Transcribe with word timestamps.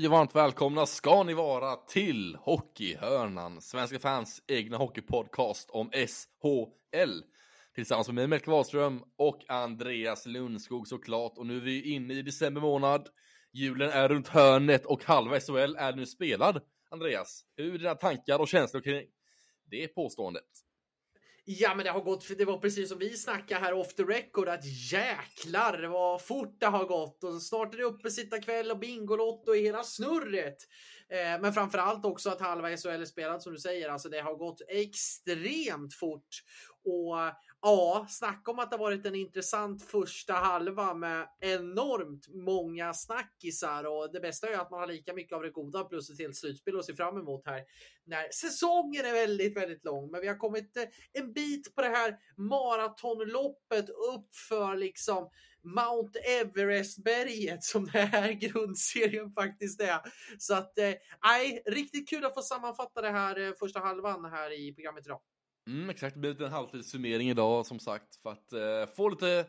Hej 0.00 0.06
och 0.06 0.12
varmt 0.12 0.34
välkomna 0.34 0.86
ska 0.86 1.22
ni 1.22 1.34
vara 1.34 1.76
till 1.76 2.36
Hockeyhörnan, 2.36 3.60
Svenska 3.60 3.98
fans 3.98 4.42
egna 4.46 4.76
hockeypodcast 4.76 5.70
om 5.70 5.90
SHL. 5.90 7.22
Tillsammans 7.74 8.08
med 8.08 8.14
mig 8.14 8.26
Melker 8.26 8.50
Wahlström 8.50 9.02
och 9.18 9.44
Andreas 9.48 10.26
Lundskog 10.26 10.88
såklart. 10.88 11.38
Och 11.38 11.46
nu 11.46 11.56
är 11.56 11.60
vi 11.60 11.94
inne 11.94 12.14
i 12.14 12.22
december 12.22 12.60
månad. 12.60 13.08
Julen 13.52 13.90
är 13.90 14.08
runt 14.08 14.28
hörnet 14.28 14.86
och 14.86 15.04
halva 15.04 15.40
SHL 15.40 15.76
är 15.78 15.96
nu 15.96 16.06
spelad. 16.06 16.60
Andreas, 16.90 17.44
hur 17.56 17.74
är 17.74 17.78
dina 17.78 17.94
tankar 17.94 18.38
och 18.38 18.48
känslor 18.48 18.80
kring 18.80 19.06
det 19.70 19.88
påståendet? 19.88 20.69
Ja, 21.44 21.74
men 21.74 21.84
det 21.84 21.90
har 21.90 22.00
gått. 22.00 22.38
Det 22.38 22.44
var 22.44 22.58
precis 22.58 22.88
som 22.88 22.98
vi 22.98 23.16
snackade 23.16 23.60
här 23.60 23.72
off 23.72 23.94
the 23.94 24.02
record 24.02 24.48
att 24.48 24.64
jäklar 24.92 25.82
vad 25.82 26.22
fort 26.22 26.56
det 26.60 26.66
har 26.66 26.84
gått 26.84 27.24
och 27.24 27.42
snart 27.42 27.74
är 27.74 27.78
det 27.78 27.84
uppesittarkväll 27.84 28.70
och 28.70 28.78
Bingolotto 28.78 29.54
i 29.54 29.62
hela 29.62 29.84
snurret. 29.84 30.56
Eh, 31.08 31.40
men 31.40 31.52
framför 31.52 31.78
allt 31.78 32.04
också 32.04 32.30
att 32.30 32.40
halva 32.40 32.76
SHL 32.76 32.88
är 32.88 33.04
spelat 33.04 33.42
som 33.42 33.52
du 33.52 33.58
säger. 33.58 33.88
Alltså, 33.88 34.08
det 34.08 34.20
har 34.20 34.34
gått 34.34 34.62
extremt 34.68 35.94
fort 35.94 36.28
och 36.84 37.16
Ja, 37.62 38.06
snacka 38.08 38.50
om 38.50 38.58
att 38.58 38.70
det 38.70 38.76
varit 38.76 39.06
en 39.06 39.14
intressant 39.14 39.82
första 39.82 40.32
halva 40.32 40.94
med 40.94 41.28
enormt 41.40 42.28
många 42.28 42.94
snackisar 42.94 43.84
och 43.84 44.12
det 44.12 44.20
bästa 44.20 44.48
är 44.48 44.58
att 44.58 44.70
man 44.70 44.80
har 44.80 44.86
lika 44.86 45.14
mycket 45.14 45.36
av 45.36 45.42
det 45.42 45.50
goda 45.50 45.84
plus 45.84 46.10
ett 46.10 46.18
helt 46.18 46.36
slutspel 46.36 46.78
att 46.78 46.84
se 46.84 46.94
fram 46.94 47.16
emot 47.16 47.46
här 47.46 47.64
när 48.04 48.28
säsongen 48.32 49.06
är 49.06 49.12
väldigt, 49.12 49.56
väldigt 49.56 49.84
lång. 49.84 50.10
Men 50.10 50.20
vi 50.20 50.28
har 50.28 50.36
kommit 50.36 50.76
eh, 50.76 50.82
en 51.12 51.32
bit 51.32 51.74
på 51.74 51.82
det 51.82 51.88
här 51.88 52.16
maratonloppet 52.36 53.88
upp 53.88 54.34
för 54.48 54.76
liksom 54.76 55.30
Mount 55.62 56.18
Everest-berget 56.18 57.64
som 57.64 57.86
det 57.86 57.98
här 57.98 58.32
grundserien 58.48 59.32
faktiskt 59.32 59.80
är. 59.80 60.00
Så 60.38 60.54
att, 60.54 60.78
eh, 60.78 60.94
nej, 61.24 61.62
eh, 61.66 61.72
riktigt 61.72 62.08
kul 62.08 62.24
att 62.24 62.34
få 62.34 62.42
sammanfatta 62.42 63.00
det 63.00 63.10
här 63.10 63.40
eh, 63.40 63.52
första 63.58 63.80
halvan 63.80 64.24
här 64.24 64.50
i 64.50 64.74
programmet 64.74 65.06
idag. 65.06 65.20
Mm, 65.66 65.90
exakt, 65.90 66.14
det 66.14 66.20
blir 66.20 66.40
en 66.40 66.46
en 66.46 66.52
halvtidssummering 66.52 67.30
idag 67.30 67.66
som 67.66 67.78
sagt 67.78 68.16
för 68.16 68.30
att 68.30 68.52
eh, 68.52 68.94
få 68.96 69.08
lite 69.08 69.46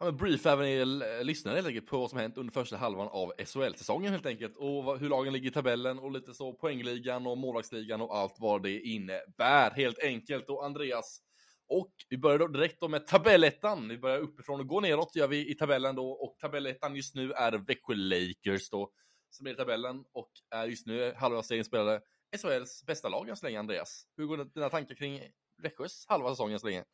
ja, 0.00 0.12
brief 0.12 0.46
även 0.46 0.66
er 0.66 1.24
lyssnare 1.24 1.54
helt 1.54 1.66
enkelt 1.66 1.86
på 1.86 1.98
vad 1.98 2.10
som 2.10 2.18
hänt 2.18 2.38
under 2.38 2.52
första 2.52 2.76
halvan 2.76 3.08
av 3.08 3.32
SHL-säsongen 3.38 4.12
helt 4.12 4.26
enkelt 4.26 4.56
och 4.56 4.98
hur 4.98 5.08
lagen 5.08 5.32
ligger 5.32 5.50
i 5.50 5.52
tabellen 5.52 5.98
och 5.98 6.10
lite 6.10 6.34
så 6.34 6.52
poängligan 6.52 7.26
och 7.26 7.38
målvaktsligan 7.38 8.00
och 8.00 8.16
allt 8.16 8.36
vad 8.38 8.62
det 8.62 8.80
innebär 8.80 9.70
helt 9.70 9.98
enkelt. 9.98 10.50
Och 10.50 10.64
Andreas, 10.64 11.20
och 11.68 11.92
vi 12.08 12.18
börjar 12.18 12.38
då 12.38 12.46
direkt 12.46 12.80
då 12.80 12.88
med 12.88 13.06
tabellettan. 13.06 13.88
Vi 13.88 13.98
börjar 13.98 14.18
uppifrån 14.18 14.60
och 14.60 14.66
går 14.66 14.80
neråt 14.80 15.16
gör 15.16 15.28
vi 15.28 15.50
i 15.50 15.54
tabellen 15.54 15.94
då 15.96 16.10
och 16.10 16.36
tabellettan 16.38 16.96
just 16.96 17.14
nu 17.14 17.32
är 17.32 17.52
Växjö 17.52 17.94
Lakers 17.94 18.70
då 18.70 18.92
som 19.30 19.46
är 19.46 19.50
i 19.50 19.54
tabellen 19.54 20.04
och 20.12 20.30
är 20.50 20.66
just 20.66 20.86
nu 20.86 21.12
halva 21.16 21.42
serien 21.42 21.64
spelade 21.64 22.00
SHLs 22.42 22.84
bästa 22.86 23.08
lag 23.08 23.28
än 23.28 23.36
så 23.36 23.46
länge 23.46 23.58
Andreas. 23.58 24.06
Hur 24.16 24.26
går 24.26 24.44
dina 24.54 24.68
tankar 24.68 24.94
kring 24.94 25.20
Växjös 25.62 26.06
halva 26.08 26.30
säsongen 26.30 26.60
så 26.60 26.66
länge. 26.66 26.84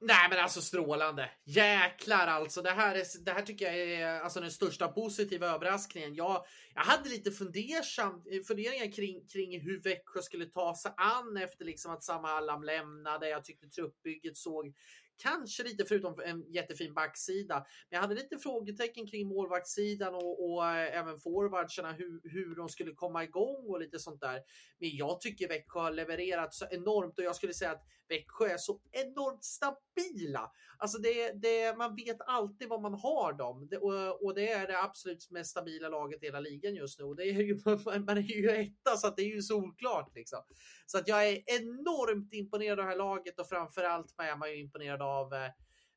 Nej 0.00 0.28
men 0.30 0.38
alltså 0.38 0.60
strålande. 0.60 1.30
Jäklar 1.44 2.26
alltså. 2.26 2.62
Det 2.62 2.70
här, 2.70 2.94
är, 2.94 3.24
det 3.24 3.30
här 3.30 3.42
tycker 3.42 3.64
jag 3.64 3.76
är 3.76 4.20
alltså 4.20 4.40
den 4.40 4.50
största 4.50 4.88
positiva 4.88 5.46
överraskningen. 5.46 6.14
Jag, 6.14 6.44
jag 6.74 6.82
hade 6.82 7.08
lite 7.08 7.30
fundersam, 7.30 8.22
eh, 8.30 8.42
funderingar 8.48 8.92
kring, 8.92 9.26
kring 9.26 9.60
hur 9.60 9.80
Växjö 9.82 10.22
skulle 10.22 10.46
ta 10.46 10.74
sig 10.74 10.92
an 10.96 11.36
efter 11.36 11.64
liksom 11.64 11.92
att 11.92 12.04
Sam 12.04 12.24
Allam 12.24 12.62
lämnade. 12.62 13.28
Jag 13.28 13.44
tyckte 13.44 13.66
truppbygget 13.66 14.36
såg 14.36 14.74
Kanske 15.16 15.62
lite 15.62 15.84
förutom 15.84 16.20
en 16.24 16.52
jättefin 16.52 16.94
backsida. 16.94 17.54
Men 17.54 17.96
jag 17.96 18.00
hade 18.00 18.14
lite 18.14 18.38
frågetecken 18.38 19.06
kring 19.06 19.28
målvaktssidan 19.28 20.14
och, 20.14 20.50
och 20.50 20.66
eh, 20.66 20.98
även 20.98 21.18
forwardsarna 21.18 21.92
hur, 21.92 22.20
hur 22.24 22.56
de 22.56 22.68
skulle 22.68 22.92
komma 22.92 23.24
igång 23.24 23.64
och 23.68 23.80
lite 23.80 23.98
sånt 23.98 24.20
där. 24.20 24.40
Men 24.78 24.96
jag 24.96 25.20
tycker 25.20 25.48
Växjö 25.48 25.80
har 25.80 25.92
levererat 25.92 26.54
så 26.54 26.66
enormt 26.70 27.18
och 27.18 27.24
jag 27.24 27.36
skulle 27.36 27.54
säga 27.54 27.70
att 27.70 27.82
Växjö 28.08 28.46
är 28.46 28.58
så 28.58 28.80
enormt 28.92 29.44
stabila. 29.44 30.50
Alltså 30.78 30.98
det, 30.98 31.32
det, 31.32 31.78
man 31.78 31.96
vet 31.96 32.16
alltid 32.26 32.68
vad 32.68 32.82
man 32.82 32.94
har 32.94 33.32
dem 33.32 33.68
det, 33.70 33.78
och, 33.78 34.24
och, 34.24 34.34
det 34.34 34.50
är 34.50 34.66
det 34.66 34.82
absolut 34.82 35.30
mest 35.30 35.50
stabila 35.50 35.88
laget 35.88 36.22
i 36.22 36.26
hela 36.26 36.40
ligan 36.40 36.74
just 36.74 36.98
nu. 36.98 37.04
Och 37.04 37.16
det 37.16 37.24
är 37.24 37.42
ju, 37.42 37.60
man 38.06 38.18
är 38.18 38.22
ju 38.22 38.50
etta 38.50 38.96
så 38.96 39.06
att 39.06 39.16
det 39.16 39.22
är 39.22 39.34
ju 39.34 39.42
solklart 39.42 40.14
liksom. 40.14 40.42
Så 40.86 40.98
att 40.98 41.08
jag 41.08 41.28
är 41.28 41.42
enormt 41.46 42.32
imponerad 42.32 42.78
av 42.78 42.84
det 42.84 42.90
här 42.90 42.98
laget 42.98 43.40
och 43.40 43.48
framförallt 43.48 44.14
är 44.18 44.36
man 44.36 44.50
ju 44.50 44.60
imponerad 44.60 45.02
av 45.02 45.05
av, 45.06 45.34
eh, 45.34 45.50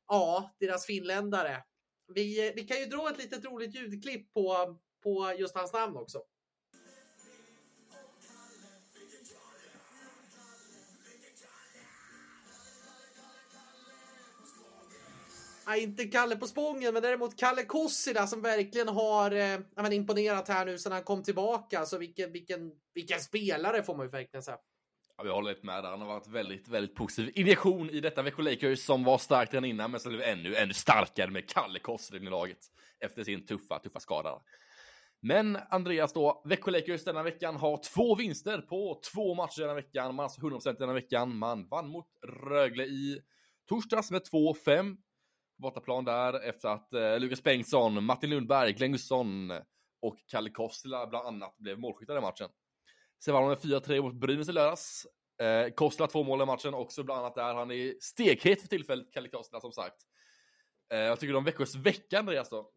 ja, 0.08 0.50
deras 0.60 0.86
finländare. 0.86 1.62
Vi, 2.14 2.48
eh, 2.48 2.54
vi 2.54 2.62
kan 2.64 2.78
ju 2.78 2.86
dra 2.86 3.10
ett 3.10 3.18
litet 3.18 3.44
roligt 3.44 3.74
ljudklipp 3.74 4.32
på, 4.32 4.78
på 5.02 5.34
just 5.38 5.56
hans 5.56 5.72
namn 5.72 5.96
också. 5.96 6.22
Ja, 15.70 15.76
inte 15.76 16.04
Kalle 16.04 16.36
på 16.36 16.46
Spången, 16.46 16.94
men 16.94 17.02
däremot 17.02 17.36
Kalle 17.36 17.64
Kossila 17.64 18.26
som 18.26 18.42
verkligen 18.42 18.88
har 18.88 19.30
eh, 19.30 19.92
imponerat 19.92 20.48
här 20.48 20.66
nu 20.66 20.78
sedan 20.78 20.92
han 20.92 21.02
kom 21.02 21.22
tillbaka. 21.22 21.86
Så 21.86 21.98
vilken, 21.98 22.32
vilken, 22.32 22.72
vilken 22.94 23.20
spelare 23.20 23.82
får 23.82 23.96
man 23.96 24.06
ju 24.06 24.10
verkligen 24.10 24.42
säga. 24.42 24.58
Ja, 25.20 25.24
vi 25.24 25.30
håller 25.30 25.50
lite 25.50 25.66
med 25.66 25.84
där. 25.84 25.90
Han 25.90 26.00
har 26.00 26.08
varit 26.08 26.28
väldigt, 26.28 26.68
väldigt 26.68 26.94
positiv 26.94 27.32
injektion 27.34 27.90
i 27.90 28.00
detta 28.00 28.22
Växjö 28.22 28.42
Lakers 28.42 28.84
som 28.84 29.04
var 29.04 29.18
starkt 29.18 29.54
redan 29.54 29.64
innan, 29.64 29.90
men 29.90 30.00
som 30.00 30.12
blev 30.12 30.22
ännu, 30.22 30.56
ännu 30.56 30.72
starkare 30.72 31.30
med 31.30 31.48
Kalle 31.48 31.78
Kossila 31.78 32.20
i 32.20 32.30
laget 32.30 32.58
efter 33.00 33.24
sin 33.24 33.46
tuffa, 33.46 33.78
tuffa 33.78 34.00
skada. 34.00 34.42
Men 35.22 35.58
Andreas 35.70 36.12
då, 36.12 36.42
Växjö 36.44 36.70
Lakers 36.70 37.04
denna 37.04 37.22
veckan 37.22 37.56
har 37.56 37.80
två 37.94 38.14
vinster 38.14 38.58
på 38.58 39.00
två 39.14 39.34
matcher 39.34 39.60
denna 39.60 39.74
veckan. 39.74 40.06
Man 40.06 40.18
har 40.18 40.24
alltså 40.24 40.70
100% 40.70 40.78
denna 40.78 40.92
veckan. 40.92 41.36
Man 41.36 41.68
vann 41.68 41.88
mot 41.88 42.08
Rögle 42.50 42.84
i 42.84 43.20
torsdags 43.68 44.10
med 44.10 44.22
2-5 44.32 44.96
bortaplan 45.58 46.04
där 46.04 46.48
efter 46.48 46.68
att 46.68 46.94
eh, 46.94 47.18
Lukas 47.18 47.42
Bengtsson, 47.42 48.04
Martin 48.04 48.30
Lundberg, 48.30 48.72
Glenn 48.72 48.92
Gustafsson 48.92 49.50
och 50.02 50.16
Kalle 50.30 50.50
Kostila 50.50 51.06
bland 51.06 51.26
annat 51.26 51.56
blev 51.58 51.78
målskyttar 51.78 52.18
i 52.18 52.20
matchen. 52.20 52.48
Sen 53.24 53.34
var 53.34 53.40
de 53.40 53.48
med 53.48 53.82
4-3 53.82 54.02
mot 54.02 54.14
Brynäs 54.14 54.48
i 54.48 54.52
lördags. 54.52 55.06
Eh, 55.42 55.72
Kostla 55.74 56.06
två 56.06 56.22
mål 56.22 56.42
i 56.42 56.46
matchen 56.46 56.74
också, 56.74 57.02
bland 57.02 57.20
annat 57.20 57.34
där. 57.34 57.54
Han 57.54 57.70
är 57.70 57.94
stekhet 58.00 58.60
för 58.60 58.68
tillfället, 58.68 59.12
Kalle 59.12 59.28
Kostla, 59.28 59.60
som 59.60 59.72
sagt. 59.72 59.96
Eh, 60.92 60.98
jag 60.98 61.20
tycker 61.20 61.34
de 61.34 61.44
Växjös 61.44 61.74
vecka, 61.74 62.18
Andreas 62.18 62.48
då? 62.48 62.70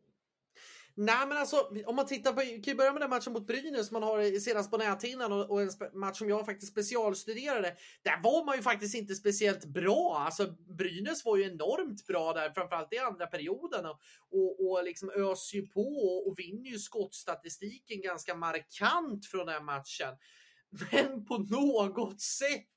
Nej, 0.96 1.28
men 1.28 1.38
alltså 1.38 1.70
om 1.86 1.96
man 1.96 2.06
tittar 2.06 2.34
på, 2.34 2.42
kan 2.42 2.62
ju 2.62 2.76
börja 2.76 2.94
med 2.94 3.02
den 3.02 3.10
matchen 3.10 3.34
mot 3.34 3.48
Brynäs 3.48 3.92
man 3.92 4.04
har 4.04 4.40
senast 4.40 4.72
på 4.72 4.78
näthinnan 4.78 5.32
och, 5.32 5.50
och 5.50 5.62
en 5.62 5.70
match 5.94 6.18
som 6.18 6.30
jag 6.30 6.46
faktiskt 6.46 6.72
specialstuderade. 6.72 7.76
Där 8.04 8.22
var 8.24 8.46
man 8.46 8.56
ju 8.56 8.62
faktiskt 8.62 8.96
inte 8.96 9.16
speciellt 9.16 9.66
bra. 9.66 10.24
Alltså 10.26 10.56
Brynäs 10.78 11.26
var 11.26 11.38
ju 11.38 11.44
enormt 11.44 12.08
bra 12.08 12.34
där, 12.34 12.50
framförallt 12.50 12.94
i 12.94 12.98
andra 12.98 13.28
perioden 13.28 13.86
och, 13.86 14.00
och, 14.32 14.70
och 14.70 14.84
liksom 14.84 15.10
öser 15.10 15.58
ju 15.58 15.68
på 15.68 15.82
och, 15.82 16.28
och 16.28 16.40
vinner 16.40 16.70
ju 16.70 16.80
skottstatistiken 16.80 18.02
ganska 18.02 18.36
markant 18.36 19.26
från 19.26 19.48
den 19.48 19.66
matchen. 19.66 20.18
Men 20.92 21.26
på 21.26 21.38
något 21.38 22.22
sätt 22.22 22.70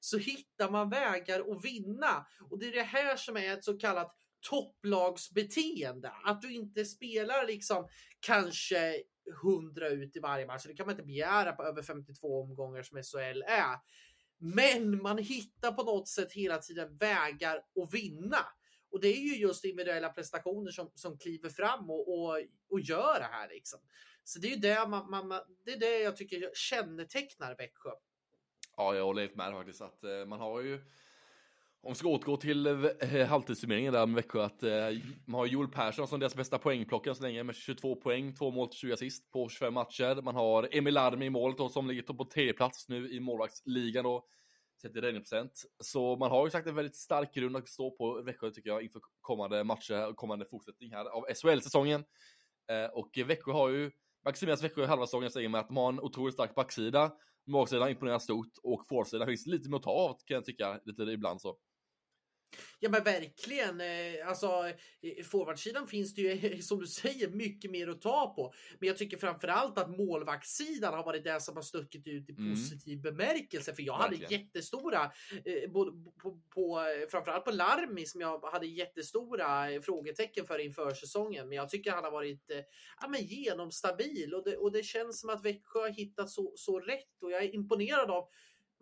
så 0.00 0.18
hittar 0.18 0.70
man 0.70 0.90
vägar 0.90 1.40
att 1.40 1.64
vinna 1.64 2.26
och 2.50 2.58
det 2.58 2.66
är 2.66 2.72
det 2.72 2.82
här 2.82 3.16
som 3.16 3.36
är 3.36 3.52
ett 3.52 3.64
så 3.64 3.78
kallat 3.78 4.21
topplagsbeteende. 4.50 6.12
Att 6.24 6.42
du 6.42 6.54
inte 6.54 6.84
spelar 6.84 7.46
liksom 7.46 7.88
kanske 8.20 9.02
100 9.44 9.88
ut 9.88 10.16
i 10.16 10.20
varje 10.20 10.46
match. 10.46 10.64
Det 10.66 10.74
kan 10.74 10.86
man 10.86 10.92
inte 10.92 11.06
begära 11.06 11.52
på 11.52 11.62
över 11.62 11.82
52 11.82 12.42
omgångar 12.42 12.82
som 12.82 13.02
SHL 13.02 13.42
är. 13.46 13.76
Men 14.38 15.02
man 15.02 15.18
hittar 15.18 15.72
på 15.72 15.82
något 15.82 16.08
sätt 16.08 16.32
hela 16.32 16.58
tiden 16.58 16.96
vägar 16.96 17.56
att 17.56 17.94
vinna. 17.94 18.46
Och 18.90 19.00
det 19.00 19.08
är 19.08 19.20
ju 19.20 19.36
just 19.36 19.64
individuella 19.64 20.08
prestationer 20.08 20.70
som, 20.70 20.92
som 20.94 21.18
kliver 21.18 21.48
fram 21.48 21.90
och, 21.90 22.08
och, 22.08 22.40
och 22.70 22.80
gör 22.80 23.18
det 23.18 23.28
här. 23.30 23.48
Liksom. 23.48 23.80
Så 24.24 24.38
det 24.38 24.46
är 24.46 24.50
ju 24.50 24.56
det, 24.56 24.88
man, 24.88 25.10
man, 25.10 25.40
det, 25.64 25.72
är 25.72 25.78
det 25.78 25.98
jag 25.98 26.16
tycker 26.16 26.50
kännetecknar 26.54 27.56
Växjö. 27.58 27.90
Ja, 28.76 28.94
jag 28.94 29.04
håller 29.04 29.30
med 29.34 29.52
faktiskt. 29.52 29.80
Att, 29.80 30.04
eh, 30.04 30.26
man 30.26 30.40
har 30.40 30.60
ju 30.60 30.80
om 31.82 31.92
vi 31.92 31.94
ska 31.94 32.08
återgå 32.08 32.36
till 32.36 32.66
eh, 32.66 33.14
eh, 33.14 33.26
halvtidssummeringen 33.26 33.92
där 33.92 34.06
med 34.06 34.16
Växjö, 34.16 34.44
att 34.44 34.62
eh, 34.62 34.72
man 35.26 35.38
har 35.38 35.46
Joel 35.46 35.68
Persson 35.68 36.08
som 36.08 36.20
deras 36.20 36.34
bästa 36.34 36.58
poängplockare 36.58 37.14
så 37.14 37.22
länge 37.22 37.42
med 37.42 37.54
22 37.54 37.96
poäng, 37.96 38.34
två 38.34 38.50
mål 38.50 38.68
till 38.68 38.78
20 38.78 38.92
assist 38.92 39.30
på 39.30 39.48
25 39.48 39.74
matcher. 39.74 40.22
Man 40.22 40.34
har 40.34 40.68
Emil 40.72 40.94
Larmi 40.94 41.26
i 41.26 41.30
målet 41.30 41.58
då, 41.58 41.68
som 41.68 41.88
ligger 41.88 42.02
på 42.02 42.24
tredje 42.24 42.52
plats 42.52 42.88
nu 42.88 43.10
i 43.10 43.20
målvaktsligan 43.20 44.04
då, 44.04 44.24
sett 44.82 44.96
i 44.96 45.00
räddningsprocent. 45.00 45.62
Så 45.80 46.16
man 46.16 46.30
har 46.30 46.46
ju 46.46 46.50
sagt 46.50 46.68
en 46.68 46.74
väldigt 46.74 46.96
stark 46.96 47.34
grund 47.34 47.56
att 47.56 47.68
stå 47.68 47.90
på 47.90 48.22
Växjö 48.22 48.50
tycker 48.50 48.70
jag 48.70 48.82
inför 48.82 49.00
kommande 49.20 49.64
matcher 49.64 50.08
och 50.08 50.16
kommande 50.16 50.44
fortsättning 50.44 50.92
här 50.92 51.04
av 51.04 51.24
SHL-säsongen. 51.34 52.04
Eh, 52.70 52.90
och 52.92 53.18
Växjö 53.26 53.52
har 53.52 53.68
ju 53.68 53.90
maximerat 54.24 54.62
Växjö 54.62 54.86
halva 54.86 55.06
säsongen 55.06 55.30
säger 55.30 55.48
med 55.48 55.60
att 55.60 55.68
de 55.68 55.76
har 55.76 55.88
en 55.88 56.00
otroligt 56.00 56.34
stark 56.34 56.54
backsida. 56.54 57.12
Målsidan 57.46 57.90
imponerar 57.90 58.18
stort 58.18 58.52
och 58.62 58.86
forwardsidan 58.88 59.26
finns 59.26 59.46
lite 59.46 59.68
mer 59.70 59.76
att 59.76 59.82
ta 59.82 59.90
av 59.90 60.16
kan 60.26 60.34
jag 60.34 60.44
tycka 60.44 60.80
lite 60.84 61.02
ibland 61.02 61.40
så. 61.40 61.56
Ja 62.80 62.90
men 62.90 63.04
verkligen. 63.04 63.80
Eh, 63.80 64.28
alltså, 64.28 64.72
forwardsidan 65.24 65.86
finns 65.86 66.14
det 66.14 66.22
ju 66.22 66.62
som 66.62 66.80
du 66.80 66.86
säger 66.86 67.28
mycket 67.28 67.70
mer 67.70 67.88
att 67.88 68.00
ta 68.00 68.34
på. 68.36 68.54
Men 68.78 68.86
jag 68.86 68.96
tycker 68.96 69.16
framförallt 69.16 69.78
att 69.78 69.90
målvaktssidan 69.90 70.94
har 70.94 71.04
varit 71.04 71.24
det 71.24 71.40
som 71.40 71.56
har 71.56 71.62
stuckit 71.62 72.06
ut 72.06 72.30
i 72.30 72.32
mm. 72.32 72.54
positiv 72.54 73.00
bemärkelse. 73.00 73.74
För 73.74 73.82
jag 73.82 73.98
verkligen. 73.98 74.24
hade 74.24 74.34
jättestora, 74.34 75.12
eh, 75.44 75.70
på, 75.70 76.12
på, 76.22 76.40
på, 76.54 76.84
framförallt 77.10 77.44
på 77.44 77.50
Larmi 77.50 78.06
som 78.06 78.20
jag 78.20 78.40
hade 78.40 78.66
jättestora 78.66 79.70
eh, 79.70 79.80
frågetecken 79.80 80.46
för 80.46 80.58
inför 80.58 80.94
säsongen. 80.94 81.48
Men 81.48 81.56
jag 81.56 81.68
tycker 81.68 81.90
han 81.90 82.04
har 82.04 82.10
varit 82.10 82.50
eh, 82.50 82.60
ja, 83.00 83.08
men 83.08 83.20
genomstabil 83.26 84.34
och 84.34 84.44
det, 84.44 84.56
och 84.56 84.72
det 84.72 84.82
känns 84.82 85.20
som 85.20 85.30
att 85.30 85.44
Växjö 85.44 85.80
har 85.80 85.88
hittat 85.88 86.30
så, 86.30 86.52
så 86.56 86.80
rätt. 86.80 87.22
Och 87.22 87.30
jag 87.30 87.44
är 87.44 87.54
imponerad 87.54 88.10
av 88.10 88.28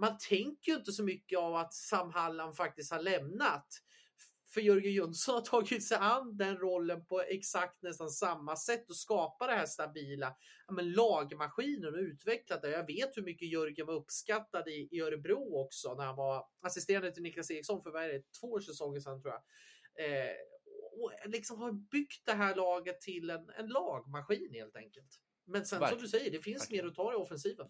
man 0.00 0.19
tänker 0.29 0.73
ju 0.73 0.79
inte 0.79 0.93
så 0.93 1.05
mycket 1.05 1.38
av 1.38 1.55
att 1.55 1.75
Sam 1.75 2.11
Hallam 2.11 2.55
faktiskt 2.55 2.93
har 2.93 3.02
lämnat. 3.02 3.67
För 4.55 4.61
Jörgen 4.61 4.93
Jönsson 4.93 5.35
har 5.35 5.43
tagit 5.43 5.87
sig 5.88 5.97
an 6.00 6.37
den 6.37 6.56
rollen 6.56 7.05
på 7.05 7.20
exakt 7.20 7.82
nästan 7.82 8.11
samma 8.11 8.56
sätt 8.56 8.91
och 8.91 8.97
skapa 8.97 9.47
det 9.47 9.52
här 9.52 9.67
stabila 9.67 10.37
ja, 10.67 10.73
men 10.73 10.93
lagmaskinen 10.93 11.94
och 11.94 12.00
utvecklat 12.00 12.62
det. 12.62 12.70
Jag 12.70 12.87
vet 12.87 13.17
hur 13.17 13.23
mycket 13.23 13.52
Jörgen 13.52 13.87
var 13.87 13.94
uppskattad 13.94 14.69
i, 14.69 14.88
i 14.91 15.00
Örebro 15.00 15.64
också 15.64 15.94
när 15.94 16.05
han 16.05 16.17
var 16.17 16.46
assisterande 16.61 17.12
till 17.12 17.23
Niklas 17.23 17.50
Eriksson 17.50 17.82
för 17.82 17.91
vad 17.91 18.05
är 18.05 18.08
det, 18.08 18.23
två 18.41 18.61
säsonger 18.61 19.00
sedan 19.00 19.23
tror 19.23 19.35
jag. 19.35 19.43
Eh, 20.06 20.35
och 20.93 21.12
liksom 21.25 21.58
har 21.58 21.73
byggt 21.73 22.26
det 22.26 22.32
här 22.32 22.55
laget 22.55 23.00
till 23.00 23.31
en, 23.31 23.50
en 23.58 23.69
lagmaskin 23.69 24.55
helt 24.55 24.76
enkelt. 24.76 25.20
Men 25.44 25.67
sen 25.67 25.81
Verkligen. 25.81 25.99
som 25.99 26.05
du 26.05 26.08
säger, 26.08 26.31
det 26.31 26.43
finns 26.43 26.62
Verkligen. 26.62 26.85
mer 26.85 26.91
att 26.91 26.96
ta 26.96 27.12
i 27.12 27.17
offensiven. 27.17 27.67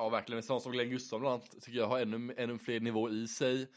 Ja, 0.00 0.08
verkligen. 0.08 0.42
Sån 0.42 0.60
som 0.60 0.72
Glenn 0.72 0.90
Gustafsson 0.90 1.20
bland 1.20 1.34
annat 1.34 1.62
tycker 1.62 1.78
jag 1.78 1.86
har 1.86 2.00
ännu, 2.00 2.34
ännu 2.36 2.58
fler 2.58 2.80
nivåer 2.80 3.12
i 3.12 3.28
sig. 3.28 3.68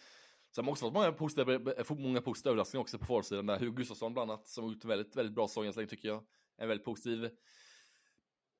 Sen 0.55 0.65
har 0.65 0.71
också 0.71 0.85
fått 0.85 0.93
många 0.93 1.11
positiva, 1.11 1.73
många 1.89 2.21
positiva 2.21 2.51
överraskningar 2.51 2.81
också 2.81 2.99
på 2.99 3.05
forwardsidan 3.05 3.45
där. 3.45 3.59
Hugo 3.59 3.71
Gustafsson 3.71 4.13
bland 4.13 4.31
annat 4.31 4.47
som 4.47 4.63
har 4.63 4.71
gjort 4.71 4.83
en 4.83 4.89
väldigt, 4.89 5.15
väldigt 5.15 5.35
bra 5.35 5.47
säsong 5.47 5.65
än 5.65 5.73
så 5.73 5.79
länge 5.79 5.89
tycker 5.89 6.07
jag. 6.07 6.23
En 6.57 6.67
väldigt 6.67 6.85
positiv, 6.85 7.29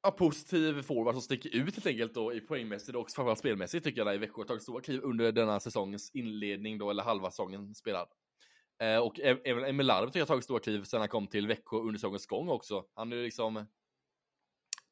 ja, 0.04 0.12
positiv 0.12 0.82
forward 0.82 1.14
som 1.14 1.22
sticker 1.22 1.56
ut 1.56 1.76
helt 1.76 1.88
enkelt 1.88 2.14
då 2.14 2.34
i 2.34 2.42
poängmässigt 2.42 2.98
och 2.98 3.12
framförallt 3.12 3.40
spelmässigt 3.40 3.84
tycker 3.84 3.98
jag 4.00 4.08
där 4.08 4.14
i 4.14 4.18
Växjö 4.18 4.42
har 4.42 4.48
tagit 4.48 4.64
stora 4.64 4.82
kliv 4.82 5.02
under 5.04 5.32
denna 5.32 5.60
säsongens 5.60 6.12
inledning 6.14 6.78
då, 6.78 6.90
eller 6.90 7.04
halva 7.04 7.32
säsongen 7.32 7.76
spelad. 7.76 8.08
Eh, 8.82 8.98
och 8.98 9.20
även 9.20 9.64
Emil 9.64 9.86
Larv 9.86 10.06
tycker 10.06 10.20
jag 10.20 10.26
har 10.26 10.28
tagit 10.28 10.44
stora 10.44 10.60
kliv 10.60 10.84
sen 10.84 11.00
han 11.00 11.10
kom 11.10 11.28
till 11.28 11.48
Växjö 11.48 11.78
under 11.78 12.00
säsongens 12.00 12.26
gång 12.26 12.50
också. 12.50 12.86
Han 12.94 13.12
är 13.12 13.16
ju 13.16 13.24
liksom 13.24 13.66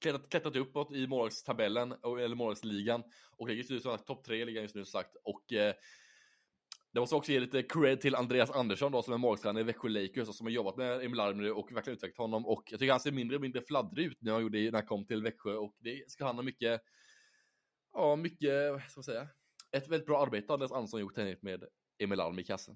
klättrat, 0.01 0.29
klättrat 0.29 0.55
uppåt 0.55 0.91
i 0.91 1.07
målvaktstabellen, 1.07 1.91
eller 1.91 2.35
målvaktsligan. 2.35 3.03
Och 3.37 3.47
ligger 3.47 3.63
just 3.73 3.85
nu 3.85 3.97
topp 3.97 4.23
tre 4.23 4.41
i 4.41 4.45
ligan 4.45 4.63
just 4.63 4.75
nu 4.75 4.85
som 4.85 4.91
sagt. 4.91 5.15
Och 5.23 5.53
eh, 5.53 5.73
det 6.93 6.99
måste 6.99 7.15
också 7.15 7.31
ge 7.31 7.39
lite 7.39 7.63
cred 7.63 8.01
till 8.01 8.15
Andreas 8.15 8.51
Andersson 8.51 8.91
då 8.91 9.01
som 9.01 9.13
är 9.13 9.17
målvaktstränare 9.17 9.61
i 9.61 9.63
Växjö 9.63 9.89
Lakers 9.89 10.29
och 10.29 10.35
som 10.35 10.45
har 10.45 10.51
jobbat 10.51 10.77
med 10.77 11.05
Emil 11.05 11.19
Armner 11.19 11.51
och 11.51 11.71
verkligen 11.71 11.97
utvecklat 11.97 12.17
honom. 12.17 12.45
Och 12.45 12.63
jag 12.71 12.79
tycker 12.79 12.91
han 12.91 12.99
ser 12.99 13.11
mindre 13.11 13.35
och 13.35 13.41
mindre 13.41 13.61
fladdrig 13.61 14.05
ut 14.05 14.21
när 14.21 14.31
han 14.31 14.41
gjorde 14.41 14.57
när 14.57 14.71
han 14.71 14.85
kom 14.85 15.05
till 15.05 15.23
Växjö 15.23 15.53
och 15.55 15.75
det 15.79 16.11
ska 16.11 16.25
han 16.25 16.35
ha 16.35 16.43
mycket, 16.43 16.81
ja 17.93 18.15
mycket, 18.15 18.71
vad 18.71 18.81
ska 18.81 18.97
man 18.97 19.03
säga, 19.03 19.27
ett 19.71 19.87
väldigt 19.87 20.07
bra 20.07 20.23
arbete 20.23 20.53
Andreas 20.53 20.71
Andersson 20.71 20.99
gjort 20.99 21.17
med 21.41 21.63
Emil 21.99 22.19
Alm 22.19 22.39
i 22.39 22.43
kassen. 22.43 22.75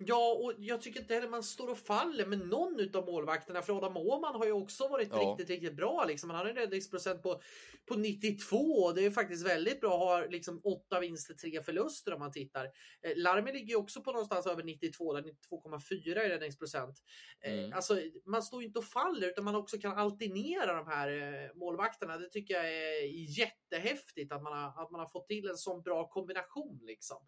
Ja, 0.00 0.40
och 0.42 0.52
jag 0.58 0.80
tycker 0.80 1.00
inte 1.00 1.14
heller 1.14 1.28
man 1.28 1.42
står 1.42 1.70
och 1.70 1.78
faller 1.78 2.26
med 2.26 2.38
någon 2.38 2.96
av 2.96 3.06
målvakterna. 3.06 3.62
För 3.62 3.76
Adam 3.76 3.96
Åhman 3.96 4.34
har 4.34 4.46
ju 4.46 4.52
också 4.52 4.88
varit 4.88 5.08
ja. 5.12 5.18
riktigt, 5.18 5.50
riktigt 5.50 5.76
bra. 5.76 6.04
Liksom. 6.04 6.30
Han 6.30 6.38
har 6.38 6.46
en 6.46 6.56
räddningsprocent 6.56 7.22
på, 7.22 7.40
på 7.88 7.94
92. 7.94 8.92
Det 8.92 9.06
är 9.06 9.10
faktiskt 9.10 9.46
väldigt 9.46 9.80
bra. 9.80 9.98
Har 9.98 10.28
liksom 10.28 10.60
åtta 10.64 11.00
vinster, 11.00 11.34
tre 11.34 11.62
förluster 11.62 12.14
om 12.14 12.18
man 12.18 12.32
tittar. 12.32 12.64
Eh, 13.02 13.12
Larmi 13.16 13.52
ligger 13.52 13.68
ju 13.68 13.76
också 13.76 14.02
på 14.02 14.12
någonstans 14.12 14.46
över 14.46 14.62
92, 14.62 15.18
92,4 15.18 15.94
i 15.94 16.14
räddningsprocent. 16.14 17.02
Eh, 17.44 17.52
mm. 17.52 17.72
Alltså, 17.72 18.00
man 18.26 18.42
står 18.42 18.62
inte 18.62 18.78
och 18.78 18.84
faller 18.84 19.28
utan 19.28 19.44
man 19.44 19.54
också 19.54 19.78
kan 19.78 19.98
alternera 19.98 20.74
de 20.74 20.86
här 20.86 21.08
eh, 21.08 21.56
målvakterna. 21.56 22.18
Det 22.18 22.28
tycker 22.28 22.54
jag 22.54 22.74
är 22.74 23.38
jättehäftigt 23.38 24.32
att 24.32 24.42
man 24.42 24.52
har, 24.52 24.82
att 24.82 24.90
man 24.90 25.00
har 25.00 25.08
fått 25.08 25.28
till 25.28 25.48
en 25.48 25.56
sån 25.56 25.82
bra 25.82 26.08
kombination. 26.08 26.80
Liksom. 26.86 27.18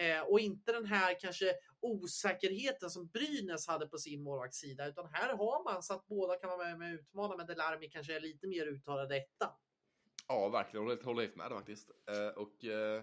Eh, 0.00 0.20
och 0.20 0.40
inte 0.40 0.72
den 0.72 0.86
här 0.86 1.20
kanske 1.20 1.54
osäkerheten 1.80 2.90
som 2.90 3.08
Brynäs 3.08 3.66
hade 3.66 3.86
på 3.86 3.98
sin 3.98 4.22
målvaktssida, 4.22 4.88
utan 4.88 5.06
här 5.12 5.36
har 5.36 5.64
man 5.64 5.82
så 5.82 5.94
att 5.94 6.06
båda 6.06 6.36
kan 6.36 6.50
vara 6.50 6.68
med, 6.68 6.78
med 6.78 6.94
och 6.94 7.00
utmana, 7.00 7.36
men 7.36 7.46
Delarmi 7.46 7.88
kanske 7.88 8.16
är 8.16 8.20
lite 8.20 8.46
mer 8.46 8.66
uttalad 8.66 9.12
etta. 9.12 9.50
Ja, 10.28 10.48
verkligen. 10.48 10.88
Jag 10.88 10.96
håller 10.96 11.22
helt 11.22 11.36
med 11.36 11.50
faktiskt. 11.50 11.90
Eh, 12.08 12.38
och 12.42 12.64
eh, 12.64 13.02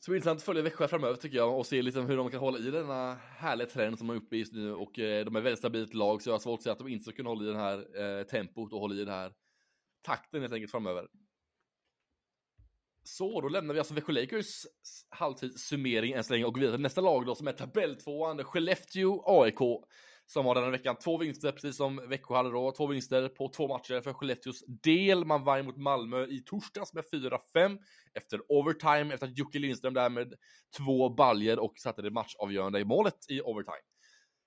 så 0.00 0.10
blir 0.10 0.16
intressant 0.16 0.38
att 0.38 0.44
följa 0.44 0.62
Växjö 0.62 0.88
framöver 0.88 1.16
tycker 1.16 1.36
jag 1.36 1.58
och 1.58 1.66
se 1.66 1.82
liksom 1.82 2.06
hur 2.06 2.16
de 2.16 2.30
kan 2.30 2.40
hålla 2.40 2.58
i 2.58 2.70
denna 2.70 3.14
härliga 3.14 3.68
trend 3.68 3.98
som 3.98 4.06
de 4.06 4.16
är 4.16 4.20
uppe 4.20 4.36
i 4.36 4.38
just 4.38 4.52
nu 4.52 4.74
och 4.74 4.98
eh, 4.98 5.24
de 5.24 5.36
är 5.36 5.40
väldigt 5.40 5.58
stabilt 5.58 5.94
lag 5.94 6.22
så 6.22 6.28
jag 6.28 6.34
har 6.34 6.38
svårt 6.38 6.58
att 6.58 6.62
säga 6.62 6.72
att 6.72 6.78
de 6.78 6.88
inte 6.88 7.04
ska 7.04 7.12
kunna 7.12 7.28
hålla 7.28 7.44
i 7.44 7.46
den 7.46 7.56
här 7.56 8.00
eh, 8.00 8.26
tempot 8.26 8.72
och 8.72 8.80
hålla 8.80 8.94
i 8.94 8.98
den 8.98 9.14
här 9.14 9.32
takten 10.02 10.40
helt 10.40 10.52
enkelt 10.52 10.70
framöver. 10.70 11.08
Så, 13.04 13.40
då 13.40 13.48
lämnar 13.48 13.74
vi 13.74 13.80
alltså 13.80 13.94
Växjö 13.94 14.12
Lakers 14.12 14.66
halvtidssummering 15.08 16.12
än 16.12 16.24
så 16.24 16.32
länge 16.32 16.44
och 16.44 16.54
går 16.54 16.60
vidare 16.60 16.76
till 16.76 16.82
nästa 16.82 17.00
lag 17.00 17.26
då 17.26 17.34
som 17.34 17.48
är 17.48 17.52
tabelltvåan 17.52 18.44
Skellefteå 18.44 19.22
AIK. 19.26 19.58
Som 20.26 20.46
har 20.46 20.54
den 20.54 20.64
här 20.64 20.70
veckan 20.70 20.96
två 20.96 21.18
vinster, 21.18 21.52
precis 21.52 21.76
som 21.76 22.08
Växjö 22.08 22.34
hade 22.34 22.50
då. 22.50 22.72
Två 22.72 22.86
vinster 22.86 23.28
på 23.28 23.48
två 23.48 23.68
matcher 23.68 24.00
för 24.00 24.12
Skellefteås 24.12 24.64
del. 24.66 25.24
Man 25.24 25.44
vann 25.44 25.66
mot 25.66 25.76
Malmö 25.76 26.26
i 26.26 26.42
torsdags 26.46 26.94
med 26.94 27.04
4-5 27.12 27.78
efter 28.14 28.40
overtime, 28.48 29.14
efter 29.14 29.26
att 29.26 29.38
Jocke 29.38 29.58
Lindström 29.58 29.94
därmed 29.94 30.34
två 30.78 31.08
baljer 31.08 31.58
och 31.58 31.72
satte 31.78 32.02
det 32.02 32.10
matchavgörande 32.10 32.80
i 32.80 32.84
målet 32.84 33.30
i 33.30 33.40
overtime. 33.40 33.84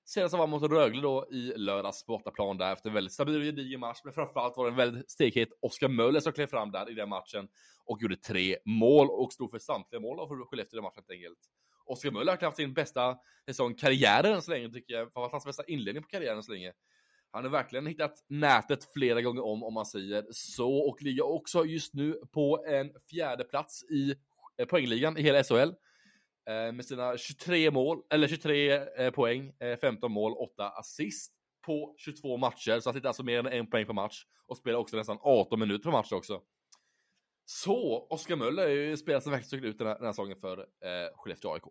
Senast 0.06 0.38
var 0.38 0.48
mot 0.48 0.71
Rögle 0.71 1.01
då 1.01 1.27
i 1.31 1.54
lördags 1.56 2.06
på 2.06 2.18
bortaplan 2.18 2.57
där 2.57 2.74
efter 2.74 2.89
en 2.89 2.94
väldigt 2.94 3.13
stabil 3.13 3.38
och 3.38 3.44
gedigen 3.44 3.80
match. 3.80 4.01
Men 4.04 4.13
framförallt 4.13 4.57
var 4.57 4.65
det 4.65 4.71
en 4.71 4.77
väldigt 4.77 5.12
stekhet 5.12 5.50
Oskar 5.62 5.88
Möller 5.88 6.19
som 6.19 6.33
klev 6.33 6.48
fram 6.48 6.71
där 6.71 6.89
i 6.92 6.94
den 6.94 7.09
matchen 7.09 7.48
och 7.87 8.01
gjorde 8.01 8.15
tre 8.15 8.57
mål 8.65 9.07
och 9.09 9.33
stod 9.33 9.51
för 9.51 9.59
samtliga 9.59 9.99
mål 9.99 10.27
för 10.27 10.45
Skellefteå 10.45 10.79
i 10.79 10.81
matchen 10.81 10.95
helt 10.95 11.11
enkelt. 11.11 11.39
Oskar 11.85 12.11
Möller 12.11 12.31
har 12.31 12.41
haft 12.41 12.57
sin 12.57 12.73
bästa 12.73 13.17
säsong 13.45 13.75
karriären 13.75 14.33
än 14.33 14.41
så 14.41 14.51
länge 14.51 14.69
tycker 14.69 14.94
jag. 14.94 15.03
Framförallt 15.03 15.31
hans 15.31 15.45
bästa 15.45 15.63
inledning 15.63 16.03
på 16.03 16.09
karriären 16.09 16.37
än 16.37 16.44
så 16.44 16.51
länge. 16.51 16.73
Han 17.31 17.44
har 17.44 17.51
verkligen 17.51 17.87
hittat 17.87 18.25
nätet 18.27 18.94
flera 18.94 19.21
gånger 19.21 19.45
om, 19.45 19.63
om 19.63 19.73
man 19.73 19.85
säger 19.85 20.25
så, 20.31 20.77
och 20.89 21.01
ligger 21.01 21.25
också 21.25 21.65
just 21.65 21.94
nu 21.94 22.21
på 22.31 22.65
en 22.67 22.91
fjärde 23.09 23.44
plats 23.44 23.83
i 23.83 24.15
eh, 24.57 24.65
poängligan 24.65 25.17
i 25.17 25.21
hela 25.21 25.44
SHL. 25.44 25.69
Eh, 26.49 26.71
med 26.73 26.85
sina 26.85 27.17
23 27.17 27.71
mål, 27.71 28.01
eller 28.09 28.27
23 28.27 28.71
eh, 28.71 29.11
poäng, 29.11 29.53
15 29.81 30.11
mål, 30.11 30.33
8 30.33 30.69
assist 30.69 31.33
på 31.65 31.95
22 31.97 32.37
matcher. 32.37 32.79
Så 32.79 32.89
han 32.89 32.94
sitter 32.94 33.07
alltså 33.07 33.23
mer 33.23 33.39
än 33.39 33.47
en 33.47 33.69
poäng 33.69 33.85
per 33.85 33.94
match 33.94 34.23
och 34.47 34.57
spelar 34.57 34.79
också 34.79 34.97
nästan 34.97 35.17
18 35.21 35.59
minuter 35.59 35.83
per 35.83 35.91
match 35.91 36.11
också. 36.11 36.41
Så, 37.49 38.07
Oskar 38.09 38.35
Möller 38.35 38.63
är 38.63 38.69
ju 38.69 38.97
spelaren 38.97 39.21
som 39.21 39.31
verkligen 39.31 39.66
ut 39.66 39.77
den 39.77 39.87
här, 39.87 39.95
den 39.95 40.06
här 40.06 40.11
säsongen 40.11 40.37
för 40.39 40.59
eh, 40.59 41.18
Skellefteå 41.18 41.54
AIK. 41.54 41.63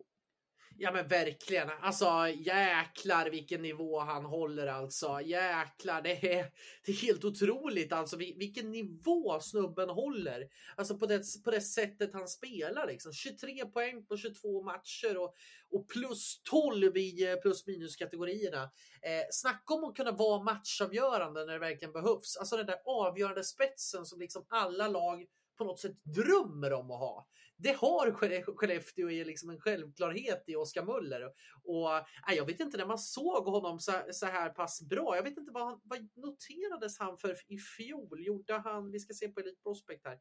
Ja 0.79 0.91
men 0.91 1.07
verkligen. 1.07 1.69
Alltså 1.81 2.05
jäklar 2.29 3.29
vilken 3.29 3.61
nivå 3.61 3.99
han 3.99 4.25
håller 4.25 4.67
alltså. 4.67 5.21
Jäklar, 5.21 6.01
det 6.01 6.33
är, 6.33 6.51
det 6.85 6.91
är 6.91 6.95
helt 6.95 7.25
otroligt 7.25 7.93
alltså 7.93 8.17
vilken 8.17 8.71
nivå 8.71 9.39
snubben 9.39 9.89
håller. 9.89 10.47
Alltså 10.75 10.97
på 10.97 11.05
det, 11.05 11.23
på 11.43 11.51
det 11.51 11.61
sättet 11.61 12.13
han 12.13 12.27
spelar 12.27 12.87
liksom. 12.87 13.13
23 13.13 13.65
poäng 13.65 14.05
på 14.05 14.17
22 14.17 14.63
matcher 14.63 15.17
och, 15.17 15.35
och 15.71 15.87
plus 15.87 16.41
12 16.43 16.97
i 16.97 17.31
eh, 17.31 17.35
plus 17.35 17.67
minus 17.67 17.95
kategorierna. 17.95 18.63
Eh, 19.01 19.25
snacka 19.31 19.73
om 19.73 19.83
att 19.83 19.95
kunna 19.95 20.11
vara 20.11 20.43
matchavgörande 20.43 21.45
när 21.45 21.53
det 21.53 21.59
verkligen 21.59 21.93
behövs. 21.93 22.37
Alltså 22.37 22.57
den 22.57 22.65
där 22.65 22.79
avgörande 22.85 23.43
spetsen 23.43 24.05
som 24.05 24.19
liksom 24.19 24.45
alla 24.49 24.87
lag 24.87 25.25
på 25.57 25.63
något 25.63 25.79
sätt 25.79 26.03
drömmer 26.03 26.73
om 26.73 26.91
att 26.91 26.99
ha. 26.99 27.27
Det 27.57 27.71
har 27.71 28.11
Skellefteå 28.55 29.09
i 29.09 29.23
liksom 29.23 29.49
en 29.49 29.59
självklarhet 29.59 30.43
i 30.47 30.55
Oskar 30.55 30.83
Möller. 30.83 31.31
Och, 31.63 31.97
äh, 31.97 32.35
jag 32.35 32.45
vet 32.45 32.59
inte 32.59 32.77
när 32.77 32.85
man 32.85 32.99
såg 32.99 33.45
honom 33.45 33.79
så, 33.79 33.91
så 34.11 34.25
här 34.25 34.49
pass 34.49 34.81
bra. 34.81 35.15
Jag 35.15 35.23
vet 35.23 35.37
inte 35.37 35.51
vad, 35.51 35.81
vad 35.83 36.09
noterades 36.15 36.99
han 36.99 37.17
för 37.17 37.35
i 37.47 37.57
fjol? 37.57 38.25
Gjorde 38.25 38.53
han, 38.53 38.91
vi 38.91 38.99
ska 38.99 39.13
se 39.13 39.27
på 39.27 39.39
Elite 39.39 39.61
Prospect 39.63 40.05
här. 40.05 40.13
Eh, 40.13 40.19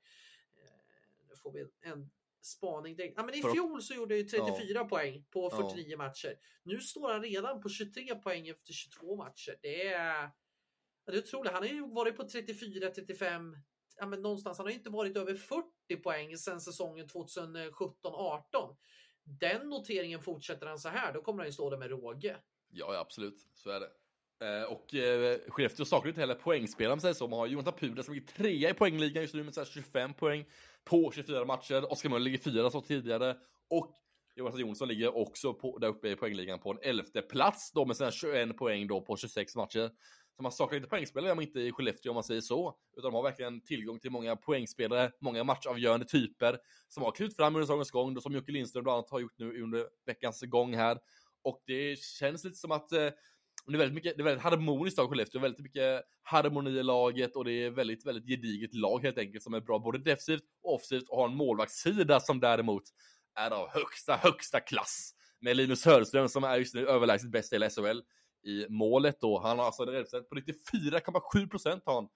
nu 1.29 1.37
får 1.37 1.53
vi 1.53 1.67
en 1.81 2.11
spaning 2.47 2.97
direkt. 2.97 3.15
Ja, 3.17 3.25
men 3.25 3.35
I 3.35 3.43
fjol 3.43 3.83
så 3.83 3.95
gjorde 3.95 4.15
han 4.15 4.27
34 4.27 4.67
ja. 4.75 4.85
poäng 4.85 5.25
på 5.31 5.51
49 5.51 5.87
ja. 5.89 5.97
matcher. 5.97 6.35
Nu 6.63 6.81
står 6.81 7.13
han 7.13 7.23
redan 7.23 7.61
på 7.61 7.69
23 7.69 8.15
poäng 8.15 8.49
efter 8.49 8.73
22 8.73 9.17
matcher. 9.17 9.59
Det 9.63 9.87
är, 9.87 10.31
det 11.07 11.13
är 11.13 11.19
otroligt. 11.19 11.53
Han 11.53 11.63
har 11.63 11.71
ju 11.71 11.95
varit 11.95 12.17
på 12.17 12.29
34, 12.29 12.91
35, 12.91 13.57
ja, 13.97 14.07
men 14.07 14.23
någonstans, 14.23 14.59
han 14.59 14.67
har 14.67 14.73
inte 14.73 14.91
varit 14.91 15.17
över 15.17 15.35
40 15.35 15.97
poäng 16.03 16.37
sedan 16.37 16.61
säsongen 16.61 17.07
2017-18. 17.07 18.77
Den 19.25 19.69
noteringen 19.69 20.23
fortsätter 20.23 20.67
han 20.67 20.79
så 20.79 20.89
här, 20.89 21.13
då 21.13 21.23
kommer 21.23 21.39
han 21.39 21.47
ju 21.47 21.53
stå 21.53 21.71
där 21.71 21.79
med 21.79 21.91
råge. 21.91 22.37
Ja, 22.71 22.99
absolut, 22.99 23.47
så 23.55 23.71
är 23.71 23.81
det. 23.81 23.91
Eh, 24.41 24.63
och 24.63 24.95
eh, 24.95 25.39
Skellefteå 25.49 25.85
saknar 25.85 26.09
inte 26.09 26.21
heller 26.21 26.35
poängspelare 26.35 26.93
om 26.93 26.97
man 26.97 27.01
säger 27.01 27.15
så. 27.15 27.29
Man 27.29 27.39
har 27.39 27.47
Jonathan 27.47 27.75
Puder 27.79 28.03
som 28.03 28.15
ligger 28.15 28.27
trea 28.27 28.71
i 28.71 28.75
poängligan 28.75 29.23
just 29.23 29.35
nu 29.35 29.45
med 29.45 29.67
25 29.67 30.15
poäng 30.15 30.45
på 30.85 31.13
24 31.13 31.45
matcher. 31.45 31.93
Oskar 31.93 32.11
Möller 32.11 32.25
ligger 32.25 32.39
fyra 32.39 32.71
som 32.71 32.83
tidigare. 32.83 33.37
Och 33.71 33.95
Jonathan 34.35 34.61
Jonsson 34.61 34.89
ligger 34.89 35.17
också 35.17 35.55
på, 35.55 35.79
där 35.79 35.89
uppe 35.89 36.09
i 36.09 36.17
poängligan 36.17 36.59
på 36.59 36.71
en 36.71 36.79
elfte 36.83 37.23
plats 37.23 37.73
då 37.73 37.85
med 37.85 37.97
sina 37.97 38.11
21 38.11 38.57
poäng 38.57 38.87
då 38.87 39.01
på 39.01 39.17
26 39.17 39.57
matcher. 39.57 39.91
Så 40.37 40.43
man 40.43 40.53
saknar 40.53 40.77
inte 40.77 40.89
poängspelare 40.89 41.33
om 41.33 41.41
inte 41.41 41.61
i 41.61 41.73
Skellefteå 41.73 42.11
om 42.11 42.15
man 42.15 42.25
säger 42.25 42.41
så. 42.41 42.77
Utan 42.97 43.13
de 43.13 43.15
har 43.15 43.23
verkligen 43.23 43.61
tillgång 43.61 43.99
till 43.99 44.11
många 44.11 44.37
poängspelare, 44.37 45.11
många 45.21 45.45
matchavgörande 45.45 46.07
typer 46.07 46.59
som 46.89 47.03
har 47.03 47.13
klivit 47.13 47.37
fram 47.37 47.57
under 47.57 47.67
säsongens 47.67 47.91
gång, 47.91 48.21
som 48.21 48.35
Jocke 48.35 48.53
Lindström 48.53 48.85
bland 48.85 48.95
annat 48.95 49.11
har 49.11 49.21
gjort 49.21 49.39
nu 49.39 49.63
under 49.63 49.87
veckans 50.07 50.43
gång 50.43 50.75
här. 50.75 50.99
Och 51.43 51.63
det 51.67 51.99
känns 51.99 52.45
lite 52.45 52.57
som 52.57 52.73
att 52.73 52.93
eh, 52.93 53.11
det 53.67 53.75
är 53.75 53.79
väldigt 53.79 53.95
mycket, 53.95 54.17
det 54.17 54.23
är 54.23 54.25
väldigt 54.25 54.43
harmoniskt 54.43 54.99
av 54.99 55.09
Skellefteå, 55.09 55.41
väldigt 55.41 55.61
mycket 55.63 56.03
harmoni 56.23 56.71
i 56.71 56.83
laget 56.83 57.37
och 57.37 57.45
det 57.45 57.53
är 57.53 57.71
väldigt, 57.71 58.07
väldigt 58.07 58.27
gediget 58.27 58.75
lag 58.75 59.03
helt 59.03 59.19
enkelt 59.19 59.43
som 59.43 59.55
är 59.55 59.61
bra 59.61 59.79
både 59.79 59.99
defensivt 59.99 60.43
och 60.63 60.75
offensivt 60.75 61.09
och 61.09 61.17
har 61.17 61.29
en 61.29 61.37
målvaktssida 61.37 62.21
som 62.21 62.41
däremot 62.41 62.83
är 63.35 63.51
av 63.51 63.69
högsta, 63.69 64.17
högsta 64.17 64.61
klass. 64.61 65.13
Med 65.41 65.57
Linus 65.57 65.85
Hörström 65.85 66.29
som 66.29 66.45
är 66.45 66.57
just 66.59 66.75
nu 66.75 66.89
överlägset 66.89 67.31
bäst 67.31 67.53
i 67.53 67.57
hela 67.57 67.71
SHL 67.71 68.01
i 68.47 68.67
målet 68.69 69.21
då. 69.21 69.39
Han 69.39 69.59
har 69.59 69.67
alltså 69.67 69.83
en 69.83 69.89
räddningsprocent 69.89 70.29
på 70.29 70.37
94,7 70.37 71.49
procent 71.49 71.83
har 71.87 71.95
han 71.95 72.09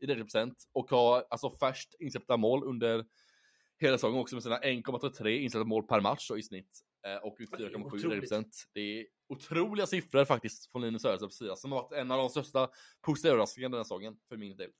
i 0.00 0.06
räddningsprocent 0.06 0.68
och 0.72 0.90
har 0.90 1.24
alltså 1.30 1.50
färskt 1.50 1.94
insläppta 2.00 2.36
mål 2.36 2.64
under 2.64 3.04
hela 3.78 3.98
säsongen 3.98 4.20
också 4.20 4.36
med 4.36 4.42
sina 4.42 4.58
1,33 4.58 5.28
insläppta 5.28 5.64
mål 5.64 5.86
per 5.86 6.00
match 6.00 6.30
i 6.30 6.42
snitt. 6.42 6.80
Eh, 7.06 7.16
och 7.16 7.38
4,7 7.38 8.20
procent. 8.20 8.68
Det 8.72 8.80
är 8.80 9.06
otroliga 9.28 9.86
siffror 9.86 10.24
faktiskt 10.24 10.72
från 10.72 10.82
Linus 10.82 11.02
Söderströms 11.02 11.36
sida 11.36 11.56
som 11.56 11.72
har 11.72 11.82
varit 11.82 11.92
en 11.92 12.10
av 12.10 12.18
de 12.18 12.30
största 12.30 12.68
positiva 13.02 13.32
överraskningarna 13.32 13.72
den 13.72 13.78
här 13.78 13.84
säsongen 13.84 14.16
för 14.28 14.36
min 14.36 14.56
del. 14.56 14.70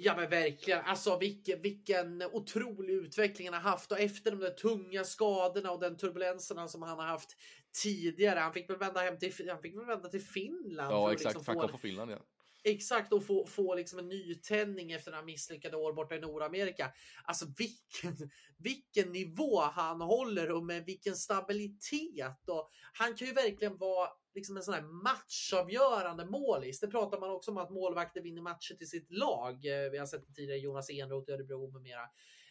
Ja 0.00 0.16
men 0.16 0.30
verkligen, 0.30 0.80
alltså 0.84 1.18
vilken, 1.18 1.62
vilken 1.62 2.22
otrolig 2.22 2.94
utveckling 2.94 3.48
han 3.48 3.62
har 3.62 3.70
haft 3.70 3.92
och 3.92 4.00
efter 4.00 4.30
de 4.30 4.40
där 4.40 4.50
tunga 4.50 5.04
skadorna 5.04 5.70
och 5.70 5.80
den 5.80 5.96
turbulenserna 5.96 6.68
som 6.68 6.82
han 6.82 6.98
har 6.98 7.06
haft 7.06 7.36
tidigare. 7.82 8.38
Han 8.38 8.52
fick 8.52 8.70
väl 8.70 8.78
vända 8.78 9.00
hem 9.00 9.18
till, 9.18 9.50
han 9.50 9.62
fick 9.62 9.76
väl 9.76 9.86
vända 9.86 10.08
till 10.08 10.22
Finland. 10.22 10.92
Ja 10.92 11.12
exakt, 11.12 11.36
liksom 11.36 11.54
få, 11.54 11.68
på 11.68 11.78
Finland 11.78 12.10
ja. 12.10 12.18
Exakt, 12.64 13.12
och 13.12 13.26
få, 13.26 13.46
få 13.46 13.74
liksom 13.74 13.98
en 13.98 14.08
nytändning 14.08 14.92
efter 14.92 15.10
några 15.10 15.24
misslyckade 15.24 15.76
år 15.76 15.92
borta 15.92 16.14
i 16.14 16.20
Nordamerika. 16.20 16.92
Alltså 17.24 17.46
vilken, 17.58 18.30
vilken 18.58 19.12
nivå 19.12 19.60
han 19.60 20.00
håller 20.00 20.50
och 20.50 20.64
med 20.64 20.84
vilken 20.84 21.16
stabilitet. 21.16 22.48
Och 22.48 22.68
han 22.92 23.14
kan 23.14 23.28
ju 23.28 23.34
verkligen 23.34 23.76
vara 23.76 24.08
liksom 24.34 24.56
en 24.56 24.62
sån 24.62 24.74
här 24.74 24.82
matchavgörande 24.82 26.24
målis. 26.26 26.80
Det 26.80 26.88
pratar 26.88 27.20
man 27.20 27.30
också 27.30 27.50
om 27.50 27.58
att 27.58 27.70
målvakter 27.70 28.22
vinner 28.22 28.42
matcher 28.42 28.74
till 28.74 28.88
sitt 28.88 29.10
lag. 29.10 29.54
Eh, 29.66 29.90
vi 29.90 29.98
har 29.98 30.06
sett 30.06 30.26
det 30.26 30.34
tidigare, 30.34 30.60
Jonas 30.60 30.90
Enroth 30.90 31.30
i 31.30 31.34
Örebro 31.34 31.72
med 31.72 31.82
mera. 31.82 32.08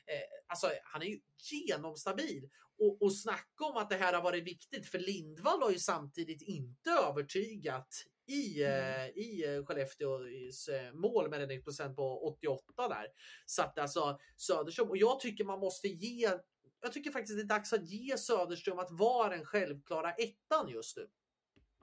Eh, 0.08 0.48
alltså, 0.48 0.72
han 0.84 1.02
är 1.02 1.06
ju 1.06 1.20
genomstabil. 1.52 2.50
Och, 2.80 3.02
och 3.02 3.16
snacka 3.16 3.66
om 3.66 3.78
att 3.78 3.90
det 3.90 3.96
här 3.96 4.14
har 4.14 4.22
varit 4.22 4.44
viktigt, 4.44 4.88
för 4.88 5.00
Lindvall 5.00 5.62
har 5.62 5.72
ju 5.72 5.80
samtidigt 5.80 6.42
inte 6.42 6.92
övertygat 6.92 7.88
i, 8.28 8.64
mm. 8.64 9.02
Eh, 9.02 9.08
i 9.08 9.64
Skellefteås 9.66 10.70
mål 10.94 11.30
med 11.30 11.52
en 11.52 11.64
procent 11.64 11.96
på 11.96 12.28
88 12.40 12.88
där. 12.88 13.08
Så 13.46 13.62
att 13.62 13.80
alltså 13.80 14.20
Söderström, 14.38 14.90
och 14.90 14.98
jag 14.98 15.20
tycker 15.20 15.44
man 15.44 15.60
måste 15.60 15.88
ge 15.88 16.40
jag 16.82 16.94
tycker 16.94 17.12
faktiskt 17.12 17.38
det 17.38 17.44
är 17.44 17.58
dags 17.58 17.74
att 17.74 17.90
ge 17.90 18.18
Söderström 18.18 18.80
att 18.80 18.92
vara 18.92 19.30
den 19.30 19.46
självklara 19.46 20.12
ettan 20.12 20.70
just 20.70 20.98
nu. 20.98 21.08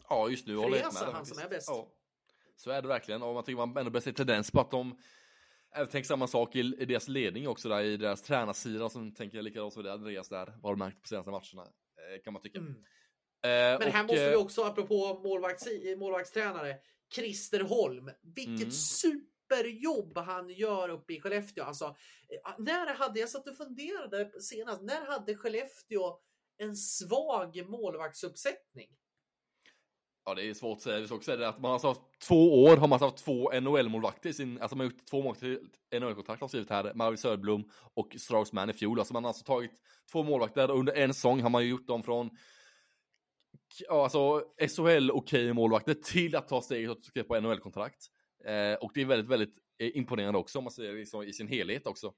Ja, 0.09 0.29
just 0.29 0.47
nu 0.47 0.57
håller 0.57 0.79
jag 0.79 0.95
med. 0.95 1.03
han 1.03 1.27
som 1.27 1.39
är 1.39 1.49
bäst. 1.49 1.69
Ja. 1.69 1.93
Så 2.57 2.71
är 2.71 2.83
det 2.83 2.89
verkligen. 2.89 3.23
Och 3.23 3.35
man 3.35 3.45
tycker 3.45 3.57
man 3.57 3.77
ändå 3.77 3.91
börjar 3.91 4.03
se 4.03 4.13
tendens 4.13 4.51
på 4.51 4.61
att 4.61 4.71
de 4.71 4.99
även 5.75 5.89
tänker 5.89 6.07
samma 6.07 6.27
sak 6.27 6.57
i, 6.57 6.61
i 6.61 6.85
deras 6.85 7.09
ledning 7.09 7.49
också 7.49 7.69
där 7.69 7.83
i 7.83 7.97
deras 7.97 8.23
tränarsida 8.23 8.89
som 8.89 9.15
tänker 9.15 9.43
likadant 9.43 9.73
som 9.73 9.83
det 9.83 9.93
Andreas 9.93 10.29
där 10.29 10.55
vad 10.63 10.73
de 10.73 10.79
märkt 10.79 11.03
på 11.03 11.09
senaste 11.09 11.31
matcherna 11.31 11.63
eh, 11.63 12.23
kan 12.25 12.33
man 12.33 12.43
tycka. 12.43 12.59
Mm. 12.59 12.73
Eh, 13.45 13.79
Men 13.79 13.93
här 13.93 14.01
och, 14.01 14.07
måste 14.07 14.29
vi 14.29 14.35
eh, 14.35 14.41
också 14.41 14.63
apropå 14.63 15.21
målvakts, 15.25 15.69
målvaktstränare 15.97 16.77
Christer 17.15 17.61
Holm. 17.61 18.11
Vilket 18.23 18.61
mm. 18.61 18.71
superjobb 18.71 20.19
han 20.19 20.51
gör 20.51 20.89
uppe 20.89 21.13
i 21.13 21.21
Skellefteå. 21.21 21.65
Alltså, 21.65 21.97
när 22.59 22.95
hade 22.95 23.21
jag 23.21 23.29
satt 23.29 23.49
och 23.49 23.57
funderade 23.57 24.41
senast? 24.41 24.83
När 24.83 25.07
hade 25.07 25.35
Skellefteå 25.35 26.19
en 26.57 26.77
svag 26.77 27.69
målvaktsuppsättning? 27.69 28.89
Ja, 30.27 30.35
det 30.35 30.49
är 30.51 30.55
svårt 30.55 30.77
att 30.77 30.83
säga. 30.83 30.99
Det 30.99 31.05
är 31.05 31.13
också 31.13 31.37
säga 31.37 31.49
att 31.49 31.61
man 31.61 31.71
har 31.71 31.89
haft 31.89 32.01
två 32.29 32.65
år 32.65 32.77
har 32.77 32.89
man 32.89 33.01
haft 33.01 33.17
två 33.17 33.51
NHL-målvakter 33.61 34.29
i 34.29 34.33
sin, 34.33 34.61
alltså 34.61 34.77
man 34.77 34.87
har 34.87 34.93
gjort 34.93 35.07
två 35.07 35.23
målvakter 35.23 35.59
till 35.91 36.01
NHL-kontrakt 36.01 36.41
har 36.41 36.49
skrivit 36.49 36.71
här, 36.71 36.95
Mauri 36.95 37.17
Söderblom 37.17 37.71
och 37.95 38.17
Straussman 38.19 38.71
i 38.71 38.73
fjol. 38.73 38.99
Alltså 38.99 39.15
man 39.15 39.25
har 39.25 39.29
alltså 39.29 39.45
tagit 39.45 39.73
två 40.13 40.23
målvakter 40.23 40.71
under 40.71 40.93
en 40.93 41.15
säsong 41.15 41.41
har 41.41 41.51
man 41.51 41.63
ju 41.63 41.69
gjort 41.69 41.87
dem 41.87 42.03
från 42.03 42.31
alltså 43.91 44.43
SHL 44.77 45.11
okej 45.11 45.53
målvakter 45.53 45.95
till 45.95 46.37
att 46.37 46.49
ta 46.49 46.63
steget 46.63 46.91
och 46.91 47.05
skriva 47.05 47.27
på 47.29 47.41
NHL-kontrakt. 47.41 48.07
Eh, 48.45 48.75
och 48.75 48.91
det 48.95 49.01
är 49.01 49.05
väldigt, 49.05 49.31
väldigt 49.31 49.55
eh, 49.79 49.97
imponerande 49.97 50.39
också 50.39 50.59
om 50.59 50.65
man 50.65 50.71
ser 50.71 50.83
det 50.83 50.93
liksom 50.93 51.23
i 51.23 51.33
sin 51.33 51.49
helhet 51.49 51.87
också. 51.87 52.13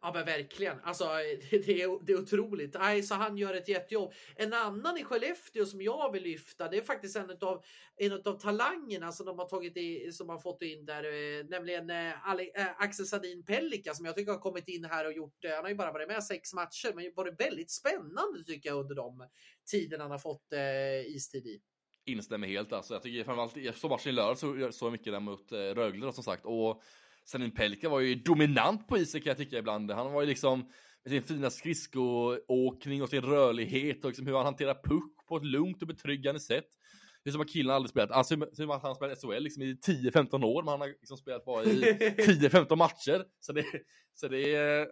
Ja 0.00 0.12
men 0.14 0.24
verkligen. 0.24 0.80
Alltså 0.82 1.04
det 1.50 1.82
är, 1.82 2.06
det 2.06 2.12
är 2.12 2.18
otroligt. 2.18 2.76
Nej, 2.78 3.02
så 3.02 3.14
han 3.14 3.38
gör 3.38 3.54
ett 3.54 3.68
jättejobb. 3.68 4.12
En 4.36 4.52
annan 4.52 4.98
i 4.98 5.04
Skellefteå 5.04 5.66
som 5.66 5.82
jag 5.82 6.12
vill 6.12 6.22
lyfta, 6.22 6.68
det 6.68 6.76
är 6.76 6.82
faktiskt 6.82 7.16
en 7.16 7.30
av 7.40 7.64
en 7.96 8.12
av 8.12 8.38
talangerna 8.38 9.12
som 9.12 9.26
de 9.26 9.38
har 9.38 9.48
tagit 9.48 9.76
i, 9.76 10.12
som 10.12 10.28
har 10.28 10.38
fått 10.38 10.62
in 10.62 10.84
där, 10.86 11.04
eh, 11.04 11.44
nämligen 11.44 11.90
eh, 11.90 12.28
Ale, 12.28 12.42
äh, 12.42 12.66
Axel 12.78 13.06
Sadin 13.06 13.44
Pellika 13.44 13.94
som 13.94 14.06
jag 14.06 14.16
tycker 14.16 14.32
har 14.32 14.38
kommit 14.38 14.68
in 14.68 14.84
här 14.84 15.06
och 15.06 15.12
gjort. 15.12 15.44
Han 15.44 15.62
har 15.62 15.68
ju 15.68 15.74
bara 15.74 15.92
varit 15.92 16.08
med 16.08 16.24
sex 16.24 16.54
matcher, 16.54 16.92
men 16.94 17.12
varit 17.16 17.40
väldigt 17.40 17.70
spännande 17.70 18.44
tycker 18.46 18.68
jag 18.68 18.78
under 18.78 18.94
de 18.94 19.28
tiden 19.70 20.00
han 20.00 20.10
har 20.10 20.18
fått 20.18 20.52
istid 21.06 21.46
i. 21.46 21.60
Instämmer 22.06 22.48
helt 22.48 22.72
alltså. 22.72 22.94
Jag 22.94 23.02
tycker 23.02 23.24
framförallt, 23.24 23.56
jag 23.56 23.74
såg 23.74 23.90
matchen 23.90 24.10
i 24.10 24.12
lördags 24.12 24.40
så, 24.40 24.72
så 24.72 24.90
mycket 24.90 25.12
där 25.12 25.20
mot 25.20 25.52
Rögle 25.52 26.06
då, 26.06 26.12
som 26.12 26.24
sagt 26.24 26.44
och 26.44 26.82
Sanin 27.28 27.50
Pelka 27.50 27.88
var 27.88 28.00
ju 28.00 28.14
dominant 28.14 28.88
på 28.88 28.98
isen 28.98 29.20
kan 29.20 29.30
jag 29.30 29.36
tycka 29.36 29.58
ibland. 29.58 29.90
Han 29.90 30.12
var 30.12 30.20
ju 30.20 30.28
liksom 30.28 30.58
med 31.04 31.10
sin 31.10 31.22
fina 31.22 31.50
skridskoåkning 31.50 33.02
och 33.02 33.08
sin 33.08 33.22
rörlighet 33.22 34.04
och 34.04 34.10
liksom 34.10 34.26
hur 34.26 34.36
han 34.36 34.44
hanterar 34.44 34.74
puck 34.74 35.26
på 35.28 35.36
ett 35.36 35.44
lugnt 35.44 35.82
och 35.82 35.88
betryggande 35.88 36.40
sätt. 36.40 36.68
Det 37.24 37.30
är 37.30 37.32
som 37.32 37.40
att 37.40 37.48
killen 37.48 37.74
aldrig 37.74 37.90
spelat, 37.90 38.10
alltså 38.10 38.36
som 38.52 38.70
att 38.70 38.82
han 38.82 38.94
spelat 38.94 39.20
SHL 39.20 39.42
liksom 39.42 39.62
i 39.62 39.74
10-15 39.74 40.44
år, 40.44 40.62
men 40.62 40.70
han 40.70 40.80
har 40.80 40.88
liksom 40.88 41.16
spelat 41.16 41.44
bara 41.44 41.64
i 41.64 41.68
10-15 42.18 42.76
matcher. 42.76 43.24
Så 43.40 43.52
det, 43.52 43.64
så 44.14 44.28
det 44.28 44.54
är 44.54 44.86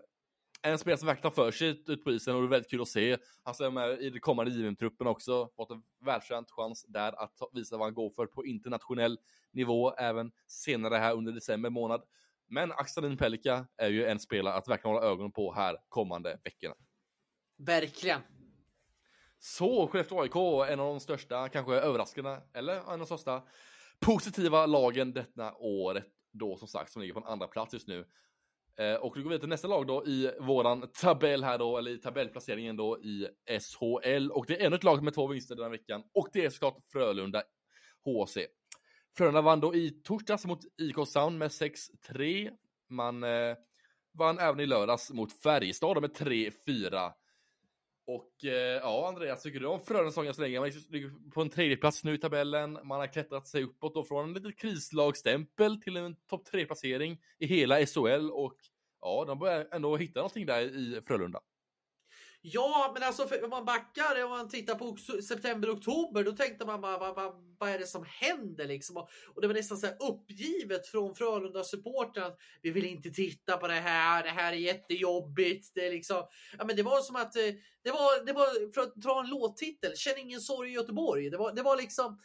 en 0.63 0.79
spelare 0.79 0.99
som 0.99 1.07
verkligen 1.07 1.31
tar 1.33 1.45
för 1.45 1.51
sig 1.51 1.69
ut 1.69 2.05
på 2.05 2.13
isen 2.13 2.35
och 2.35 2.43
det 2.43 2.47
är 2.47 2.51
väldigt 2.51 2.71
kul 2.71 2.81
att 2.81 2.89
se. 2.89 3.17
Han 3.43 3.55
är 3.61 3.71
med 3.71 4.01
i 4.01 4.11
det 4.11 4.21
kommande 4.21 4.53
JVM-truppen 4.53 5.07
också, 5.07 5.49
fått 5.57 5.71
en 5.71 5.83
välförtjänt 6.05 6.51
chans 6.51 6.85
där 6.89 7.23
att 7.23 7.39
visa 7.53 7.77
vad 7.77 7.87
han 7.87 7.95
går 7.95 8.11
för 8.11 8.27
på 8.27 8.47
internationell 8.47 9.19
nivå 9.53 9.95
även 9.95 10.31
senare 10.47 10.95
här 10.97 11.15
under 11.15 11.33
december 11.33 11.71
månad. 11.71 12.03
Men 12.49 12.73
Axelin 12.73 13.17
Pelika 13.17 13.67
är 13.77 13.89
ju 13.89 14.07
en 14.07 14.19
spelare 14.19 14.55
att 14.55 14.69
verkligen 14.69 14.95
hålla 14.95 15.07
ögonen 15.07 15.33
på 15.33 15.53
här 15.53 15.77
kommande 15.89 16.41
veckorna. 16.45 16.75
Verkligen. 17.59 18.21
Så 19.39 19.87
Skellefteå 19.87 20.21
AIK, 20.21 20.37
en 20.71 20.81
av 20.81 20.87
de 20.87 21.01
största, 21.01 21.49
kanske 21.49 21.75
överraskande, 21.75 22.39
eller 22.55 22.73
en 22.73 22.89
av 22.89 22.99
de 22.99 23.07
största 23.07 23.43
positiva 24.01 24.67
lagen 24.67 25.13
detta 25.13 25.55
året 25.55 26.05
då 26.33 26.57
som 26.57 26.69
sagt 26.69 26.93
som 26.93 27.03
ligger 27.03 27.15
på 27.15 27.21
en 27.21 27.27
andra 27.27 27.47
plats 27.47 27.73
just 27.73 27.89
nu. 27.89 28.07
Eh, 28.79 28.95
och 28.95 29.17
vi 29.17 29.23
går 29.23 29.31
vidare 29.31 29.41
till 29.41 29.49
nästa 29.49 29.69
lag 29.69 29.87
då 29.87 30.07
i 30.07 30.31
våran 30.41 30.89
tabell 30.93 31.45
här 31.45 31.59
då, 31.59 31.79
eller 31.79 31.91
i 31.91 31.99
tabellplaceringen 31.99 32.77
då 32.77 32.99
i 32.99 33.29
SHL. 33.61 34.31
Och 34.31 34.47
det 34.47 34.61
är 34.61 34.67
ännu 34.67 34.77
ett 34.77 34.85
lag 34.85 35.03
med 35.03 35.15
två 35.15 35.27
vinster 35.27 35.55
den 35.55 35.65
här 35.65 35.71
veckan 35.71 36.03
och 36.15 36.29
det 36.33 36.45
är 36.45 36.51
såklart 36.51 36.79
Frölunda 36.93 37.43
HC. 38.05 38.39
Frölunda 39.17 39.41
vann 39.41 39.61
då 39.61 39.75
i 39.75 39.91
torsdags 39.91 40.47
mot 40.47 40.61
IK 40.79 40.97
Sound 41.07 41.39
med 41.39 41.49
6-3. 41.49 42.51
Man 42.89 43.23
eh, 43.23 43.57
vann 44.13 44.39
även 44.39 44.61
i 44.61 44.67
lördags 44.67 45.13
mot 45.13 45.43
Färjestad 45.43 46.01
med 46.01 46.17
3-4. 46.17 47.13
Och 48.07 48.45
eh, 48.45 48.53
ja, 48.53 49.09
Andreas, 49.09 49.43
tycker 49.43 49.61
du 49.61 49.67
om 49.67 49.81
Frölunda 49.81 50.13
sång 50.13 50.35
så 50.35 50.41
länge? 50.41 50.61
Man 50.61 50.71
ligger 50.89 51.31
på 51.31 51.43
en 51.43 51.51
tredjeplats 51.51 52.05
nu 52.05 52.15
i 52.15 52.19
tabellen. 52.19 52.73
Man 52.73 53.01
har 53.01 53.07
klättrat 53.07 53.49
sig 53.49 53.63
uppåt 53.63 53.95
då 53.95 54.05
från 54.05 54.29
en 54.29 54.35
liten 54.35 54.53
krislagstämpel 54.53 55.83
till 55.83 55.97
en 55.97 56.17
topp 56.17 56.45
tre 56.45 56.67
placering 56.67 57.19
i 57.39 57.47
hela 57.47 57.87
SHL 57.87 58.31
och 58.31 58.57
ja, 59.01 59.25
de 59.25 59.39
börjar 59.39 59.69
ändå 59.73 59.97
hitta 59.97 60.21
någonting 60.21 60.47
där 60.47 60.61
i 60.63 61.01
Frölunda. 61.07 61.41
Ja, 62.49 62.91
men 62.95 63.03
alltså 63.03 63.45
om 63.45 63.51
man 63.51 63.65
backar, 63.65 64.25
om 64.25 64.31
man 64.31 64.49
tittar 64.49 64.75
på 64.75 64.97
september, 65.23 65.71
oktober, 65.71 66.25
då 66.25 66.33
tänkte 66.33 66.67
man 66.67 66.81
bara, 66.81 66.99
vad, 66.99 67.15
vad, 67.15 67.35
vad 67.59 67.71
är 67.71 67.79
det 67.79 67.87
som 67.87 68.05
händer 68.09 68.67
liksom? 68.67 68.97
Och, 68.97 69.09
och 69.35 69.41
det 69.41 69.47
var 69.47 69.55
nästan 69.55 69.79
så 69.79 69.87
här 69.87 69.97
uppgivet 70.01 70.87
från 70.87 71.15
Frölunda 71.15 71.65
supporten 71.65 72.25
att 72.25 72.39
vi 72.63 72.71
vill 72.71 72.85
inte 72.85 73.11
titta 73.11 73.57
på 73.57 73.67
det 73.69 73.75
här. 73.75 74.23
Det 74.23 74.31
här 74.31 74.53
är 74.53 74.57
jättejobbigt. 74.57 75.71
Det 75.75 75.87
är 75.87 75.91
liksom, 75.91 76.27
ja, 76.59 76.65
men 76.65 76.77
det 76.77 76.83
var 76.83 77.01
som 77.01 77.17
att 77.17 77.37
eh, 77.37 77.55
det 77.85 77.91
var, 77.91 78.27
det 78.27 78.33
var 78.33 78.73
för 78.73 78.81
att 78.81 78.95
dra 78.95 79.21
en 79.21 79.31
låttitel. 79.31 79.97
Känn 79.97 80.19
ingen 80.19 80.41
sorg 80.41 80.71
i 80.71 80.75
Göteborg. 80.75 81.31
Det 81.31 81.37
var, 81.37 81.53
det 81.53 81.63
var 81.63 81.77
liksom 81.77 82.19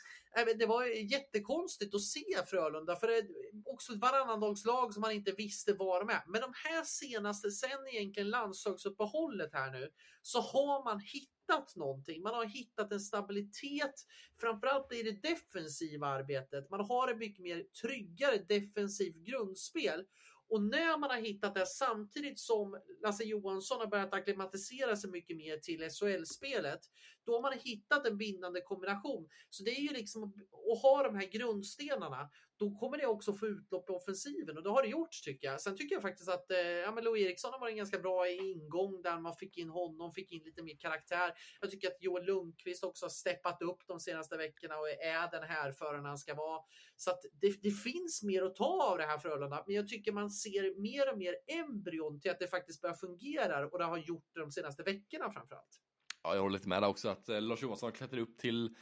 det 0.57 0.65
var 0.65 0.85
jättekonstigt 0.85 1.95
att 1.95 2.03
se 2.03 2.45
Frölunda 2.47 2.95
för 2.95 3.07
det 3.07 3.17
är 3.17 3.25
också 3.65 3.93
ett 3.93 3.99
varannandagslag 3.99 4.93
som 4.93 5.01
man 5.01 5.11
inte 5.11 5.31
visste 5.31 5.73
var 5.73 5.99
de 5.99 6.09
är. 6.09 6.23
Men 6.27 6.41
de 6.41 6.53
här 6.55 6.83
senaste, 6.83 7.51
sen 7.51 7.87
egentligen 7.91 8.29
landslagsuppehållet 8.29 9.53
här 9.53 9.71
nu, 9.71 9.89
så 10.21 10.41
har 10.41 10.83
man 10.83 10.99
hittat 10.99 11.40
någonting. 11.75 12.21
Man 12.21 12.33
har 12.33 12.45
hittat 12.45 12.91
en 12.91 12.99
stabilitet. 12.99 13.93
Framförallt 14.41 14.93
i 14.93 15.03
det 15.03 15.29
defensiva 15.29 16.07
arbetet. 16.07 16.69
Man 16.69 16.85
har 16.85 17.11
ett 17.11 17.17
mycket 17.17 17.43
mer 17.43 17.63
tryggare 17.81 18.37
defensivt 18.37 19.15
grundspel 19.15 20.05
och 20.51 20.63
när 20.63 20.97
man 20.97 21.09
har 21.09 21.17
hittat 21.17 21.55
det 21.55 21.65
samtidigt 21.65 22.39
som 22.39 22.79
Lasse 23.03 23.23
Johansson 23.23 23.79
har 23.79 23.87
börjat 23.87 24.13
acklimatisera 24.13 24.95
sig 24.95 25.09
mycket 25.09 25.37
mer 25.37 25.57
till 25.57 25.89
SHL-spelet, 25.89 26.79
då 27.25 27.33
har 27.33 27.41
man 27.41 27.53
hittat 27.63 28.07
en 28.07 28.17
vinnande 28.17 28.61
kombination. 28.61 29.29
Så 29.49 29.63
det 29.63 29.71
är 29.71 29.81
ju 29.81 29.93
liksom 29.93 30.23
att 30.23 30.81
ha 30.81 31.03
de 31.03 31.15
här 31.15 31.31
grundstenarna 31.31 32.29
då 32.61 32.71
kommer 32.71 32.97
det 32.97 33.05
också 33.05 33.33
få 33.33 33.47
utlopp 33.47 33.89
i 33.89 33.93
offensiven 33.93 34.57
och 34.57 34.63
det 34.63 34.69
har 34.69 34.83
det 34.83 34.89
gjort 34.89 35.11
tycker 35.23 35.47
jag. 35.47 35.61
Sen 35.61 35.77
tycker 35.77 35.95
jag 35.95 36.01
faktiskt 36.01 36.29
att 36.29 36.51
eh, 36.51 36.57
ja, 36.59 36.91
men 36.91 37.03
Lo 37.03 37.17
Eriksson 37.17 37.51
har 37.51 37.59
varit 37.59 37.71
en 37.71 37.77
ganska 37.77 37.99
bra 37.99 38.29
ingång 38.29 39.01
där 39.01 39.19
man 39.19 39.35
fick 39.35 39.57
in 39.57 39.69
honom, 39.69 40.11
fick 40.13 40.31
in 40.31 40.43
lite 40.43 40.63
mer 40.63 40.77
karaktär. 40.79 41.33
Jag 41.61 41.71
tycker 41.71 41.87
att 41.87 41.97
Joel 41.99 42.25
Lundqvist 42.25 42.83
också 42.83 43.05
har 43.05 43.09
steppat 43.09 43.61
upp 43.61 43.87
de 43.87 43.99
senaste 43.99 44.37
veckorna 44.37 44.77
och 44.77 44.89
är 44.89 45.31
den 45.31 45.43
här 45.43 45.71
föraren 45.71 46.05
han 46.05 46.17
ska 46.17 46.35
vara. 46.35 46.61
Så 46.95 47.11
att 47.11 47.21
det, 47.41 47.61
det 47.61 47.71
finns 47.71 48.23
mer 48.23 48.43
att 48.43 48.55
ta 48.55 48.91
av 48.91 48.97
det 48.97 49.05
här 49.05 49.17
Frölunda, 49.17 49.63
men 49.67 49.75
jag 49.75 49.87
tycker 49.87 50.11
man 50.11 50.29
ser 50.29 50.81
mer 50.81 51.11
och 51.11 51.17
mer 51.17 51.35
embryon 51.47 52.19
till 52.19 52.31
att 52.31 52.39
det 52.39 52.47
faktiskt 52.47 52.81
börjar 52.81 52.95
fungera 52.95 53.67
och 53.67 53.79
det 53.79 53.85
har 53.85 53.97
gjort 53.97 54.29
det 54.33 54.39
de 54.39 54.51
senaste 54.51 54.83
veckorna 54.83 55.31
framförallt. 55.31 55.90
Ja, 56.23 56.35
jag 56.35 56.41
håller 56.41 56.53
lite 56.53 56.69
med 56.69 56.83
där 56.83 56.89
också 56.89 57.09
att 57.09 57.29
eh, 57.29 57.41
Lars 57.41 57.63
Johansson 57.63 57.91
klättrar 57.91 58.19
upp 58.19 58.37
till 58.37 58.75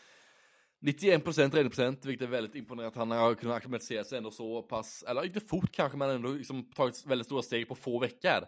91 0.81 1.23
procent, 1.23 1.53
30 1.53 1.69
procent, 1.69 2.05
vilket 2.05 2.27
är 2.27 2.31
väldigt 2.31 2.55
imponerande 2.55 2.87
att 2.87 2.95
han 2.95 3.11
har 3.11 3.35
kunnat 3.35 3.57
acklimatisera 3.57 4.03
sig 4.03 4.17
ändå 4.17 4.31
så 4.31 4.63
pass, 4.63 5.03
eller 5.07 5.25
inte 5.25 5.39
fort 5.39 5.71
kanske, 5.71 5.97
men 5.97 6.09
ändå 6.09 6.29
liksom 6.29 6.71
tagit 6.71 7.05
väldigt 7.05 7.25
stora 7.25 7.41
steg 7.41 7.67
på 7.67 7.75
få 7.75 7.99
veckor 7.99 8.45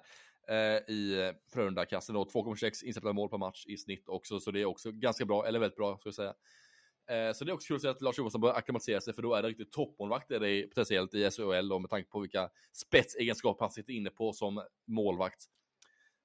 eh, 0.49 0.93
i 0.95 1.21
eh, 1.21 1.35
Frölunda-kassen. 1.53 2.15
2,6 2.15 2.83
insläppta 2.83 3.13
mål 3.13 3.29
per 3.29 3.37
match 3.37 3.65
i 3.67 3.77
snitt 3.77 4.09
också, 4.09 4.39
så 4.39 4.51
det 4.51 4.61
är 4.61 4.65
också 4.65 4.91
ganska 4.91 5.25
bra, 5.25 5.47
eller 5.47 5.59
väldigt 5.59 5.77
bra, 5.77 5.97
ska 5.97 6.07
jag 6.07 6.15
säga. 6.15 6.33
Eh, 7.09 7.33
så 7.33 7.45
det 7.45 7.51
är 7.51 7.53
också 7.53 7.67
kul 7.67 7.75
att 7.75 7.81
se 7.81 7.87
att 7.87 8.01
Lars 8.01 8.17
Johansson 8.17 8.41
börjar 8.41 8.55
acklimatisera 8.55 9.01
sig, 9.01 9.13
för 9.13 9.21
då 9.21 9.33
är 9.33 9.41
det 9.41 9.49
riktigt 9.49 9.71
toppmålvakt 9.71 10.27
potentiellt 10.69 11.13
i 11.13 11.29
SHL 11.31 11.73
och 11.73 11.81
med 11.81 11.89
tanke 11.89 12.09
på 12.09 12.19
vilka 12.19 12.49
spetsegenskaper 12.73 13.65
han 13.65 13.71
sitter 13.71 13.93
inne 13.93 14.09
på 14.09 14.33
som 14.33 14.63
målvakt. 14.87 15.45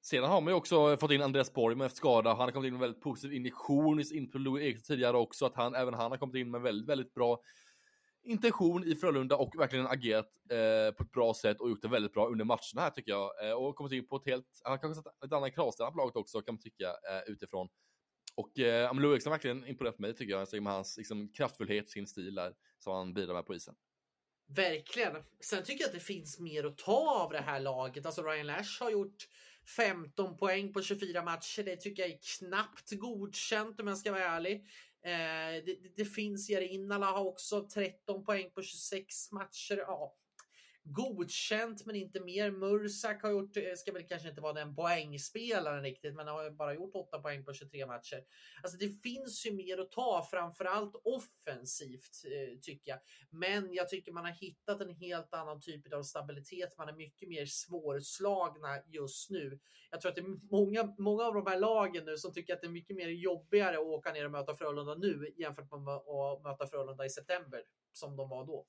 Sedan 0.07 0.31
har 0.31 0.41
man 0.41 0.53
ju 0.53 0.57
också 0.57 0.97
fått 0.97 1.11
in 1.11 1.23
Andreas 1.23 1.53
Borg 1.53 1.77
med 1.77 1.93
skada. 1.93 2.31
Han 2.31 2.39
har 2.39 2.51
kommit 2.51 2.69
in 2.69 2.73
med 2.73 2.81
väldigt 2.81 3.03
positiv 3.03 3.33
injektion 3.33 4.01
in 4.13 4.31
på 4.31 4.39
Louis 4.39 4.65
Eriksson 4.65 4.83
tidigare 4.83 5.17
också. 5.17 5.47
Att 5.47 5.55
han, 5.55 5.75
även 5.75 5.95
han 5.95 6.11
har 6.11 6.19
kommit 6.19 6.35
in 6.35 6.51
med 6.51 6.61
väldigt, 6.61 6.89
väldigt 6.89 7.15
bra 7.15 7.41
intention 8.23 8.85
i 8.85 8.97
Frölunda 8.97 9.37
och 9.37 9.55
verkligen 9.59 9.87
agerat 9.87 10.29
eh, 10.51 10.95
på 10.95 11.03
ett 11.03 11.13
bra 11.13 11.35
sätt 11.35 11.61
och 11.61 11.71
gjort 11.71 11.83
det 11.83 11.89
väldigt 11.89 12.13
bra 12.13 12.29
under 12.29 12.45
matcherna 12.45 12.81
här 12.81 12.91
tycker 12.91 13.13
jag. 13.13 13.49
Eh, 13.49 13.53
och 13.53 13.77
kommit 13.77 13.93
in 13.93 14.09
på 14.09 14.17
ett 14.17 14.27
helt, 14.27 14.61
han 14.63 14.71
har 14.71 14.79
kanske 14.79 15.03
satt 15.03 15.25
ett 15.25 15.33
annat 15.33 15.55
kravställande 15.55 15.93
på 15.93 15.99
laget 15.99 16.17
också 16.17 16.41
kan 16.41 16.55
man 16.55 16.61
tycka 16.61 16.89
eh, 16.89 17.33
utifrån. 17.33 17.69
Och 18.35 18.59
eh, 18.59 18.95
Louis 18.95 19.13
Eriksson 19.13 19.31
har 19.31 19.39
verkligen 19.39 19.67
imponerat 19.67 19.99
mig 19.99 20.15
tycker 20.15 20.33
jag, 20.33 20.63
med 20.63 20.73
hans 20.73 20.97
liksom, 20.97 21.33
kraftfullhet, 21.33 21.91
sin 21.91 22.07
stil 22.07 22.35
där 22.35 22.55
som 22.79 22.93
han 22.93 23.15
bidrar 23.15 23.35
med 23.35 23.47
på 23.47 23.55
isen. 23.55 23.75
Verkligen. 24.49 25.17
Sen 25.41 25.65
tycker 25.65 25.85
jag 25.85 25.89
att 25.89 25.95
det 25.95 26.01
finns 26.01 26.41
mer 26.41 26.65
att 26.65 26.79
ta 26.79 27.23
av 27.25 27.33
det 27.33 27.41
här 27.41 27.61
laget. 27.61 28.07
Alltså 28.07 28.23
Ryan 28.23 28.47
Lash 28.47 28.83
har 28.83 28.91
gjort 28.91 29.29
15 29.67 30.37
poäng 30.37 30.73
på 30.73 30.83
24 30.83 31.23
matcher. 31.23 31.63
Det 31.63 31.77
tycker 31.77 32.03
jag 32.03 32.13
är 32.13 32.19
knappt 32.39 32.91
godkänt 32.91 33.81
om 33.81 33.87
jag 33.87 33.99
ska 33.99 34.13
vara 34.13 34.25
ärlig. 34.25 34.65
Eh, 35.05 35.65
det, 35.65 35.77
det, 35.97 36.05
finns 36.05 36.51
Jarinala 36.51 37.07
har 37.07 37.25
också 37.25 37.69
13 37.69 38.25
poäng 38.25 38.51
på 38.55 38.63
26 38.63 39.33
matcher. 39.33 39.77
Ja, 39.77 40.17
godkänt 40.93 41.87
men 41.87 41.97
inte 41.97 42.21
mer. 42.21 42.51
Mursak 42.51 43.23
har 43.23 43.31
gjort, 43.31 43.57
eh, 43.57 43.75
ska 43.77 43.93
väl 43.93 44.03
kanske 44.03 44.29
inte 44.29 44.41
vara 44.41 44.53
den 44.53 44.75
poängspelaren 44.75 45.83
riktigt, 45.83 46.15
men 46.15 46.27
har 46.29 46.51
bara 46.51 46.75
gjort 46.75 46.95
8 46.95 47.19
poäng 47.19 47.45
på 47.45 47.53
23 47.53 47.87
matcher. 47.87 48.25
Alltså 48.63 48.79
det 48.79 48.89
finns 48.89 49.47
ju 49.47 49.53
mer 49.53 49.79
att 49.79 49.91
ta, 49.91 50.27
framförallt 50.31 50.95
offensivt 51.05 52.25
eh, 52.25 52.59
tycker 52.59 52.91
jag. 52.91 52.99
Men 53.31 53.75
jag 53.75 53.89
tycker 53.89 54.13
man 54.13 54.25
har 54.25 54.33
hittat 54.33 54.81
en 54.81 54.95
helt 54.95 55.35
annan 55.35 55.61
typ 55.61 55.93
av 55.93 56.03
stabilitet. 56.03 56.79
Man 56.79 56.89
är 56.89 56.93
mycket 56.93 57.29
mer 57.29 57.47
svårslagna 57.47 58.83
just 58.87 59.31
nu. 59.31 59.59
Jag 59.91 60.01
tror 60.01 60.11
att 60.11 60.17
det 60.17 60.23
är 60.23 60.51
många, 60.51 60.95
många 60.99 61.25
av 61.25 61.35
de 61.35 61.47
här 61.47 61.59
lagen 61.59 62.05
nu 62.05 62.17
som 62.17 62.33
tycker 62.33 62.55
att 62.55 62.61
det 62.61 62.67
är 62.67 62.71
mycket 62.71 62.97
mer 62.97 63.09
jobbigare 63.09 63.77
att 63.77 63.85
åka 63.85 64.13
ner 64.13 64.25
och 64.25 64.31
möta 64.31 64.55
Frölunda 64.55 64.95
nu 64.95 65.33
jämfört 65.37 65.71
med 65.71 65.89
att 65.89 66.43
möta 66.43 66.67
Frölunda 66.67 67.07
i 67.07 67.11
september 67.11 67.63
som 67.93 68.17
de 68.17 68.29
var 68.29 68.47
då. 68.47 68.67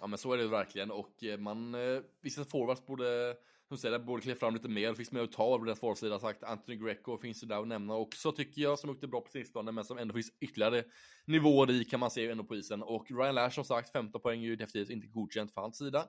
Ja 0.00 0.06
men 0.06 0.18
så 0.18 0.32
är 0.32 0.38
det 0.38 0.48
verkligen 0.48 0.90
och 0.90 1.24
eh, 1.24 1.38
man, 1.38 1.74
eh, 1.74 2.00
vissa 2.22 2.44
forwards 2.44 2.86
borde, 2.86 3.36
som 3.68 3.78
säger, 3.78 3.98
borde 3.98 4.22
kliva 4.22 4.38
fram 4.38 4.54
lite 4.54 4.68
mer. 4.68 4.88
Det 4.88 4.96
finns 4.96 5.12
mer 5.12 5.22
att 5.22 5.32
ta 5.32 5.58
på 5.58 5.64
deras 5.64 5.80
forwardsida 5.80 6.18
sagt. 6.18 6.42
Anthony 6.42 6.76
Greco 6.76 7.18
finns 7.18 7.42
ju 7.42 7.46
där 7.46 7.60
att 7.60 7.68
nämna 7.68 7.94
också 7.94 8.32
tycker 8.32 8.62
jag 8.62 8.78
som 8.78 8.90
åkte 8.90 9.06
bra 9.06 9.20
på 9.20 9.30
sistone 9.30 9.72
men 9.72 9.84
som 9.84 9.98
ändå 9.98 10.14
finns 10.14 10.32
ytterligare 10.40 10.84
nivåer 11.24 11.70
i 11.70 11.84
kan 11.84 12.00
man 12.00 12.10
se 12.10 12.30
ändå 12.30 12.44
på 12.44 12.56
isen. 12.56 12.82
Och 12.82 13.10
Ryan 13.10 13.34
Lash 13.34 13.54
som 13.54 13.64
sagt 13.64 13.92
15 13.92 14.20
poäng 14.20 14.40
är 14.40 14.46
ju 14.46 14.56
definitivt 14.56 14.90
inte 14.90 15.06
godkänt 15.06 15.54
för 15.54 15.60
hans 15.60 15.78
sida. 15.78 16.06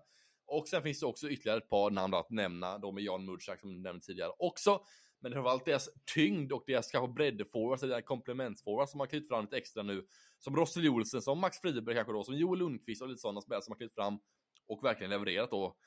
Och 0.47 0.67
sen 0.67 0.84
finns 0.84 0.99
det 0.99 1.06
också 1.06 1.30
ytterligare 1.30 1.58
ett 1.58 1.69
par 1.69 1.91
namn 1.91 2.13
att 2.13 2.30
nämna, 2.30 2.77
då 2.77 2.91
med 2.91 3.04
Jan 3.04 3.25
Mudsak 3.25 3.60
som 3.60 3.82
nämnde 3.82 4.06
tidigare 4.06 4.32
också. 4.39 4.82
Men 5.21 5.31
framförallt 5.34 5.65
deras 5.65 5.89
tyngd 6.13 6.51
och 6.51 6.63
deras 6.67 6.91
kanske 6.91 7.13
breddforwards, 7.13 7.84
alltså 7.84 7.88
deras 7.88 8.05
komplementsforwards 8.05 8.91
som 8.91 8.99
har 8.99 9.07
klivit 9.07 9.27
fram 9.27 9.43
lite 9.43 9.57
extra 9.57 9.84
nu. 9.84 10.05
Som 10.39 10.55
Rossel 10.55 10.89
Olsen, 10.89 11.21
som 11.21 11.39
Max 11.39 11.62
Friberg 11.62 11.95
kanske 11.95 12.13
då, 12.13 12.23
som 12.23 12.36
Joel 12.36 12.60
Lundqvist 12.60 13.01
och 13.01 13.07
lite 13.07 13.21
sådana 13.21 13.41
spelare 13.41 13.62
som 13.62 13.71
har 13.71 13.77
klivit 13.77 13.95
fram 13.95 14.19
och 14.67 14.84
verkligen 14.84 15.10
levererat 15.10 15.51
då. 15.51 15.77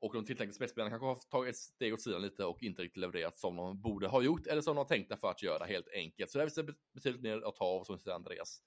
Och 0.00 0.14
de 0.14 0.24
tilltänkta 0.24 0.54
spetsspelarna 0.54 0.90
kanske 0.90 1.06
har 1.06 1.18
tagit 1.30 1.54
ett 1.54 1.60
steg 1.60 1.94
åt 1.94 2.02
sidan 2.02 2.22
lite 2.22 2.44
och 2.44 2.62
inte 2.62 2.82
riktigt 2.82 3.00
levererat 3.00 3.38
som 3.38 3.56
de 3.56 3.80
borde 3.80 4.08
ha 4.08 4.22
gjort 4.22 4.46
eller 4.46 4.62
som 4.62 4.76
de 4.76 4.78
har 4.78 4.84
tänkt 4.84 5.20
för 5.20 5.30
att 5.30 5.42
göra 5.42 5.64
helt 5.64 5.88
enkelt. 5.94 6.30
Så 6.30 6.38
det 6.38 6.50
finns 6.50 6.70
betydligt 6.94 7.22
mer 7.22 7.48
att 7.48 7.56
ta 7.56 7.64
av 7.64 7.84
som 7.84 7.98
säger 7.98 8.14
Andreas. 8.14 8.62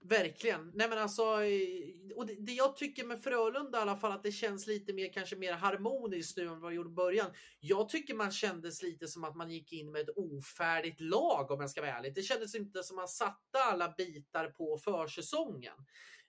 Verkligen. 0.00 0.70
Nej 0.74 0.88
men 0.88 0.98
alltså, 0.98 1.22
eh, 1.22 2.16
och 2.16 2.26
det, 2.26 2.34
det, 2.38 2.52
jag 2.52 2.76
tycker 2.76 3.04
med 3.04 3.22
Frölunda 3.22 3.78
i 3.78 3.80
alla 3.80 3.96
fall 3.96 4.12
att 4.12 4.22
det 4.22 4.32
känns 4.32 4.66
lite 4.66 4.92
mer 4.92 5.12
kanske 5.12 5.36
mer 5.36 5.52
harmoniskt 5.52 6.36
nu 6.36 6.46
än 6.46 6.60
vad 6.60 6.70
det 6.70 6.76
gjorde 6.76 6.90
i 6.90 6.92
början. 6.92 7.30
Jag 7.60 7.88
tycker 7.88 8.14
man 8.14 8.30
kändes 8.30 8.82
lite 8.82 9.08
som 9.08 9.24
att 9.24 9.36
man 9.36 9.50
gick 9.50 9.72
in 9.72 9.92
med 9.92 10.00
ett 10.00 10.16
ofärdigt 10.16 11.00
lag 11.00 11.50
om 11.50 11.60
jag 11.60 11.70
ska 11.70 11.80
vara 11.80 11.92
ärlig. 11.92 12.14
Det 12.14 12.22
kändes 12.22 12.54
inte 12.54 12.82
som 12.82 12.98
att 12.98 13.02
man 13.02 13.08
satte 13.08 13.58
alla 13.64 13.94
bitar 13.96 14.46
på 14.46 14.78
försäsongen. 14.78 15.74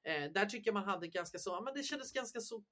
Eh, 0.08 0.32
där 0.32 0.46
tycker 0.46 0.68
jag 0.68 0.74
man 0.74 0.84
hade 0.84 1.08
ganska 1.08 1.40
så, 1.40 1.62
men 1.62 1.74
det 1.74 1.84
kändes 1.84 2.14
ganska 2.14 2.40
så 2.40 2.64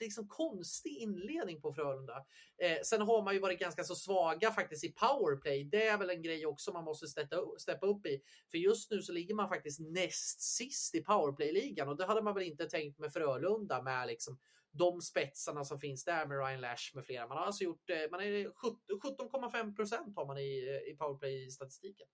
liksom 0.00 0.28
konstig 0.28 0.96
inledning 0.96 1.60
på 1.60 1.72
Frölunda. 1.72 2.24
Eh, 2.62 2.78
sen 2.84 3.00
har 3.00 3.22
man 3.22 3.34
ju 3.34 3.40
varit 3.40 3.60
ganska 3.60 3.84
så 3.84 3.94
svaga 3.94 4.50
faktiskt 4.50 4.84
i 4.84 4.92
powerplay. 4.92 5.64
Det 5.64 5.86
är 5.86 5.98
väl 5.98 6.10
en 6.10 6.22
grej 6.22 6.46
också 6.46 6.72
man 6.72 6.84
måste 6.84 7.06
steppa 7.58 7.86
upp 7.86 8.06
i. 8.06 8.22
För 8.50 8.58
just 8.58 8.90
nu 8.90 9.02
så 9.02 9.12
ligger 9.12 9.34
man 9.34 9.48
faktiskt 9.48 9.80
näst 9.80 10.40
sist 10.40 10.94
i 10.94 11.02
powerplay-ligan 11.02 11.88
och 11.88 11.96
det 11.96 12.06
hade 12.06 12.22
man 12.22 12.34
väl 12.34 12.42
inte 12.42 12.68
tänkt 12.68 12.98
med 12.98 13.12
Frölunda 13.12 13.82
med 13.82 14.06
liksom 14.06 14.38
de 14.70 15.00
spetsarna 15.00 15.64
som 15.64 15.80
finns 15.80 16.04
där 16.04 16.26
med 16.26 16.38
Ryan 16.38 16.60
Lash 16.60 16.94
med 16.94 17.04
flera. 17.04 17.28
Man 17.28 17.38
har 17.38 17.44
alltså 17.44 17.64
gjort, 17.64 17.90
eh, 17.90 18.10
man 18.10 18.20
är 18.20 18.50
17,5 19.00 19.76
procent 19.76 20.16
har 20.16 20.26
man 20.26 20.38
i, 20.38 20.68
eh, 20.68 20.92
i 20.92 20.96
powerplay-statistiken. 20.96 22.08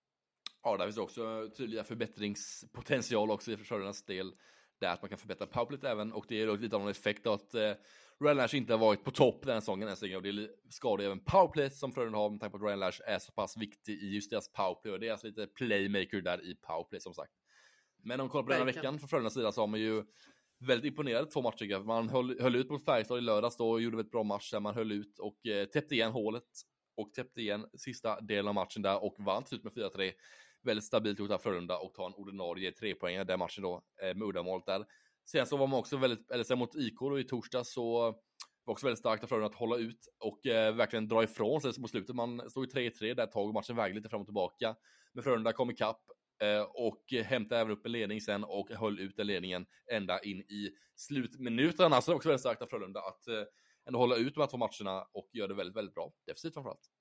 Ja, 0.63 0.77
där 0.77 0.85
finns 0.87 0.99
också 0.99 1.51
tydliga 1.57 1.85
förbättringspotential 1.85 3.31
också 3.31 3.53
i 3.53 3.57
försörjarnas 3.57 4.05
del 4.05 4.35
det 4.81 4.87
är 4.87 4.93
att 4.93 5.03
man 5.03 5.09
kan 5.09 5.19
förbättra 5.19 5.47
powerplayet 5.47 5.85
även 5.85 6.13
och 6.13 6.25
det 6.29 6.43
är 6.43 6.59
lite 6.59 6.77
av 6.77 6.83
en 6.83 6.89
effekt 6.89 7.27
att 7.27 7.55
eh, 7.55 7.73
Ryan 8.21 8.37
Lash 8.37 8.57
inte 8.57 8.73
har 8.73 8.79
varit 8.79 9.05
på 9.05 9.11
topp 9.11 9.47
den 9.47 9.61
säsongen 9.61 9.89
än 9.89 9.97
så 9.97 10.05
länge 10.05 10.17
och 10.17 10.23
det 10.23 10.49
skadar 10.71 11.05
även 11.05 11.21
powerplayet 11.21 11.77
som 11.77 11.93
Frölunda 11.93 12.19
har 12.19 12.31
med 12.31 12.41
tanke 12.41 12.59
på 12.59 12.65
att 12.65 12.69
Ryan 12.69 12.81
Lash 12.81 13.01
är 13.07 13.19
så 13.19 13.33
pass 13.33 13.57
viktig 13.57 13.93
i 14.03 14.15
just 14.15 14.31
deras 14.31 14.53
powerplay 14.53 14.93
och 14.93 15.01
deras 15.01 15.25
lite 15.25 15.47
playmaker 15.47 16.21
där 16.21 16.51
i 16.51 16.55
powerplay 16.55 17.01
som 17.01 17.15
sagt. 17.15 17.33
Men 18.03 18.21
om 18.21 18.27
vi 18.27 18.31
kollar 18.31 18.43
på 18.43 18.51
den 18.51 18.59
här 18.59 18.67
veckan 18.67 18.99
från 18.99 19.09
Frölundas 19.09 19.35
sida 19.35 19.53
så 19.53 19.61
har 19.61 19.67
man 19.67 19.81
ju 19.81 20.05
väldigt 20.59 20.89
imponerad 20.89 21.31
två 21.31 21.43
matcher. 21.43 21.85
Man 21.85 22.09
höll, 22.09 22.41
höll 22.41 22.57
ut 22.57 22.71
mot 22.71 22.85
Färjestad 22.85 23.19
i 23.19 23.21
lördags 23.21 23.57
då 23.57 23.71
och 23.71 23.81
gjorde 23.83 24.01
ett 24.01 24.11
bra 24.11 24.23
match 24.23 24.51
där 24.51 24.61
man 24.61 24.75
höll 24.75 24.93
ut 24.93 25.19
och 25.19 25.47
eh, 25.47 25.65
täppte 25.65 25.95
igen 25.95 26.13
hålet 26.13 26.45
och 26.97 27.15
täppte 27.15 27.41
igen 27.41 27.67
sista 27.75 28.21
delen 28.21 28.49
av 28.49 28.55
matchen 28.55 28.83
där 28.83 29.05
och 29.05 29.17
vann 29.19 29.43
till 29.43 29.49
slut 29.49 29.65
med 29.65 29.73
4-3 29.73 30.13
väldigt 30.67 30.85
stabilt 30.85 31.19
gjort 31.19 31.31
av 31.31 31.39
Frölunda 31.39 31.79
och 31.79 31.95
ta 31.95 32.07
en 32.07 32.15
ordinarie 32.15 32.73
trepoängare 32.73 33.25
den 33.25 33.39
matchen 33.39 33.63
då 33.63 33.83
eh, 34.03 34.17
med 34.17 34.23
uddamålet 34.23 34.67
där. 34.67 34.85
Sen 35.31 35.47
så 35.47 35.57
var 35.57 35.67
man 35.67 35.79
också 35.79 35.97
väldigt, 35.97 36.31
eller 36.31 36.45
sen 36.45 36.59
mot 36.59 36.75
IK 36.75 37.01
då 37.01 37.19
i 37.19 37.25
torsdag 37.25 37.65
så 37.65 38.01
var 38.65 38.73
också 38.73 38.87
väldigt 38.87 38.99
starkt 38.99 39.25
av 39.25 39.29
Frölunda 39.29 39.47
att 39.47 39.55
hålla 39.55 39.77
ut 39.77 40.09
och 40.21 40.47
eh, 40.47 40.75
verkligen 40.75 41.09
dra 41.09 41.23
ifrån 41.23 41.61
sig 41.61 41.73
mot 41.79 41.91
slutet. 41.91 42.17
Man 42.17 42.51
stod 42.51 42.65
i 42.65 42.91
3-3 42.91 43.15
där 43.15 43.25
ett 43.25 43.33
tag 43.33 43.49
och 43.49 43.55
matchen 43.55 43.77
vägde 43.77 43.97
lite 43.97 44.09
fram 44.09 44.21
och 44.21 44.27
tillbaka. 44.27 44.77
Men 45.13 45.25
Frölunda 45.25 45.53
kom 45.53 45.71
ikapp 45.71 46.01
eh, 46.43 46.63
och 46.63 47.05
hämtade 47.25 47.61
även 47.61 47.73
upp 47.73 47.87
en 47.87 47.93
ledning 47.93 48.21
sen 48.21 48.45
och 48.45 48.71
höll 48.71 49.01
ut 49.01 49.17
den 49.17 49.27
ledningen 49.27 49.67
ända 49.93 50.21
in 50.21 50.41
i 50.41 50.71
slutminuterna. 50.97 52.01
Så 52.01 52.11
det 52.11 52.13
var 52.13 52.17
också 52.17 52.29
väldigt 52.29 52.41
starkt 52.41 52.63
av 52.63 52.67
Frölunda 52.67 53.01
att 53.01 53.29
eh, 53.29 53.45
ändå 53.87 53.99
hålla 53.99 54.17
ut 54.17 54.35
de 54.35 54.41
här 54.41 54.47
två 54.47 54.57
matcherna 54.57 55.07
och 55.13 55.29
göra 55.33 55.49
det 55.49 55.55
väldigt, 55.55 55.77
väldigt 55.77 55.95
bra. 55.95 56.13
Defensivt 56.27 56.55
framförallt. 56.55 56.94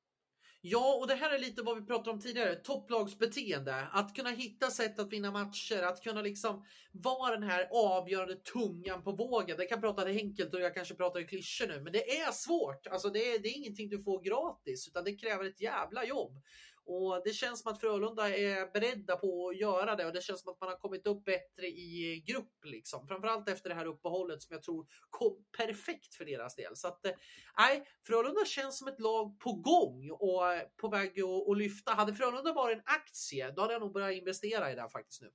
Ja, 0.66 0.98
och 1.02 1.08
det 1.08 1.16
här 1.16 1.36
är 1.36 1.40
lite 1.40 1.62
vad 1.62 1.76
vi 1.76 1.86
pratade 1.86 2.10
om 2.10 2.20
tidigare. 2.20 2.56
Topplagsbeteende. 2.56 3.88
Att 3.92 4.16
kunna 4.16 4.30
hitta 4.30 4.70
sätt 4.70 5.00
att 5.00 5.14
vinna 5.14 5.32
matcher, 5.32 5.82
att 5.82 6.04
kunna 6.04 6.22
liksom 6.22 6.66
vara 6.92 7.34
den 7.34 7.44
här 7.44 7.68
avgörande 7.72 8.36
tungan 8.36 9.04
på 9.04 9.12
vågen. 9.12 9.58
Det 9.58 9.66
kan 9.66 9.82
prata 9.82 10.06
det 10.06 10.12
enkelt 10.12 10.54
och 10.54 10.62
jag 10.62 10.74
kanske 10.74 10.96
pratar 10.96 11.20
i 11.20 11.24
klyschor 11.24 11.68
nu, 11.68 11.82
men 11.82 11.94
det 11.94 12.18
är 12.20 12.32
svårt. 12.32 12.88
Alltså 12.88 13.10
det 13.10 13.20
är, 13.20 13.40
det 13.40 13.48
är 13.48 13.58
ingenting 13.58 13.90
du 13.90 14.04
får 14.04 14.22
gratis, 14.22 14.88
utan 14.88 15.04
det 15.04 15.16
kräver 15.16 15.46
ett 15.46 15.62
jävla 15.62 16.06
jobb. 16.06 16.42
Och 16.86 17.22
det 17.26 17.34
känns 17.34 17.62
som 17.62 17.72
att 17.72 17.80
Frölunda 17.80 18.38
är 18.38 18.72
beredda 18.74 19.16
på 19.16 19.50
att 19.50 19.58
göra 19.58 19.96
det 19.96 20.06
och 20.06 20.14
det 20.14 20.24
känns 20.24 20.42
som 20.42 20.52
att 20.52 20.60
man 20.60 20.70
har 20.70 20.78
kommit 20.78 21.08
upp 21.08 21.26
bättre 21.26 21.68
i 21.68 22.24
grupp 22.28 22.66
liksom. 22.66 23.08
Framförallt 23.08 23.50
efter 23.50 23.70
det 23.70 23.76
här 23.76 23.86
uppehållet 23.86 24.42
som 24.42 24.54
jag 24.54 24.64
tror 24.64 24.88
kom 25.10 25.46
perfekt 25.58 26.16
för 26.16 26.26
deras 26.26 26.56
del. 26.56 26.76
Så 26.76 26.88
att 26.88 27.06
eh, 27.06 27.12
nej, 27.58 27.88
Frölunda 28.04 28.46
känns 28.46 28.78
som 28.78 28.88
ett 28.88 29.00
lag 29.00 29.40
på 29.40 29.54
gång 29.54 30.12
och 30.12 30.54
eh, 30.54 30.62
på 30.78 30.88
väg 30.88 31.22
att, 31.22 31.50
att 31.50 31.58
lyfta. 31.58 31.92
Hade 31.92 32.14
Frölunda 32.14 32.54
varit 32.54 32.78
en 32.78 32.84
aktie, 32.86 33.52
då 33.52 33.62
hade 33.62 33.74
jag 33.74 33.82
nog 33.82 33.94
börjat 33.94 34.14
investera 34.14 34.72
i 34.72 34.76
den 34.76 34.90
faktiskt 34.90 35.22
nu. 35.22 35.32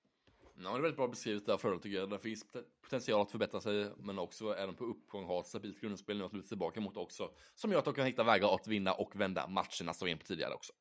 Ja, 0.62 0.70
det 0.70 0.76
är 0.78 0.82
väldigt 0.82 0.96
bra 0.96 1.08
beskrivet 1.08 1.46
där 1.46 1.56
Frölunda 1.56 1.82
tycker 1.82 1.98
jag. 1.98 2.10
Det 2.10 2.18
finns 2.18 2.46
potential 2.82 3.22
att 3.22 3.30
förbättra 3.30 3.60
sig, 3.60 3.90
men 3.96 4.18
också 4.18 4.56
även 4.56 4.74
på 4.74 4.84
uppgång 4.84 5.24
ha 5.24 5.40
ett 5.40 5.46
stabilt 5.46 5.80
grundspel 5.80 6.18
nu 6.18 6.24
att 6.24 6.32
luta 6.32 6.48
tillbaka 6.48 6.80
mot 6.80 6.96
också. 6.96 7.30
Som 7.54 7.72
gör 7.72 7.78
att 7.78 7.84
de 7.84 7.94
kan 7.94 8.06
hitta 8.06 8.24
vägar 8.24 8.54
att 8.54 8.66
vinna 8.66 8.92
och 8.92 9.20
vända 9.20 9.46
matcherna 9.46 9.94
som 9.94 10.06
vi 10.06 10.10
in 10.10 10.18
på 10.18 10.24
tidigare 10.24 10.54
också. 10.54 10.72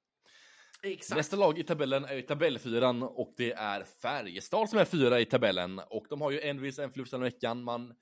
Exakt. 0.83 1.17
Nästa 1.17 1.35
lag 1.35 1.59
i 1.59 1.63
tabellen 1.63 2.05
är 2.05 2.21
tabellfyran 2.21 3.03
och 3.03 3.33
det 3.37 3.51
är 3.51 3.83
Färjestad 3.83 4.69
som 4.69 4.79
är 4.79 4.85
fyra 4.85 5.19
i 5.19 5.25
tabellen 5.25 5.81
och 5.89 6.05
de 6.09 6.21
har 6.21 6.31
ju 6.31 6.39
en 6.41 6.61
vinst, 6.61 6.79
en 6.79 6.91
förlust 6.91 7.11
den 7.11 7.21
veckan. 7.21 7.63
Man 7.63 7.93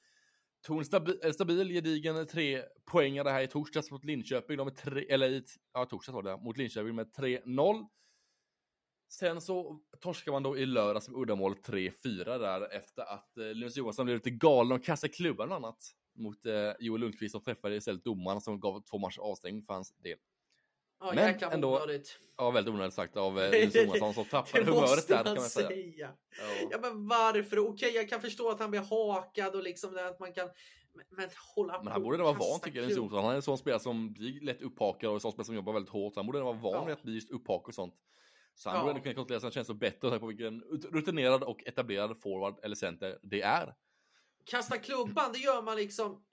tog 0.66 0.80
en 0.80 0.86
stabil, 0.86 1.34
stabil 1.34 1.70
gedigen 1.70 2.28
tre 2.28 2.64
poängare 2.86 3.30
här 3.30 3.42
i 3.42 3.48
torsdags 3.48 3.92
mot 3.92 4.06
Linköping. 4.06 4.58
De 4.58 4.68
är 4.68 4.72
tre, 4.72 5.06
eller 5.10 5.30
i, 5.30 5.44
ja, 5.74 5.86
torsdags 5.86 6.16
var 6.16 6.24
det, 6.24 6.38
mot 6.38 6.58
Linköping 6.58 6.96
med 6.96 7.12
3-0. 7.16 7.88
Sen 9.10 9.42
så 9.42 9.80
torskar 10.00 10.32
man 10.32 10.44
då 10.44 10.58
i 10.58 10.66
lördags 10.66 11.10
med 11.10 11.22
uddamål 11.22 11.54
3-4 11.54 12.40
där 12.40 12.76
efter 12.76 13.02
att 13.02 13.38
eh, 13.38 13.46
Linus 13.46 13.78
Johansson 13.78 14.06
blev 14.06 14.18
lite 14.18 14.30
galen 14.30 14.72
och 14.72 14.86
kastade 14.86 15.14
klubban 15.14 15.48
bland 15.48 15.66
annat 15.66 15.78
mot 16.16 16.46
eh, 16.46 16.72
Joel 16.80 17.02
Lundqvist 17.02 17.32
som 17.32 17.42
träffade 17.42 17.76
istället 17.76 18.04
domaren 18.04 18.42
som 18.42 18.60
gav 18.60 18.84
två 18.84 18.98
matcher 18.98 19.20
avstängning 19.20 19.64
för 19.64 19.74
hans 19.74 19.96
del. 19.96 20.18
Ja, 21.00 21.14
men 21.14 21.54
ändå, 21.54 21.76
onödigt. 21.76 22.20
Ja, 22.38 22.52
väldigt 22.52 22.74
onödigt 22.74 22.94
sagt 22.94 23.18
av 23.18 23.40
eh, 23.40 23.70
Johansson 23.76 24.14
som 24.14 24.26
tappade 24.26 24.64
humöret 24.64 25.08
där 25.08 25.24
kan 25.24 25.36
man 25.36 25.44
säga. 25.44 25.68
säga. 25.68 26.10
Ja. 26.40 26.68
ja. 26.72 26.78
men 26.82 27.08
varför? 27.08 27.60
Okej, 27.60 27.96
jag 27.96 28.10
kan 28.10 28.22
förstå 28.22 28.50
att 28.50 28.60
han 28.60 28.72
blir 28.72 28.82
hakad 28.82 29.56
och 29.56 29.64
liksom 29.64 29.94
det 29.94 30.08
att 30.08 30.20
man 30.20 30.34
kan 30.34 30.50
men, 30.96 31.06
men 31.10 31.30
hålla 31.56 31.84
Men 31.84 31.94
han 31.94 32.04
borde 32.04 32.24
vara 32.24 32.34
van 32.34 32.60
tycker 32.60 32.82
jag, 32.82 32.92
Jonsson. 32.92 33.24
Han 33.24 33.32
är 33.32 33.36
en 33.36 33.42
sån 33.42 33.58
spelare 33.58 33.80
som 33.80 34.14
blir 34.14 34.42
lätt 34.42 34.62
upphakad 34.62 35.10
och 35.10 35.14
en 35.14 35.20
sån 35.20 35.32
spelare 35.32 35.46
som 35.46 35.56
jobbar 35.56 35.74
väldigt 35.74 35.92
hårt. 35.92 36.16
Han 36.16 36.26
borde 36.26 36.42
vara 36.42 36.54
van 36.54 36.74
ja. 36.74 36.86
vid 36.86 36.94
att 36.94 37.04
bli 37.04 37.14
just 37.14 37.32
upphakad 37.32 37.68
och 37.68 37.74
sånt. 37.74 37.96
Så 38.56 38.70
han 38.70 38.80
ja. 38.80 38.86
borde 38.86 39.00
kunna 39.00 39.16
kontrollera 39.16 39.40
sina 39.40 39.52
känslor 39.52 39.76
bättre 39.76 40.08
och 40.08 40.20
på 40.20 40.28
vilken 40.28 40.62
rutinerad 40.92 41.44
och 41.44 41.68
etablerad 41.68 42.22
forward 42.22 42.60
eller 42.64 42.76
center 42.76 43.20
det 43.22 43.42
är. 43.42 43.76
Kasta 44.46 44.78
klubban, 44.78 45.32
det 45.34 45.40
gör 45.40 45.62
man 45.62 45.76
liksom 45.76 46.24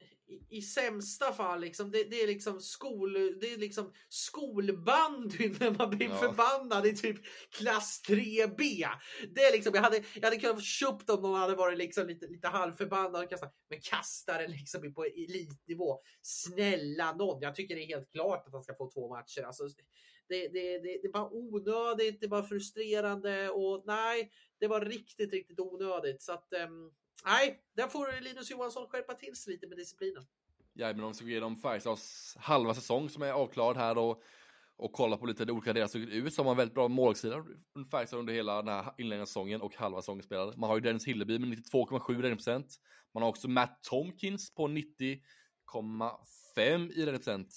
i, 0.51 0.63
sämsta 0.63 1.33
fall 1.33 1.61
liksom, 1.61 1.91
det, 1.91 2.05
det, 2.05 2.23
är 2.23 2.27
liksom 2.27 2.61
skol, 2.61 3.13
det 3.41 3.53
är 3.53 3.59
liksom 3.59 3.93
skolbandyn 4.09 5.57
när 5.61 5.71
man 5.71 5.91
blir 5.91 6.09
ja. 6.09 6.17
förbannad 6.17 6.87
i 6.87 6.97
typ 6.97 7.17
klass 7.51 8.03
3B. 8.09 8.87
Det 9.35 9.41
är 9.41 9.53
liksom, 9.53 9.75
jag 9.75 9.83
hade, 9.83 10.03
jag 10.15 10.25
hade 10.25 10.37
kunnat 10.37 10.65
köpt 10.65 11.11
om 11.11 11.23
någon 11.23 11.41
hade 11.41 11.57
varit 11.57 11.79
liksom 11.79 12.07
lite, 12.07 12.27
lite 12.27 12.49
halvförbannad 12.49 13.25
och 13.25 13.31
kastat, 13.31 13.55
men 13.71 13.81
kastar 13.81 14.39
den 14.39 14.51
liksom 14.51 14.95
på 14.95 15.05
elitnivå. 15.05 16.01
Snälla 16.23 17.13
någon, 17.13 17.43
jag 17.43 17.55
tycker 17.55 17.75
det 17.75 17.83
är 17.83 17.97
helt 17.97 18.13
klart 18.13 18.47
att 18.47 18.53
han 18.53 18.63
ska 18.63 18.75
få 18.75 18.91
två 18.91 19.09
matcher. 19.09 19.43
Alltså, 19.43 19.65
det, 20.29 20.49
det, 20.49 20.79
det, 20.79 21.01
det 21.03 21.11
var 21.13 21.35
onödigt, 21.35 22.21
det 22.21 22.27
var 22.27 22.43
frustrerande 22.43 23.51
och 23.51 23.83
nej, 23.87 24.33
det 24.61 24.69
var 24.69 24.81
riktigt, 24.81 25.33
riktigt 25.33 25.61
onödigt. 25.61 26.23
Så 26.23 26.33
att 26.33 26.49
um, 26.69 26.93
nej, 27.25 27.61
där 27.77 27.87
får 27.87 28.21
Linus 28.21 28.51
Johansson 28.51 28.89
skärpa 28.89 29.15
till 29.15 29.37
sig 29.37 29.53
lite 29.53 29.67
med 29.67 29.79
disciplinen. 29.79 30.27
Ja, 30.75 30.87
men 30.87 31.05
om 31.05 31.09
vi 31.09 31.15
ska 31.15 31.25
gå 31.25 31.31
igenom 31.31 31.57
Färjestads 31.57 32.37
halva 32.41 32.75
säsong 32.75 33.09
som 33.09 33.23
är 33.23 33.33
avklarad 33.33 33.77
här 33.77 33.99
och, 33.99 34.23
och 34.77 34.93
kolla 34.93 35.17
på 35.17 35.27
lite 35.27 35.53
olika 35.53 35.73
delar 35.73 35.87
som 35.87 36.01
ut 36.01 36.35
så 36.35 36.43
har 36.43 36.45
man 36.45 36.57
väldigt 36.57 36.75
bra 36.75 36.89
målsida 36.89 37.45
Färjestad 37.91 38.19
under 38.19 38.35
hela 38.35 38.63
den 38.63 38.75
här 38.75 38.95
inledande 38.99 39.27
säsongen 39.27 39.61
och 39.61 39.77
halva 39.77 40.03
säsongen 40.03 40.23
spelade. 40.23 40.57
Man 40.57 40.71
har 40.71 40.77
ju 40.77 40.81
Dennis 40.81 41.07
Hilleby 41.07 41.39
med 41.39 41.49
92,7 41.49 42.23
räddningsprocent. 42.23 42.77
Man 43.15 43.23
har 43.23 43.31
också 43.31 43.49
Matt 43.49 43.83
Tomkins 43.83 44.55
på 44.55 44.69
90,5 44.69 46.93
i 46.93 47.07
räddningsprocent. 47.07 47.49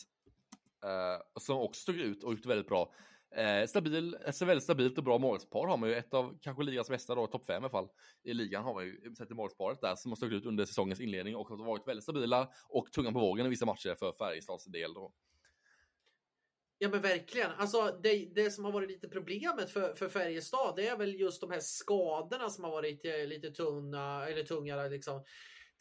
Uh, 0.85 0.91
eh, 0.91 1.19
som 1.39 1.57
också 1.57 1.81
stod 1.81 1.95
ut 1.95 2.23
och 2.23 2.31
gjort 2.31 2.45
väldigt 2.45 2.67
bra. 2.67 2.93
Eh, 3.35 3.67
stabil, 3.67 4.17
ett 4.25 4.41
väldigt 4.41 4.63
stabilt 4.63 4.97
och 4.97 5.03
bra 5.03 5.17
målspar 5.17 5.67
har 5.67 5.77
man 5.77 5.89
ju. 5.89 5.95
Ett 5.95 6.13
av 6.13 6.37
kanske 6.41 6.63
ligans 6.63 6.89
bästa 6.89 7.15
då, 7.15 7.27
topp 7.27 7.45
fem 7.45 7.53
i 7.53 7.57
alla 7.57 7.69
fall. 7.69 7.89
I 8.23 8.33
ligan 8.33 8.63
har 8.63 8.73
man 8.73 8.85
ju 8.85 9.15
sett 9.17 9.31
i 9.31 9.33
målsparet 9.33 9.81
där 9.81 9.95
som 9.95 10.11
har 10.11 10.15
stuckit 10.15 10.37
ut 10.37 10.45
under 10.45 10.65
säsongens 10.65 10.99
inledning 10.99 11.35
och 11.35 11.47
har 11.47 11.57
varit 11.57 11.87
väldigt 11.87 12.03
stabila 12.03 12.49
och 12.69 12.91
tunga 12.91 13.11
på 13.11 13.19
vågen 13.19 13.45
i 13.45 13.49
vissa 13.49 13.65
matcher 13.65 13.95
för 13.99 14.11
Färjestads 14.11 14.65
del 14.65 14.93
då. 14.93 15.13
Ja 16.77 16.89
men 16.89 17.01
verkligen. 17.01 17.51
Alltså 17.51 17.99
det, 18.03 18.29
det 18.35 18.51
som 18.51 18.65
har 18.65 18.71
varit 18.71 18.89
lite 18.89 19.07
problemet 19.07 19.69
för, 19.69 19.93
för 19.95 20.09
Färjestad 20.09 20.75
det 20.75 20.87
är 20.87 20.97
väl 20.97 21.19
just 21.19 21.41
de 21.41 21.51
här 21.51 21.59
skadorna 21.59 22.49
som 22.49 22.63
har 22.63 22.71
varit 22.71 23.05
eh, 23.05 23.27
lite 23.27 23.51
tunna 23.51 24.27
eller 24.27 24.43
tunga 24.43 24.83
liksom. 24.83 25.23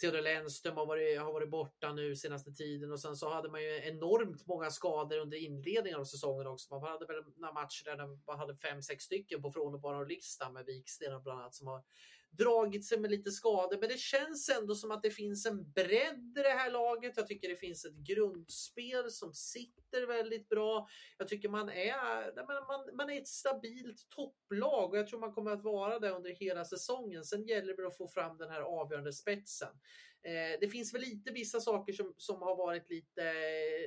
Theodor 0.01 0.21
Lennström 0.21 0.77
har 0.77 0.87
varit, 0.87 1.21
har 1.21 1.33
varit 1.33 1.51
borta 1.51 1.93
nu 1.93 2.17
senaste 2.17 2.53
tiden 2.53 2.93
och 2.93 3.01
sen 3.01 3.17
så 3.17 3.29
hade 3.29 3.49
man 3.49 3.63
ju 3.63 3.81
enormt 3.85 4.47
många 4.47 4.71
skador 4.71 5.19
under 5.19 5.39
inledningen 5.39 6.01
av 6.01 6.05
säsongen 6.05 6.47
också. 6.47 6.75
Man 6.75 6.91
hade 6.91 7.07
väl 7.07 7.23
några 7.37 7.55
matcher 7.55 7.85
där 7.85 8.27
man 8.27 8.39
hade 8.39 8.57
fem, 8.57 8.83
sex 8.83 9.05
stycken 9.05 9.43
på 9.43 9.53
frånvaro-listan 9.53 10.53
med 10.53 10.65
Viksten 10.67 11.23
bland 11.23 11.41
annat 11.41 11.55
som 11.55 11.67
har 11.67 11.83
dragit 12.37 12.87
sig 12.87 12.99
med 12.99 13.11
lite 13.11 13.31
skador. 13.31 13.79
Men 13.81 13.89
det 13.89 13.99
känns 13.99 14.49
ändå 14.49 14.75
som 14.75 14.91
att 14.91 15.03
det 15.03 15.11
finns 15.11 15.47
en 15.47 15.73
bredd 15.73 16.39
i 16.39 16.43
det 16.43 16.49
här 16.49 16.71
laget. 16.71 17.17
Jag 17.17 17.27
tycker 17.27 17.49
det 17.49 17.57
finns 17.57 17.85
ett 17.85 17.97
grundspel 17.97 19.11
som 19.11 19.35
sitter 19.35 20.07
väldigt 20.07 20.49
bra. 20.49 20.89
Jag 21.19 21.29
tycker 21.29 21.49
man 21.49 21.69
är, 21.69 22.67
man, 22.67 22.97
man 22.97 23.11
är 23.11 23.21
ett 23.21 23.29
stabilt 23.29 24.09
topplag 24.09 24.91
och 24.91 24.99
jag 24.99 25.09
tror 25.09 25.21
man 25.21 25.33
kommer 25.33 25.51
att 25.51 25.65
vara 25.65 25.99
det 25.99 26.11
under 26.11 26.31
hela 26.31 26.65
säsongen. 26.65 27.25
Sen 27.25 27.47
gäller 27.47 27.77
det 27.77 27.87
att 27.87 27.97
få 27.97 28.09
fram 28.09 28.39
den 28.39 28.51
här 28.51 28.61
avgörande 28.61 29.13
spetsen. 29.13 29.69
Eh, 30.27 30.59
det 30.61 30.69
finns 30.69 30.95
väl 30.95 31.01
lite 31.01 31.33
vissa 31.33 31.61
saker 31.61 31.93
som, 31.93 32.15
som 32.17 32.43
har 32.43 32.57
varit 32.57 32.91
lite, 32.91 33.23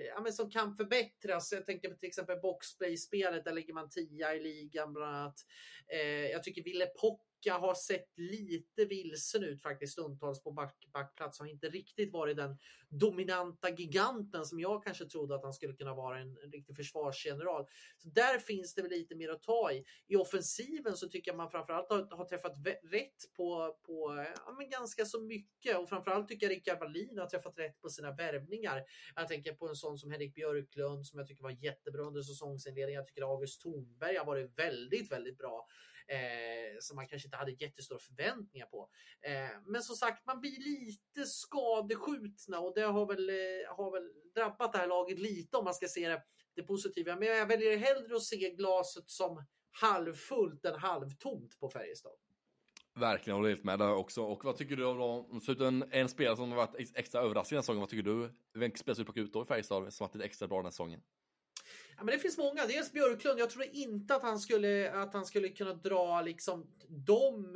ja, 0.08 0.22
men 0.22 0.34
som 0.34 0.50
kan 0.50 0.76
förbättras. 0.76 1.52
Jag 1.52 1.66
tänker 1.66 1.90
på 1.90 1.96
till 1.96 2.08
exempel 2.08 2.40
boxplay-spelet, 2.42 3.46
där 3.46 3.54
ligger 3.54 3.74
man 3.74 3.90
tia 3.90 4.36
i 4.36 4.40
ligan 4.40 4.94
bland 4.94 5.16
annat. 5.16 5.40
Eh, 5.94 6.28
jag 6.32 6.44
tycker 6.44 6.64
Ville 6.64 6.86
Pock 6.86 7.27
Lucka 7.38 7.58
har 7.58 7.74
sett 7.74 8.18
lite 8.18 8.86
vilsen 8.86 9.44
ut 9.44 9.62
faktiskt 9.62 9.94
stundtals 9.94 10.44
på 10.44 10.52
back, 10.52 10.88
backplats. 10.94 11.40
Har 11.40 11.48
inte 11.48 11.70
riktigt 11.70 12.14
varit 12.14 12.38
den 12.38 12.58
dominanta 12.90 13.70
giganten 13.70 14.46
som 14.46 14.60
jag 14.60 14.84
kanske 14.84 15.06
trodde 15.06 15.36
att 15.36 15.44
han 15.44 15.54
skulle 15.54 15.74
kunna 15.74 15.94
vara 15.94 16.20
en, 16.20 16.38
en 16.44 16.52
riktig 16.52 16.76
försvarsgeneral. 16.76 17.66
Så 17.98 18.10
där 18.10 18.40
finns 18.40 18.74
det 18.74 18.82
väl 18.82 18.92
lite 18.92 19.16
mer 19.16 19.30
att 19.30 19.44
ta 19.44 19.72
i. 19.72 19.84
I 20.08 20.16
offensiven 20.16 20.98
så 20.98 21.10
tycker 21.10 21.32
jag 21.32 21.38
man 21.38 21.52
framförallt 21.52 21.90
har, 21.90 22.18
har 22.18 22.26
träffat 22.26 22.54
rätt 22.92 23.36
på, 23.36 23.78
på 23.86 24.26
ja, 24.46 24.52
men 24.58 24.70
ganska 24.70 25.06
så 25.06 25.22
mycket 25.22 25.78
och 25.78 25.90
framförallt 25.90 26.28
tycker 26.28 26.46
jag 26.46 26.56
Rickard 26.56 26.80
Wallin 26.80 27.18
har 27.18 27.28
träffat 27.28 27.60
rätt 27.60 27.82
på 27.82 27.90
sina 27.90 28.12
värvningar. 28.12 28.84
Jag 29.16 29.28
tänker 29.28 29.54
på 29.54 29.68
en 29.68 29.76
sån 29.76 29.98
som 29.98 30.12
Henrik 30.12 30.36
Björklund 30.36 31.08
som 31.08 31.20
jag 31.20 31.28
tycker 31.28 31.44
var 31.44 31.64
jättebra 31.64 32.02
under 32.02 32.22
säsongsinledningen. 32.22 33.00
Jag 33.00 33.08
tycker 33.08 33.22
August 33.22 33.62
Thornberg 33.62 34.16
har 34.18 34.26
varit 34.26 34.60
väldigt, 34.60 35.12
väldigt 35.12 35.38
bra 35.38 35.68
eh, 36.08 36.78
som 36.80 36.96
man 36.96 37.08
kanske 37.08 37.28
inte 37.28 37.38
hade 37.38 37.52
jättestora 37.52 38.00
förväntningar 38.00 38.66
på. 38.66 38.90
Eh, 39.22 39.62
men 39.66 39.82
som 39.82 39.96
sagt, 39.96 40.26
man 40.26 40.40
blir 40.40 40.60
lite 40.60 41.26
skadeskjutna 41.26 42.60
och 42.60 42.76
det 42.76 42.82
har 42.82 43.06
väl, 43.06 43.30
eh, 43.30 43.76
har 43.78 43.92
väl 43.92 44.12
drabbat 44.36 44.74
det 44.74 44.80
här 44.80 44.88
laget 44.88 45.20
lite 45.20 45.58
om 45.58 45.64
man 45.64 45.74
ska 45.74 45.88
se 45.88 46.10
det, 46.10 46.24
det 46.56 46.64
positiva. 46.64 47.16
Men 47.16 47.28
jag 47.28 47.48
väljer 47.48 47.78
hellre 47.78 48.16
att 48.16 48.24
se 48.24 48.56
glaset 48.56 49.10
som 49.10 49.46
halvfullt 49.82 50.66
än 50.66 50.80
halvtomt 50.80 51.60
på 51.60 51.70
Färjestad. 51.70 52.18
Verkligen, 53.00 53.38
håller 53.38 53.50
helt 53.50 53.64
med 53.64 53.80
där 53.80 53.94
också. 53.94 54.24
Och 54.24 54.44
vad 54.44 54.58
tycker 54.58 54.76
du 54.76 54.86
om 54.86 55.42
en, 55.60 55.84
en 55.92 56.10
spelare 56.10 56.36
som 56.36 56.52
har 56.52 56.58
varit 56.58 56.96
extra 56.96 57.22
överraskande 57.22 57.56
den 57.56 57.58
här 57.58 57.62
säsongen? 57.62 57.80
Vad 57.80 57.90
tycker 57.90 58.04
du? 58.04 58.34
Vem 58.54 58.72
spelare 58.76 59.02
du 59.02 59.06
plocka 59.06 59.20
ut 59.20 59.34
då 59.34 59.44
i 59.44 59.46
Färjestad 59.46 59.94
som 59.94 60.06
varit 60.06 60.16
lite 60.16 60.26
extra 60.26 60.48
bra 60.48 60.58
den 60.58 60.66
här 60.66 60.72
säsongen? 60.72 61.02
Ja, 61.98 62.04
men 62.04 62.16
det 62.16 62.20
finns 62.20 62.38
många. 62.38 62.66
Dels 62.66 62.92
Björklund. 62.92 63.40
Jag 63.40 63.50
tror 63.50 63.66
inte 63.66 64.16
att 64.16 64.22
han 64.22 64.40
skulle, 64.40 64.92
att 64.92 65.14
han 65.14 65.26
skulle 65.26 65.50
kunna 65.50 65.74
dra 65.74 66.22
liksom 66.22 66.68
de, 66.90 67.54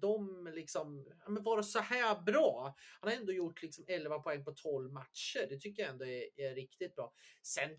de 0.00 0.48
liksom, 0.54 1.06
ja, 1.24 1.30
men 1.30 1.42
vara 1.42 1.62
så 1.62 1.78
här 1.78 2.22
bra. 2.22 2.76
Han 3.00 3.10
har 3.10 3.16
ändå 3.16 3.32
gjort 3.32 3.62
liksom 3.62 3.84
11 3.88 4.18
poäng 4.18 4.44
på 4.44 4.52
12 4.52 4.92
matcher. 4.92 5.46
Det 5.48 5.58
tycker 5.58 5.82
jag 5.82 5.90
ändå 5.90 6.04
är, 6.04 6.24
är 6.36 6.54
riktigt 6.54 6.94
bra. 6.94 7.12
Sen 7.42 7.70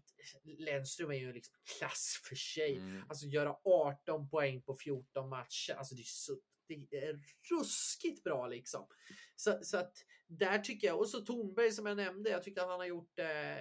Lennström 0.44 1.12
är 1.12 1.16
ju 1.16 1.34
liksom 1.34 1.56
klass 1.78 2.22
för 2.30 2.36
sig. 2.36 2.78
Mm. 2.78 3.04
Alltså 3.10 3.26
göra 3.26 3.56
18 3.64 4.30
poäng 4.30 4.62
på 4.62 4.76
14 4.76 5.30
matcher. 5.30 5.74
Alltså 5.74 5.96
det 5.96 6.02
är 6.02 6.06
så 6.06 6.38
det 6.68 6.98
är 6.98 7.20
ruskigt 7.50 8.24
bra 8.24 8.48
liksom. 8.48 8.88
Så, 9.36 9.60
så 9.62 9.78
att 9.78 9.94
där 10.28 10.60
tycker 10.60 10.88
jag, 10.88 11.00
och 11.00 11.10
så 11.10 11.22
Tornberg 11.22 11.72
som 11.72 11.86
jag 11.86 11.98
nämnde, 11.98 12.30
jag 12.30 12.44
tycker 12.44 12.62
att 12.62 12.68
han 12.68 12.80
har 12.80 12.86
gjort 12.86 13.20
eh, 13.20 13.58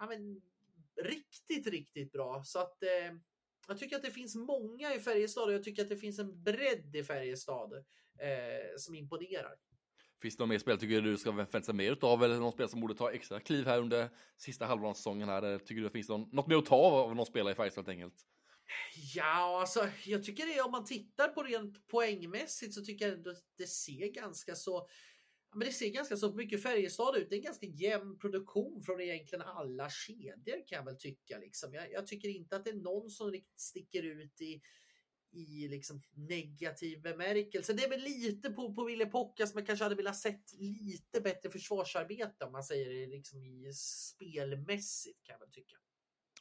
ja, 0.00 0.06
men, 0.08 0.42
riktigt, 1.04 1.66
riktigt 1.66 2.12
bra. 2.12 2.42
Så 2.44 2.58
att 2.58 2.82
eh, 2.82 3.16
jag 3.68 3.78
tycker 3.78 3.96
att 3.96 4.02
det 4.02 4.10
finns 4.10 4.34
många 4.34 4.94
i 4.94 5.00
Färjestad 5.00 5.44
och 5.44 5.54
jag 5.54 5.64
tycker 5.64 5.82
att 5.82 5.88
det 5.88 5.96
finns 5.96 6.18
en 6.18 6.42
bredd 6.42 6.96
i 6.96 7.04
Färjestad 7.04 7.72
eh, 8.18 8.76
som 8.76 8.94
imponerar. 8.94 9.54
Finns 10.22 10.36
det 10.36 10.42
någon 10.42 10.48
mer 10.48 10.58
spel 10.58 10.78
tycker 10.78 11.00
du 11.00 11.16
ska 11.16 11.30
förvänta 11.30 11.62
sig 11.62 11.74
mer 11.74 11.92
utav 11.92 12.24
eller 12.24 12.36
någon 12.36 12.52
spel 12.52 12.68
som 12.68 12.80
borde 12.80 12.94
ta 12.94 13.12
extra 13.12 13.40
kliv 13.40 13.66
här 13.66 13.78
under 13.78 14.10
sista 14.36 14.66
halvan 14.66 14.90
av 14.90 14.94
säsongen 14.94 15.28
här? 15.28 15.58
Tycker 15.58 15.74
du 15.74 15.82
det 15.82 15.90
finns 15.90 16.08
någon, 16.08 16.28
något 16.32 16.46
mer 16.46 16.56
att 16.56 16.66
ta 16.66 16.76
av, 16.76 16.94
av 16.94 17.16
någon 17.16 17.26
spelare 17.26 17.52
i 17.52 17.56
Färjestad 17.56 17.86
helt 17.86 17.98
enkelt? 17.98 18.26
Ja, 19.14 19.60
alltså 19.60 19.88
jag 20.04 20.24
tycker 20.24 20.46
det 20.46 20.60
om 20.60 20.70
man 20.70 20.84
tittar 20.84 21.28
på 21.28 21.42
rent 21.42 21.88
poängmässigt 21.88 22.74
så 22.74 22.84
tycker 22.84 23.08
jag 23.08 23.14
ändå 23.14 23.30
att 23.30 23.44
det 23.58 23.66
ser 23.66 24.12
ganska 24.12 24.54
så 24.54 24.88
men 25.54 25.66
det 25.66 25.72
ser 25.72 25.88
ganska 25.88 26.16
så 26.16 26.32
mycket 26.32 26.62
Färjestad 26.62 27.16
ut. 27.16 27.30
Det 27.30 27.34
är 27.34 27.38
en 27.38 27.44
ganska 27.44 27.66
jämn 27.66 28.18
produktion 28.18 28.82
från 28.82 29.00
egentligen 29.00 29.42
alla 29.42 29.90
kedjor 29.90 30.66
kan 30.66 30.76
jag 30.76 30.84
väl 30.84 30.96
tycka. 30.96 31.38
Liksom. 31.38 31.74
Jag, 31.74 31.92
jag, 31.92 32.06
tycker 32.06 32.28
inte 32.28 32.56
att 32.56 32.64
det 32.64 32.70
är 32.70 32.74
någon 32.74 33.10
som 33.10 33.30
riktigt 33.30 33.60
sticker 33.60 34.02
ut 34.02 34.40
i, 34.40 34.62
i 35.32 35.68
liksom 35.68 36.02
negativ 36.14 37.02
bemärkelse. 37.02 37.72
Det 37.72 37.84
är 37.84 37.90
väl 37.90 38.00
lite 38.00 38.50
på, 38.50 38.74
på 38.74 38.84
Ville 38.84 39.06
Pocka 39.06 39.46
som 39.46 39.58
jag 39.58 39.66
kanske 39.66 39.84
hade 39.84 39.94
velat 39.94 40.16
sett 40.16 40.52
lite 40.58 41.20
bättre 41.20 41.50
försvarsarbete 41.50 42.44
om 42.44 42.52
man 42.52 42.64
säger 42.64 42.90
det 42.90 43.06
liksom 43.06 43.42
i 43.42 43.72
spelmässigt 43.74 45.22
kan 45.22 45.32
jag 45.32 45.40
väl 45.40 45.52
tycka. 45.52 45.76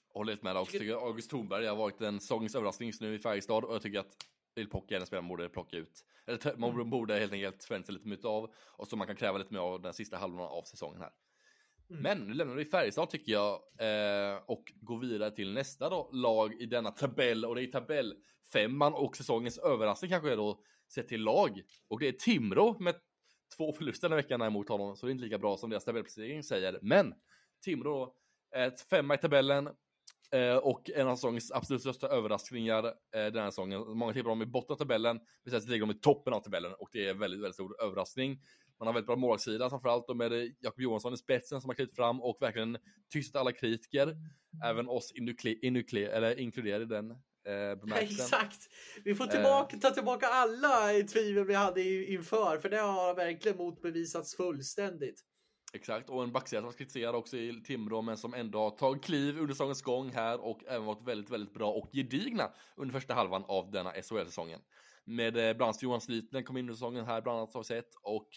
Håller 0.07 0.31
helt 0.31 0.43
med 0.43 0.57
också. 0.57 0.71
Tycker 0.71 0.93
August 0.93 1.29
Thornberg 1.29 1.65
har 1.65 1.75
varit 1.75 2.01
en 2.01 2.19
sångens 2.19 2.55
överraskning 2.55 2.87
just 2.87 3.01
nu 3.01 3.15
i 3.15 3.19
Färjestad 3.19 3.63
och 3.63 3.75
jag 3.75 3.81
tycker 3.81 3.99
att 3.99 4.17
Ville 4.55 4.69
Pocka 4.69 4.95
är 4.95 4.99
en 4.99 5.05
spelare 5.05 5.21
man 5.21 5.29
borde 5.29 5.49
plocka 5.49 5.77
ut. 5.77 6.05
Eller 6.25 6.57
man 6.57 6.69
mm. 6.69 6.89
borde 6.89 7.19
helt 7.19 7.33
enkelt 7.33 7.63
förvänta 7.63 7.85
sig 7.85 7.95
lite 7.95 8.07
mer 8.07 8.25
av 8.25 8.53
och 8.65 8.87
så 8.87 8.95
man 8.95 9.07
kan 9.07 9.15
kräva 9.15 9.37
lite 9.37 9.53
mer 9.53 9.59
av 9.59 9.81
den 9.81 9.93
sista 9.93 10.17
halvan 10.17 10.47
av 10.47 10.63
säsongen 10.63 11.01
här. 11.01 11.11
Mm. 11.89 12.01
Men 12.01 12.27
nu 12.27 12.33
lämnar 12.33 12.55
vi 12.55 12.65
Färjestad 12.65 13.09
tycker 13.09 13.31
jag 13.31 13.53
eh, 13.79 14.39
och 14.45 14.73
går 14.75 14.99
vidare 14.99 15.31
till 15.31 15.53
nästa 15.53 15.89
då, 15.89 16.09
lag 16.13 16.61
i 16.61 16.65
denna 16.65 16.91
tabell 16.91 17.45
och 17.45 17.55
det 17.55 17.63
är 17.63 17.67
tabellfemman 17.67 18.93
och 18.93 19.17
säsongens 19.17 19.57
överraskning 19.57 20.11
kanske 20.11 20.31
är 20.31 20.37
då 20.37 20.63
sett 20.93 21.07
till 21.07 21.21
lag 21.21 21.61
och 21.87 21.99
det 21.99 22.07
är 22.07 22.11
Timrå 22.11 22.79
med 22.79 22.95
två 23.57 23.73
förluster 23.73 24.09
den 24.09 24.15
veckan 24.15 24.41
emot 24.41 24.69
honom 24.69 24.95
så 24.95 25.05
det 25.05 25.09
är 25.09 25.11
inte 25.11 25.23
lika 25.23 25.37
bra 25.37 25.57
som 25.57 25.69
deras 25.69 25.85
tabellplacering 25.85 26.43
säger. 26.43 26.79
Men 26.81 27.13
Timrå 27.63 28.15
ett 28.55 28.81
femma 28.81 29.15
i 29.15 29.17
tabellen 29.17 29.69
Eh, 30.33 30.55
och 30.55 30.89
en 30.89 31.07
av 31.07 31.15
säsongens 31.15 31.51
absolut 31.51 31.81
största 31.81 32.07
överraskningar 32.07 32.83
eh, 32.85 32.91
den 33.11 33.35
här 33.35 33.49
säsongen. 33.49 33.97
Många 33.97 34.13
tippar 34.13 34.29
dem 34.29 34.41
i 34.41 34.45
botten 34.45 34.73
av 34.73 34.77
tabellen, 34.77 35.19
men 35.43 35.61
sen 35.61 35.71
ligger 35.71 35.85
de 35.85 35.91
i 35.91 35.99
toppen 35.99 36.33
av 36.33 36.39
tabellen 36.39 36.73
och 36.73 36.89
det 36.91 37.07
är 37.07 37.13
väldigt, 37.13 37.39
väldigt 37.39 37.55
stor 37.55 37.83
överraskning. 37.83 38.39
Man 38.79 38.87
har 38.87 38.93
väldigt 38.93 39.07
bra 39.07 39.15
målvaktssida 39.15 39.69
framförallt 39.69 40.15
med 40.15 40.55
Jakob 40.59 40.81
Johansson 40.81 41.13
i 41.13 41.17
spetsen 41.17 41.61
som 41.61 41.69
har 41.69 41.75
klivit 41.75 41.95
fram 41.95 42.21
och 42.21 42.37
verkligen 42.41 42.77
tystat 43.13 43.39
alla 43.39 43.51
kritiker, 43.51 44.03
mm. 44.03 44.19
även 44.65 44.87
oss 44.87 45.11
inkluderade 45.11 46.83
i 46.83 46.85
den 46.85 47.11
eh, 47.11 47.97
Exakt! 47.97 48.69
Vi 49.03 49.15
får 49.15 49.25
tillbaka, 49.25 49.77
ta 49.77 49.89
tillbaka 49.89 50.27
alla 50.27 51.03
tvivel 51.13 51.45
vi 51.45 51.53
hade 51.53 52.11
inför, 52.11 52.57
för 52.57 52.69
det 52.69 52.77
har 52.77 53.15
verkligen 53.15 53.57
motbevisats 53.57 54.35
fullständigt. 54.35 55.25
Exakt, 55.73 56.09
och 56.09 56.23
en 56.23 56.31
backsida 56.31 56.61
som 56.61 56.65
var 56.65 56.73
kritiserad 56.73 57.15
också 57.15 57.37
i 57.37 57.61
Timrå, 57.65 58.01
men 58.01 58.17
som 58.17 58.33
ändå 58.33 58.59
har 58.59 58.69
tagit 58.69 59.03
kliv 59.03 59.39
under 59.39 59.53
säsongens 59.53 59.81
gång 59.81 60.09
här 60.09 60.39
och 60.39 60.63
även 60.67 60.85
varit 60.85 61.07
väldigt, 61.07 61.29
väldigt 61.29 61.53
bra 61.53 61.71
och 61.71 61.89
gedigna 61.93 62.51
under 62.75 62.93
första 62.93 63.13
halvan 63.13 63.43
av 63.47 63.71
denna 63.71 63.91
SHL-säsongen. 63.91 64.59
Med 65.05 65.37
eh, 65.37 65.57
bland 65.57 65.61
annat 65.61 65.83
Johan 65.83 66.01
Slitner 66.01 66.41
kom 66.41 66.57
in 66.57 66.63
under 66.65 66.73
säsongen 66.73 67.05
här, 67.05 67.21
bland 67.21 67.37
annat 67.37 67.53
har 67.53 67.61
vi 67.61 67.65
sett, 67.65 67.89
och 68.03 68.27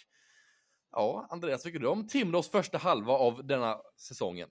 ja, 0.93 1.27
Andreas, 1.31 1.63
tycker 1.63 1.79
du 1.79 1.87
om 1.87 2.07
Timrås 2.07 2.51
första 2.51 2.79
halva 2.79 3.13
av 3.13 3.47
denna 3.47 3.81
säsongen? 3.97 4.49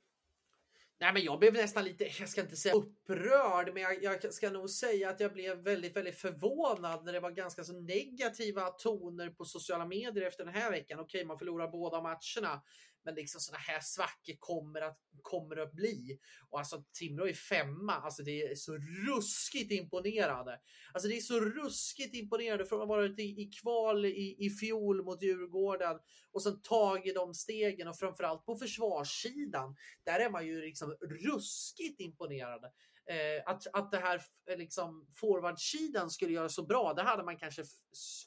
Nej, 1.04 1.14
men 1.14 1.24
jag 1.24 1.40
blev 1.40 1.54
nästan 1.54 1.84
lite, 1.84 2.10
jag 2.20 2.30
ska 2.30 2.42
inte 2.42 2.56
säga 2.56 2.76
upprörd, 2.76 3.74
men 3.74 3.84
jag, 3.84 4.04
jag, 4.04 4.34
ska 4.34 4.50
nog 4.50 4.70
säga 4.70 5.10
att 5.10 5.20
jag 5.20 5.34
blev 5.34 5.58
väldigt, 5.58 5.96
väldigt 5.96 6.18
förvånad 6.18 7.06
när 7.06 7.14
det 7.14 7.20
var 7.20 7.32
ganska 7.32 7.64
så 7.64 7.74
negativa 7.74 8.70
toner 8.70 9.30
på 9.30 9.46
sociala 9.46 9.86
medier 9.86 10.28
efter 10.28 10.46
den 10.46 10.54
här 10.54 10.72
veckan. 10.72 11.00
Okej, 11.00 11.26
man 11.26 11.38
förlorar 11.38 11.68
båda 11.68 12.02
matcherna, 12.02 12.62
men 13.06 13.16
liksom 13.16 13.42
sådana 13.42 13.60
här 13.60 13.80
svackor 13.82 14.36
kommer 14.40 14.82
att, 14.82 15.00
kommer 15.22 15.58
att 15.58 15.74
bli. 15.74 16.20
Och 16.50 16.60
alltså 16.60 16.84
Timrå 16.94 17.28
är 17.28 17.34
femma. 17.34 17.94
Alltså 17.94 18.24
det 18.24 18.42
är 18.42 18.56
så 18.56 18.78
ruskigt 19.08 19.72
imponerande. 19.72 20.60
Alltså 20.94 21.10
det 21.10 21.18
är 21.18 21.22
så 21.22 21.40
ruskigt 21.40 22.16
imponerande 22.16 22.66
från 22.66 22.82
att 22.82 22.88
ha 22.88 22.96
varit 22.96 23.20
i, 23.20 23.24
i 23.24 23.52
kval 23.62 24.06
i, 24.06 24.36
i 24.40 24.50
fjol 24.50 25.04
mot 25.04 25.24
Djurgården 25.24 26.00
och 26.32 26.44
sen 26.44 26.62
tagit 26.62 27.16
de 27.16 27.34
stegen 27.34 27.88
och 27.88 27.98
framförallt 27.98 28.46
på 28.46 28.56
försvarssidan. 28.56 29.76
Där 30.04 30.20
är 30.20 30.30
man 30.30 30.48
ju 30.48 30.62
liksom 30.62 30.92
ruskigt 31.02 32.00
imponerande. 32.00 32.72
Eh, 33.06 33.44
att, 33.46 33.68
att 33.74 33.92
det 33.92 33.98
här 33.98 34.22
eh, 34.50 34.58
liksom 34.58 35.08
forwardsidan 35.16 36.10
skulle 36.10 36.34
göra 36.34 36.50
så 36.50 36.66
bra, 36.66 36.94
det 36.94 37.02
hade 37.02 37.24
man 37.24 37.38
kanske 37.38 37.64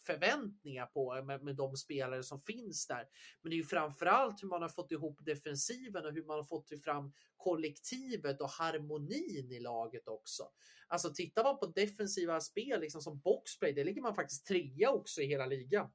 förväntningar 0.07 0.87
på 0.87 1.23
med, 1.23 1.45
med 1.45 1.57
de 1.57 1.77
spelare 1.77 2.23
som 2.23 2.41
finns 2.41 2.87
där. 2.87 3.09
Men 3.43 3.51
det 3.51 3.55
är 3.55 3.59
ju 3.59 3.65
framförallt 3.65 4.43
hur 4.43 4.49
man 4.49 4.63
har 4.63 4.69
fått 4.69 4.93
ihop 4.93 5.25
defensiven 5.25 6.07
och 6.07 6.13
hur 6.13 6.25
man 6.25 6.37
har 6.37 6.45
fått 6.45 6.85
fram 6.85 7.13
kollektivet 7.37 8.41
och 8.41 8.51
harmonin 8.51 9.53
i 9.53 9.61
laget 9.61 10.09
också. 10.09 10.49
Alltså 10.89 11.13
tittar 11.15 11.45
man 11.45 11.59
på 11.59 11.67
defensiva 11.67 12.41
spel 12.41 12.81
liksom 12.81 13.01
som 13.01 13.21
boxplay, 13.21 13.73
det 13.73 13.85
ligger 13.85 14.03
man 14.03 14.15
faktiskt 14.15 14.47
trea 14.47 14.91
också 14.91 15.23
i 15.23 15.27
hela 15.27 15.47
ligan. 15.47 15.93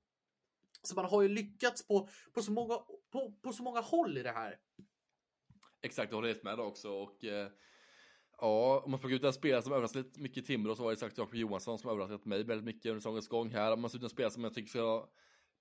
Så 0.83 0.95
man 0.95 1.05
har 1.05 1.21
ju 1.21 1.27
lyckats 1.27 1.87
på, 1.87 2.09
på, 2.33 2.41
så, 2.41 2.51
många, 2.51 2.75
på, 3.11 3.33
på 3.41 3.53
så 3.53 3.63
många 3.63 3.81
håll 3.81 4.17
i 4.17 4.23
det 4.23 4.31
här. 4.31 4.59
Exakt, 5.81 6.11
jag 6.11 6.17
håller 6.17 6.27
helt 6.27 6.43
med 6.43 6.59
också 6.59 6.91
och 6.91 7.23
eh 7.23 7.47
Ja, 8.41 8.81
om 8.85 8.91
man 8.91 8.99
plockar 8.99 9.15
ut 9.15 9.23
en 9.23 9.33
spelare 9.33 9.61
som 9.61 9.73
överraskat 9.73 10.05
lite 10.05 10.21
mycket 10.21 10.37
i 10.37 10.41
Timrå 10.41 10.75
så 10.75 10.83
var 10.83 10.91
det 10.91 10.97
sagt 10.97 11.17
Jakob 11.17 11.35
Johansson 11.35 11.79
som 11.79 11.89
överraskat 11.89 12.25
mig 12.25 12.43
väldigt 12.43 12.65
mycket 12.65 12.85
under 12.85 12.99
säsongens 12.99 13.27
gång 13.27 13.49
här. 13.49 13.73
Om 13.73 13.81
man 13.81 13.89
ser 13.89 13.97
ut 13.97 14.03
en 14.03 14.09
spelare 14.09 14.31
som 14.31 14.43
jag 14.43 14.53
tycker 14.53 14.69
ska 14.69 15.07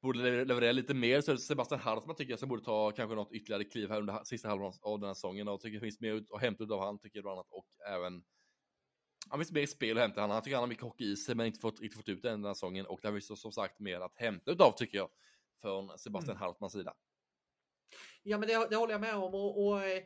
borde 0.03 0.45
leverera 0.45 0.73
lite 0.73 0.95
mer 0.95 1.21
så 1.21 1.31
är 1.31 1.35
det 1.35 1.41
Sebastian 1.41 1.81
Hartman 1.81 2.17
tycker 2.17 2.33
jag 2.33 2.39
som 2.39 2.49
borde 2.49 2.65
ta 2.65 2.91
kanske 2.91 3.15
något 3.15 3.33
ytterligare 3.33 3.65
kliv 3.65 3.91
här 3.91 3.99
under 3.99 4.25
sista 4.25 4.49
halvan 4.49 4.73
av 4.83 5.01
den 5.01 5.07
här 5.07 5.15
säsongen 5.15 5.49
och 5.49 5.61
tycker 5.61 5.75
det 5.75 5.87
finns 5.87 6.01
mer 6.01 6.25
att 6.31 6.41
hämta 6.41 6.75
av 6.75 6.81
han 6.81 6.99
tycker 6.99 7.19
jag 7.19 7.25
bland 7.25 7.39
annat 7.39 7.51
och 7.51 7.67
även 7.89 8.23
han 9.29 9.39
finns 9.39 9.53
mer 9.53 9.67
spel 9.67 9.97
att 9.97 10.03
hämta. 10.03 10.21
Han, 10.21 10.31
han 10.31 10.43
tycker 10.43 10.57
han 10.57 10.63
har 10.63 10.69
mycket 10.69 10.85
hockey 10.85 11.05
i 11.05 11.17
sig 11.17 11.35
men 11.35 11.47
inte 11.47 11.61
fått, 11.61 11.81
inte 11.81 11.97
fått 11.97 12.09
ut 12.09 12.23
det 12.23 12.31
den 12.31 12.45
här 12.45 12.55
säsongen 12.55 12.87
och 12.87 13.01
det 13.03 13.11
finns 13.13 13.41
som 13.41 13.53
sagt 13.53 13.81
mer 13.81 14.01
att 14.01 14.17
hämta 14.17 14.51
utav 14.51 14.73
tycker 14.77 14.99
jag 14.99 15.09
från 15.63 15.99
Sebastian 15.99 16.37
mm. 16.37 16.47
Hartmans 16.47 16.73
sida. 16.73 16.95
Ja, 18.23 18.39
men 18.39 18.49
det, 18.49 18.67
det, 18.71 18.77
håller 18.77 18.93
jag 18.93 19.01
med 19.01 19.15
om. 19.15 19.35
Och, 19.35 19.67
och 19.67 19.83
eh, 19.83 20.03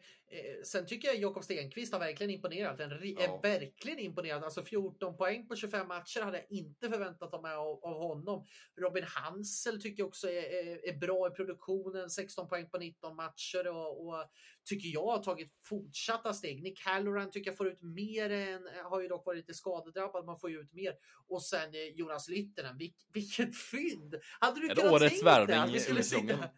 sen 0.65 0.87
tycker 0.87 1.09
jag 1.09 1.17
Jakob 1.17 1.45
Stenqvist 1.45 1.93
har 1.93 2.01
verkligen 2.01 2.31
imponerat. 2.31 2.81
En, 2.81 2.91
ja. 3.03 3.41
verkligen 3.43 3.99
imponerat. 3.99 4.45
Alltså 4.45 4.63
14 4.63 5.17
poäng 5.17 5.49
på 5.49 5.57
25 5.57 5.89
matcher 5.89 6.21
hade 6.21 6.39
jag 6.39 6.47
inte 6.51 6.91
förväntat 6.91 7.43
mig 7.43 7.55
av, 7.55 7.85
av 7.85 8.09
honom. 8.09 8.47
Robin 8.81 9.05
Hansel 9.05 9.83
tycker 9.83 10.01
jag 10.01 10.09
också 10.09 10.29
är, 10.29 10.43
är, 10.43 10.89
är, 10.89 10.99
bra 10.99 11.27
i 11.27 11.31
produktionen. 11.31 12.11
16 12.11 12.49
poäng 12.49 12.69
på 12.71 12.79
19 12.79 13.17
matcher 13.17 13.69
och, 13.69 14.07
och 14.07 14.25
tycker 14.65 14.89
jag 14.89 15.07
har 15.07 15.23
tagit 15.23 15.53
fortsatta 15.63 16.35
steg. 16.35 16.63
Nick 16.63 16.81
Halloran 16.81 17.31
tycker 17.31 17.51
jag 17.51 17.57
får 17.57 17.69
ut 17.69 17.83
mer 17.83 18.31
än, 18.31 18.69
har 18.85 19.01
ju 19.01 19.09
dock 19.09 19.27
varit 19.27 19.37
lite 19.39 19.55
skadedrabbad, 19.55 20.25
man 20.25 20.39
får 20.39 20.51
ju 20.51 20.61
ut 20.61 20.73
mer. 20.73 20.95
Och 21.29 21.43
sen 21.43 21.75
eh, 21.75 21.81
Jonas 21.95 22.29
Lyttinen, 22.29 22.79
Vil, 22.79 22.93
vilket 23.13 23.57
fynd! 23.57 24.15
Hade 24.41 24.61
du 24.61 24.69
kunnat 24.69 25.01
tänka 25.01 25.47
dig 25.47 25.57
att 25.57 25.75
vi 25.75 25.81
skulle 25.81 26.03
sitta 26.03 26.51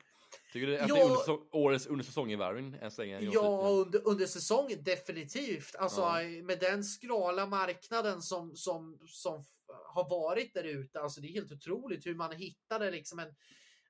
Tycker 0.56 0.66
du 0.66 0.78
att 0.78 0.88
ja, 0.88 0.94
det 0.94 1.00
är 1.00 1.04
under, 1.04 1.56
årets 1.56 1.86
under 1.86 2.04
säsongen 2.04 2.38
värvning 2.38 2.78
än 2.80 2.90
så 2.90 3.02
länge? 3.02 3.20
Ja, 3.20 3.68
under, 3.86 4.08
under 4.08 4.26
säsongen 4.26 4.84
definitivt. 4.84 5.74
Alltså 5.76 6.00
ja. 6.00 6.42
med 6.42 6.58
den 6.60 6.84
skrala 6.84 7.46
marknaden 7.46 8.22
som, 8.22 8.56
som, 8.56 8.98
som 9.06 9.44
har 9.86 10.10
varit 10.10 10.54
där 10.54 10.64
ute. 10.64 11.00
Alltså 11.00 11.20
det 11.20 11.28
är 11.28 11.32
helt 11.32 11.52
otroligt 11.52 12.06
hur 12.06 12.14
man 12.14 12.32
hittade 12.32 12.90
liksom 12.90 13.18
en, 13.18 13.34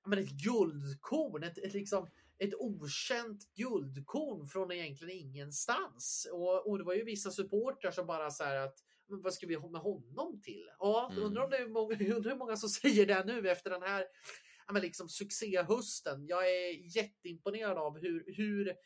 men 0.07 0.19
ett 0.19 0.31
guldkorn. 0.31 1.43
Ett, 1.43 1.59
ett, 1.59 1.75
liksom, 1.75 2.09
ett 2.39 2.55
okänt 2.55 3.55
guldkorn 3.55 4.47
från 4.47 4.73
egentligen 4.73 5.19
ingenstans. 5.19 6.29
Och, 6.33 6.69
och 6.69 6.79
det 6.79 6.85
var 6.85 6.95
ju 6.95 7.05
vissa 7.05 7.31
supportrar 7.31 7.91
som 7.91 8.07
bara 8.07 8.31
så 8.31 8.45
här 8.45 8.57
att 8.57 8.79
men 9.09 9.23
vad 9.23 9.35
ska 9.35 9.47
vi 9.47 9.55
ha 9.55 9.69
med 9.69 9.81
honom 9.81 10.41
till? 10.43 10.71
Ja, 10.79 11.11
mm. 11.13 11.23
undrar, 11.23 11.45
om 11.45 11.51
det 11.51 11.57
är 11.57 11.69
många, 11.69 11.95
undrar 12.17 12.31
hur 12.31 12.39
många 12.39 12.57
som 12.57 12.69
säger 12.69 13.07
det 13.07 13.25
nu 13.25 13.51
efter 13.51 13.71
den 13.71 13.83
här 13.83 14.05
men 14.73 14.83
liksom 14.83 15.09
succéhösten. 15.09 16.27
Jag 16.27 16.51
är 16.51 16.97
jätteimponerad 16.97 17.79
av 17.79 17.99
hur, 17.99 18.25
hur, 18.37 18.77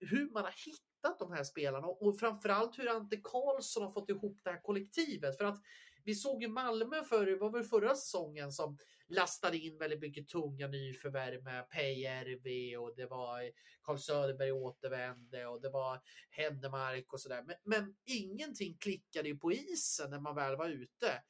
hur 0.00 0.30
man 0.30 0.44
har 0.44 0.54
hittat 0.66 1.18
de 1.18 1.32
här 1.32 1.44
spelarna 1.44 1.86
och 1.86 2.20
framförallt 2.20 2.78
hur 2.78 2.88
Ante 2.88 3.16
Karlsson 3.16 3.82
har 3.82 3.92
fått 3.92 4.10
ihop 4.10 4.40
det 4.44 4.50
här 4.50 4.62
kollektivet. 4.62 5.38
För 5.38 5.44
att 5.44 5.58
vi 6.04 6.14
såg 6.14 6.42
ju 6.42 6.48
Malmö 6.48 7.04
för, 7.04 7.38
var 7.38 7.50
väl 7.50 7.64
förra 7.64 7.94
säsongen 7.94 8.52
som 8.52 8.78
lastade 9.08 9.58
in 9.58 9.78
väldigt 9.78 10.00
mycket 10.00 10.28
tunga 10.28 10.68
nyförvärv 10.68 11.42
med 11.42 11.70
PRV 11.70 12.76
och 12.78 12.96
det 12.96 13.06
var 13.06 13.50
Carl 13.82 13.98
Söderberg 13.98 14.52
återvände 14.52 15.46
och 15.46 15.60
det 15.60 15.70
var 15.70 16.00
Händemark 16.30 17.12
och 17.12 17.20
sådär. 17.20 17.42
Men, 17.46 17.56
men 17.64 17.94
ingenting 18.04 18.76
klickade 18.78 19.28
ju 19.28 19.38
på 19.38 19.52
isen 19.52 20.10
när 20.10 20.20
man 20.20 20.34
väl 20.34 20.56
var 20.56 20.68
ute 20.68 21.22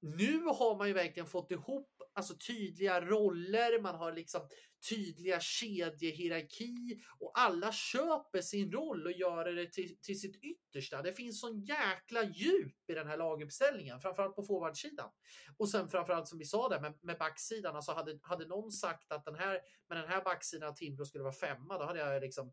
nu 0.00 0.42
har 0.42 0.76
man 0.78 0.88
ju 0.88 0.94
verkligen 0.94 1.26
fått 1.26 1.50
ihop 1.50 1.95
alltså 2.16 2.34
tydliga 2.46 3.00
roller, 3.00 3.82
man 3.82 3.94
har 3.94 4.12
liksom 4.12 4.48
tydliga 4.88 5.40
kedjehierarki 5.40 7.00
och 7.18 7.32
alla 7.34 7.72
köper 7.72 8.40
sin 8.40 8.72
roll 8.72 9.06
och 9.06 9.12
gör 9.12 9.44
det 9.44 9.72
till, 9.72 9.96
till 10.00 10.20
sitt 10.20 10.36
yttersta. 10.42 11.02
Det 11.02 11.12
finns 11.12 11.40
sån 11.40 11.60
jäkla 11.60 12.24
djup 12.24 12.90
i 12.90 12.94
den 12.94 13.06
här 13.06 13.16
laguppställningen, 13.16 14.00
framförallt 14.00 14.36
på 14.36 14.42
forwardsidan. 14.42 15.10
Och 15.56 15.68
sen 15.68 15.88
framförallt 15.88 16.28
som 16.28 16.38
vi 16.38 16.44
sa 16.44 16.68
där 16.68 16.80
med, 16.80 16.98
med 17.02 17.18
backsidan, 17.18 17.76
alltså 17.76 17.92
hade, 17.92 18.18
hade 18.22 18.46
någon 18.46 18.72
sagt 18.72 19.12
att 19.12 19.24
den 19.24 19.34
här, 19.34 19.60
med 19.88 19.98
den 19.98 20.08
här 20.08 20.24
backsidan 20.24 20.74
Timbro 20.74 21.04
skulle 21.04 21.24
vara 21.24 21.34
femma, 21.34 21.78
då 21.78 21.84
hade 21.84 21.98
jag 21.98 22.22
liksom 22.22 22.52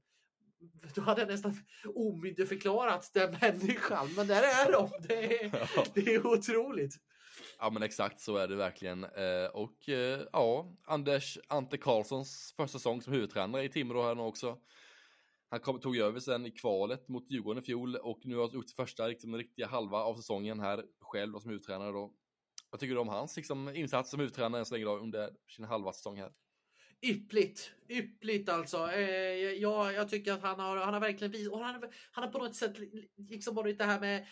då 0.96 1.02
hade 1.02 1.22
jag 1.22 1.28
nästan 1.28 1.58
omyndigförklarat 1.96 3.12
den 3.14 3.38
människan. 3.42 4.14
Men 4.16 4.28
där 4.28 4.44
är 4.44 4.72
de. 4.72 4.90
Det 5.08 5.44
är, 5.44 5.70
det 5.94 6.14
är 6.14 6.28
otroligt. 6.28 6.96
Ja 7.60 7.70
men 7.70 7.84
exakt 7.84 8.20
så 8.20 8.38
är 8.38 8.48
det 8.48 8.56
verkligen. 8.56 9.04
Eh, 9.04 9.46
och 9.54 9.90
eh, 9.90 10.22
ja, 10.34 10.76
Anders 10.84 11.38
Ante 11.48 11.78
Karlssons 11.78 12.54
första 12.58 12.80
säsong 12.80 13.02
som 13.02 13.14
huvudtränare 13.14 13.64
i 13.64 13.70
Timrå 13.70 14.04
här 14.04 14.16
nu 14.16 14.22
också. 14.22 14.58
Han 15.50 15.60
kom, 15.60 15.80
tog 15.80 15.98
över 15.98 16.20
sen 16.20 16.46
i 16.46 16.52
kvalet 16.52 17.08
mot 17.08 17.32
Djurgården 17.32 17.64
i 17.64 17.66
fjol 17.66 17.96
och 17.96 18.20
nu 18.24 18.36
har 18.36 18.44
han 18.48 18.54
gjort 18.54 18.70
första 18.76 19.08
liksom, 19.08 19.32
den 19.32 19.40
riktiga 19.40 19.68
halva 19.68 19.98
av 19.98 20.16
säsongen 20.16 20.60
här 20.60 20.86
själv 21.02 21.40
som 21.40 21.50
huvudtränare 21.50 21.92
då. 21.92 22.14
Vad 22.70 22.80
tycker 22.80 22.94
du 22.96 23.02
om 23.02 23.08
hans 23.08 23.38
liksom, 23.38 23.70
insats 23.70 24.10
som 24.10 24.20
huvudtränare 24.20 24.60
än 24.60 24.66
så 24.66 24.74
länge 24.74 24.86
då, 24.86 24.98
under 24.98 25.32
sin 25.48 25.66
halva 25.66 25.94
säsong 25.94 26.18
här? 26.18 26.32
Yppligt, 27.04 27.72
yppligt 27.90 28.50
alltså. 28.50 28.92
Eh, 28.92 29.02
jag, 29.42 29.94
jag 29.94 30.10
tycker 30.10 30.34
att 30.34 30.42
han 30.42 30.60
har, 30.60 30.78
han 30.78 30.94
har 30.94 31.02
verkligen 31.02 31.32
visat, 31.32 31.62
han, 31.62 31.84
han 32.12 32.24
har 32.24 32.32
på 32.32 32.38
något 32.38 32.56
sätt 32.56 32.74
liksom 33.30 33.56
varit 33.56 33.78
det 33.78 33.84
här 33.84 34.00
med, 34.00 34.26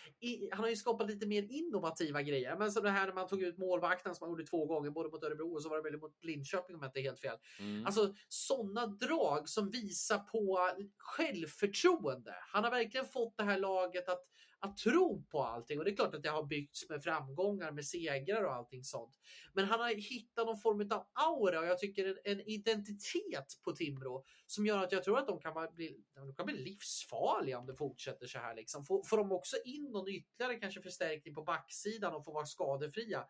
han 0.52 0.60
har 0.60 0.70
ju 0.70 0.76
skapat 0.76 1.08
lite 1.08 1.26
mer 1.26 1.44
innovativa 1.50 2.22
grejer. 2.22 2.56
Men 2.56 2.72
som 2.72 2.84
det 2.84 2.90
här 2.90 3.06
när 3.06 3.14
man 3.14 3.28
tog 3.28 3.42
ut 3.42 3.58
målvakten 3.58 4.16
som 4.16 4.26
han 4.26 4.32
gjorde 4.32 4.46
två 4.46 4.66
gånger, 4.66 4.90
både 4.90 5.10
mot 5.10 5.24
Örebro 5.24 5.54
och 5.56 5.64
så 5.64 5.70
var 5.70 5.78
det 5.78 5.84
väl 5.84 6.00
mot 6.00 6.24
Linköping 6.24 6.76
om 6.76 6.82
jag 6.82 6.90
inte 6.90 7.00
är 7.00 7.04
helt 7.04 7.20
fel. 7.20 7.38
Mm. 7.60 7.86
Alltså 7.86 8.14
sådana 8.30 8.88
drag 8.88 9.50
som 9.50 9.70
visar 9.70 10.18
på 10.18 10.60
självförtroende. 10.98 12.36
Han 12.54 12.64
har 12.64 12.72
verkligen 12.72 13.06
fått 13.06 13.38
det 13.38 13.44
här 13.44 13.58
laget 13.58 14.10
att 14.10 14.24
att 14.64 14.78
tro 14.78 15.24
på 15.24 15.44
allting. 15.44 15.80
Och 15.80 15.86
det 15.86 15.92
är 15.92 15.96
klart 15.96 16.16
att 16.16 16.24
det 16.24 16.30
har 16.30 16.44
byggts 16.44 16.90
med 16.90 17.04
framgångar, 17.04 17.72
med 17.72 17.86
segrar 17.86 18.44
och 18.44 18.54
allting 18.54 18.84
sånt. 18.84 19.20
Men 19.54 19.66
han 19.66 19.80
har 19.80 19.90
hittat 19.90 20.46
någon 20.46 20.58
form 20.58 20.92
av 20.92 21.08
aura 21.14 21.60
och 21.60 21.66
jag 21.66 21.80
tycker 21.80 22.06
en, 22.06 22.18
en 22.24 22.42
identitet 22.42 23.60
på 23.64 23.72
Timrå 23.72 24.26
som 24.48 24.66
gör 24.66 24.84
att 24.84 24.92
jag 24.92 25.04
tror 25.04 25.18
att 25.18 25.28
de 25.28 25.40
kan 25.40 25.68
bli, 25.76 25.98
de 26.16 26.36
kan 26.36 26.46
bli 26.46 26.58
livsfarliga 26.58 27.60
om 27.60 27.66
det 27.66 27.76
fortsätter 27.76 28.28
så 28.28 28.40
här. 28.40 28.56
Liksom. 28.56 28.86
Får, 28.86 29.04
får 29.04 29.18
de 29.18 29.32
också 29.32 29.58
in 29.66 29.92
någon 29.92 30.08
ytterligare 30.08 30.60
kanske 30.60 30.82
förstärkning 30.82 31.36
på 31.36 31.44
backsidan 31.44 32.14
och 32.14 32.26
får 32.26 32.34
vara 32.34 32.46
skadefria, 32.46 33.26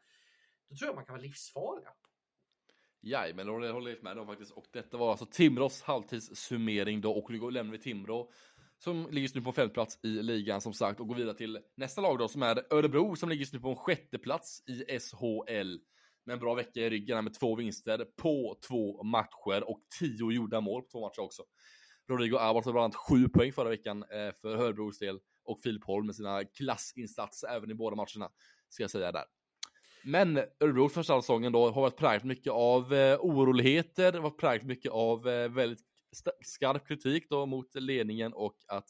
då 0.70 0.76
tror 0.76 0.88
jag 0.88 0.96
man 0.96 1.06
kan 1.06 1.14
vara 1.14 1.24
livsfarliga. 1.24 1.94
Ja, 3.04 3.26
men 3.36 3.48
det 3.48 3.72
håller 3.72 3.92
jag 3.92 4.04
med 4.04 4.18
om 4.18 4.28
faktiskt. 4.28 4.52
Och 4.52 4.66
detta 4.72 4.98
var 4.98 5.12
alltså 5.12 5.26
Timrås 5.26 5.82
halvtidssummering 5.82 7.02
då. 7.02 7.12
Och 7.12 7.32
nu 7.32 7.52
lämnar 7.52 7.72
vi 7.72 7.80
Timrå 7.80 8.32
som 8.84 9.08
ligger 9.10 9.22
just 9.22 9.36
nu 9.36 9.42
på 9.42 9.52
femteplats 9.52 10.00
i 10.04 10.08
ligan 10.08 10.62
som 10.62 10.74
sagt 10.74 11.00
och 11.00 11.08
går 11.08 11.16
vidare 11.16 11.38
till 11.38 11.60
nästa 11.78 12.02
lag 12.02 12.20
då 12.20 12.28
som 12.28 12.44
är 12.44 12.74
Örebro 12.74 13.16
som 13.16 13.30
ligger 13.30 13.40
just 13.40 13.54
nu 13.54 13.60
på 13.60 13.70
en 13.70 13.76
sjätte 13.76 14.18
plats 14.18 14.64
i 14.68 15.00
SHL. 15.00 15.78
Med 16.26 16.34
en 16.34 16.40
bra 16.40 16.54
vecka 16.54 16.80
i 16.80 16.90
ryggen 16.90 17.24
med 17.24 17.34
två 17.34 17.56
vinster 17.56 18.06
på 18.22 18.58
två 18.68 19.04
matcher 19.04 19.70
och 19.70 19.80
tio 20.00 20.32
gjorda 20.32 20.62
mål 20.62 20.82
på 20.82 20.88
två 20.92 21.02
matcher 21.02 21.20
också. 21.20 21.44
Rodrigo 22.10 22.38
Abbott 22.40 22.66
har 22.66 22.72
bland 22.72 22.84
annat 22.84 22.96
sju 22.96 23.30
poäng 23.30 23.54
förra 23.54 23.70
veckan 23.70 24.04
eh, 24.04 24.34
för 24.42 24.58
Örebros 24.58 25.00
del 25.00 25.20
och 25.46 25.60
Filip 25.64 25.84
Holm 25.84 26.06
med 26.06 26.16
sina 26.16 26.44
klassinsatser 26.44 27.48
även 27.48 27.72
i 27.72 27.74
båda 27.74 27.96
matcherna, 27.96 28.32
ska 28.70 28.84
jag 28.84 28.92
säga 28.92 29.12
där. 29.12 29.26
Men 30.04 30.38
Örebro 30.60 30.90
första 30.90 31.22
säsongen 31.22 31.52
då 31.52 31.70
har 31.70 31.82
varit 31.82 31.98
präglat 31.98 32.24
mycket 32.24 32.54
av 32.54 32.94
eh, 32.94 33.20
oroligheter, 33.20 34.14
varit 34.14 34.38
präglat 34.38 34.68
mycket 34.68 34.92
av 34.92 35.30
eh, 35.30 35.50
väldigt 35.50 35.91
skarp 36.42 36.88
kritik 36.88 37.30
då 37.30 37.46
mot 37.46 37.76
ledningen 37.76 38.34
och 38.34 38.56
att 38.68 38.90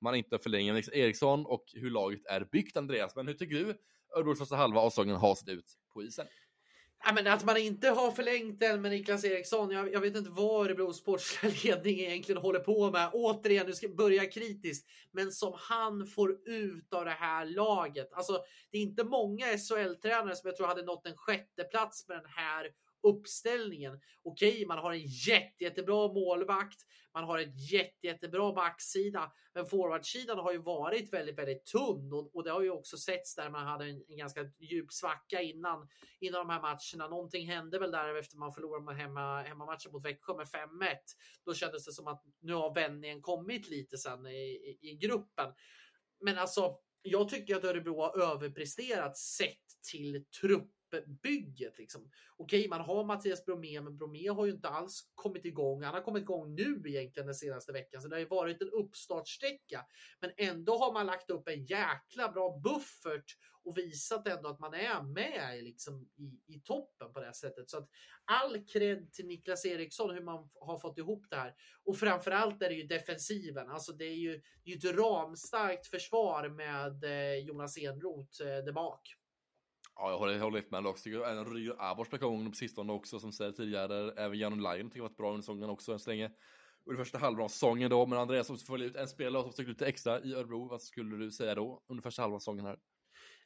man 0.00 0.14
inte 0.14 0.38
förlänger 0.38 0.94
Eriksson 0.96 1.46
och 1.46 1.64
hur 1.72 1.90
laget 1.90 2.26
är 2.26 2.48
byggt 2.52 2.76
Andreas. 2.76 3.16
Men 3.16 3.26
hur 3.26 3.34
tycker 3.34 3.54
du 3.54 3.78
Örebros 4.16 4.38
första 4.38 4.56
halva 4.56 4.80
av 4.80 4.90
säsongen 4.90 5.16
har 5.16 5.34
sett 5.34 5.48
ut 5.48 5.78
på 5.94 6.02
isen? 6.02 6.26
Ja, 7.04 7.12
men 7.12 7.26
att 7.26 7.44
man 7.44 7.56
inte 7.56 7.88
har 7.88 8.10
förlängt 8.10 8.60
den 8.60 8.82
med 8.82 8.90
Niklas 8.90 9.24
Eriksson. 9.24 9.70
Jag, 9.70 9.92
jag 9.92 10.00
vet 10.00 10.16
inte 10.16 10.30
vad 10.30 10.66
Örebros 10.66 10.98
sportsliga 10.98 11.52
ledning 11.74 12.00
egentligen 12.06 12.42
håller 12.42 12.60
på 12.60 12.90
med. 12.90 13.10
Återigen, 13.12 13.66
nu 13.66 13.72
ska 13.72 13.86
jag 13.86 13.96
börja 13.96 14.26
kritiskt. 14.26 14.88
Men 15.12 15.32
som 15.32 15.52
han 15.56 16.06
får 16.06 16.48
ut 16.48 16.92
av 16.92 17.04
det 17.04 17.10
här 17.10 17.46
laget. 17.46 18.12
Alltså, 18.12 18.44
det 18.70 18.78
är 18.78 18.82
inte 18.82 19.04
många 19.04 19.46
SHL-tränare 19.46 20.36
som 20.36 20.48
jag 20.48 20.56
tror 20.56 20.66
hade 20.66 20.82
nått 20.82 21.06
en 21.06 21.16
sjätte 21.16 21.64
plats 21.64 22.08
med 22.08 22.16
den 22.16 22.30
här 22.36 22.68
uppställningen. 23.02 24.00
Okej, 24.22 24.50
okay, 24.50 24.66
man 24.66 24.78
har 24.78 24.92
en 24.92 25.06
jätte, 25.06 25.64
jättebra 25.64 26.08
målvakt. 26.08 26.78
Man 27.14 27.24
har 27.24 27.38
en 27.38 27.56
jätte, 27.56 28.06
jättebra 28.06 28.52
backsida, 28.52 29.32
men 29.54 29.66
forwardsidan 29.66 30.38
har 30.38 30.52
ju 30.52 30.58
varit 30.58 31.12
väldigt, 31.12 31.38
väldigt 31.38 31.64
tunn 31.64 32.12
och, 32.12 32.36
och 32.36 32.44
det 32.44 32.50
har 32.50 32.62
ju 32.62 32.70
också 32.70 32.96
setts 32.96 33.34
där 33.34 33.50
man 33.50 33.66
hade 33.66 33.84
en, 33.84 34.04
en, 34.08 34.16
ganska 34.16 34.50
djup 34.58 34.92
svacka 34.92 35.42
innan 35.42 35.88
innan 36.20 36.46
de 36.46 36.52
här 36.52 36.60
matcherna. 36.60 37.10
Någonting 37.10 37.46
hände 37.46 37.78
väl 37.78 37.90
där 37.90 38.14
efter 38.14 38.36
man 38.36 38.52
förlorade 38.52 38.94
hemma 38.94 39.42
hemmamatchen 39.42 39.92
mot 39.92 40.04
Växjö 40.04 40.36
med 40.36 40.46
5-1. 40.46 40.96
Då 41.44 41.54
kändes 41.54 41.84
det 41.84 41.92
som 41.92 42.06
att 42.06 42.22
nu 42.40 42.54
har 42.54 42.74
vändningen 42.74 43.22
kommit 43.22 43.68
lite 43.68 43.98
sen 43.98 44.26
i, 44.26 44.30
i, 44.30 44.78
i 44.90 44.96
gruppen. 44.96 45.52
Men 46.20 46.38
alltså, 46.38 46.76
jag 47.02 47.28
tycker 47.28 47.56
att 47.56 47.64
Örebro 47.64 48.00
har 48.00 48.22
överpresterat 48.22 49.16
sett 49.16 49.82
till 49.90 50.24
trupp 50.40 50.72
bygget. 51.22 51.78
Liksom. 51.78 52.10
Okej, 52.36 52.68
man 52.68 52.80
har 52.80 53.04
Mattias 53.04 53.44
Bromé, 53.44 53.80
men 53.80 53.96
Bromé 53.96 54.28
har 54.28 54.46
ju 54.46 54.52
inte 54.52 54.68
alls 54.68 55.12
kommit 55.14 55.44
igång. 55.44 55.82
Han 55.82 55.94
har 55.94 56.00
kommit 56.00 56.22
igång 56.22 56.54
nu 56.54 56.82
egentligen 56.86 57.26
den 57.26 57.34
senaste 57.34 57.72
veckan, 57.72 58.02
så 58.02 58.08
det 58.08 58.14
har 58.14 58.20
ju 58.20 58.26
varit 58.28 58.62
en 58.62 58.70
uppstartsträcka. 58.70 59.86
Men 60.20 60.30
ändå 60.36 60.76
har 60.76 60.92
man 60.92 61.06
lagt 61.06 61.30
upp 61.30 61.48
en 61.48 61.64
jäkla 61.64 62.32
bra 62.32 62.60
buffert 62.64 63.36
och 63.64 63.78
visat 63.78 64.26
ändå 64.26 64.48
att 64.48 64.60
man 64.60 64.74
är 64.74 65.02
med 65.02 65.64
liksom, 65.64 66.08
i, 66.16 66.54
i 66.54 66.60
toppen 66.60 67.12
på 67.12 67.20
det 67.20 67.26
här 67.26 67.32
sättet. 67.32 67.70
Så 67.70 67.78
att 67.78 67.88
all 68.24 68.64
cred 68.64 69.12
till 69.12 69.26
Niklas 69.26 69.64
Eriksson 69.64 70.14
hur 70.14 70.22
man 70.22 70.48
har 70.60 70.78
fått 70.78 70.98
ihop 70.98 71.26
det 71.30 71.36
här. 71.36 71.54
Och 71.84 71.98
framförallt 71.98 72.62
är 72.62 72.68
det 72.68 72.74
ju 72.74 72.86
defensiven. 72.86 73.70
Alltså 73.70 73.92
det 73.92 74.04
är 74.04 74.16
ju, 74.16 74.42
det 74.64 74.70
är 74.70 74.76
ju 74.76 74.90
ett 74.90 74.96
ramstarkt 74.96 75.86
försvar 75.86 76.48
med 76.48 77.04
eh, 77.04 77.44
Jonas 77.44 77.78
Enroth 77.78 78.42
eh, 78.42 78.64
där 78.64 78.72
bak. 78.72 79.16
Ja, 79.94 80.10
jag 80.10 80.18
håller, 80.18 80.32
jag 80.32 80.40
håller 80.40 80.58
med 80.70 80.86
också. 80.86 81.04
Tycker 81.04 81.26
även 81.26 81.54
Ryger 81.54 81.76
Abors 81.78 82.08
på 82.08 82.18
på 82.18 82.56
sistone 82.56 82.92
också, 82.92 83.20
som 83.20 83.32
säger 83.32 83.52
tidigare. 83.52 84.12
Även 84.16 84.38
Jan 84.38 84.62
Lion 84.62 84.90
tycker 84.90 84.98
jag 84.98 85.08
varit 85.08 85.16
bra 85.16 85.28
under 85.28 85.42
säsongen 85.42 85.70
också 85.70 85.92
än 85.92 85.98
så 85.98 86.10
länge. 86.10 86.30
Under 86.84 87.04
första 87.04 87.18
halvan 87.18 87.44
av 87.44 87.48
säsongen 87.48 87.90
då, 87.90 88.06
men 88.06 88.18
Andreas 88.18 88.46
som 88.46 88.58
följer 88.58 88.88
ut 88.88 88.96
en 88.96 89.08
spelare 89.08 89.42
som 89.42 89.52
stuckit 89.52 89.70
ut 89.70 89.82
extra 89.82 90.20
i 90.20 90.34
Örebro, 90.34 90.68
vad 90.68 90.82
skulle 90.82 91.16
du 91.16 91.30
säga 91.30 91.54
då 91.54 91.82
under 91.88 92.02
första 92.02 92.22
halvan 92.22 92.34
av 92.34 92.40
säsongen 92.40 92.66
här? 92.66 92.78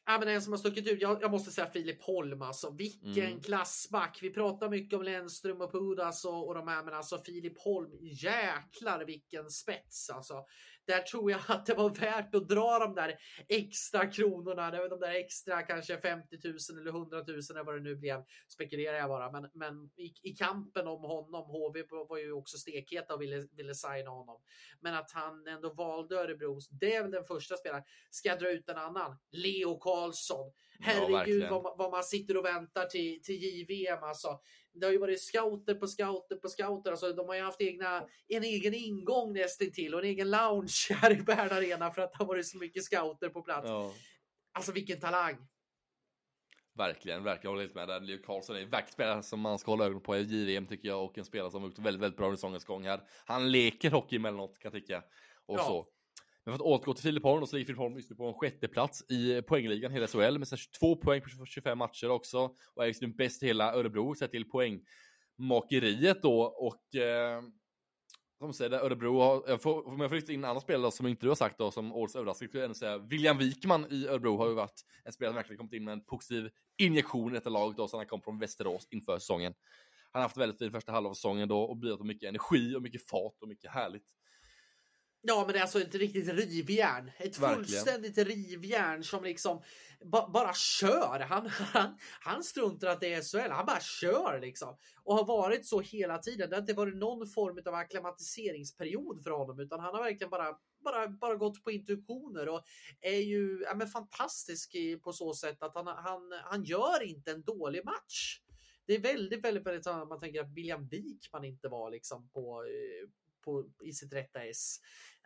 Ja, 0.09 0.19
men 0.19 0.29
en 0.29 0.43
som 0.43 0.53
har 0.53 0.59
stuckit 0.59 0.89
ut, 0.89 1.01
jag, 1.01 1.23
jag 1.23 1.31
måste 1.31 1.51
säga 1.51 1.67
Filip 1.67 2.03
Holm 2.03 2.43
alltså. 2.43 2.71
Vilken 2.71 3.27
mm. 3.27 3.41
klassback. 3.41 4.19
Vi 4.23 4.31
pratar 4.31 4.71
mycket 4.71 4.99
om 4.99 5.03
Lennström 5.03 5.61
och 5.61 5.73
Pudas 5.73 6.25
och, 6.25 6.49
och 6.49 6.55
de 6.55 6.69
här, 6.69 6.85
men 6.85 6.95
alltså 6.95 7.19
Filip 7.19 7.59
Holm, 7.59 7.91
jäklar 8.01 9.05
vilken 9.05 9.51
spets 9.51 10.11
alltså 10.11 10.45
där 10.87 11.01
tror 11.01 11.31
jag 11.31 11.41
att 11.49 11.67
det 11.67 11.75
var 11.75 11.91
värt 11.91 12.35
att 12.35 12.49
dra 12.49 12.79
de 12.79 12.95
där 12.95 13.19
extra 13.49 14.07
kronorna, 14.07 14.71
de 14.71 15.01
där 15.01 15.15
extra 15.15 15.63
kanske 15.63 16.01
50 16.01 16.39
000 16.45 16.57
eller 16.81 16.91
100 16.91 17.17
000 17.17 17.27
eller 17.27 17.65
vad 17.65 17.75
det 17.75 17.81
nu 17.81 17.97
blev, 17.97 18.25
spekulerar 18.49 18.97
jag 18.97 19.09
bara. 19.09 19.33
Men, 19.33 19.51
men 19.55 19.91
i, 19.97 20.15
i 20.23 20.37
kampen 20.37 20.87
om 20.87 21.03
honom, 21.03 21.45
HV 21.45 21.83
var 22.09 22.19
ju 22.19 22.33
också 22.33 22.59
stekheta 22.59 23.15
och 23.15 23.23
ville, 23.23 23.49
ville 23.57 23.75
signa 23.75 24.11
honom. 24.11 24.41
Men 24.81 24.95
att 24.95 25.11
han 25.11 25.47
ändå 25.47 25.75
valde 25.75 26.17
Örebro, 26.17 26.59
det 26.71 26.95
är 26.95 27.03
väl 27.03 27.11
den 27.11 27.25
första 27.25 27.57
spelaren. 27.57 27.85
Ska 28.11 28.29
jag 28.29 28.39
dra 28.39 28.51
ut 28.51 28.69
en 28.69 28.77
annan? 28.77 29.19
Leo 29.31 29.79
Karlsson. 29.79 30.53
Herregud 30.81 31.43
ja, 31.43 31.61
vad, 31.61 31.79
vad, 31.79 31.91
man 31.91 32.05
sitter 32.05 32.37
och 32.37 32.45
väntar 32.45 32.85
till, 32.85 33.23
till 33.23 33.43
JVM 33.43 34.03
alltså 34.03 34.41
det 34.81 34.87
har 34.87 34.93
ju 34.93 34.99
varit 34.99 35.23
scouter 35.23 35.75
på 35.75 35.87
scouter 35.87 36.37
på 36.37 36.49
scouter. 36.49 36.91
Alltså, 36.91 37.13
de 37.13 37.29
har 37.29 37.35
ju 37.35 37.43
haft 37.43 37.61
egna, 37.61 38.07
en 38.29 38.45
egen 38.45 38.75
ingång 38.75 39.33
nästintill 39.33 39.95
och 39.95 40.01
en 40.01 40.07
egen 40.07 40.31
lounge 40.31 40.89
här 40.91 41.13
i 41.13 41.23
Bern 41.23 41.53
Arena 41.53 41.91
för 41.91 42.03
att 42.03 42.13
det 42.13 42.19
har 42.19 42.27
varit 42.27 42.47
så 42.47 42.59
mycket 42.59 42.85
scouter 42.85 43.29
på 43.29 43.43
plats. 43.43 43.69
Ja. 43.69 43.93
Alltså 44.53 44.73
vilken 44.73 45.01
talang! 45.01 45.37
Verkligen, 46.75 47.25
verkligen 47.25 47.51
håller 47.51 47.63
helt 47.63 47.75
med 47.75 47.89
där. 47.89 48.01
Leo 48.01 48.19
Karlsson 48.23 48.57
är 48.57 48.61
en 48.61 48.71
verkligen 48.71 48.93
spelare 48.93 49.23
som 49.23 49.41
man 49.41 49.59
ska 49.59 49.71
hålla 49.71 49.85
ögonen 49.85 50.03
på 50.03 50.17
i 50.17 50.23
JVM 50.23 50.67
tycker 50.67 50.89
jag 50.89 51.05
och 51.05 51.19
en 51.19 51.25
spelare 51.25 51.51
som 51.51 51.63
har 51.63 51.69
gjort 51.69 51.79
väldigt, 51.79 52.03
väldigt 52.03 52.17
bra 52.17 52.27
under 52.27 52.37
säsongens 52.37 52.65
gång 52.65 52.85
här. 52.85 53.01
Han 53.25 53.51
leker 53.53 53.91
hockey 53.91 54.17
emellanåt 54.17 54.59
kan 54.59 54.73
jag 54.73 54.83
tycka. 54.83 55.03
och 55.47 55.59
Ja. 55.59 55.65
så. 55.65 55.87
Men 56.47 56.53
för 56.53 56.65
att 56.65 56.71
återgå 56.71 56.95
till 56.95 57.03
Filipholm, 57.03 57.47
så 57.47 57.57
ligger 57.57 57.67
Filipholm 57.67 57.95
just 57.95 58.11
nu 58.11 58.17
på 58.17 58.29
en 58.29 58.35
sjätte 58.35 58.69
plats 58.69 59.11
i 59.11 59.43
poängligan 59.43 59.93
hela 59.93 60.07
SHL 60.07 60.39
med 60.39 60.59
22 60.59 60.97
poäng 60.97 61.21
på 61.21 61.47
25 61.47 61.79
matcher 61.79 62.11
också. 62.11 62.51
Och 62.75 62.83
är 62.83 62.87
just 62.87 63.03
nu 63.03 63.09
bäst 63.09 63.43
i 63.43 63.47
hela 63.47 63.75
Örebro 63.75 64.15
sett 64.15 64.31
till 64.31 64.49
poängmakeriet 64.49 66.23
då. 66.23 66.43
Och 66.43 66.95
eh, 66.95 67.43
som 68.39 68.53
säger 68.53 68.73
Örebro 68.73 69.21
har, 69.21 69.45
jag 69.47 69.63
får, 69.63 69.89
om 69.89 70.01
jag 70.01 70.11
får 70.11 70.17
lyfta 70.17 70.33
in 70.33 70.45
en 70.45 70.51
annan 70.51 70.61
spelare 70.61 70.93
som 70.93 71.07
inte 71.07 71.27
du 71.27 71.29
har 71.29 71.37
sagt 71.37 71.59
då, 71.59 71.71
som 71.71 71.93
årets 71.93 72.17
överraskning, 72.17 72.49
skulle 72.49 72.61
jag 72.61 72.65
ändå 72.65 72.75
säga 72.75 72.99
William 72.99 73.39
Wikman 73.39 73.87
i 73.91 74.07
Örebro 74.07 74.37
har 74.37 74.49
ju 74.49 74.55
varit 74.55 74.85
en 75.05 75.13
spelare 75.13 75.33
som 75.33 75.37
verkligen 75.37 75.59
kommit 75.59 75.73
in 75.73 75.85
med 75.85 75.93
en 75.93 76.05
positiv 76.05 76.51
injektion 76.79 77.31
i 77.31 77.35
detta 77.35 77.51
lag 77.51 77.75
då, 77.77 77.89
sen 77.89 77.99
han 77.99 78.07
kom 78.07 78.23
från 78.23 78.39
Västerås 78.39 78.89
inför 78.91 79.19
säsongen. 79.19 79.55
Han 80.13 80.21
har 80.21 80.25
haft 80.25 80.37
väldigt 80.37 80.59
fin 80.59 80.71
första 80.71 80.93
halva 80.93 81.11
av 81.11 81.15
säsongen 81.15 81.49
då 81.49 81.61
och 81.61 81.77
bidragit 81.77 82.01
med 82.01 82.07
mycket 82.07 82.29
energi 82.29 82.77
och 82.77 82.83
mycket 82.83 83.09
fart 83.09 83.43
och 83.43 83.49
mycket 83.49 83.71
härligt. 83.71 84.05
Ja, 85.29 85.45
men 85.45 85.53
det 85.53 85.59
är 85.59 85.63
alltså 85.63 85.81
ett 85.81 85.95
riktigt 85.95 86.29
rivjärn. 86.29 87.11
Ett 87.19 87.39
Verkligen. 87.39 87.55
fullständigt 87.55 88.19
rivjärn 88.19 89.05
som 89.05 89.25
liksom 89.25 89.63
ba 90.05 90.29
bara 90.29 90.55
kör. 90.55 91.21
Han, 91.21 91.47
han, 91.47 91.99
han 92.21 92.45
struntar 92.45 92.89
att 92.89 93.01
det 93.01 93.15
är 93.15 93.23
SHL. 93.23 93.51
Han 93.51 93.67
bara 93.67 93.81
kör 93.81 94.41
liksom. 94.41 94.77
Och 95.05 95.15
har 95.15 95.25
varit 95.25 95.67
så 95.67 95.81
hela 95.81 96.19
tiden. 96.19 96.51
Det 96.51 96.57
har 96.57 96.61
inte 96.61 96.75
varit 96.75 96.97
någon 96.97 97.27
form 97.27 97.63
av 97.67 97.75
akklimatiseringsperiod 97.75 99.23
för 99.23 99.31
honom, 99.31 99.61
utan 99.61 99.81
han 99.81 99.95
har 99.95 100.03
verkligen 100.03 100.31
bara, 100.31 100.57
bara, 100.85 101.09
bara 101.09 101.37
gått 101.37 101.65
på 101.65 101.71
intuitioner 101.71 102.49
och 102.49 102.63
är 103.01 103.21
ju 103.21 103.63
ja, 103.65 103.75
men 103.75 103.89
fantastisk 103.89 104.77
på 105.03 105.13
så 105.13 105.35
sätt 105.35 105.63
att 105.63 105.75
han, 105.75 105.87
han, 105.87 106.33
han 106.45 106.65
gör 106.65 107.03
inte 107.03 107.31
en 107.31 107.43
dålig 107.43 107.85
match. 107.85 108.41
Det 108.87 108.95
är 108.95 109.01
väldigt, 109.01 109.45
väldigt, 109.45 109.67
väldigt 109.67 109.87
man 109.87 110.21
tänker 110.21 110.41
att 110.41 110.53
William 110.53 110.89
Wikman 110.89 111.45
inte 111.45 111.69
var 111.69 111.91
liksom 111.91 112.29
på, 112.29 112.65
eh, 112.65 113.09
på, 113.47 113.71
i 113.85 113.93
sitt 113.93 114.13
rätta 114.13 114.45
S. 114.45 114.77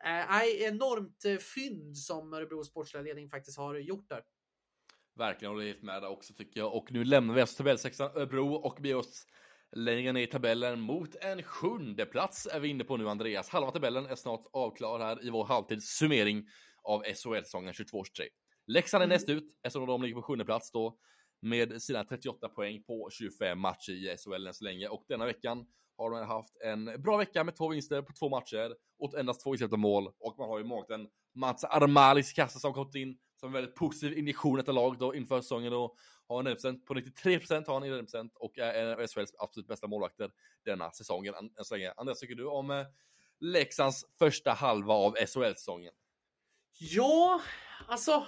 Eh, 0.04 0.42
enormt 0.62 1.24
eh, 1.24 1.36
fynd 1.36 1.98
som 1.98 2.32
Örebro 2.34 2.64
sportsliga 2.64 3.02
ledning 3.02 3.28
faktiskt 3.30 3.58
har 3.58 3.74
gjort 3.74 4.08
där. 4.08 4.22
Verkligen 5.18 5.52
håller 5.52 5.66
helt 5.66 5.82
med 5.82 6.02
där 6.02 6.08
också 6.08 6.34
tycker 6.34 6.60
jag. 6.60 6.74
Och 6.74 6.92
nu 6.92 7.04
lämnar 7.04 7.34
vi 7.34 7.40
alltså 7.40 7.56
tabellsexan 7.56 8.10
Örebro 8.14 8.54
och 8.54 8.78
beger 8.82 8.96
oss 8.96 9.26
längre 9.76 10.12
ner 10.12 10.22
i 10.22 10.26
tabellen 10.26 10.80
mot 10.80 11.14
en 11.14 11.42
sjunde 11.42 12.06
plats 12.06 12.46
är 12.46 12.60
vi 12.60 12.68
inne 12.68 12.84
på 12.84 12.96
nu 12.96 13.08
Andreas. 13.08 13.48
Halva 13.48 13.70
tabellen 13.70 14.06
är 14.06 14.14
snart 14.16 14.44
avklar 14.52 14.98
här 14.98 15.26
i 15.26 15.30
vår 15.30 15.44
halvtidssummering 15.44 16.46
av 16.82 17.02
SHL-säsongen 17.02 17.72
22-23. 17.72 18.02
Leksand 18.66 19.02
är 19.02 19.06
Mm. 19.06 19.14
näst 19.14 19.28
ut 19.28 19.58
eftersom 19.62 19.86
de 19.86 20.02
ligger 20.02 20.14
på 20.14 20.22
sjunde 20.22 20.44
plats 20.44 20.72
då 20.72 20.98
med 21.42 21.82
sina 21.82 22.04
38 22.04 22.48
poäng 22.48 22.82
på 22.82 23.08
25 23.12 23.58
matcher 23.58 23.92
i 23.92 24.16
SHL 24.16 24.46
än 24.46 24.54
så 24.54 24.64
länge. 24.64 24.88
Och 24.88 25.04
denna 25.08 25.26
veckan 25.26 25.66
har 26.00 26.10
de 26.10 26.26
haft 26.26 26.56
en 26.64 27.02
bra 27.02 27.16
vecka 27.16 27.44
med 27.44 27.56
två 27.56 27.68
vinster 27.68 28.02
på 28.02 28.12
två 28.12 28.28
matcher 28.28 28.74
och 28.98 29.18
endast 29.18 29.42
två 29.42 29.54
insläppta 29.54 29.76
mål. 29.76 30.12
Och 30.18 30.38
man 30.38 30.48
har 30.48 30.58
ju 30.58 30.64
mångt 30.64 30.90
en 30.90 31.08
Mats 31.34 31.64
Armalis 31.64 32.32
kassa 32.32 32.58
som 32.58 32.72
kommit 32.72 32.94
in 32.94 33.18
som 33.36 33.46
en 33.46 33.52
väldigt 33.52 33.74
positiv 33.74 34.18
injektion 34.18 34.58
i 34.58 34.62
detta 34.62 34.72
lag 34.72 34.98
då 34.98 35.14
inför 35.14 35.40
säsongen 35.40 35.72
då. 35.72 35.94
Har 36.28 36.38
en 36.38 36.46
räddningsprocent 36.46 36.86
på 36.86 36.94
93% 36.94 37.66
har 37.66 37.74
han 37.74 37.84
i 37.84 37.90
räddningsprocent 37.90 38.32
och 38.36 38.58
är 38.58 38.74
en 38.74 38.92
av 38.92 39.06
SHLs 39.06 39.34
absolut 39.38 39.68
bästa 39.68 39.86
målvakter 39.86 40.30
denna 40.64 40.90
säsongen 40.90 41.34
än 41.34 41.64
så 41.64 41.76
länge. 41.76 41.92
Andreas, 41.96 42.18
tycker 42.18 42.34
du 42.34 42.46
om 42.46 42.70
eh, 42.70 42.86
Leksands 43.40 44.04
första 44.18 44.52
halva 44.52 44.94
av 44.94 45.14
SHL-säsongen? 45.14 45.92
Ja, 46.78 47.40
alltså 47.86 48.26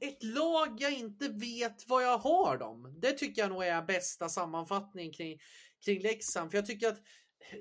ett 0.00 0.22
lag 0.22 0.76
jag 0.78 0.92
inte 0.92 1.28
vet 1.28 1.88
vad 1.88 2.04
jag 2.04 2.18
har 2.18 2.58
dem. 2.58 2.94
Det 2.98 3.12
tycker 3.12 3.42
jag 3.42 3.50
nog 3.50 3.64
är 3.64 3.82
bästa 3.82 4.28
sammanfattning 4.28 5.12
kring, 5.12 5.38
kring 5.84 6.00
Leksand. 6.00 6.50
För 6.50 6.58
jag 6.58 6.66
tycker 6.66 6.88
att 6.88 7.00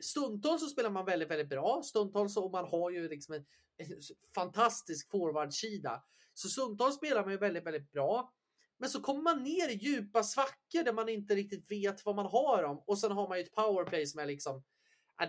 stundtals 0.01 0.61
så 0.61 0.67
spelar 0.67 0.89
man 0.89 1.05
väldigt, 1.05 1.30
väldigt 1.30 1.49
bra. 1.49 1.82
Stundtals 1.84 2.34
så 2.34 2.49
man 2.49 2.65
har 2.65 2.91
ju 2.91 3.09
liksom 3.09 3.36
en, 3.36 3.45
en 3.78 3.88
fantastisk 4.36 5.11
forwardsida. 5.11 6.03
Så 6.34 6.49
stundtals 6.49 6.95
spelar 6.95 7.24
man 7.24 7.32
ju 7.32 7.38
väldigt, 7.38 7.65
väldigt 7.65 7.91
bra. 7.91 8.34
Men 8.80 8.89
så 8.89 9.01
kommer 9.01 9.22
man 9.22 9.43
ner 9.43 9.69
i 9.69 9.74
djupa 9.74 10.24
svackor 10.24 10.84
där 10.84 10.93
man 10.93 11.09
inte 11.09 11.36
riktigt 11.36 11.72
vet 11.72 12.05
vad 12.05 12.15
man 12.15 12.26
har 12.26 12.63
dem. 12.63 12.84
Och 12.88 12.99
sen 12.99 13.11
har 13.11 13.28
man 13.28 13.38
ju 13.38 13.43
ett 13.43 13.53
powerplay 13.53 14.05
som 14.05 14.19
är 14.19 14.26
liksom, 14.26 14.63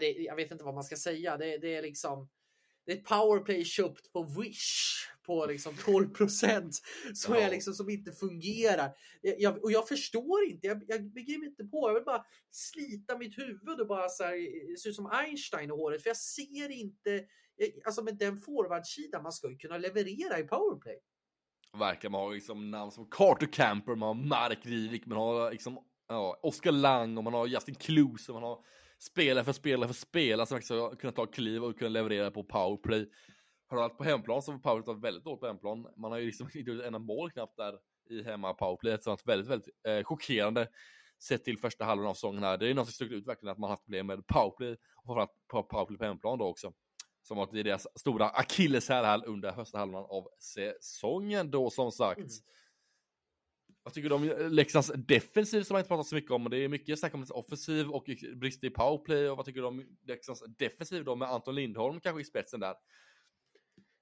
jag 0.01 0.36
vet 0.36 0.51
inte 0.51 0.64
vad 0.64 0.74
man 0.74 0.84
ska 0.84 0.97
säga. 0.97 1.36
Det, 1.36 1.59
det 1.59 1.74
är 1.74 1.82
liksom, 1.82 2.28
det 2.87 2.93
är 2.93 2.97
ett 2.97 3.05
powerplay 3.05 3.64
köpt 3.64 4.12
på 4.12 4.22
Wish 4.22 5.09
på 5.26 5.47
liksom 5.47 5.74
12 5.85 6.09
procent 6.09 6.83
som, 7.14 7.35
är 7.35 7.51
liksom, 7.51 7.74
som 7.74 7.91
inte 7.91 8.12
fungerar. 8.12 8.91
Jag, 9.20 9.41
jag, 9.41 9.64
och 9.64 9.72
jag 9.72 9.89
förstår 9.89 10.45
inte, 10.45 10.66
jag, 10.66 10.83
jag 10.89 11.12
begriper 11.12 11.47
inte 11.47 11.64
på. 11.64 11.89
Jag 11.89 11.95
vill 11.95 12.05
bara 12.05 12.24
slita 12.51 13.18
mitt 13.18 13.39
huvud 13.39 13.80
och 13.80 13.87
bara 13.87 14.09
så 14.09 14.24
här, 14.24 14.76
se 14.76 14.89
ut 14.89 14.97
som 14.97 15.07
Einstein 15.07 15.70
i 15.70 15.72
håret. 15.72 16.03
För 16.03 16.11
jag 16.11 16.16
ser 16.16 16.70
inte, 16.70 17.24
jag- 17.57 17.70
alltså 17.85 18.03
med 18.03 18.16
den 18.18 18.41
forwardsidan, 18.41 19.22
man 19.22 19.33
ska 19.33 19.51
ju 19.51 19.57
kunna 19.57 19.78
leverera 19.78 20.39
i 20.39 20.43
powerplay. 20.43 20.99
Verkligen, 21.78 22.12
man 22.12 22.20
har 22.20 22.35
liksom 22.35 22.70
namn 22.70 22.91
som 22.91 23.11
Carter 23.11 23.47
Camper, 23.53 23.95
man 23.95 24.07
har 24.16 24.24
Mark 24.28 24.59
Rivik, 24.62 25.07
man 25.07 25.18
har 25.18 25.51
liksom 25.51 25.78
ja, 26.09 26.41
Oskar 26.43 26.72
Lang 26.72 27.18
och 27.18 27.24
man 27.24 27.35
har 27.35 27.47
Justin 27.47 27.74
Klus 27.74 28.28
och 28.28 28.35
man 28.35 28.43
har 28.43 28.64
spelare 29.03 29.44
för 29.44 29.53
spelare 29.53 29.88
för 29.88 29.94
spelare 29.94 30.46
som 30.46 30.57
faktiskt 30.57 30.70
har 30.70 30.96
kunnat 30.96 31.16
ta 31.16 31.26
kliv 31.26 31.64
och 31.64 31.78
kunna 31.78 31.88
leverera 31.88 32.30
på 32.30 32.44
powerplay. 32.44 33.11
Har 33.68 33.76
du 33.76 33.82
varit 33.82 33.98
på 33.98 34.05
hemplan 34.05 34.42
så 34.42 34.53
har 34.53 34.59
powerplay 34.59 34.94
varit 34.94 35.05
väldigt 35.05 35.24
dåligt 35.24 35.40
på 35.40 35.46
hemplan. 35.46 35.86
Man 35.96 36.12
har 36.12 36.18
ju 36.18 36.26
liksom 36.26 36.46
inte 36.55 36.70
gjort 36.70 36.80
en 36.80 36.86
enda 36.86 36.98
mål 36.98 37.30
knappt 37.30 37.57
där 37.57 37.78
i 38.11 38.22
hemma 38.22 38.55
powerplay. 38.55 38.92
Det 38.92 39.07
har 39.07 39.12
varit 39.12 39.28
väldigt, 39.28 39.50
väldigt 39.50 39.68
eh, 39.88 40.05
chockerande 40.05 40.68
sett 41.22 41.44
till 41.44 41.59
första 41.59 41.84
halvan 41.84 42.07
av 42.07 42.14
säsongen 42.14 42.42
här. 42.42 42.59
Det 42.59 42.70
är 42.70 42.74
något 42.74 42.86
som 42.86 42.92
stuckit 42.92 43.16
ut 43.16 43.26
verkligen 43.26 43.53
att 43.53 43.59
man 43.59 43.70
haft 43.70 43.84
problem 43.84 44.07
med 44.07 44.26
powerplay 44.26 44.72
och 44.72 45.05
framförallt 45.07 45.30
på 45.48 45.62
powerplay 45.62 45.98
på 45.98 46.05
hemplan 46.05 46.38
då 46.38 46.44
också. 46.44 46.72
Som 47.22 47.36
varit 47.36 47.55
är 47.55 47.64
deras 47.64 47.86
stora 47.94 48.28
akilleshäl 48.28 49.05
här 49.05 49.26
under 49.26 49.53
första 49.53 49.78
halvan 49.78 50.05
av 50.09 50.28
säsongen 50.38 51.50
då 51.50 51.70
som 51.70 51.92
sagt. 51.92 52.18
Mm. 52.18 52.30
Vad 53.85 53.95
tycker 53.95 54.09
du 54.09 54.14
om 54.14 54.30
eh, 54.30 54.51
Leksands 54.51 54.93
defensiv 54.95 55.62
som 55.62 55.74
man 55.74 55.80
inte 55.80 55.89
pratat 55.89 56.07
så 56.07 56.14
mycket 56.14 56.30
om? 56.30 56.51
Det 56.51 56.57
är 56.57 56.68
mycket 56.68 56.99
snack 56.99 57.14
om 57.14 57.26
offensiv 57.30 57.91
och 57.91 58.09
eh, 58.09 58.37
brister 58.37 58.66
i 58.66 58.70
powerplay. 58.70 59.28
Och 59.28 59.37
vad 59.37 59.47
tycker 59.47 59.61
du 59.61 59.66
om 59.66 59.85
Leksands 60.07 60.45
defensiv 60.59 61.05
då 61.05 61.16
med 61.16 61.28
Anton 61.28 61.55
Lindholm 61.55 62.01
kanske 62.01 62.20
i 62.20 62.24
spetsen 62.24 62.61
där? 62.61 62.74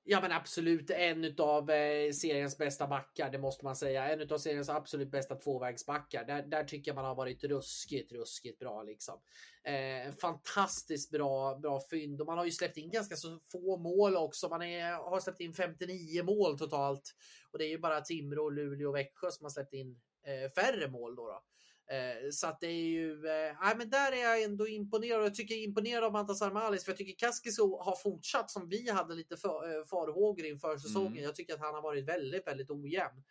Ja 0.04 0.20
men 0.20 0.32
absolut 0.32 0.90
en 0.90 1.34
av 1.38 1.70
eh, 1.70 2.12
seriens 2.12 2.58
bästa 2.58 2.86
backar, 2.86 3.30
det 3.30 3.38
måste 3.38 3.64
man 3.64 3.76
säga. 3.76 4.08
En 4.08 4.32
av 4.32 4.38
seriens 4.38 4.68
absolut 4.68 5.10
bästa 5.10 5.34
tvåvägsbackar. 5.34 6.24
Där, 6.24 6.42
där 6.42 6.64
tycker 6.64 6.90
jag 6.90 6.96
man 6.96 7.04
har 7.04 7.14
varit 7.14 7.44
ruskigt, 7.44 8.12
ruskigt 8.12 8.58
bra 8.58 8.82
liksom. 8.82 9.20
Eh, 9.64 10.12
fantastiskt 10.12 11.10
bra, 11.10 11.54
bra 11.54 11.80
fynd 11.90 12.20
och 12.20 12.26
man 12.26 12.38
har 12.38 12.44
ju 12.44 12.50
släppt 12.50 12.76
in 12.76 12.90
ganska 12.90 13.16
så 13.16 13.38
få 13.52 13.76
mål 13.76 14.16
också. 14.16 14.48
Man 14.48 14.62
är, 14.62 14.92
har 14.92 15.20
släppt 15.20 15.40
in 15.40 15.54
59 15.54 16.22
mål 16.22 16.58
totalt 16.58 17.14
och 17.52 17.58
det 17.58 17.64
är 17.64 17.70
ju 17.70 17.78
bara 17.78 18.00
Timrå, 18.00 18.50
Luleå 18.50 18.88
och 18.88 18.94
Växjö 18.94 19.30
som 19.30 19.44
har 19.44 19.50
släppt 19.50 19.74
in 19.74 20.00
eh, 20.26 20.50
färre 20.62 20.88
mål 20.88 21.16
då. 21.16 21.26
då. 21.26 21.42
Eh, 21.90 22.30
Så 22.30 22.46
att 22.46 22.60
det 22.60 22.66
är 22.66 22.88
ju, 22.88 23.12
eh, 23.12 23.76
men 23.76 23.90
där 23.90 24.12
är 24.12 24.16
jag 24.16 24.42
ändå 24.42 24.68
imponerad 24.68 25.24
jag 25.24 25.34
tycker 25.34 25.54
jag 25.54 25.64
imponerad 25.64 26.04
av 26.04 26.12
Mantas 26.12 26.42
Armalis 26.42 26.84
för 26.84 26.92
jag 26.92 26.98
tycker 26.98 27.26
Kaskiso 27.26 27.82
har 27.82 27.96
fortsatt 27.96 28.50
som 28.50 28.68
vi 28.68 28.90
hade 28.90 29.14
lite 29.14 29.36
för, 29.36 29.78
eh, 29.78 29.84
farhågor 29.84 30.46
inför 30.46 30.76
säsongen. 30.78 31.12
Mm. 31.12 31.24
Jag 31.24 31.34
tycker 31.34 31.54
att 31.54 31.60
han 31.60 31.74
har 31.74 31.82
varit 31.82 32.04
väldigt, 32.08 32.46
väldigt 32.46 32.70
ojämn. 32.70 33.22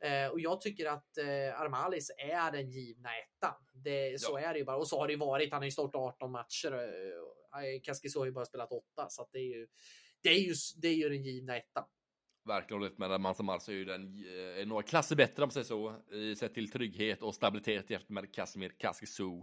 Eh, 0.00 0.26
och 0.32 0.40
jag 0.40 0.60
tycker 0.60 0.86
att 0.86 1.18
eh, 1.18 1.60
Armalis 1.60 2.10
är 2.18 2.52
den 2.52 2.70
givna 2.70 3.08
ettan. 3.18 3.54
Det, 3.72 4.20
så 4.20 4.36
är 4.36 4.52
det 4.52 4.58
ju 4.58 4.64
bara. 4.64 4.76
Och 4.76 4.88
så 4.88 4.98
har 4.98 5.08
det 5.08 5.16
varit. 5.16 5.52
Han 5.52 5.60
har 5.60 5.64
ju 5.64 5.70
startat 5.70 5.94
18 5.94 6.30
matcher. 6.30 6.72
Eh, 6.72 7.80
Kaskiso 7.82 8.18
har 8.18 8.26
ju 8.26 8.32
bara 8.32 8.44
spelat 8.44 8.72
8 8.72 9.06
så 9.08 9.28
det 9.32 9.38
är 9.38 9.56
ju, 9.56 9.66
det 10.22 10.28
är 10.28 10.40
ju, 10.40 10.54
det 10.76 10.88
är 10.88 10.94
ju 10.94 11.08
den 11.08 11.22
givna 11.22 11.56
ettan. 11.56 11.84
Verkligen 12.48 12.82
hållit 12.82 12.98
med. 12.98 13.10
Mansa 13.10 13.28
alltså 13.28 13.42
Mars 13.42 13.68
är 13.68 13.72
ju 13.72 13.84
den 13.84 14.24
eh, 14.60 14.66
några 14.66 14.82
klasser 14.82 15.16
bättre 15.16 15.42
om 15.42 15.46
man 15.46 15.52
säger 15.52 15.64
så. 15.64 15.94
I 16.12 16.36
sett 16.36 16.54
till 16.54 16.70
trygghet 16.70 17.22
och 17.22 17.34
stabilitet 17.34 17.90
jämfört 17.90 18.08
med 18.08 18.34
Casimir 18.34 18.72
Kaskisu. 18.78 19.42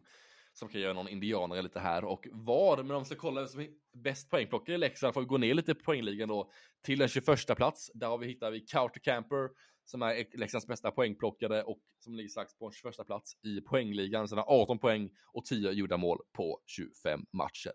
Som 0.53 0.69
kan 0.69 0.81
göra 0.81 0.93
någon 0.93 1.07
indianare 1.07 1.61
lite 1.61 1.79
här 1.79 2.03
och 2.03 2.27
var. 2.31 2.77
Men 2.83 2.91
om 2.91 3.01
vi 3.01 3.05
ska 3.05 3.15
kolla 3.15 3.41
vem 3.41 3.47
som 3.47 3.59
är 3.59 3.69
bäst 3.93 4.29
poängplockare 4.29 4.75
i 4.75 4.77
Leksand 4.77 5.13
får 5.13 5.21
vi 5.21 5.27
gå 5.27 5.37
ner 5.37 5.53
lite 5.53 5.71
i 5.71 5.75
poängligan 5.75 6.29
då. 6.29 6.51
Till 6.83 6.99
den 6.99 7.07
21 7.07 7.55
plats. 7.57 7.91
Där 7.93 8.07
har 8.07 8.17
vi 8.17 8.27
hittar 8.27 8.51
vi 8.51 8.59
Carter 8.59 8.99
Camper. 8.99 9.49
Som 9.85 10.01
är 10.01 10.37
Leksands 10.37 10.67
bästa 10.67 10.91
poängplockare 10.91 11.63
och 11.63 11.79
som 11.99 12.15
ligger 12.15 12.29
strax 12.29 12.57
på 12.57 12.65
en 12.65 12.71
21 12.71 13.05
plats 13.05 13.33
i 13.43 13.61
poängligan. 13.61 14.27
Sen 14.27 14.37
har 14.37 14.61
18 14.61 14.79
poäng 14.79 15.09
och 15.33 15.45
10 15.45 15.71
gjorda 15.71 15.97
mål 15.97 16.19
på 16.33 16.59
25 16.65 17.25
matcher. 17.33 17.71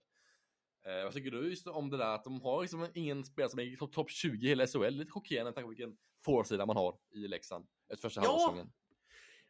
Eh, 0.87 1.05
vad 1.05 1.13
tycker 1.13 1.31
du 1.31 1.51
just 1.51 1.67
om 1.67 1.91
det 1.91 1.97
där 1.97 2.15
att 2.15 2.25
de 2.25 2.41
har 2.41 2.63
liksom 2.63 2.87
ingen 2.95 3.25
spelare 3.25 3.51
som 3.51 3.59
är 3.61 3.77
topp 3.77 3.93
top 3.93 4.11
20 4.11 4.47
i 4.47 4.49
hela 4.49 4.67
SHL? 4.67 4.89
Lite 4.91 5.11
chockerande 5.11 5.45
med 5.49 5.55
tanke 5.55 5.65
på 5.65 5.69
vilken 5.69 5.97
foresida 6.25 6.67
man 6.67 6.77
har 6.77 6.97
i 7.15 7.19
Leksand. 7.29 7.67
Ett 7.93 8.01
första 8.01 8.21
Ja. 8.25 8.29
halvsäsongen. 8.31 8.73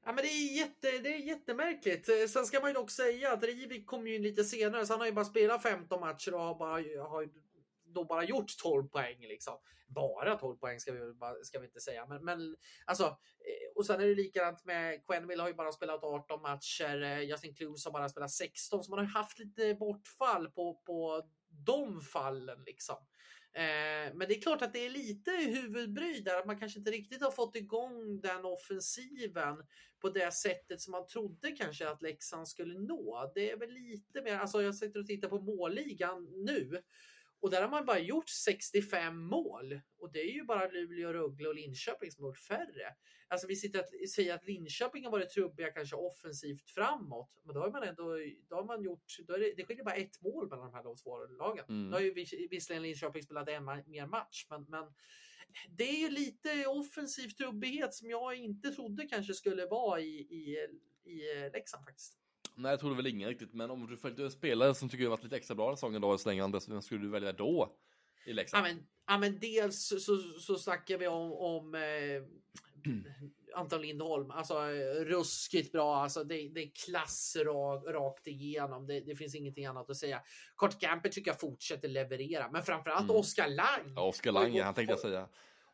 Ja, 0.05 0.13
men 0.13 0.17
det 0.25 0.29
är, 0.31 0.57
jätte, 0.59 0.99
det 0.99 1.15
är 1.15 1.19
jättemärkligt. 1.19 2.09
Eh, 2.09 2.27
Sen 2.29 2.47
ska 2.47 2.61
man 2.61 2.71
ju 2.71 2.75
dock 2.75 2.91
säga 2.91 3.33
att 3.33 3.45
Rivik 3.45 3.87
kom 3.87 4.07
ju 4.07 4.15
in 4.15 4.23
lite 4.23 4.45
senare, 4.45 4.87
så 4.87 4.93
han 4.93 5.01
har 5.01 5.07
ju 5.07 5.13
bara 5.13 5.25
spelat 5.25 5.63
15 5.63 6.01
matcher 6.01 6.35
och 6.35 6.41
har 6.41 6.55
bara, 6.59 6.73
har 7.09 7.29
då 7.93 8.05
bara 8.05 8.25
gjort 8.25 8.59
12 8.63 8.89
poäng. 8.89 9.21
Liksom. 9.21 9.59
Bara 9.89 10.37
12 10.37 10.57
poäng 10.57 10.81
ska 10.81 10.93
vi, 10.93 11.01
ska 11.43 11.59
vi 11.59 11.67
inte 11.67 11.81
säga. 11.81 12.07
Men, 12.07 12.25
men 12.25 12.57
alltså, 12.85 13.05
eh, 13.05 13.77
och 13.77 13.87
sen 13.87 14.01
är 14.01 14.07
det 14.07 14.15
likadant 14.15 14.65
med 14.65 15.07
Quenville 15.07 15.43
har 15.43 15.49
ju 15.49 15.55
bara 15.55 15.73
spelat 15.73 16.05
18 16.05 16.43
matcher. 16.43 17.03
Eh, 17.03 17.21
Justin 17.21 17.55
Clues 17.55 17.85
har 17.85 17.93
bara 17.93 18.09
spelat 18.09 18.31
16, 18.31 18.85
så 18.85 18.91
man 18.91 18.99
har 18.99 19.07
haft 19.07 19.39
lite 19.39 19.75
bortfall 19.75 20.51
på, 20.51 20.83
på 20.87 21.23
de 21.67 22.01
fallen. 22.01 22.63
Liksom. 22.67 22.97
Eh, 23.53 24.15
men 24.15 24.29
det 24.29 24.37
är 24.37 24.41
klart 24.41 24.63
att 24.63 24.73
det 24.73 24.87
är 24.87 24.91
lite 24.91 25.31
huvudbry 25.31 26.21
där, 26.21 26.39
att 26.39 26.47
man 26.47 26.59
kanske 26.59 26.79
inte 26.79 26.91
riktigt 26.91 27.23
har 27.23 27.31
fått 27.31 27.57
igång 27.57 28.21
den 28.21 28.45
offensiven 28.45 29.57
på 30.01 30.11
det 30.11 30.35
sättet 30.35 30.81
som 30.81 30.91
man 30.91 31.07
trodde 31.07 31.51
kanske 31.51 31.89
att 31.89 32.03
Leksand 32.03 32.49
skulle 32.49 32.79
nå. 32.79 33.33
Det 33.35 33.51
är 33.51 33.57
väl 33.57 33.71
lite 33.71 34.23
mer, 34.23 34.37
alltså 34.37 34.63
jag 34.63 34.75
sitter 34.75 35.01
och 35.01 35.07
tittar 35.07 35.29
på 35.29 35.41
målligan 35.41 36.29
nu 36.45 36.83
och 37.41 37.51
där 37.51 37.63
har 37.63 37.69
man 37.69 37.87
bara 37.87 37.99
gjort 37.99 38.29
65 38.29 39.19
mål 39.19 39.81
och 39.99 40.13
det 40.13 40.21
är 40.21 40.33
ju 40.33 40.45
bara 40.45 40.69
Luleå, 40.69 41.13
Rögle 41.13 41.49
och 41.49 41.55
Linköping 41.55 42.11
som 42.11 42.25
har 42.25 42.31
gjort 42.31 42.39
färre. 42.39 42.95
Alltså 43.29 43.47
vi 43.47 43.57
sitter 43.57 43.81
att 43.81 44.09
säga 44.11 44.35
att 44.35 44.47
Linköping 44.47 45.05
har 45.05 45.11
varit 45.11 45.31
trubbiga 45.31 45.71
kanske 45.71 45.97
offensivt 45.97 46.71
framåt, 46.71 47.41
men 47.45 47.55
då 47.55 47.61
har 47.61 47.71
man 47.71 47.83
ändå. 47.83 48.17
Då 48.49 48.57
har 48.57 48.65
man 48.65 48.83
gjort. 48.83 49.17
Då 49.29 49.35
är 49.35 49.39
det, 49.39 49.55
det 49.57 49.65
skiljer 49.65 49.85
bara 49.85 49.95
ett 49.95 50.23
mål 50.23 50.49
mellan 50.49 50.67
de 50.67 50.75
här 50.75 50.83
de 50.83 50.97
två 50.97 51.27
lagen. 51.27 51.65
Mm. 51.69 51.87
Nu 51.87 51.93
har 51.93 52.01
ju 52.01 52.15
visserligen 52.51 52.83
Linköping 52.83 53.23
spelat 53.23 53.49
en 53.49 53.65
mer 53.65 54.07
match, 54.07 54.47
men, 54.51 54.65
men 54.69 54.85
det 55.69 55.85
är 55.85 55.99
ju 55.99 56.11
lite 56.11 56.67
offensiv 56.67 57.29
trubbighet 57.29 57.95
som 57.95 58.11
jag 58.11 58.35
inte 58.35 58.71
trodde 58.71 59.07
kanske 59.07 59.35
skulle 59.35 59.67
vara 59.67 60.01
i, 60.01 60.19
i, 60.21 60.57
i 61.11 61.51
Leksand 61.53 61.85
faktiskt. 61.85 62.20
Nej, 62.55 62.71
jag 62.71 62.81
trodde 62.81 62.97
väl 62.97 63.07
ingen 63.07 63.29
riktigt, 63.29 63.55
men 63.55 63.71
om 63.71 63.87
du 63.87 63.97
följt 63.97 64.19
en 64.19 64.31
spelare 64.31 64.75
som 64.75 64.89
tycker 64.89 65.05
det 65.05 65.11
varit 65.11 65.25
lite 65.25 65.37
extra 65.37 65.55
bra 65.55 65.67
den 65.67 65.77
säsongen 65.77 66.01
då, 66.01 66.19
Andres, 66.45 66.69
vem 66.69 66.83
skulle 66.83 67.01
du 67.01 67.09
välja 67.09 67.33
då? 67.33 67.77
I 68.27 68.33
Leksand? 68.33 68.67
Ja, 68.67 68.73
men, 68.73 68.87
ja, 69.07 69.19
men 69.19 69.39
dels 69.41 69.89
så, 69.89 70.17
så, 70.41 70.59
snackar 70.59 70.99
vi 70.99 71.07
om, 71.07 71.33
om 71.33 71.75
eh, 71.75 72.23
Anton 73.55 73.83
Lindholm. 73.83 74.31
Alltså 74.31 74.55
ruskigt 75.05 75.73
bra. 75.73 75.97
Alltså, 75.97 76.25
det, 76.25 76.49
det 76.49 76.61
är 76.61 76.71
klass 76.87 77.37
rak, 77.45 77.85
rakt 77.87 78.27
igenom. 78.27 78.87
Det, 78.87 79.01
det, 79.01 79.17
finns 79.17 79.35
ingenting 79.35 79.67
annat 79.67 79.91
att 79.91 79.97
säga. 79.97 80.23
Kurt 80.57 80.81
Camper 80.81 81.09
tycker 81.09 81.31
jag 81.31 81.41
fortsätter 81.41 81.89
leverera, 81.89 82.51
men 82.51 82.63
framförallt 82.63 83.05
mm. 83.05 83.17
Oskar 83.17 83.49
Lang. 83.49 83.93
Ja, 83.97 84.03
Oskar 84.03 84.33
Lang, 84.33 84.61
han 84.61 84.75
tänkte 84.75 84.93
jag 84.93 85.01
säga 85.01 85.29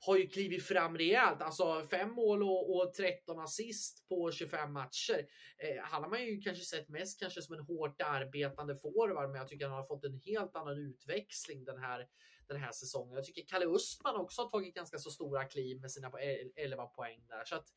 har 0.07 0.17
ju 0.17 0.29
klivit 0.29 0.67
fram 0.67 0.99
rejält. 0.99 1.43
Alltså 1.43 1.87
fem 1.91 2.11
mål 2.11 2.43
och, 2.43 2.77
och 2.77 2.95
13 2.95 3.39
assist 3.39 4.09
på 4.09 4.33
25 4.33 4.73
matcher. 4.73 5.27
Eh, 5.59 5.83
han 5.83 6.03
har 6.03 6.11
man 6.11 6.25
ju 6.25 6.41
kanske 6.41 6.65
sett 6.65 6.89
mest 6.89 7.21
kanske 7.21 7.43
som 7.43 7.55
en 7.55 7.65
hårt 7.65 8.03
arbetande 8.03 8.77
forward, 8.77 9.31
men 9.31 9.41
jag 9.41 9.49
tycker 9.49 9.67
han 9.67 9.77
har 9.77 9.83
fått 9.83 10.05
en 10.05 10.21
helt 10.25 10.57
annan 10.57 10.79
utväxling 10.79 11.65
den 11.65 11.79
här 11.79 12.07
den 12.49 12.61
här 12.61 12.73
säsongen. 12.73 13.15
Jag 13.15 13.25
tycker 13.25 13.43
Kalle 13.47 13.67
Östman 13.67 14.17
också 14.17 14.43
har 14.43 14.51
tagit 14.51 14.75
ganska 14.75 14.99
så 14.99 15.11
stora 15.11 15.45
kliv 15.45 15.81
med 15.81 15.93
sina 15.93 16.11
11 16.57 16.87
poäng 16.87 17.27
där. 17.29 17.45
Så 17.45 17.55
att 17.55 17.69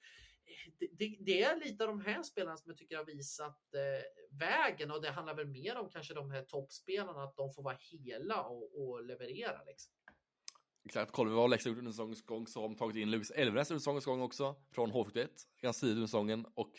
eh, 0.45 0.73
det, 0.79 0.87
det, 0.91 1.17
det, 1.19 1.43
är 1.43 1.59
lite 1.59 1.83
av 1.83 1.87
de 1.87 2.01
här 2.01 2.23
spelarna 2.23 2.57
som 2.57 2.69
jag 2.69 2.77
tycker 2.77 2.97
har 2.97 3.05
visat 3.05 3.73
eh, 3.73 4.37
vägen 4.39 4.91
och 4.91 5.01
det 5.01 5.09
handlar 5.09 5.35
väl 5.35 5.47
mer 5.47 5.77
om 5.77 5.89
kanske 5.89 6.13
de 6.13 6.31
här 6.31 6.41
toppspelarna, 6.41 7.23
att 7.23 7.35
de 7.35 7.53
får 7.53 7.63
vara 7.63 7.77
hela 7.79 8.43
och, 8.43 8.81
och 8.81 9.03
leverera. 9.05 9.63
Liksom. 9.63 9.93
Exakt, 10.89 11.11
kollar 11.11 11.29
vi 11.31 11.35
vad 11.35 11.49
Leksand 11.49 11.75
gjort 11.75 11.79
under 11.79 11.91
säsongens 11.91 12.21
gång 12.21 12.47
så 12.47 12.61
har 12.61 12.67
de 12.67 12.75
tagit 12.75 12.95
in 12.95 13.11
Lukas 13.11 13.31
Elvnes 13.31 13.71
under 13.71 13.79
säsongens 13.79 14.05
gång 14.05 14.21
också, 14.21 14.55
från 14.71 14.91
H71, 14.91 15.27
ganska 15.61 15.81
tidigt 15.81 15.95
under 15.95 16.07
säsongen 16.07 16.45
och 16.53 16.71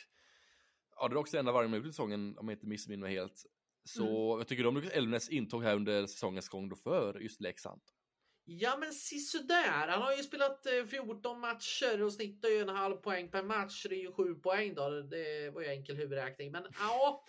ja, 0.97 1.09
det 1.09 1.15
är 1.15 1.17
också 1.17 1.39
enda 1.39 1.53
varje 1.53 1.69
minut 1.69 1.87
i 1.87 1.89
säsongen 1.89 2.39
om 2.39 2.49
jag 2.49 2.57
inte 2.57 2.67
missminner 2.67 3.01
mig 3.01 3.15
helt. 3.15 3.47
Så 3.85 4.03
mm. 4.03 4.39
jag 4.39 4.49
tycker 4.49 4.67
om 4.67 4.75
Lukas 4.75 4.93
Elvnes 4.93 5.29
intåg 5.29 5.63
här 5.63 5.77
under 5.77 6.07
säsongens 6.07 6.49
gång 6.49 6.69
då 6.69 6.77
för 6.77 7.21
just 7.21 7.41
Leksand. 7.41 7.81
Ja 8.45 8.77
men 8.81 8.93
sisådär. 8.93 9.89
Han 9.89 10.03
har 10.03 10.13
ju 10.13 10.23
spelat 10.23 10.67
14 10.91 11.37
eh, 11.37 11.41
matcher 11.41 12.03
och 12.03 12.13
snittar 12.13 12.49
ju 12.49 12.59
en 12.59 12.69
halv 12.69 12.97
poäng 12.97 13.31
per 13.31 13.43
match. 13.43 13.87
Det 13.89 13.95
är 13.95 14.03
ju 14.03 14.13
7 14.13 14.35
poäng 14.35 14.75
då. 14.75 14.91
Det 14.91 15.51
var 15.51 15.63
ju 15.63 15.69
enkel 15.69 15.97
huvudräkning. 15.97 16.53
Men 16.53 16.67
ja, 16.79 17.25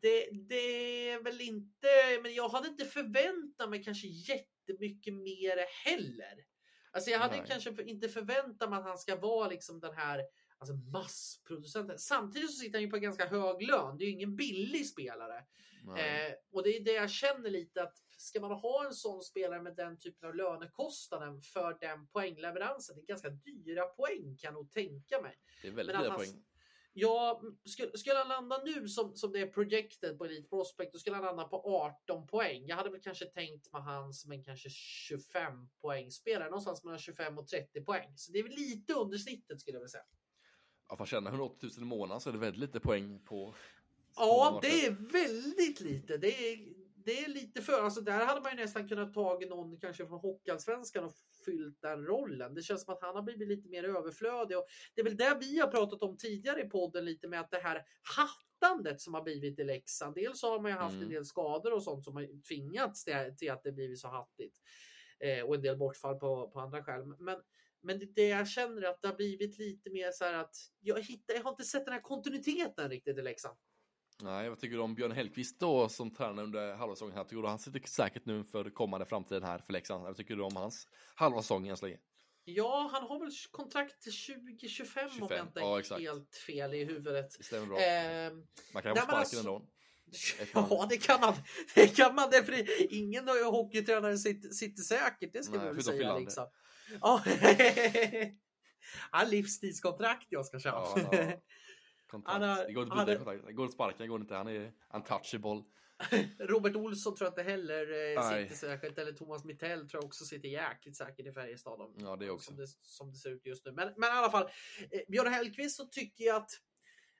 det, 0.00 0.28
det 0.48 1.08
är 1.10 1.22
väl 1.22 1.40
inte... 1.40 1.88
Men 2.22 2.34
jag 2.34 2.48
hade 2.48 2.68
inte 2.68 2.84
förväntat 2.84 3.70
mig 3.70 3.84
kanske 3.84 4.06
jättemycket 4.06 5.14
mer 5.14 5.84
heller. 5.84 6.44
Alltså 6.92 7.10
jag 7.10 7.18
hade 7.18 7.36
Nej. 7.36 7.46
kanske 7.48 7.82
inte 7.82 8.08
förväntat 8.08 8.70
mig 8.70 8.78
att 8.78 8.84
han 8.84 8.98
ska 8.98 9.16
vara 9.16 9.48
liksom 9.48 9.80
den 9.80 9.94
här 9.94 10.22
alltså 10.58 10.74
massproducenten. 10.74 11.98
Samtidigt 11.98 12.50
så 12.50 12.56
sitter 12.56 12.78
han 12.78 12.82
ju 12.82 12.90
på 12.90 12.98
ganska 12.98 13.26
hög 13.26 13.62
lön. 13.62 13.98
Det 13.98 14.04
är 14.04 14.06
ju 14.06 14.12
ingen 14.12 14.36
billig 14.36 14.86
spelare. 14.86 15.44
Eh, 15.92 16.32
och 16.52 16.62
det 16.62 16.76
är 16.76 16.84
det 16.84 16.92
jag 16.92 17.10
känner 17.10 17.50
lite 17.50 17.82
att 17.82 17.96
ska 18.16 18.40
man 18.40 18.50
ha 18.50 18.86
en 18.86 18.94
sån 18.94 19.22
spelare 19.22 19.62
med 19.62 19.76
den 19.76 19.98
typen 19.98 20.28
av 20.28 20.34
lönekostnaden 20.34 21.42
för 21.42 21.78
den 21.80 22.06
poängleveransen, 22.06 22.96
det 22.96 23.02
är 23.02 23.06
ganska 23.06 23.30
dyra 23.30 23.86
poäng 23.86 24.36
kan 24.36 24.48
jag 24.48 24.54
nog 24.54 24.70
tänka 24.70 25.20
mig. 25.20 25.38
Det 25.62 25.68
är 25.68 25.72
väldigt 25.72 25.98
dyra 25.98 26.14
poäng. 26.14 26.44
Ja, 26.96 27.42
skulle, 27.64 27.98
skulle 27.98 28.16
han 28.16 28.28
landa 28.28 28.62
nu 28.64 28.88
som, 28.88 29.16
som 29.16 29.32
det 29.32 29.40
är 29.40 29.46
projected 29.46 30.18
på 30.18 30.24
Elite 30.24 30.48
Prospect, 30.48 30.92
då 30.92 30.98
skulle 30.98 31.16
han 31.16 31.24
landa 31.24 31.44
på 31.44 31.56
18 32.06 32.26
poäng. 32.26 32.66
Jag 32.66 32.76
hade 32.76 32.90
väl 32.90 33.00
kanske 33.00 33.24
tänkt 33.24 33.72
med 33.72 33.82
han 33.82 34.12
som 34.12 34.32
en 34.32 34.44
kanske 34.44 34.68
25 34.70 35.68
poängspelare, 35.80 36.48
någonstans 36.48 36.84
mellan 36.84 36.98
25 36.98 37.38
och 37.38 37.48
30 37.48 37.80
poäng. 37.84 38.12
Så 38.16 38.32
det 38.32 38.38
är 38.38 38.42
väl 38.42 38.52
lite 38.52 38.92
under 38.92 39.18
snittet 39.18 39.60
skulle 39.60 39.74
jag 39.74 39.80
vilja 39.80 39.88
säga. 39.88 40.04
Ja, 40.88 40.96
för 40.96 41.04
att 41.04 41.10
tjäna 41.10 41.30
180 41.30 41.70
000 41.76 41.82
i 41.82 41.84
månaden 41.84 42.20
så 42.20 42.28
är 42.28 42.32
det 42.32 42.38
väldigt 42.38 42.60
lite 42.60 42.80
poäng 42.80 43.20
på. 43.24 43.54
Ja, 44.16 44.58
det 44.62 44.86
är 44.86 44.90
väldigt 44.90 45.80
lite. 45.80 46.16
Det 46.16 46.52
är, 46.52 46.73
det 47.04 47.24
är 47.24 47.28
lite 47.28 47.62
för, 47.62 47.82
alltså 47.82 48.00
där 48.00 48.26
hade 48.26 48.40
man 48.40 48.50
ju 48.50 48.56
nästan 48.56 48.88
kunnat 48.88 49.14
tagit 49.14 49.50
någon 49.50 49.80
kanske 49.80 50.06
från 50.06 50.18
Hockeyallsvenskan 50.18 51.04
och 51.04 51.12
fyllt 51.44 51.82
den 51.82 52.06
rollen. 52.06 52.54
Det 52.54 52.62
känns 52.62 52.84
som 52.84 52.94
att 52.94 53.02
han 53.02 53.14
har 53.14 53.22
blivit 53.22 53.48
lite 53.48 53.68
mer 53.68 53.84
överflödig 53.84 54.58
och 54.58 54.66
det 54.94 55.00
är 55.00 55.04
väl 55.04 55.16
det 55.16 55.38
vi 55.40 55.58
har 55.58 55.68
pratat 55.68 56.02
om 56.02 56.16
tidigare 56.16 56.60
i 56.60 56.68
podden 56.68 57.04
lite 57.04 57.28
med 57.28 57.40
att 57.40 57.50
det 57.50 57.58
här 57.58 57.82
hattandet 58.16 59.00
som 59.00 59.14
har 59.14 59.22
blivit 59.22 59.58
i 59.58 59.64
Leksand. 59.64 60.14
Dels 60.14 60.40
så 60.40 60.50
har 60.50 60.60
man 60.60 60.70
ju 60.70 60.76
haft 60.76 60.94
mm. 60.94 61.04
en 61.04 61.10
del 61.10 61.24
skador 61.24 61.72
och 61.72 61.82
sånt 61.82 62.04
som 62.04 62.16
har 62.16 62.42
tvingats 62.48 63.04
till, 63.04 63.50
att 63.50 63.62
det 63.62 63.72
blivit 63.72 64.00
så 64.00 64.08
hattigt 64.08 64.58
eh, 65.20 65.44
och 65.44 65.54
en 65.54 65.62
del 65.62 65.76
bortfall 65.76 66.18
på, 66.18 66.50
på 66.50 66.60
andra 66.60 66.84
skäl. 66.84 67.04
Men 67.18 67.40
men 67.84 68.00
det 68.14 68.28
jag 68.28 68.48
känner 68.48 68.82
är 68.82 68.88
att 68.88 69.02
det 69.02 69.08
har 69.08 69.14
blivit 69.14 69.58
lite 69.58 69.90
mer 69.90 70.10
så 70.10 70.24
här 70.24 70.34
att 70.34 70.56
jag, 70.80 71.02
hittar, 71.02 71.34
jag 71.34 71.42
har 71.42 71.50
inte 71.50 71.64
sett 71.64 71.84
den 71.84 71.94
här 71.94 72.00
kontinuiteten 72.00 72.90
riktigt 72.90 73.18
i 73.18 73.22
Leksand. 73.22 73.56
Nej, 74.22 74.48
vad 74.48 74.58
tycker 74.58 74.76
du 74.76 74.82
om 74.82 74.94
Björn 74.94 75.12
Hellkvist 75.12 75.60
då 75.60 75.88
som 75.88 76.14
tränare 76.14 76.44
under 76.44 76.74
halva 76.74 76.94
säsongen 76.94 77.16
här? 77.16 77.24
Tycker 77.24 77.42
du 77.42 77.48
han 77.48 77.58
sitter 77.58 77.88
säkert 77.88 78.26
nu 78.26 78.44
för 78.44 78.70
kommande 78.70 79.06
framtiden 79.06 79.42
här 79.42 79.58
för 79.58 79.72
Leksand? 79.72 80.04
Vad 80.04 80.16
tycker 80.16 80.36
du 80.36 80.42
om 80.42 80.56
hans 80.56 80.86
halva 81.14 81.42
säsong 81.42 81.68
än 81.68 81.76
så 81.76 81.86
länge? 81.86 81.98
Ja, 82.44 82.90
han 82.92 83.02
har 83.02 83.20
väl 83.20 83.30
kontrakt 83.50 84.02
till 84.02 84.12
2025 84.12 85.10
om 85.20 85.28
jag 85.30 85.40
inte 85.40 85.60
ja, 85.60 85.78
exakt. 85.78 86.00
helt 86.00 86.36
fel 86.46 86.74
i 86.74 86.84
huvudet. 86.84 87.34
Det 87.38 87.44
stämmer 87.44 87.66
bra. 87.66 87.80
Eh, 87.80 88.32
man 88.74 88.82
kan 88.82 88.94
ju 88.94 89.00
få 89.00 89.06
sparken 89.06 89.18
alltså... 89.18 89.38
ändå. 89.38 89.66
Ja, 90.54 90.86
det 90.90 90.96
kan 90.96 91.20
man. 91.20 91.34
Det 91.74 91.96
kan 91.96 92.14
man. 92.14 92.30
Det 92.30 92.66
ingen 92.90 93.28
hockeytränare 93.28 94.18
sitter, 94.18 94.48
sitter 94.48 94.82
säkert, 94.82 95.32
det 95.32 95.42
ska 95.42 95.56
Nej, 95.56 95.68
vi 95.68 95.74
väl 95.74 95.84
säga. 95.84 96.18
Liksom. 96.18 96.46
Ja. 97.00 97.22
Livstidskontrakt 99.26 100.32
i 100.32 100.36
Oskarshamn. 100.36 101.08
Ja, 101.12 101.32
Kontrakt. 102.22 102.66
det 102.66 102.72
går 102.72 102.84
inte 102.84 102.96
att 102.96 103.06
byta 103.06 103.18
kontrakt. 103.18 103.46
Det 103.46 103.52
går 103.52 103.64
att 103.64 103.72
sparka, 103.72 103.96
det 103.98 104.06
går 104.06 104.20
inte. 104.20 104.34
Han 104.34 104.48
är 104.48 104.72
untouchable. 104.94 105.62
Robert 106.38 106.76
Olsson 106.76 107.16
tror 107.16 107.26
jag 107.26 107.30
inte 107.30 107.50
heller 107.50 108.16
eh, 108.16 108.28
sitter 108.28 108.54
säkert. 108.54 108.98
Eller 108.98 109.12
Thomas 109.12 109.44
Mittell 109.44 109.88
tror 109.88 110.02
jag 110.02 110.04
också 110.04 110.24
sitter 110.24 110.48
jäkligt 110.48 110.96
säkert 110.96 111.26
i 111.26 111.32
Färjestad. 111.32 111.94
Ja, 111.98 112.16
det 112.16 112.30
också. 112.30 112.46
Som 112.46 112.56
det, 112.56 112.66
som 112.82 113.10
det 113.10 113.16
ser 113.16 113.30
ut 113.30 113.46
just 113.46 113.64
nu. 113.64 113.72
Men, 113.72 113.94
men 113.96 114.08
i 114.08 114.12
alla 114.12 114.30
fall, 114.30 114.48
eh, 114.90 115.00
Björn 115.08 115.32
Hellkvist 115.32 115.76
så 115.76 115.84
tycker 115.84 116.24
jag 116.24 116.36
att 116.36 116.50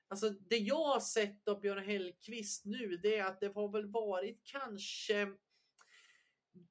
Alltså 0.07 0.29
det 0.29 0.57
jag 0.57 0.83
har 0.83 0.99
sett 0.99 1.47
av 1.47 1.61
Björn 1.61 1.85
Hellkvist 1.85 2.65
nu, 2.65 2.97
det 2.97 3.17
är 3.17 3.25
att 3.25 3.39
det 3.39 3.55
har 3.55 3.71
väl 3.71 3.91
varit 3.91 4.41
kanske 4.43 5.27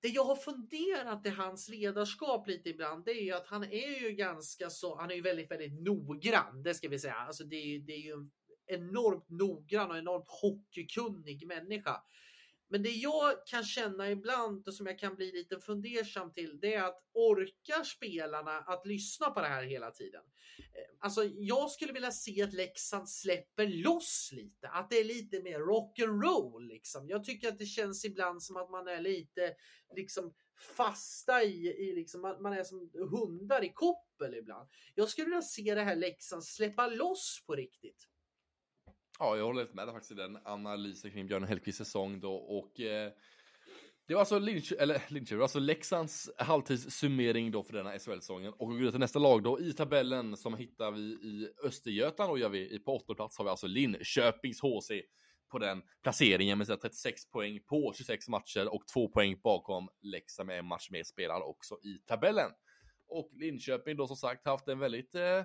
det 0.00 0.08
jag 0.08 0.24
har 0.24 0.36
funderat 0.36 1.26
i 1.26 1.28
hans 1.28 1.68
ledarskap 1.68 2.48
lite 2.48 2.68
ibland, 2.68 3.04
det 3.04 3.10
är 3.10 3.22
ju 3.22 3.32
att 3.32 3.46
han 3.46 3.64
är 3.64 4.02
ju 4.02 4.10
ganska 4.10 4.70
så, 4.70 4.96
han 4.96 5.10
är 5.10 5.14
ju 5.14 5.22
väldigt, 5.22 5.50
väldigt 5.50 5.82
noggrann, 5.82 6.62
det 6.62 6.74
ska 6.74 6.88
vi 6.88 6.98
säga. 6.98 7.14
Alltså 7.14 7.44
det 7.44 7.56
är, 7.56 7.78
det 7.78 7.92
är 7.92 8.02
ju 8.02 8.12
en 8.12 8.30
enormt 8.66 9.28
noggrann 9.28 9.90
och 9.90 9.98
enormt 9.98 10.28
hockeykunnig 10.28 11.46
människa. 11.46 12.02
Men 12.68 12.82
det 12.82 12.90
jag 12.90 13.46
kan 13.46 13.64
känna 13.64 14.10
ibland 14.10 14.68
och 14.68 14.74
som 14.74 14.86
jag 14.86 14.98
kan 14.98 15.14
bli 15.14 15.32
lite 15.32 15.60
fundersam 15.60 16.32
till, 16.32 16.60
det 16.60 16.74
är 16.74 16.82
att 16.82 17.02
orkar 17.12 17.84
spelarna 17.84 18.58
att 18.58 18.86
lyssna 18.86 19.30
på 19.30 19.40
det 19.40 19.46
här 19.46 19.62
hela 19.62 19.90
tiden? 19.90 20.22
Eh, 20.58 20.96
alltså, 20.98 21.24
jag 21.24 21.70
skulle 21.70 21.92
vilja 21.92 22.10
se 22.10 22.42
att 22.42 22.52
Leksand 22.52 23.08
släpper 23.08 23.66
loss 23.66 24.30
lite, 24.32 24.68
att 24.68 24.90
det 24.90 24.96
är 24.96 25.04
lite 25.04 25.42
mer 25.42 25.58
rock'n'roll 25.58 26.68
liksom. 26.68 27.08
Jag 27.08 27.24
tycker 27.24 27.48
att 27.48 27.58
det 27.58 27.66
känns 27.66 28.04
ibland 28.04 28.42
som 28.42 28.56
att 28.56 28.70
man 28.70 28.88
är 28.88 29.00
lite 29.00 29.54
liksom 29.96 30.34
fasta 30.76 31.42
i, 31.42 31.66
i 31.66 31.92
liksom, 31.94 32.20
man, 32.20 32.42
man 32.42 32.52
är 32.52 32.64
som 32.64 32.90
hundar 32.94 33.64
i 33.64 33.72
koppel 33.72 34.34
ibland. 34.34 34.68
Jag 34.94 35.08
skulle 35.08 35.24
vilja 35.24 35.42
se 35.42 35.74
det 35.74 35.82
här 35.82 35.96
Leksand 35.96 36.44
släppa 36.44 36.86
loss 36.86 37.42
på 37.46 37.54
riktigt. 37.54 38.08
Ja, 39.18 39.36
jag 39.36 39.44
håller 39.44 39.60
helt 39.60 39.74
med 39.74 39.86
faktiskt 39.86 40.12
i 40.12 40.14
den 40.14 40.38
analysen 40.44 41.10
kring 41.10 41.26
Björn 41.26 41.44
Hellkvists 41.44 41.78
säsong 41.78 42.20
då 42.20 42.34
och 42.34 42.80
eh, 42.80 43.12
det 44.06 44.14
var 44.14 44.20
alltså 44.20 44.38
Lynch, 44.38 44.72
eller 44.78 45.02
Linköping, 45.08 45.42
alltså 45.42 45.58
Leksands 45.58 46.30
halvtidssummering 46.38 47.50
då 47.50 47.62
för 47.62 47.72
denna 47.72 47.98
SHL-säsongen 47.98 48.52
och 48.52 48.68
går 48.68 48.90
till 48.90 49.00
nästa 49.00 49.18
lag 49.18 49.42
då 49.42 49.60
i 49.60 49.72
tabellen 49.72 50.36
som 50.36 50.56
hittar 50.56 50.90
vi 50.90 51.00
i 51.00 51.48
Östergötland 51.64 52.30
och 52.30 52.38
gör 52.38 52.48
vi 52.48 52.78
på 52.78 52.96
åttonde 52.96 53.16
plats 53.16 53.38
har 53.38 53.44
vi 53.44 53.50
alltså 53.50 53.66
Linköpings 53.66 54.60
HC 54.60 54.90
på 55.50 55.58
den 55.58 55.82
placeringen 56.02 56.58
med 56.58 56.66
36 56.66 57.30
poäng 57.30 57.60
på 57.66 57.92
26 57.96 58.28
matcher 58.28 58.74
och 58.74 58.86
2 58.86 59.08
poäng 59.08 59.40
bakom 59.42 59.88
Leksand 60.02 60.46
med 60.46 60.58
en 60.58 60.66
match 60.66 60.90
mer 60.90 61.02
spelad 61.02 61.42
också 61.42 61.74
i 61.74 61.98
tabellen. 62.06 62.50
Och 63.08 63.30
Linköping 63.32 63.96
då 63.96 64.06
som 64.06 64.16
sagt 64.16 64.46
haft 64.46 64.68
en 64.68 64.78
väldigt 64.78 65.14
eh, 65.14 65.42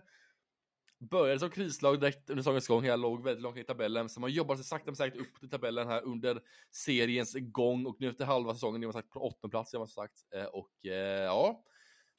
Började 1.00 1.40
som 1.40 1.50
krislag 1.50 2.00
direkt 2.00 2.30
under 2.30 2.44
säsongens 2.44 2.68
gång, 2.68 2.86
jag 2.86 3.00
låg 3.00 3.24
väldigt 3.24 3.44
långt 3.44 3.58
i 3.58 3.64
tabellen, 3.64 4.10
så 4.10 4.20
man 4.20 4.32
jobbar 4.32 4.56
sig 4.56 4.66
sakta 4.66 4.86
men 4.86 4.96
säkert 4.96 5.22
upp 5.22 5.40
till 5.40 5.50
tabellen 5.50 5.88
här 5.88 6.02
under 6.02 6.42
seriens 6.72 7.36
gång. 7.40 7.86
Och 7.86 7.96
nu 8.00 8.10
efter 8.10 8.26
halva 8.26 8.54
säsongen 8.54 8.84
är 8.84 8.88
man 8.88 8.94
sagt 8.94 9.10
på 9.10 9.20
åttonde 9.20 9.52
plats, 9.52 9.74
jag 9.74 9.90
sagt. 9.90 10.14
Eh, 10.36 10.46
och 10.46 10.86
eh, 10.86 11.24
ja, 11.24 11.64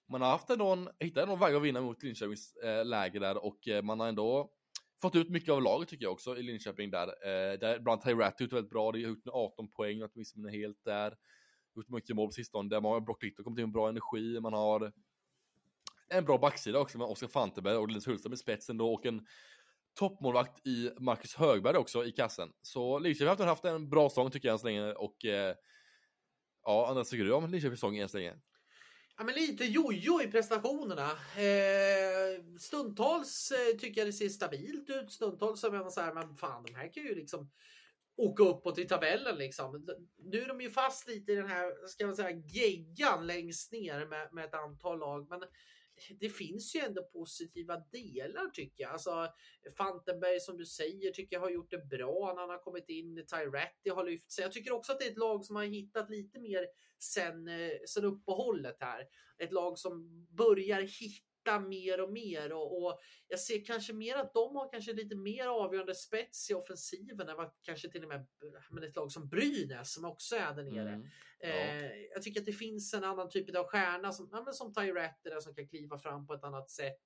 man 0.09 0.23
har 0.23 0.29
haft 0.29 0.49
någon, 0.49 0.89
hittat 1.01 1.29
någon 1.29 1.41
väg 1.41 1.55
att 1.55 1.63
vinna 1.63 1.81
mot 1.81 2.03
Linköpings 2.03 2.55
läger 2.63 2.85
läge 2.85 3.19
där. 3.19 3.45
Och 3.45 3.59
man 3.83 4.01
har 4.01 4.09
ändå 4.09 4.51
fått 5.03 5.17
ut 5.17 5.31
mycket 5.31 5.53
av 5.53 5.63
laget 5.63 5.89
tycker 5.89 6.05
jag 6.05 6.13
också 6.13 6.37
i 6.37 6.43
Linköping 6.43 6.91
där. 6.91 7.07
Eh, 7.07 7.59
där 7.59 7.79
bland 7.79 8.03
Ty 8.03 8.15
Rat 8.15 8.41
ut 8.41 8.53
väldigt 8.53 8.71
bra, 8.71 8.93
det 8.93 9.03
har 9.03 9.09
gjort 9.09 9.29
18 9.33 9.71
poäng, 9.71 10.03
att 10.03 10.15
missminner 10.15 10.51
helt 10.51 10.85
där. 10.85 11.17
Gjort 11.77 11.89
mycket 11.89 12.17
mål 12.17 12.29
på 12.29 12.33
sistone, 12.33 12.81
man 12.81 12.93
har 12.93 13.01
Brock 13.01 13.23
Little 13.23 13.45
kommit 13.45 13.59
in 13.59 13.65
med 13.65 13.73
bra 13.73 13.89
energi, 13.89 14.41
man 14.41 14.53
har 14.53 14.93
en 16.11 16.25
bra 16.25 16.39
backsida 16.39 16.79
också 16.79 16.99
med 16.99 17.07
Oskar 17.07 17.29
Fanteberg 17.29 17.77
och 17.77 17.89
Linus 17.89 18.07
Hultström 18.07 18.33
i 18.33 18.37
spetsen 18.37 18.77
då 18.79 18.95
och 18.95 19.07
en 19.07 19.27
toppmålvakt 19.95 20.67
i 20.67 20.91
Marcus 20.99 21.35
Högberg 21.35 21.77
också 21.77 22.05
i 22.05 22.13
kassen. 22.13 22.53
Så 22.63 22.99
Linköping 22.99 23.29
har 23.29 23.47
haft 23.47 23.65
en 23.65 23.91
bra 23.91 24.09
säsong 24.09 24.31
tycker 24.31 24.49
jag 24.49 24.53
än 24.53 24.59
så 24.59 24.67
länge 24.67 24.93
och 24.93 25.25
eh, 25.25 25.55
ja, 26.63 26.89
Andreas 26.89 27.11
tycker 27.11 27.25
du 27.25 27.33
om 27.33 27.51
Linköpings 27.51 27.81
säsong 27.81 27.99
än 27.99 28.09
så 28.09 28.17
länge? 28.17 28.35
Ja, 29.17 29.25
men 29.25 29.35
lite 29.35 29.65
jojo 29.65 30.23
i 30.23 30.27
prestationerna. 30.27 31.11
Eh, 31.37 32.45
stundtals 32.59 33.51
eh, 33.51 33.79
tycker 33.79 34.01
jag 34.01 34.09
det 34.09 34.13
ser 34.13 34.29
stabilt 34.29 34.91
ut. 34.91 35.13
Stundtals 35.13 35.61
så 35.61 35.71
menar 35.71 35.91
så 35.91 36.01
här, 36.01 36.15
men 36.15 36.37
fan, 36.37 36.65
de 36.67 36.75
här 36.75 36.93
kan 36.93 37.03
ju 37.03 37.15
liksom 37.15 37.51
åka 38.17 38.43
uppåt 38.43 38.79
i 38.79 38.85
tabellen 38.85 39.39
liksom. 39.39 39.87
Nu 40.19 40.41
är 40.41 40.49
de 40.49 40.61
ju 40.61 40.71
fast 40.71 41.09
lite 41.09 41.33
i 41.33 41.35
den 41.35 41.49
här, 41.49 41.87
ska 41.87 42.07
man 42.07 42.17
säga, 42.17 42.31
geggan 42.31 43.27
längst 43.27 43.73
ner 43.73 44.07
med, 44.07 44.29
med 44.33 44.45
ett 44.45 44.55
antal 44.55 44.99
lag. 44.99 45.29
Men 45.29 45.41
det 46.21 46.29
finns 46.29 46.77
ju 46.77 46.81
ändå 46.81 47.03
positiva 47.03 47.77
delar 47.77 48.51
tycker 48.53 48.83
jag. 48.83 48.93
Alltså 48.93 49.29
Fantenberg 49.77 50.41
som 50.41 50.57
du 50.57 50.67
säger 50.67 51.11
tycker 51.13 51.37
jag 51.37 51.41
har 51.41 51.51
gjort 51.51 51.71
det 51.71 51.89
bra 51.99 52.33
när 52.35 52.41
han 52.41 52.51
har 52.51 52.59
kommit 52.59 52.89
in. 52.89 53.17
Tyratti 53.17 53.91
har 53.91 54.05
lyft 54.05 54.33
sig. 54.33 54.43
Jag 54.43 54.53
tycker 54.53 54.73
också 54.73 54.93
att 54.93 54.99
det 54.99 55.07
är 55.07 55.11
ett 55.11 55.19
lag 55.19 55.45
som 55.45 55.57
har 55.57 55.65
hittat 55.65 56.11
lite 56.11 56.41
mer 56.41 56.67
sen, 56.99 57.49
eh, 57.49 57.71
sen 57.87 58.05
uppehållet 58.05 58.77
här. 58.81 59.07
Ett 59.39 59.53
lag 59.53 59.79
som 59.79 60.27
börjar 60.31 60.81
hitta 60.81 61.30
mer 61.69 62.01
och 62.01 62.13
mer 62.13 62.53
och, 62.53 62.83
och, 62.83 63.01
jag 63.29 63.41
ser 63.41 63.65
kanske 63.65 63.93
mer 63.93 64.17
att 64.17 64.35
de 64.35 64.57
har 64.57 64.73
kanske 64.73 64.93
lite 64.93 65.17
mer 65.17 65.47
avgörande 65.47 65.95
spets 65.95 66.51
i 66.51 66.55
offensiven 66.55 67.29
än 67.29 67.37
vad 67.37 67.51
kanske 67.63 67.91
till 67.91 68.03
och 68.03 68.09
med 68.09 68.27
men 68.71 68.85
ett 68.85 68.97
lag 68.97 69.13
som 69.13 69.29
Brynäs 69.29 69.93
som 69.93 70.05
också 70.05 70.37
är 70.37 70.55
där 70.55 70.65
nere. 70.65 70.89
Mm. 70.89 71.07
Ja. 71.41 71.49
Eh, 71.49 71.91
jag 72.15 72.23
tycker 72.23 72.41
att 72.41 72.47
det 72.47 72.53
finns 72.53 72.95
en 72.95 73.05
annan 73.05 73.31
typ 73.31 73.57
av 73.57 73.65
stjärna 73.65 74.13
som, 74.13 74.29
ja, 74.33 74.53
som 74.53 74.75
Tyrette 74.75 75.41
som 75.41 75.55
kan 75.55 75.69
kliva 75.69 75.99
fram 75.99 76.27
på 76.27 76.35
ett 76.35 76.45
annat 76.45 76.71
sätt. 76.71 77.01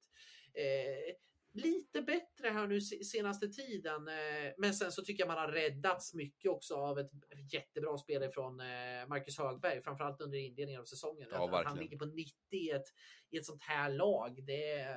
Eh, 0.55 1.15
lite 1.55 2.03
bättre 2.03 2.49
här 2.49 2.67
nu 2.67 2.81
senaste 2.81 3.49
tiden. 3.49 4.09
Eh, 4.09 4.53
men 4.59 4.75
sen 4.75 4.93
så 4.93 5.03
tycker 5.03 5.23
jag 5.23 5.29
man 5.29 5.39
har 5.39 5.49
räddats 5.49 6.15
mycket 6.15 6.51
också 6.51 6.75
av 6.75 6.99
ett 6.99 7.11
jättebra 7.53 7.99
spel 7.99 8.31
från 8.31 8.61
eh, 8.61 9.07
Marcus 9.09 9.39
Högberg, 9.39 9.83
framförallt 9.83 10.21
under 10.21 10.39
inledningen 10.39 10.81
av 10.81 10.85
säsongen. 10.85 11.29
Ja, 11.33 11.63
han 11.65 11.79
ligger 11.79 11.99
på 11.99 12.05
90 12.05 12.33
i 12.51 12.71
ett, 12.71 12.87
i 13.31 13.37
ett 13.37 13.47
sånt 13.47 13.63
här 13.63 13.91
lag. 13.91 14.47
Det, 14.47 14.97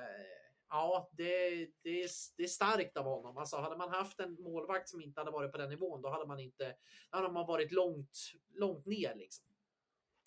ja, 0.69 1.09
det, 1.11 1.49
det, 1.83 2.03
är, 2.03 2.09
det 2.37 2.43
är 2.43 2.47
starkt 2.47 2.97
av 2.97 3.05
honom. 3.05 3.37
Alltså, 3.37 3.57
hade 3.57 3.77
man 3.77 3.89
haft 3.89 4.19
en 4.19 4.33
målvakt 4.33 4.89
som 4.89 5.01
inte 5.01 5.21
hade 5.21 5.31
varit 5.31 5.51
på 5.51 5.57
den 5.57 5.69
nivån, 5.69 6.01
då 6.01 6.09
hade 6.09 6.27
man 6.27 6.39
inte, 6.39 6.75
då 7.11 7.17
hade 7.17 7.31
man 7.31 7.47
varit 7.47 7.71
långt, 7.71 8.17
långt 8.53 8.85
ner 8.85 9.15
liksom. 9.15 9.45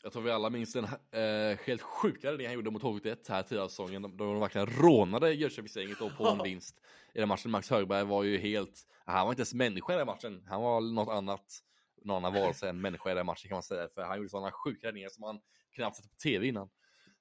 Jag 0.03 0.13
tror 0.13 0.23
vi 0.23 0.31
alla 0.31 0.51
minns 0.51 0.73
den 0.73 0.85
eh, 0.85 1.59
helt 1.67 1.83
sjuka 1.83 2.33
det 2.33 2.45
han 2.47 2.55
gjorde 2.55 2.71
mot 2.71 2.83
HV71 2.83 3.17
här 3.29 3.43
tidigare 3.43 3.69
säsongen. 3.69 4.03
Då 4.03 4.25
de 4.25 4.41
verkligen 4.41 4.67
rånade 4.67 5.33
Jönköpingsgänget 5.33 5.99
på 5.99 6.29
en 6.29 6.43
vinst 6.43 6.81
i 7.15 7.19
den 7.19 7.29
matchen. 7.29 7.51
Max 7.51 7.71
Högberg 7.71 8.05
var 8.05 8.23
ju 8.23 8.39
helt, 8.39 8.87
han 9.05 9.27
var 9.27 9.33
inte 9.33 9.41
ens 9.41 9.55
människa 9.55 9.95
i 9.95 9.97
den 9.97 10.07
matchen. 10.07 10.45
Han 10.49 10.63
var 10.63 10.81
något 10.81 11.09
annat, 11.09 11.59
någon 12.05 12.17
annan 12.17 12.41
varelse 12.43 12.69
än 12.69 12.81
människa 12.81 13.13
i 13.13 13.15
den 13.15 13.27
matchen 13.27 13.49
kan 13.49 13.57
man 13.57 13.63
säga. 13.63 13.89
För 13.89 14.03
han 14.03 14.17
gjorde 14.17 14.29
sådana 14.29 14.51
sjuka 14.53 14.87
räddningar 14.87 15.09
som 15.09 15.21
man 15.21 15.41
knappt 15.75 15.97
sett 15.97 16.11
på 16.11 16.17
tv 16.17 16.47
innan. 16.47 16.69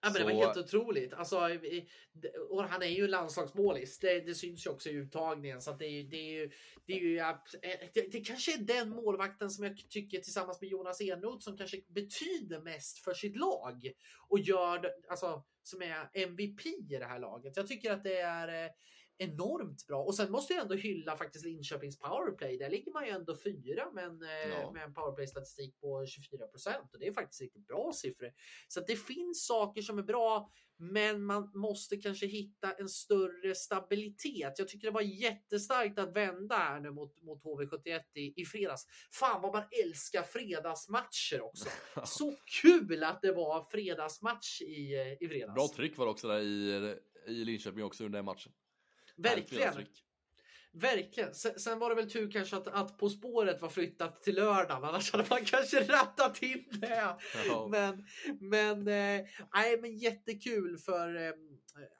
Ja, 0.02 0.10
men 0.10 0.14
det 0.14 0.34
var 0.34 0.46
helt 0.46 0.58
otroligt. 0.58 1.14
Alltså, 1.14 1.50
och 2.50 2.64
han 2.64 2.82
är 2.82 2.88
ju 2.88 3.08
landslagsmålis. 3.08 4.00
Det, 4.00 4.20
det 4.20 4.36
syns 4.36 4.66
ju 4.66 4.70
också 4.70 4.90
i 4.90 4.94
uttagningen. 4.94 5.62
Så 5.62 5.72
det, 5.72 5.86
är, 5.86 6.04
det, 6.04 6.18
är 6.18 6.32
ju, 6.32 6.52
det, 6.86 6.94
är 6.94 7.00
ju, 7.00 7.16
det, 7.94 8.12
det 8.12 8.22
kanske 8.22 8.54
är 8.54 8.58
den 8.58 8.90
målvakten 8.90 9.50
som 9.50 9.64
jag 9.64 9.78
tycker 9.90 10.20
tillsammans 10.20 10.62
med 10.62 10.70
Jonas 10.70 11.02
Enroth 11.02 11.44
som 11.44 11.58
kanske 11.58 11.82
betyder 11.88 12.62
mest 12.62 13.00
för 13.00 13.14
sitt 13.14 13.36
lag 13.36 13.92
och 14.28 14.40
gör 14.40 14.92
alltså 15.10 15.44
som 15.64 15.82
är 15.82 16.10
MVP 16.14 16.66
i 16.66 16.98
det 17.00 17.06
här 17.06 17.20
laget. 17.20 17.58
Jag 17.58 17.68
tycker 17.68 17.92
att 17.92 18.04
det 18.04 18.20
är 18.20 18.66
eh, 18.66 18.72
enormt 19.22 19.88
bra. 19.88 20.04
Och 20.04 20.16
sen 20.16 20.32
måste 20.32 20.54
jag 20.54 20.62
ändå 20.62 20.76
hylla 20.76 21.18
faktiskt 21.18 21.46
Linköpings 21.46 22.00
powerplay. 22.00 22.58
Där 22.58 22.70
ligger 22.70 22.92
man 22.92 23.06
ju 23.06 23.12
ändå 23.12 23.36
fyra 23.36 23.92
med 23.94 24.04
en, 24.06 24.24
eh, 24.24 24.50
ja. 24.50 24.72
med 24.72 24.84
en 24.84 24.94
powerplay-statistik 24.94 25.80
på 25.82 26.06
24 26.06 26.48
procent. 26.48 26.94
Och 26.94 27.00
det 27.00 27.08
är 27.08 27.14
faktiskt 27.14 27.42
riktigt 27.42 27.68
bra 27.68 27.92
siffror. 27.94 28.32
Så 28.68 28.80
det 28.80 28.96
finns 28.96 29.46
saker 29.46 29.82
som 29.82 29.98
är 29.98 30.04
bra, 30.04 30.52
men 30.78 31.24
man 31.24 31.52
måste 31.54 31.98
kanske 31.98 32.26
hitta 32.26 32.72
en 32.72 32.90
större 32.90 33.56
stabilitet. 33.56 34.60
Jag 34.60 34.68
tycker 34.68 34.88
det 34.88 34.94
var 34.94 35.02
jättestarkt 35.02 36.00
att 36.00 36.16
vända 36.16 36.56
här 36.56 36.80
nu 36.80 36.92
mot, 36.92 37.22
mot 37.22 37.44
HV71 37.44 38.02
i, 38.14 38.42
i 38.42 38.46
fredags. 38.46 38.88
Fan 39.12 39.42
vad 39.42 39.54
man 39.54 39.64
älskar 39.86 40.24
fredagsmatcher 40.24 41.42
också. 41.42 41.70
Så 42.06 42.36
kul 42.62 43.04
att 43.04 43.22
det 43.22 43.32
var 43.32 43.64
fredagsmatch 43.64 44.62
i, 44.62 45.18
i 45.20 45.28
fredags. 45.28 45.54
Bra 45.56 45.68
tryck 45.76 45.98
var 45.98 46.06
det 46.06 46.12
också 46.12 46.28
där 46.28 46.40
i, 46.40 46.96
i 47.28 47.46
Linköping 47.46 47.84
också 47.84 48.06
under 48.06 48.18
den 48.18 48.26
matchen. 48.26 48.52
Verkligen. 49.22 49.86
Verkligen. 50.72 51.34
Sen, 51.34 51.60
sen, 51.60 51.80
var 51.80 51.90
det 51.90 51.96
väl 51.96 52.12
tur 52.12 52.32
kanske 52.32 52.56
att, 52.56 52.68
att 52.68 52.98
På 52.98 53.10
spåret 53.10 53.62
var 53.62 53.70
flyttat 53.70 54.24
till 54.24 54.36
lördagen. 54.36 54.84
Annars 54.84 55.12
hade 55.12 55.26
man 55.30 55.46
kanske 55.46 55.84
rattat 55.94 56.44
in 56.44 56.66
det. 56.72 57.16
Ja. 57.48 57.68
Men, 57.72 58.06
men, 58.40 58.88
eh, 58.88 59.26
nej, 59.54 59.82
men 59.82 59.98
jättekul 59.98 60.78
för 60.78 61.16
eh, 61.16 61.34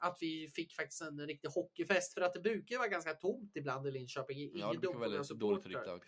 att 0.00 0.18
vi 0.20 0.48
fick 0.54 0.74
faktiskt 0.74 1.02
en 1.02 1.26
riktig 1.26 1.48
hockeyfest. 1.48 2.14
För 2.14 2.20
att 2.20 2.34
det 2.34 2.40
brukar 2.40 2.78
vara 2.78 2.88
ganska 2.88 3.14
tomt 3.14 3.52
ibland 3.54 3.86
i 3.86 3.90
Linköping. 3.90 4.50
Ja, 4.54 4.72
det 4.72 4.78
brukar 4.78 4.98
vara 4.98 5.08
väldigt 5.08 5.38
dåligt 5.38 5.64
tryck 5.64 5.76
där. 5.76 6.00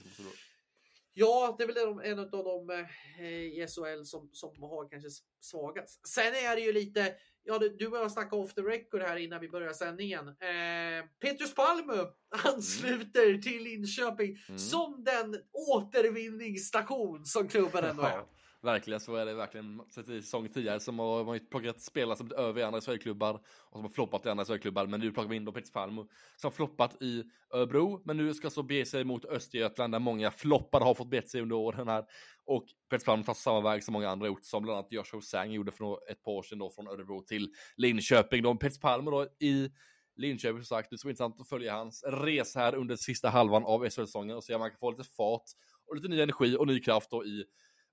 Ja, 1.14 1.54
det 1.58 1.64
är 1.64 1.68
väl 1.68 2.06
en 2.12 2.18
av 2.18 2.30
de 2.30 2.70
eh, 3.18 3.26
i 3.26 3.66
SHL 3.68 4.04
som, 4.04 4.30
som 4.32 4.62
har 4.62 4.88
kanske 4.88 5.08
svagast. 5.40 6.08
Sen 6.08 6.34
är 6.34 6.56
det 6.56 6.62
ju 6.62 6.72
lite 6.72 7.14
Ja, 7.44 7.58
du, 7.58 7.86
och 7.86 7.96
jag 7.96 8.12
snackade 8.12 8.42
off 8.42 8.54
the 8.54 8.60
record 8.60 9.02
här 9.02 9.16
innan 9.16 9.40
vi 9.40 9.48
börjar 9.48 9.72
sändningen. 9.72 10.28
Eh, 10.28 11.04
Petrus 11.20 11.54
Palmu 11.54 12.06
ansluter 12.44 13.38
till 13.38 13.62
Linköping 13.62 14.38
mm. 14.48 14.58
som 14.58 15.04
den 15.04 15.36
återvinningsstation 15.52 17.26
som 17.26 17.48
klubben 17.48 17.84
ändå 17.84 18.02
är. 18.02 18.22
Verkligen, 18.62 19.00
så 19.00 19.16
är 19.16 19.26
det 19.26 19.34
verkligen. 19.34 19.82
Sett 19.90 20.08
i 20.08 20.22
säsong 20.22 20.48
tidigare 20.48 20.80
som 20.80 20.98
har 20.98 21.24
man 21.24 21.40
plockat 21.50 21.80
spelare 21.80 22.16
som 22.16 22.32
över 22.32 22.60
i 22.60 22.64
andra 22.64 22.80
Sverigeklubbar 22.80 23.34
och 23.34 23.72
som 23.72 23.82
har 23.82 23.88
floppat 23.88 24.26
i 24.26 24.28
andra 24.28 24.44
Sverigeklubbar. 24.44 24.86
Men 24.86 25.00
nu 25.00 25.12
plockar 25.12 25.28
vi 25.28 25.36
in 25.36 25.44
då 25.44 25.52
Peter 25.52 25.72
Palmo 25.72 26.08
som 26.36 26.48
har 26.48 26.50
floppat 26.50 27.02
i 27.02 27.24
Örebro. 27.50 28.02
Men 28.04 28.16
nu 28.16 28.34
ska 28.34 28.50
så 28.50 28.62
bege 28.62 28.86
sig 28.86 29.04
mot 29.04 29.24
Östergötland 29.24 29.94
där 29.94 29.98
många 29.98 30.30
floppar 30.30 30.80
har 30.80 30.94
fått 30.94 31.10
bete 31.10 31.28
sig 31.28 31.40
under 31.40 31.56
åren 31.56 31.88
här. 31.88 32.04
Och 32.44 32.64
Peter 32.90 33.04
Palmo 33.04 33.24
tar 33.24 33.34
samma 33.34 33.60
väg 33.60 33.84
som 33.84 33.92
många 33.92 34.08
andra 34.08 34.26
gjort, 34.26 34.44
som 34.44 34.62
bland 34.62 34.78
annat 34.78 34.92
Joshua 34.92 35.20
Sang 35.20 35.52
gjorde 35.52 35.72
för 35.72 36.10
ett 36.10 36.22
par 36.22 36.32
år 36.32 36.42
sedan 36.42 36.58
då 36.58 36.70
från 36.70 36.88
Örebro 36.88 37.20
till 37.22 37.48
Linköping. 37.76 38.42
Då 38.42 38.54
Peter 38.54 38.80
Palmo 38.80 39.10
då 39.10 39.26
i 39.40 39.70
Linköping 40.16 40.58
som 40.58 40.76
sagt, 40.76 40.90
det 40.90 40.98
ska 40.98 41.06
bli 41.06 41.10
intressant 41.10 41.40
att 41.40 41.48
följa 41.48 41.74
hans 41.74 42.04
resa 42.04 42.60
här 42.60 42.74
under 42.74 42.96
sista 42.96 43.28
halvan 43.28 43.64
av 43.64 43.80
SHL-säsongen 43.80 44.36
och 44.36 44.44
se 44.44 44.54
om 44.54 44.60
man 44.60 44.70
kan 44.70 44.78
få 44.78 44.90
lite 44.90 45.04
fart 45.04 45.44
och 45.86 45.96
lite 45.96 46.08
ny 46.08 46.20
energi 46.20 46.56
och 46.56 46.66
ny 46.66 46.80
kraft 46.80 47.10
då 47.10 47.24
i 47.24 47.44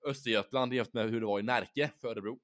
Östergötland 0.06 0.74
jämfört 0.74 0.94
med 0.94 1.10
hur 1.10 1.20
det 1.20 1.26
var 1.26 1.40
i 1.40 1.44
Närke 1.44 1.92
för 2.02 2.08
Örebro. 2.08 2.40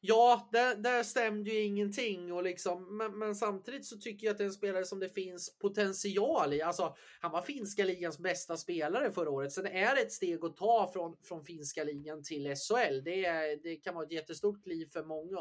Ja, 0.00 0.48
där, 0.52 0.76
där 0.76 1.02
stämde 1.02 1.50
ju 1.50 1.62
ingenting 1.62 2.32
och 2.32 2.42
liksom, 2.42 2.96
men, 2.96 3.18
men, 3.18 3.34
samtidigt 3.34 3.86
så 3.86 3.96
tycker 3.96 4.26
jag 4.26 4.32
att 4.32 4.38
det 4.38 4.44
är 4.44 4.46
en 4.46 4.52
spelare 4.52 4.84
som 4.84 5.00
det 5.00 5.08
finns 5.08 5.58
potential 5.58 6.52
i. 6.52 6.62
Alltså, 6.62 6.96
han 7.20 7.32
var 7.32 7.42
finska 7.42 7.84
ligans 7.84 8.18
bästa 8.18 8.56
spelare 8.56 9.12
förra 9.12 9.30
året. 9.30 9.52
Sen 9.52 9.66
är 9.66 9.94
det 9.94 10.00
ett 10.00 10.12
steg 10.12 10.44
att 10.44 10.56
ta 10.56 10.90
från, 10.92 11.16
från 11.22 11.44
finska 11.44 11.84
ligan 11.84 12.22
till 12.22 12.54
SHL. 12.56 13.04
Det, 13.04 13.24
är, 13.24 13.62
det 13.62 13.76
kan 13.76 13.94
vara 13.94 14.04
ett 14.04 14.12
jättestort 14.12 14.62
kliv 14.62 14.86
för 14.92 15.04
många. 15.04 15.38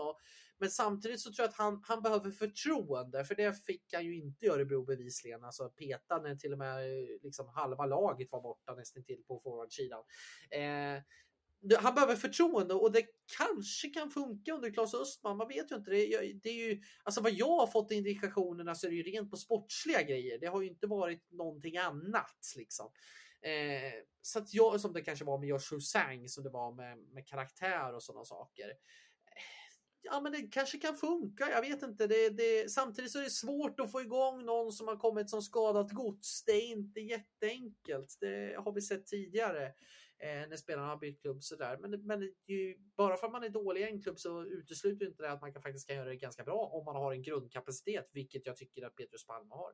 Men 0.59 0.69
samtidigt 0.69 1.21
så 1.21 1.33
tror 1.33 1.43
jag 1.43 1.49
att 1.49 1.57
han, 1.57 1.81
han 1.83 2.01
behöver 2.01 2.31
förtroende, 2.31 3.25
för 3.25 3.35
det 3.35 3.65
fick 3.65 3.93
han 3.93 4.05
ju 4.05 4.15
inte 4.15 4.45
i 4.45 4.49
Örebro 4.49 4.85
bevisligen. 4.85 5.43
Alltså 5.43 5.69
peta 5.69 6.21
när 6.21 6.35
till 6.35 6.51
och 6.51 6.57
med 6.57 6.87
liksom 7.23 7.47
halva 7.47 7.85
laget 7.85 8.31
var 8.31 8.41
borta 8.41 8.75
nästan 8.75 9.03
till 9.03 9.23
på 9.27 9.39
forwardsidan. 9.43 10.03
Eh, 10.51 11.03
han 11.79 11.95
behöver 11.95 12.15
förtroende 12.15 12.73
och 12.73 12.91
det 12.91 13.05
kanske 13.37 13.89
kan 13.89 14.11
funka 14.11 14.53
under 14.53 14.73
Claes 14.73 14.93
Östman. 14.93 15.37
Man 15.37 15.47
vet 15.47 15.71
ju 15.71 15.75
inte. 15.75 15.91
Det, 15.91 16.33
det 16.43 16.49
är 16.49 16.69
ju, 16.69 16.81
alltså 17.03 17.21
vad 17.21 17.31
jag 17.31 17.57
har 17.59 17.67
fått 17.67 17.91
indikationerna 17.91 18.75
så 18.75 18.87
är 18.87 18.91
det 18.91 18.97
ju 18.97 19.03
rent 19.03 19.31
på 19.31 19.37
sportsliga 19.37 20.01
grejer. 20.01 20.39
Det 20.39 20.47
har 20.47 20.61
ju 20.61 20.67
inte 20.67 20.87
varit 20.87 21.31
någonting 21.31 21.77
annat 21.77 22.53
liksom. 22.55 22.91
Eh, 23.41 23.93
så 24.21 24.39
att 24.39 24.53
jag, 24.53 24.81
som 24.81 24.93
det 24.93 25.01
kanske 25.01 25.25
var 25.25 25.37
med 25.37 25.49
Josh 25.49 25.79
Sang, 25.79 26.29
som 26.29 26.43
det 26.43 26.49
var 26.49 26.71
med, 26.71 26.97
med 26.97 27.27
karaktär 27.27 27.93
och 27.93 28.03
sådana 28.03 28.25
saker. 28.25 28.71
Ja, 30.05 30.21
men 30.21 30.31
det 30.31 30.41
kanske 30.41 30.77
kan 30.77 30.95
funka. 30.95 31.49
Jag 31.49 31.61
vet 31.61 31.83
inte. 31.83 32.07
Det, 32.07 32.29
det, 32.29 32.71
samtidigt 32.71 33.11
så 33.11 33.19
är 33.19 33.23
det 33.23 33.29
svårt 33.29 33.79
att 33.79 33.91
få 33.91 34.01
igång 34.01 34.45
någon 34.45 34.71
som 34.71 34.87
har 34.87 34.95
kommit 34.95 35.29
som 35.29 35.41
skadat 35.41 35.91
gods. 35.91 36.43
Det 36.45 36.51
är 36.51 36.67
inte 36.67 36.99
jätteenkelt. 36.99 38.17
Det 38.19 38.55
har 38.63 38.71
vi 38.71 38.81
sett 38.81 39.05
tidigare 39.05 39.65
eh, 40.19 40.49
när 40.49 40.57
spelarna 40.57 40.87
har 40.87 40.97
bytt 40.97 41.21
klubb 41.21 41.43
sådär. 41.43 41.77
Men, 41.81 42.05
men 42.05 42.21
ju, 42.47 42.77
bara 42.97 43.17
för 43.17 43.27
att 43.27 43.33
man 43.33 43.43
är 43.43 43.49
dålig 43.49 43.81
i 43.81 43.83
en 43.83 44.01
klubb 44.01 44.19
så 44.19 44.45
utesluter 44.45 45.05
inte 45.05 45.23
det 45.23 45.31
att 45.31 45.41
man 45.41 45.53
kan, 45.53 45.61
faktiskt 45.61 45.87
kan 45.87 45.95
göra 45.95 46.09
det 46.09 46.15
ganska 46.15 46.43
bra 46.43 46.69
om 46.73 46.85
man 46.85 46.95
har 46.95 47.13
en 47.13 47.21
grundkapacitet, 47.21 48.09
vilket 48.13 48.45
jag 48.45 48.55
tycker 48.55 48.85
att 48.85 48.95
Petrus 48.95 49.25
Palme 49.25 49.53
har. 49.53 49.71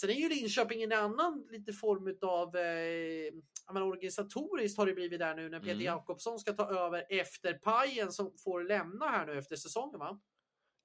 Sen 0.00 0.10
är 0.10 0.14
ju 0.14 0.28
Linköping 0.28 0.82
en 0.82 0.92
annan 0.92 1.46
lite 1.50 1.72
form 1.72 2.16
av 2.22 2.56
eh, 2.56 3.82
organisatoriskt 3.82 4.78
har 4.78 4.86
det 4.86 4.92
blivit 4.92 5.18
där 5.18 5.34
nu 5.34 5.48
när 5.48 5.60
Peter 5.60 5.72
mm. 5.72 5.84
Jakobsson 5.84 6.38
ska 6.38 6.52
ta 6.52 6.70
över 6.70 7.04
efter 7.10 7.52
Pajen 7.52 8.12
som 8.12 8.32
får 8.44 8.64
lämna 8.64 9.08
här 9.08 9.26
nu 9.26 9.38
efter 9.38 9.56
säsongen 9.56 9.98
va? 9.98 10.20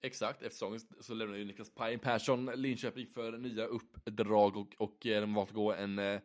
Exakt, 0.03 0.41
efter 0.41 0.49
säsongen 0.49 0.79
så 0.99 1.13
lämnar 1.13 1.37
ju 1.37 1.45
Niklas 1.45 1.73
Pajen 1.73 1.99
Persson 1.99 2.45
Linköping 2.45 3.07
för 3.07 3.37
nya 3.37 3.65
uppdrag 3.65 4.57
och, 4.57 4.75
och 4.77 5.05
eh, 5.05 5.21
de 5.21 5.33
valt 5.33 5.49
att 5.49 5.55
gå 5.55 5.73
en 5.73 5.99
eh, 5.99 6.21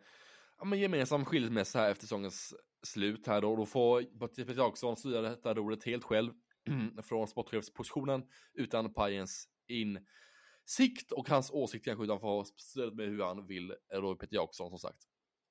ja, 0.59 0.65
men 0.65 0.79
gemensam 0.79 1.25
skilsmässa 1.25 1.79
här 1.79 1.91
efter 1.91 2.05
säsongens 2.05 2.55
slut 2.83 3.27
här 3.27 3.41
då. 3.41 3.57
Då 3.57 3.67
får 3.67 4.03
Peter 4.29 4.55
Jakobsson 4.55 4.97
styra 4.97 5.21
detta 5.21 5.55
roret 5.55 5.85
helt 5.85 6.05
själv 6.05 6.33
från 7.03 7.29
sportchefspositionen 7.29 8.23
utan 8.55 8.95
Pajens 8.95 9.49
insikt 10.67 11.13
och 11.13 11.29
hans 11.29 11.51
åsikt 11.51 11.85
kanske 11.85 12.05
utan 12.05 12.21
för 12.21 12.45
stöd 12.45 12.97
med 12.97 13.09
hur 13.09 13.23
han 13.23 13.47
vill, 13.47 13.75
då 13.93 14.15
Peter 14.15 14.35
Jakobsson 14.35 14.71
som 14.71 14.79
sagt. 14.79 15.03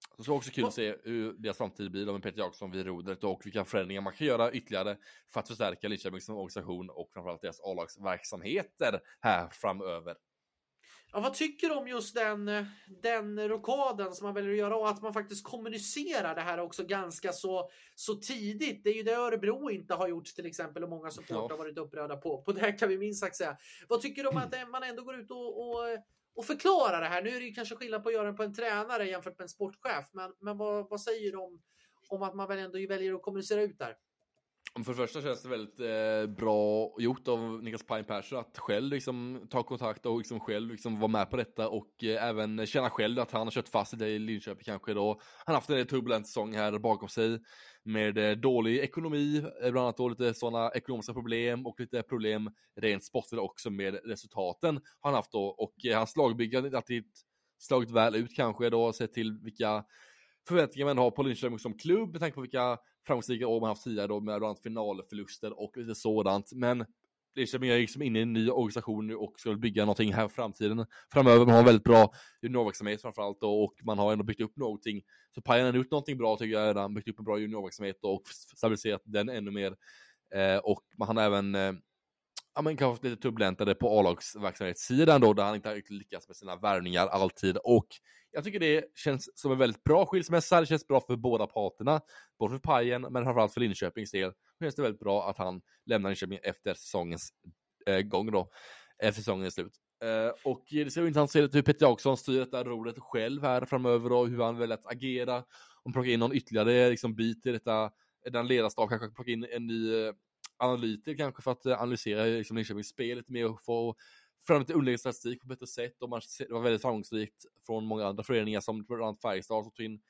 Så 0.10 0.18
det 0.18 0.24
ska 0.24 0.34
också 0.34 0.52
kul 0.52 0.66
att 0.66 0.74
se 0.74 0.96
hur 1.04 1.34
deras 1.34 1.58
framtid 1.58 1.92
blir 1.92 2.06
med 2.06 2.24
Peter 2.24 2.40
Jakobsson 2.40 2.72
vid 2.72 2.86
rodret 2.86 3.24
och 3.24 3.46
vilka 3.46 3.66
förändringar 3.66 4.02
man 4.02 4.14
kan 4.14 4.28
göra 4.28 4.52
ytterligare 4.52 4.98
för 5.34 5.40
att 5.40 5.48
förstärka 5.48 5.88
Linköpings 5.88 6.30
organisation 6.30 6.90
och 6.90 7.10
framförallt 7.14 7.42
deras 7.42 7.62
A-lagsverksamheter 7.62 9.00
här 9.22 9.50
framöver. 9.50 10.16
Ja, 11.16 11.22
vad 11.22 11.34
tycker 11.34 11.70
du 11.70 11.76
om 11.76 11.88
just 11.88 12.16
den, 12.16 12.66
den 13.02 13.50
rockaden 13.50 14.16
som 14.16 14.26
man 14.26 14.34
väljer 14.34 14.52
att 14.52 14.58
göra 14.58 14.76
och 14.76 14.90
att 14.90 15.02
man 15.02 15.14
faktiskt 15.14 15.44
kommunicerar 15.44 16.36
det 16.36 16.42
här 16.42 16.60
också 16.60 16.84
ganska 16.84 17.32
så, 17.32 17.70
så 17.96 18.16
tidigt? 18.16 18.84
Det 18.84 18.90
är 18.90 18.94
ju 18.94 19.04
det 19.04 19.16
Örebro 19.16 19.70
inte 19.70 19.94
har 19.94 20.08
gjort 20.08 20.26
till 20.26 20.46
exempel 20.46 20.84
och 20.84 20.90
många 20.90 21.12
supportrar 21.12 21.38
ja. 21.38 21.48
har 21.50 21.58
varit 21.58 21.78
upprörda 21.78 22.18
på. 22.18 22.42
På 22.42 22.52
det 22.52 22.62
här 22.62 22.78
kan 22.78 22.90
vi 22.90 22.98
minst 22.98 23.20
sagt 23.20 23.36
säga. 23.36 23.58
Vad 23.88 24.02
tycker 24.02 24.24
du 24.24 24.30
om 24.30 24.38
att 24.38 24.70
man 24.72 24.84
ändå 24.84 25.04
går 25.04 25.16
ut 25.16 25.32
och, 25.32 25.70
och, 25.70 25.78
och 26.36 26.46
förklarar 26.46 27.02
det 27.02 27.08
här? 27.08 27.22
Nu 27.22 27.30
är 27.30 27.40
det 27.40 27.46
ju 27.46 27.54
kanske 27.54 27.76
skillnad 27.76 28.04
på 28.04 28.10
att 28.10 28.16
göra 28.16 28.32
det 28.32 28.38
på 28.38 28.44
en 28.44 28.54
tränare 28.54 29.06
jämfört 29.06 29.38
med 29.38 29.46
en 29.46 29.50
sportchef, 29.50 30.06
men, 30.14 30.34
men 30.40 30.58
vad, 30.58 30.90
vad 30.90 31.02
säger 31.02 31.32
du 31.32 31.38
om, 31.38 31.62
om 32.10 32.24
att 32.24 32.36
man 32.36 32.48
väl 32.48 32.60
ändå 32.60 32.80
väljer 32.88 33.14
att 33.14 33.22
kommunicera 33.22 33.62
ut 33.62 33.80
där? 33.80 33.96
För 34.84 34.92
det 34.92 34.98
första 34.98 35.22
känns 35.22 35.42
det 35.42 35.50
väldigt 35.50 35.80
eh, 35.80 36.36
bra 36.36 36.92
gjort 37.00 37.28
av 37.28 37.64
Niklas 37.64 37.84
Pine 37.84 38.04
Persson 38.04 38.40
att 38.40 38.58
själv 38.58 38.90
liksom 38.90 39.48
ta 39.50 39.64
kontakt 39.64 40.06
och 40.06 40.18
liksom 40.18 40.40
själv 40.40 40.72
liksom 40.72 41.00
vara 41.00 41.08
med 41.08 41.30
på 41.30 41.38
detta 41.38 41.70
och 41.70 42.04
eh, 42.04 42.24
även 42.24 42.66
känna 42.66 42.90
själv 42.90 43.20
att 43.20 43.32
han 43.32 43.42
har 43.42 43.52
kört 43.52 43.68
fast 43.68 43.94
i 43.94 43.98
det 43.98 44.10
i 44.10 44.20
Linköping 44.20 44.64
kanske 44.64 44.94
då. 44.94 45.08
Han 45.46 45.54
har 45.54 45.54
haft 45.54 45.70
en 45.70 45.88
turbulent 45.88 46.28
säsong 46.28 46.56
här 46.56 46.80
bakom 46.80 47.10
sig 47.10 47.40
med 47.84 48.18
eh, 48.18 48.32
dålig 48.32 48.78
ekonomi, 48.78 49.38
eh, 49.38 49.72
bland 49.72 49.78
annat 49.86 49.98
då 49.98 50.10
lite 50.10 50.34
sådana 50.34 50.72
ekonomiska 50.72 51.14
problem 51.14 51.66
och 51.66 51.80
lite 51.80 52.02
problem 52.02 52.50
rent 52.76 53.04
sportsligt 53.04 53.42
också 53.42 53.70
med 53.70 54.00
resultaten 54.06 54.76
har 54.76 55.12
han 55.12 55.14
haft 55.14 55.32
då 55.32 55.46
och 55.46 55.86
eh, 55.86 55.98
hans 55.98 56.16
lagbyggande 56.16 56.70
har 56.70 56.76
alltid 56.76 57.06
slagit 57.60 57.92
väl 57.92 58.16
ut 58.16 58.36
kanske 58.36 58.70
då, 58.70 58.94
sett 58.94 59.14
till 59.14 59.40
vilka 59.44 59.86
förväntningar 60.48 60.86
man 60.86 60.98
har 60.98 61.12
på 61.12 61.24
Linköping 61.24 61.60
som 61.60 61.78
klubb 61.78 62.12
med 62.12 62.22
tanke 62.22 62.36
på 62.36 62.42
vilka 62.42 62.78
framgångsrika 63.08 63.48
år 63.48 63.60
man 63.62 63.70
haft 63.70 63.84
tidigare 63.84 64.08
då 64.08 64.20
med 64.20 64.24
bland 64.24 64.44
annat 64.44 64.60
finalförluster 64.60 65.60
och 65.60 65.78
lite 65.78 65.96
sådant. 65.96 66.54
Men 66.54 66.86
Linköping 67.36 67.70
är 67.70 67.78
liksom 67.78 68.02
inne 68.02 68.20
i 68.20 68.22
en 68.22 68.34
ny 68.34 68.50
organisation 68.50 69.08
nu 69.08 69.16
och 69.16 69.40
ska 69.40 69.54
bygga 69.54 69.82
någonting 69.82 70.14
här 70.14 70.26
i 70.26 70.30
framtiden 70.30 70.86
framöver. 71.14 71.46
Man 71.46 71.54
har 71.54 71.60
en 71.60 71.66
väldigt 71.66 71.84
bra 71.84 72.14
juniorverksamhet 72.42 73.02
framförallt 73.02 73.42
då, 73.42 73.64
och 73.64 73.74
man 73.84 74.00
har 74.00 74.14
ändå 74.14 74.24
byggt 74.24 74.42
upp 74.42 74.58
någonting. 74.58 75.02
Så 75.36 75.42
Pajala 75.42 75.72
har 75.72 75.78
gjort 75.78 75.92
någonting 75.92 76.18
bra 76.18 76.38
tycker 76.38 76.60
jag 76.60 76.68
redan, 76.68 76.94
byggt 76.94 77.08
upp 77.08 77.20
en 77.20 77.26
bra 77.26 77.40
juniorverksamhet 77.40 78.00
och 78.02 78.22
stabiliserat 78.58 79.02
den 79.06 79.30
ännu 79.30 79.52
mer. 79.52 79.76
Eh, 80.36 80.58
och 80.58 80.82
man 80.98 81.18
har 81.18 81.24
även 81.24 81.56
eh, 81.56 81.74
ja, 82.56 82.62
men 82.62 82.78
kanske 82.78 83.08
lite 83.08 83.22
turbulentare 83.22 83.76
på 83.76 84.00
A-lagsverksamhetssidan 84.00 85.22
då, 85.22 85.34
där 85.34 85.44
han 85.44 85.56
inte 85.56 85.70
har 85.70 85.94
lyckats 85.94 86.28
med 86.28 86.38
sina 86.38 86.56
värvningar 86.56 87.08
alltid. 87.08 87.58
Och 87.58 87.88
jag 88.32 88.44
tycker 88.44 88.60
det 88.60 88.86
känns 88.96 89.30
som 89.36 89.52
en 89.52 89.58
väldigt 89.58 89.84
bra 89.84 90.06
skilsmässa. 90.06 90.60
Det 90.60 90.66
känns 90.66 90.88
bra 90.88 91.02
för 91.02 91.16
båda 91.16 91.48
parterna, 91.48 92.02
både 92.40 92.52
för 92.52 92.60
Pajen 92.60 93.02
men 93.02 93.24
framförallt 93.24 93.54
för 93.54 93.62
Linköpings 93.62 94.12
del. 94.12 94.32
Det 94.60 94.66
känns 94.66 94.76
det 94.76 94.82
väldigt 94.82 95.00
bra 95.00 95.30
att 95.30 95.38
han 95.38 95.62
lämnar 95.86 96.10
Linköping 96.10 96.40
efter 96.44 96.74
säsongens 96.74 97.30
eh, 97.86 98.00
gång 98.00 98.32
då, 98.32 98.50
efter 99.04 99.22
säsongens 99.22 99.54
slut. 99.54 99.74
Uh, 100.04 100.34
och 100.44 100.64
det 100.70 100.92
ska 100.92 101.02
bli 101.02 101.08
intressant 101.08 101.30
att 101.30 101.52
se 101.52 101.58
hur 101.58 101.62
Peter 101.62 101.86
Jansson 101.86 102.18
styr 102.18 102.40
detta 102.40 102.64
roligt 102.64 103.00
själv 103.00 103.42
här 103.42 103.66
framöver 103.66 104.12
och 104.12 104.28
hur 104.28 104.44
han 104.44 104.58
väljer 104.58 104.78
att 104.78 104.92
agera. 104.92 105.44
Om 105.84 105.94
plocka 105.94 106.10
in 106.10 106.20
någon 106.20 106.36
ytterligare 106.36 106.90
liksom, 106.90 107.16
bit 107.16 107.46
i 107.46 107.52
detta, 107.52 107.92
den 108.32 108.48
ledarstab, 108.48 108.90
kanske 108.90 109.10
plocka 109.10 109.32
in 109.32 109.46
en 109.52 109.68
ny 109.68 109.96
eh, 109.96 110.14
analytiker 110.58 111.18
kanske 111.18 111.42
för 111.42 111.52
att 111.52 111.66
eh, 111.66 111.82
analysera 111.82 112.28
eh, 112.28 112.38
liksom, 112.38 112.58
Linköpings 112.58 112.88
spel 112.88 113.18
lite 113.18 113.32
mer 113.32 113.46
och 113.46 113.66
få 113.66 113.96
fram 114.48 114.60
lite 114.60 114.74
underliggande 114.74 115.00
statistik 115.00 115.42
på 115.42 115.46
ett 115.46 115.50
bättre 115.50 115.68
sätt. 115.68 116.02
Och 116.02 116.10
man, 116.10 116.22
det 116.40 116.54
var 116.54 116.62
väldigt 116.62 116.82
framgångsrikt 116.82 117.46
från 117.66 117.86
många 117.86 118.06
andra 118.06 118.24
föreningar 118.24 118.62
som 118.62 118.84
bland 118.84 119.04
annat 119.04 119.22
Färjestad 119.22 119.64
som 119.64 119.72
tog 119.72 119.86
in 119.86 120.02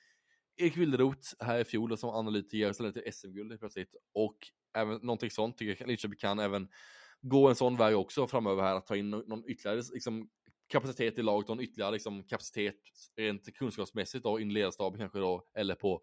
Erik 0.58 0.78
Wilderoth 0.78 1.30
här 1.40 1.60
i 1.60 1.64
fjol 1.64 1.98
som 1.98 2.10
analytiker 2.10 2.70
och 2.70 2.76
ställde 2.76 3.02
till 3.02 3.14
SM-guld 3.14 3.60
plötsligt. 3.60 3.96
Och 4.14 4.38
även 4.74 4.98
någonting 4.98 5.32
sånt 5.32 5.58
tycker 5.58 5.76
jag 5.80 5.88
Linköping 5.88 6.18
kan 6.18 6.40
även 6.40 6.68
gå 7.22 7.50
en 7.50 7.56
sån 7.56 7.78
väg 7.78 7.98
också 7.98 8.28
framöver 8.28 8.64
här 8.64 8.76
att 8.76 8.88
ta 8.88 8.96
in 8.96 9.10
någon 9.10 9.50
ytterligare 9.50 9.82
liksom, 9.94 10.30
kapacitet 10.68 11.18
i 11.18 11.22
laget, 11.22 11.48
någon 11.48 11.60
ytterligare 11.60 11.92
liksom, 11.92 12.24
kapacitet 12.24 12.76
rent 13.16 13.56
kunskapsmässigt 13.56 14.24
då, 14.24 14.40
in 14.40 14.54
ledarstaben 14.54 15.00
kanske 15.00 15.20
då, 15.20 15.48
eller 15.56 15.76
på 15.76 16.02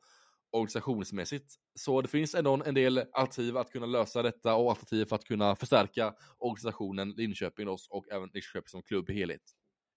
organisationsmässigt. 0.53 1.55
Så 1.75 2.01
det 2.01 2.09
finns 2.09 2.35
ändå 2.35 2.63
en 2.67 2.75
del 2.75 2.99
alternativ 2.99 3.57
att 3.57 3.71
kunna 3.71 3.87
lösa 3.87 4.23
detta 4.23 4.55
och 4.55 4.71
alternativ 4.71 5.05
för 5.05 5.17
att 5.17 5.25
kunna 5.25 5.57
förstärka 5.57 6.15
organisationen 6.39 7.11
Linköping 7.11 7.69
och 7.69 8.09
även 8.11 8.31
Linköping 8.33 8.69
som 8.69 8.83
klubb 8.83 9.11
i 9.11 9.13
helhet. 9.13 9.43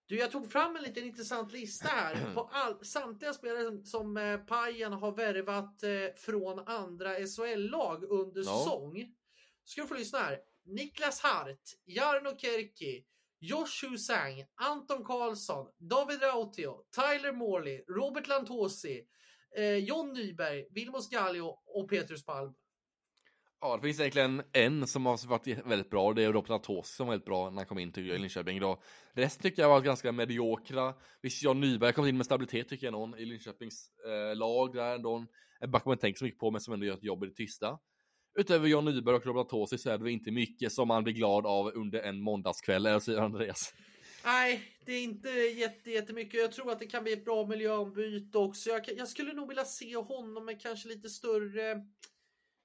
Du, 0.08 0.18
jag 0.18 0.32
tog 0.32 0.52
fram 0.52 0.76
en 0.76 0.84
liten 0.84 1.04
intressant 1.04 1.52
lista 1.52 1.88
här 1.88 2.18
på 2.34 2.50
all, 2.54 2.86
samtliga 2.86 3.34
spelare 3.34 3.64
som, 3.64 3.86
som 3.86 4.18
eh, 4.18 4.38
Pajen 4.38 4.94
har 4.94 5.12
värvat 5.12 5.84
eh, 5.84 5.90
från 6.18 6.60
andra 6.60 7.10
SHL-lag 7.10 8.04
under 8.04 8.44
ja. 8.44 8.58
säsong. 8.58 9.14
Ska 9.64 9.82
du 9.82 9.88
få 9.88 9.94
lyssna 9.94 10.20
här. 10.20 10.40
Niklas 10.66 11.20
Hart, 11.22 11.62
Jarno 11.86 12.38
Kerki, 12.38 13.06
Josh 13.40 13.86
Husang, 13.90 14.46
Anton 14.56 15.04
Karlsson, 15.04 15.68
David 15.78 16.22
Rautio, 16.22 16.86
Tyler 16.96 17.32
Morley, 17.32 17.84
Robert 17.88 18.28
Lantosi, 18.28 19.08
eh, 19.58 19.78
John 19.78 20.14
Nyberg, 20.14 20.66
Vilmos 20.72 21.10
Gallio 21.10 21.58
och 21.66 21.90
Petrus 21.90 22.26
Palm. 22.26 22.54
Ja, 23.62 23.76
det 23.76 23.82
finns 23.82 24.00
egentligen 24.00 24.44
en 24.54 24.88
som 24.88 25.06
har 25.06 25.28
varit 25.28 25.48
väldigt 25.48 25.90
bra. 25.90 26.14
Det 26.14 26.24
är 26.24 26.34
Robert 26.34 26.50
Atos 26.50 26.96
som 26.96 27.08
var 27.08 27.14
väldigt 27.14 27.26
bra 27.26 27.50
när 27.50 27.58
han 27.58 27.66
kom 27.66 27.80
in 27.80 27.92
till 27.92 28.04
Linköping. 28.04 28.58
idag. 28.58 28.82
Resten 29.14 29.42
tycker 29.42 29.62
jag 29.62 29.70
var 29.70 29.82
ganska 29.82 30.12
mediokra. 30.12 30.94
Visst, 31.22 31.44
John 31.44 31.60
Nyberg 31.60 31.94
kom 31.94 32.08
in 32.08 32.18
med 32.18 32.26
stabilitet 32.26 32.70
tycker 32.70 32.88
jag 32.88 32.92
någon 32.92 33.18
i 33.18 33.26
Linköpings 33.26 33.90
eh, 34.06 34.36
lag 34.36 34.74
där 34.74 34.96
ändå. 34.96 35.26
En 35.60 35.72
back 35.72 35.86
man 35.86 35.94
inte 35.94 36.02
tänker 36.02 36.18
så 36.18 36.26
mycket 36.26 36.40
på 36.40 36.52
men 36.52 36.62
som 36.62 36.74
ändå 36.74 36.86
gör 36.86 36.94
ett 36.94 37.04
jobb 37.04 37.24
i 37.24 37.28
det 37.28 37.34
tysta. 37.34 37.80
Utöver 38.40 38.68
John 38.68 38.86
Nyberg 38.86 39.16
och 39.16 39.26
Robert 39.26 39.46
Atosi 39.46 39.78
så 39.78 39.90
är 39.90 39.98
det 39.98 40.12
inte 40.12 40.32
mycket 40.32 40.72
som 40.72 40.88
man 40.88 41.04
blir 41.04 41.14
glad 41.14 41.46
av 41.46 41.72
under 41.76 42.00
en 42.00 42.22
måndagskväll, 42.22 42.86
eller 42.86 43.00
säger 43.00 43.22
Andreas? 43.22 43.74
Nej, 44.26 44.76
det 44.86 44.94
är 44.94 45.04
inte 45.04 45.30
jätte, 45.30 45.92
jättemycket. 45.92 46.42
Jag 46.42 46.52
tror 46.52 46.72
att 46.72 46.80
det 46.80 46.86
kan 46.86 47.04
bli 47.04 47.14
ett 47.14 47.26
bra 47.26 47.46
miljöombyte 47.46 48.38
också. 48.38 48.70
Jag, 48.70 48.90
jag 48.98 49.08
skulle 49.08 49.34
nog 49.34 49.48
vilja 49.48 49.66
se 49.66 49.96
honom 49.96 50.46
med 50.46 50.62
kanske 50.62 50.88
lite 50.88 51.10
större 51.10 51.86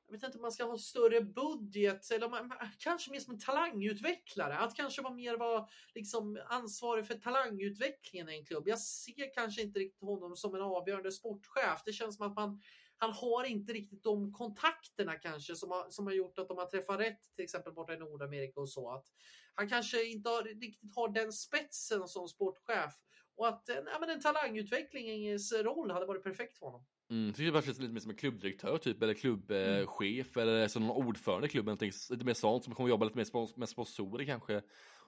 jag 0.07 0.13
vet 0.13 0.23
inte 0.23 0.39
om 0.39 0.43
man 0.43 0.53
ska 0.53 0.65
ha 0.65 0.79
större 0.79 1.21
budget 1.21 2.11
eller 2.11 2.29
man, 2.29 2.53
kanske 2.79 3.11
mer 3.11 3.21
som 3.21 3.35
en 3.35 3.41
talangutvecklare. 3.41 4.59
Att 4.59 4.77
kanske 4.77 5.03
vara 5.03 5.15
mer 5.15 5.37
vara 5.37 5.69
liksom 5.95 6.41
ansvarig 6.47 7.07
för 7.07 7.15
talangutvecklingen 7.15 8.29
i 8.29 8.39
en 8.39 8.45
klubb. 8.45 8.69
Jag 8.69 8.79
ser 8.79 9.35
kanske 9.35 9.63
inte 9.63 9.79
riktigt 9.79 10.01
honom 10.01 10.37
som 10.37 10.55
en 10.55 10.61
avgörande 10.61 11.13
sportchef. 11.13 11.83
Det 11.85 11.93
känns 11.93 12.17
som 12.17 12.27
att 12.27 12.37
man 12.37 12.61
han 13.03 13.13
har 13.13 13.45
inte 13.45 13.73
riktigt 13.73 14.03
de 14.03 14.33
kontakterna 14.33 15.15
kanske 15.15 15.57
som 15.57 15.71
har, 15.71 15.91
som 15.91 16.07
har 16.07 16.13
gjort 16.13 16.39
att 16.39 16.49
de 16.49 16.59
har 16.59 16.67
träffat 16.67 17.01
rätt 17.01 17.35
till 17.37 17.45
exempel 17.45 17.73
borta 17.73 17.95
i 17.95 17.99
Nordamerika 17.99 18.61
och 18.61 18.69
så. 18.69 18.91
Att 18.91 19.07
han 19.55 19.69
kanske 19.69 20.05
inte 20.05 20.29
har, 20.29 20.43
riktigt 20.43 20.95
har 20.95 21.09
den 21.09 21.33
spetsen 21.33 22.09
som 22.09 22.29
sportchef 22.29 22.95
och 23.37 23.49
att 23.49 23.63
ja, 23.67 23.99
men 24.01 24.11
en 24.11 24.21
talangutvecklingens 24.21 25.53
roll 25.53 25.91
hade 25.91 26.07
varit 26.07 26.23
perfekt 26.23 26.59
för 26.59 26.67
honom. 26.67 26.87
Mm, 27.11 27.33
tycker 27.33 27.53
det 27.53 27.63
känns 27.63 27.79
lite 27.79 27.93
mer 27.93 28.01
som 28.01 28.11
en 28.11 28.17
klubbdirektör 28.17 28.79
typ, 28.79 29.03
eller 29.03 29.15
klubbchef, 29.15 30.37
mm. 30.37 30.49
eller 30.49 30.69
som 30.69 30.87
någon 30.87 31.07
ordförande 31.07 31.47
i 31.47 31.51
klubben. 31.51 31.79
Lite 32.11 32.25
mer 32.25 32.35
sånt, 32.35 32.65
som 32.65 32.75
kommer 32.75 32.89
jobba 32.89 33.05
lite 33.05 33.17
mer 33.17 33.59
med 33.59 33.69
sponsorer 33.69 34.25
kanske. 34.25 34.63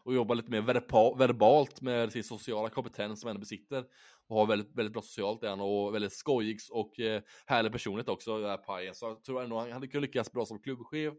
och 0.05 0.15
jobba 0.15 0.35
lite 0.35 0.51
mer 0.51 0.61
verba, 0.61 1.15
verbalt 1.15 1.81
med 1.81 2.13
sin 2.13 2.25
sociala 2.25 2.69
kompetens 2.69 3.21
som 3.21 3.29
han 3.29 3.41
besitter. 3.41 3.85
Och 4.29 4.37
har 4.37 4.47
väldigt, 4.47 4.77
väldigt 4.77 4.93
bra 4.93 5.03
socialt 5.03 5.45
han 5.45 5.61
och 5.61 5.95
väldigt 5.95 6.13
skojig 6.13 6.59
och 6.71 7.01
eh, 7.01 7.23
härlig 7.47 7.73
personligt 7.73 8.09
också, 8.09 8.39
den 8.39 8.51
här 8.51 8.57
Pajen. 8.57 8.95
Så 8.95 9.07
jag 9.07 9.25
tror 9.25 9.43
ändå 9.43 9.59
han 9.59 9.73
hade 9.73 9.89
kunnat 9.89 10.03
lyckas 10.03 10.33
bra 10.33 10.47
som 10.47 10.63
klubbchef, 10.63 11.15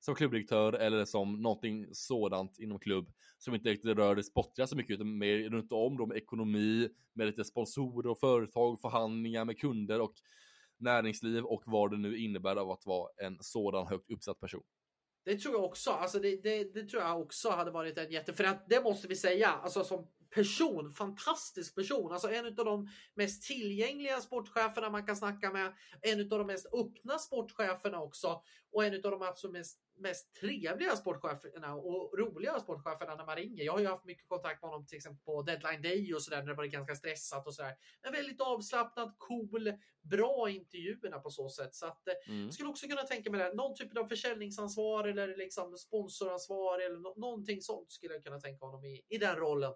som 0.00 0.14
klubbdirektör 0.14 0.72
eller 0.72 1.04
som 1.04 1.42
någonting 1.42 1.86
sådant 1.92 2.58
inom 2.58 2.78
klubb 2.78 3.12
som 3.38 3.54
inte 3.54 3.68
riktigt 3.68 3.96
rör 3.96 4.14
det 4.14 4.24
sportliga 4.24 4.66
så 4.66 4.76
mycket 4.76 4.94
utan 4.94 5.18
mer 5.18 5.50
runt 5.50 5.72
om 5.72 5.96
då 5.96 6.06
med 6.06 6.16
ekonomi, 6.16 6.88
med 7.12 7.26
lite 7.26 7.44
sponsorer 7.44 8.10
och 8.10 8.18
företag, 8.18 8.80
förhandlingar 8.80 9.44
med 9.44 9.58
kunder 9.58 10.00
och 10.00 10.14
näringsliv 10.76 11.44
och 11.44 11.62
vad 11.66 11.90
det 11.90 11.96
nu 11.96 12.18
innebär 12.18 12.56
av 12.56 12.70
att 12.70 12.86
vara 12.86 13.10
en 13.26 13.38
sådan 13.40 13.86
högt 13.86 14.10
uppsatt 14.10 14.40
person. 14.40 14.62
Det 15.24 15.38
tror 15.38 15.54
jag 15.54 15.64
också. 15.64 15.90
Alltså 15.90 16.18
det, 16.18 16.42
det, 16.42 16.74
det, 16.74 16.84
tror 16.84 17.02
jag 17.02 17.20
också 17.20 17.50
hade 17.50 17.70
varit 17.70 17.98
en 17.98 18.10
jätte... 18.10 18.32
För 18.32 18.44
att 18.44 18.68
det 18.68 18.82
måste 18.82 19.08
vi 19.08 19.16
säga, 19.16 19.48
alltså 19.48 19.84
som 19.84 20.06
person, 20.34 20.90
fantastisk 20.90 21.74
person. 21.74 22.12
Alltså 22.12 22.30
en 22.30 22.46
av 22.46 22.52
de 22.52 22.88
mest 23.14 23.42
tillgängliga 23.42 24.20
sportcheferna 24.20 24.90
man 24.90 25.06
kan 25.06 25.16
snacka 25.16 25.52
med. 25.52 25.74
En 26.00 26.20
av 26.20 26.38
de 26.38 26.46
mest 26.46 26.66
öppna 26.66 27.18
sportcheferna 27.18 28.00
också. 28.00 28.42
Och 28.72 28.84
en 28.84 28.94
av 28.94 29.10
de 29.10 29.22
absolut 29.22 29.52
mest, 29.52 29.78
mest 30.00 30.34
trevliga 30.40 30.96
sportcheferna 30.96 31.74
och 31.74 32.18
roliga 32.18 32.60
sportcheferna 32.60 33.14
när 33.14 33.26
man 33.26 33.36
ringer. 33.36 33.64
Jag 33.64 33.72
har 33.72 33.80
ju 33.80 33.86
haft 33.86 34.04
mycket 34.04 34.28
kontakt 34.28 34.62
med 34.62 34.70
honom 34.70 34.86
till 34.86 34.96
exempel 34.96 35.24
på 35.24 35.42
deadline 35.42 35.82
day 35.82 36.14
och 36.14 36.22
sådär 36.22 36.38
när 36.38 36.46
det 36.46 36.54
var 36.54 36.64
ganska 36.64 36.94
stressat 36.94 37.46
och 37.46 37.54
sådär. 37.54 37.74
Men 38.02 38.12
väldigt 38.12 38.40
avslappnad, 38.40 39.14
cool, 39.18 39.72
bra 40.02 40.50
intervjuerna 40.50 41.18
på 41.18 41.30
så 41.30 41.48
sätt. 41.48 41.74
Så 41.74 41.86
att 41.86 42.08
eh, 42.08 42.14
mm. 42.34 42.52
skulle 42.52 42.68
också 42.68 42.86
kunna 42.88 43.02
tänka 43.02 43.30
mig 43.30 43.40
det. 43.40 43.54
Någon 43.54 43.74
typ 43.74 43.96
av 43.96 44.04
försäljningsansvar 44.04 45.04
eller 45.04 45.36
liksom 45.36 45.76
sponsoransvar 45.76 46.78
eller 46.78 47.20
någonting 47.20 47.62
sånt 47.62 47.92
skulle 47.92 48.14
jag 48.14 48.24
kunna 48.24 48.40
tänka 48.40 48.66
honom 48.66 48.84
i, 48.84 49.04
i 49.08 49.18
den 49.18 49.36
rollen. 49.36 49.72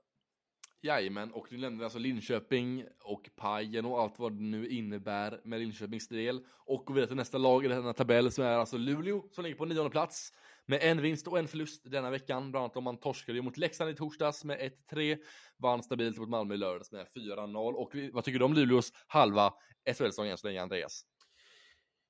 Jajamän, 0.85 1.33
och 1.33 1.53
nu 1.53 1.59
nämnde 1.59 1.85
alltså 1.85 1.99
Linköping 1.99 2.85
och 3.01 3.31
Pajen 3.37 3.85
och 3.85 4.01
allt 4.01 4.19
vad 4.19 4.33
det 4.33 4.43
nu 4.43 4.69
innebär 4.69 5.41
med 5.45 5.61
Linköpings 5.61 6.09
del. 6.09 6.45
Och 6.49 6.87
går 6.87 6.95
vidare 6.95 7.09
till 7.09 7.17
nästa 7.17 7.39
lag 7.39 7.65
i 7.65 7.69
denna 7.69 7.93
tabell 7.93 8.33
som 8.33 8.45
är 8.45 8.49
alltså 8.49 8.77
Luleå 8.77 9.23
som 9.31 9.45
ligger 9.45 9.57
på 9.57 9.65
nionde 9.65 9.91
plats 9.91 10.33
med 10.67 10.79
en 10.83 11.03
vinst 11.03 11.29
och 11.29 11.39
en 11.39 11.49
förlust 11.49 11.91
denna 11.91 12.11
veckan. 12.11 12.51
Bland 12.51 12.65
annat 12.65 12.77
om 12.77 12.85
man 12.85 12.97
torskade 12.97 13.43
mot 13.43 13.57
Leksand 13.57 13.91
i 13.91 13.95
torsdags 13.95 14.45
med 14.45 14.73
1-3. 14.91 15.19
Vann 15.57 15.83
stabilt 15.83 16.19
mot 16.19 16.29
Malmö 16.29 16.55
i 16.55 16.57
lördags 16.57 16.93
med 16.93 17.07
4-0. 17.07 17.73
Och 17.73 17.97
vad 18.13 18.25
tycker 18.25 18.39
du 18.39 18.45
om 18.45 18.55
Luleås 18.55 18.93
halva 19.07 19.55
SHL-säsong 19.87 20.27
än 20.27 20.39
så 20.39 20.47
länge, 20.47 20.63
Andreas? 20.63 21.07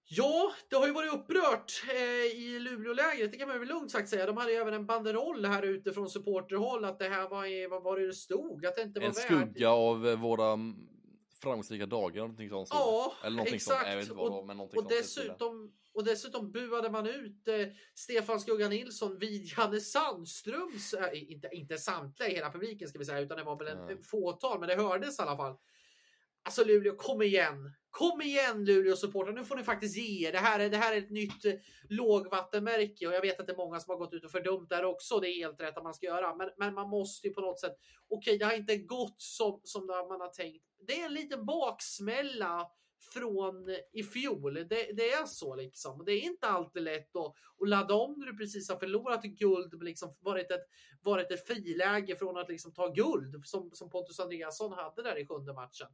Ja, 0.05 0.53
det 0.69 0.77
har 0.77 0.87
ju 0.87 0.93
varit 0.93 1.13
upprört 1.13 1.83
eh, 1.91 2.41
i 2.41 2.59
Luleålägret, 2.61 3.33
det 3.33 3.39
kan 3.39 3.49
man 3.49 3.59
väl 3.59 3.69
lugnt 3.69 3.91
sagt 3.91 4.09
säga. 4.09 4.27
De 4.27 4.37
hade 4.37 4.53
ju 4.53 4.59
även 4.59 4.75
en 4.75 4.87
banderoll 4.87 5.45
här 5.45 5.63
ute 5.63 5.93
från 5.93 6.11
supporterhåll 6.11 6.85
att 6.85 6.99
det 6.99 7.09
här 7.09 7.29
var, 7.29 7.69
vad 7.69 7.83
var 7.83 7.99
det 7.99 8.07
det 8.07 8.13
stod? 8.13 8.67
Att 8.67 8.77
det 8.77 8.83
inte 8.83 9.01
var 9.01 9.07
en 9.07 9.15
skugga 9.15 9.71
av 9.71 10.09
eh, 10.09 10.21
våra 10.21 10.59
framgångsrika 11.43 11.87
dagar, 11.87 12.21
någonting 12.21 12.51
sånt. 12.51 12.69
Ja, 12.71 13.13
Eller 13.23 13.37
någonting 13.37 13.55
exakt. 13.55 14.07
Sånt. 14.07 14.21
Och, 14.21 14.47
men 14.47 14.57
någonting 14.57 14.81
och, 14.81 14.89
dessutom, 14.89 15.73
och 15.95 16.05
dessutom 16.05 16.53
buade 16.53 16.91
man 16.91 17.07
ut 17.07 17.49
eh, 17.49 17.55
Stefan 17.95 18.41
Skugga 18.41 18.69
Nilsson 18.69 19.19
vid 19.19 19.45
Janne 19.45 19.81
Sandströms, 19.81 20.95
äh, 20.95 21.33
inte, 21.33 21.49
inte 21.53 21.79
samtliga 21.79 22.29
i 22.29 22.35
hela 22.35 22.51
publiken 22.51 22.89
ska 22.89 22.99
vi 22.99 23.05
säga, 23.05 23.21
utan 23.21 23.39
det 23.39 23.45
var 23.45 23.59
väl 23.59 23.69
en, 23.69 23.89
en 23.89 24.03
fåtal, 24.03 24.61
men 24.61 24.69
det 24.69 24.77
hördes 24.77 25.19
i 25.19 25.23
alla 25.23 25.37
fall. 25.37 25.57
Alltså 26.43 26.65
Luleå, 26.65 26.97
kom 26.97 27.23
igen! 27.23 27.73
Kom 27.91 28.23
igen 28.23 28.65
Luleå 28.65 28.97
supportrar, 28.97 29.33
nu 29.33 29.45
får 29.45 29.57
ni 29.57 29.65
faktiskt 29.65 29.97
ge 29.97 30.29
er. 30.29 30.33
Det 30.33 30.39
här 30.39 30.61
är, 30.61 30.71
det 30.71 30.77
här 30.77 30.93
är 30.93 30.99
ett 30.99 31.11
nytt 31.11 31.45
eh, 31.45 31.53
lågvattenmärke 31.89 33.07
och 33.07 33.15
jag 33.15 33.21
vet 33.21 33.41
att 33.41 33.47
det 33.47 33.53
är 33.53 33.57
många 33.57 33.81
som 33.81 33.91
har 33.91 33.99
gått 33.99 34.15
ut 34.15 34.25
och 34.25 34.31
fördömt 34.31 34.69
det 34.69 34.77
här 34.77 34.85
också. 34.85 35.21
Det 35.21 35.29
är 35.29 35.35
helt 35.35 35.61
rätt 35.61 35.77
att 35.77 35.85
man 35.85 35.95
ska 35.95 36.07
göra, 36.07 36.37
men, 36.37 36.51
men 36.59 36.75
man 36.75 36.89
måste 36.89 37.29
ju 37.29 37.35
på 37.35 37.41
något 37.41 37.61
sätt. 37.61 37.77
Okej, 38.09 38.19
okay, 38.19 38.39
det 38.39 38.45
har 38.45 38.53
inte 38.53 38.77
gått 38.77 39.23
som, 39.23 39.61
som 39.65 39.87
man 39.87 40.21
har 40.21 40.29
tänkt. 40.29 40.65
Det 40.87 41.01
är 41.01 41.07
en 41.07 41.15
liten 41.15 41.47
baksmälla 41.47 42.71
från 43.13 43.69
eh, 43.69 43.77
i 43.93 44.03
fjol. 44.03 44.55
Det, 44.55 44.93
det, 44.93 45.13
är 45.13 45.27
så 45.27 45.57
liksom. 45.57 46.05
Det 46.05 46.13
är 46.13 46.21
inte 46.21 46.47
alltid 46.47 46.83
lätt 46.83 47.17
att, 47.17 47.35
att 47.63 47.69
ladda 47.69 47.95
om 47.95 48.15
när 48.19 48.27
du 48.27 48.37
precis 48.37 48.69
har 48.69 48.77
förlorat 48.77 49.23
guld, 49.23 49.83
liksom 49.83 50.15
varit 50.21 50.51
ett, 50.51 50.67
varit 51.03 51.31
ett 51.31 51.47
friläge 51.47 52.17
från 52.17 52.37
att 52.37 52.49
liksom 52.49 52.73
ta 52.75 52.89
guld 52.89 53.47
som, 53.47 53.71
som 53.73 53.91
Pontus 53.91 54.21
Andreasson 54.21 54.73
hade 54.73 55.03
där 55.03 55.19
i 55.19 55.27
sjunde 55.27 55.53
matchen. 55.53 55.89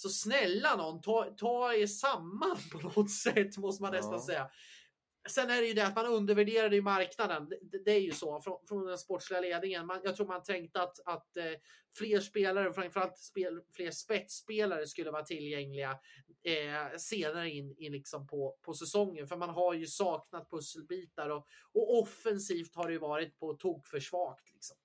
Så 0.00 0.08
snälla 0.08 0.76
någon, 0.76 1.00
ta, 1.00 1.24
ta 1.24 1.74
er 1.74 1.86
samman 1.86 2.56
på 2.72 2.78
något 2.78 3.10
sätt 3.24 3.58
måste 3.58 3.82
man 3.82 3.92
nästan 3.92 4.12
ja. 4.12 4.20
säga. 4.26 4.50
Sen 5.28 5.50
är 5.50 5.60
det 5.60 5.66
ju 5.66 5.74
det 5.74 5.86
att 5.86 5.96
man 5.96 6.06
undervärderade 6.06 6.76
ju 6.76 6.82
marknaden. 6.82 7.48
Det, 7.48 7.84
det 7.84 7.90
är 7.90 8.00
ju 8.00 8.12
så 8.12 8.40
från, 8.40 8.58
från 8.68 8.86
den 8.86 8.98
sportsliga 8.98 9.40
ledningen. 9.40 9.86
Man, 9.86 10.00
jag 10.04 10.16
tror 10.16 10.26
man 10.26 10.42
tänkte 10.42 10.82
att, 10.82 11.00
att 11.06 11.36
eh, 11.36 11.44
fler 11.98 12.20
spelare, 12.20 12.72
framförallt 12.72 13.18
spel, 13.18 13.60
fler 13.72 13.90
spetsspelare 13.90 14.86
skulle 14.86 15.10
vara 15.10 15.24
tillgängliga 15.24 15.90
eh, 16.42 16.96
senare 16.98 17.50
in, 17.50 17.74
in 17.78 17.92
liksom 17.92 18.26
på, 18.26 18.58
på 18.62 18.74
säsongen. 18.74 19.26
För 19.26 19.36
man 19.36 19.50
har 19.50 19.74
ju 19.74 19.86
saknat 19.86 20.50
pusselbitar 20.50 21.28
och, 21.28 21.46
och 21.72 21.98
offensivt 21.98 22.74
har 22.74 22.86
det 22.86 22.92
ju 22.92 22.98
varit 22.98 23.38
på 23.38 23.54
tok 23.54 23.86
för 23.86 24.00
svagt. 24.00 24.52
Liksom. 24.52 24.76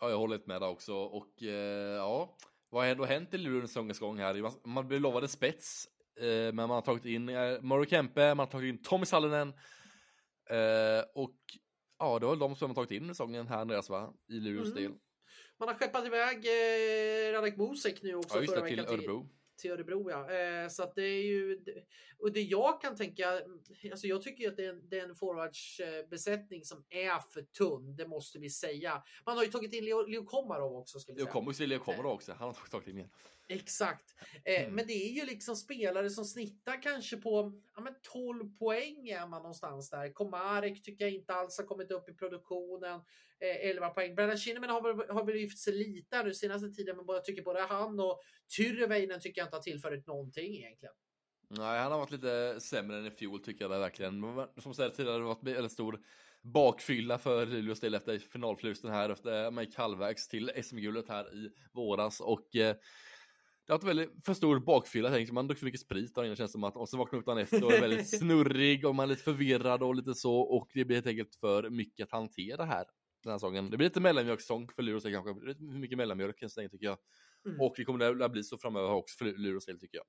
Ja, 0.00 0.10
jag 0.10 0.18
håller 0.18 0.42
med 0.46 0.60
där 0.60 0.68
också 0.68 0.94
och 0.94 1.42
eh, 1.42 1.96
ja. 1.96 2.36
Vad 2.76 2.84
har 2.84 2.90
ändå 2.90 3.04
hänt 3.04 3.34
i 3.34 3.38
Luleå 3.38 3.66
säsongens 3.66 3.98
gång 3.98 4.18
här? 4.18 4.68
Man 4.68 4.88
blev 4.88 5.00
lovade 5.00 5.28
spets, 5.28 5.88
eh, 6.20 6.26
men 6.26 6.56
man 6.56 6.70
har 6.70 6.80
tagit 6.80 7.04
in 7.04 7.28
eh, 7.28 7.60
Mauro 7.62 7.84
Kempe, 7.86 8.28
man 8.28 8.38
har 8.38 8.46
tagit 8.46 8.68
in 8.68 8.82
Tommy 8.82 9.06
Sallinen 9.06 9.48
eh, 10.50 11.04
och 11.14 11.36
ja, 11.98 12.18
det 12.18 12.26
var 12.26 12.36
de 12.36 12.56
som 12.56 12.70
har 12.70 12.74
tagit 12.74 12.90
in 12.90 13.08
säsongen 13.08 13.48
här 13.48 13.58
Andreas 13.58 13.90
va? 13.90 14.14
I 14.28 14.32
Luleås 14.32 14.66
mm. 14.66 14.82
del. 14.82 14.92
Man 15.58 15.68
har 15.68 15.74
skeppat 15.74 16.06
iväg 16.06 16.36
eh, 16.36 17.32
Radek 17.32 17.56
Bosek 17.56 18.02
nu 18.02 18.14
också 18.14 18.36
ja, 18.36 18.42
just 18.42 18.54
det, 18.54 18.68
till 18.68 18.80
Örebro 18.80 19.22
till 19.22 19.30
Örebro 19.64 20.10
ja. 20.10 20.30
Eh, 20.30 20.68
så 20.68 20.92
det 20.94 21.02
är 21.02 21.22
ju, 21.22 21.64
och 22.18 22.32
det 22.32 22.40
jag 22.40 22.80
kan 22.80 22.96
tänka, 22.96 23.40
alltså 23.90 24.06
jag 24.06 24.22
tycker 24.22 24.48
att 24.48 24.56
det 24.56 24.64
är 24.64 24.70
en, 24.70 24.88
det 24.88 24.98
är 24.98 25.08
en 25.08 25.14
forwardsbesättning 25.14 26.64
som 26.64 26.84
är 26.90 27.32
för 27.32 27.42
tunn, 27.42 27.96
det 27.96 28.08
måste 28.08 28.38
vi 28.38 28.50
säga. 28.50 29.02
Man 29.26 29.36
har 29.36 29.44
ju 29.44 29.50
tagit 29.50 29.72
in 29.72 29.84
Leo, 29.84 30.06
Leo 30.06 30.24
Komarov 30.24 30.76
också. 30.76 30.98
Leo 31.12 31.26
Leo 31.66 31.78
Komarov 31.78 32.12
också, 32.12 32.32
han 32.32 32.48
har 32.48 32.68
tagit 32.70 32.88
in 32.88 32.96
igen. 32.96 33.10
Exakt. 33.48 34.14
Eh, 34.44 34.62
mm. 34.62 34.74
Men 34.74 34.86
det 34.86 34.92
är 34.92 35.12
ju 35.12 35.26
liksom 35.26 35.56
spelare 35.56 36.10
som 36.10 36.24
snittar 36.24 36.82
kanske 36.82 37.16
på 37.16 37.60
ja, 37.74 37.80
men 37.80 37.94
12 38.12 38.56
poäng 38.58 39.08
är 39.08 39.26
man 39.26 39.42
någonstans 39.42 39.90
där. 39.90 40.12
Komarek 40.12 40.82
tycker 40.82 41.04
jag 41.04 41.14
inte 41.14 41.34
alls 41.34 41.58
har 41.58 41.64
kommit 41.64 41.90
upp 41.90 42.08
i 42.08 42.14
produktionen. 42.14 43.00
Eh, 43.40 43.70
11 43.70 43.88
poäng. 43.88 44.14
Brennan 44.14 44.36
Kinnaman 44.36 44.70
har 44.70 44.82
väl, 44.82 45.10
har 45.10 45.24
väl 45.24 45.34
lyft 45.34 45.58
sig 45.58 45.72
lite 45.72 46.22
nu 46.22 46.34
senaste 46.34 46.68
tiden, 46.68 46.96
men 46.96 47.04
jag 47.08 47.24
tycker 47.24 47.42
både 47.42 47.60
han 47.60 48.00
och 48.00 48.20
Tyrväinen 48.56 49.20
tycker 49.20 49.40
jag 49.40 49.46
inte 49.46 49.56
har 49.56 49.62
tillfört 49.62 50.06
någonting 50.06 50.56
egentligen. 50.56 50.94
Nej, 51.48 51.80
han 51.80 51.92
har 51.92 51.98
varit 51.98 52.10
lite 52.10 52.60
sämre 52.60 52.98
än 52.98 53.06
i 53.06 53.10
fjol 53.10 53.40
tycker 53.40 53.64
jag 53.64 53.70
det 53.70 53.78
verkligen. 53.78 54.22
Som 54.62 54.74
sagt 54.74 54.96
tidigare, 54.96 55.18
det 55.18 55.24
har 55.24 55.34
varit 55.34 55.58
en 55.58 55.70
stor 55.70 56.00
bakfylla 56.42 57.18
för 57.18 57.46
Luleås 57.46 57.80
del 57.80 57.94
efter 57.94 58.18
finalförlusten 58.18 58.90
här 58.90 59.10
efter 59.10 59.60
gick 59.60 59.76
halvvägs 59.76 60.28
till 60.28 60.50
SM-guldet 60.62 61.08
här 61.08 61.34
i 61.34 61.50
våras 61.72 62.20
och 62.20 62.56
eh, 62.56 62.76
det 63.66 63.72
har 63.72 63.78
varit 63.78 63.88
väldigt 63.88 64.24
för 64.24 64.34
stor 64.34 64.58
bakfylla, 64.58 65.10
tänker 65.10 65.32
man 65.32 65.46
druckit 65.46 65.58
för 65.58 65.66
mycket 65.66 65.80
sprit 65.80 66.14
där 66.14 66.24
inne 66.24 66.36
känns 66.36 66.52
som 66.52 66.64
att 66.64 66.76
och 66.76 66.88
så 66.88 66.96
vaknar 66.96 67.18
upp 67.18 67.26
dagen 67.26 67.38
efter 67.38 67.64
och 67.64 67.72
är 67.72 67.80
väldigt 67.80 68.08
snurrig 68.18 68.86
och 68.86 68.94
man 68.94 69.04
är 69.04 69.08
lite 69.08 69.22
förvirrad 69.22 69.82
och 69.82 69.94
lite 69.94 70.14
så 70.14 70.40
och 70.40 70.68
det 70.74 70.84
blir 70.84 70.96
helt 70.96 71.06
enkelt 71.06 71.34
för 71.34 71.70
mycket 71.70 72.04
att 72.04 72.12
hantera 72.12 72.64
här 72.64 72.84
den 73.22 73.30
här 73.30 73.38
säsongen. 73.38 73.70
Det 73.70 73.76
blir 73.76 73.88
lite 73.88 74.00
mellanmjölkssäsong 74.00 74.68
för 74.68 74.82
Luleås 74.82 75.02
kanske, 75.02 75.32
hur 75.58 75.78
mycket 75.78 75.98
mellanmjölk 75.98 76.42
än 76.42 76.50
så 76.50 76.60
länge 76.60 76.70
tycker 76.70 76.86
jag. 76.86 76.98
Mm. 77.46 77.60
Och 77.60 77.74
det 77.76 77.84
kommer 77.84 78.22
att 78.22 78.32
bli 78.32 78.42
så 78.42 78.58
framöver 78.58 78.90
också 78.90 79.16
för 79.18 79.24
Luleås 79.24 79.66
del 79.66 79.80
tycker 79.80 79.96
jag. 79.96 80.06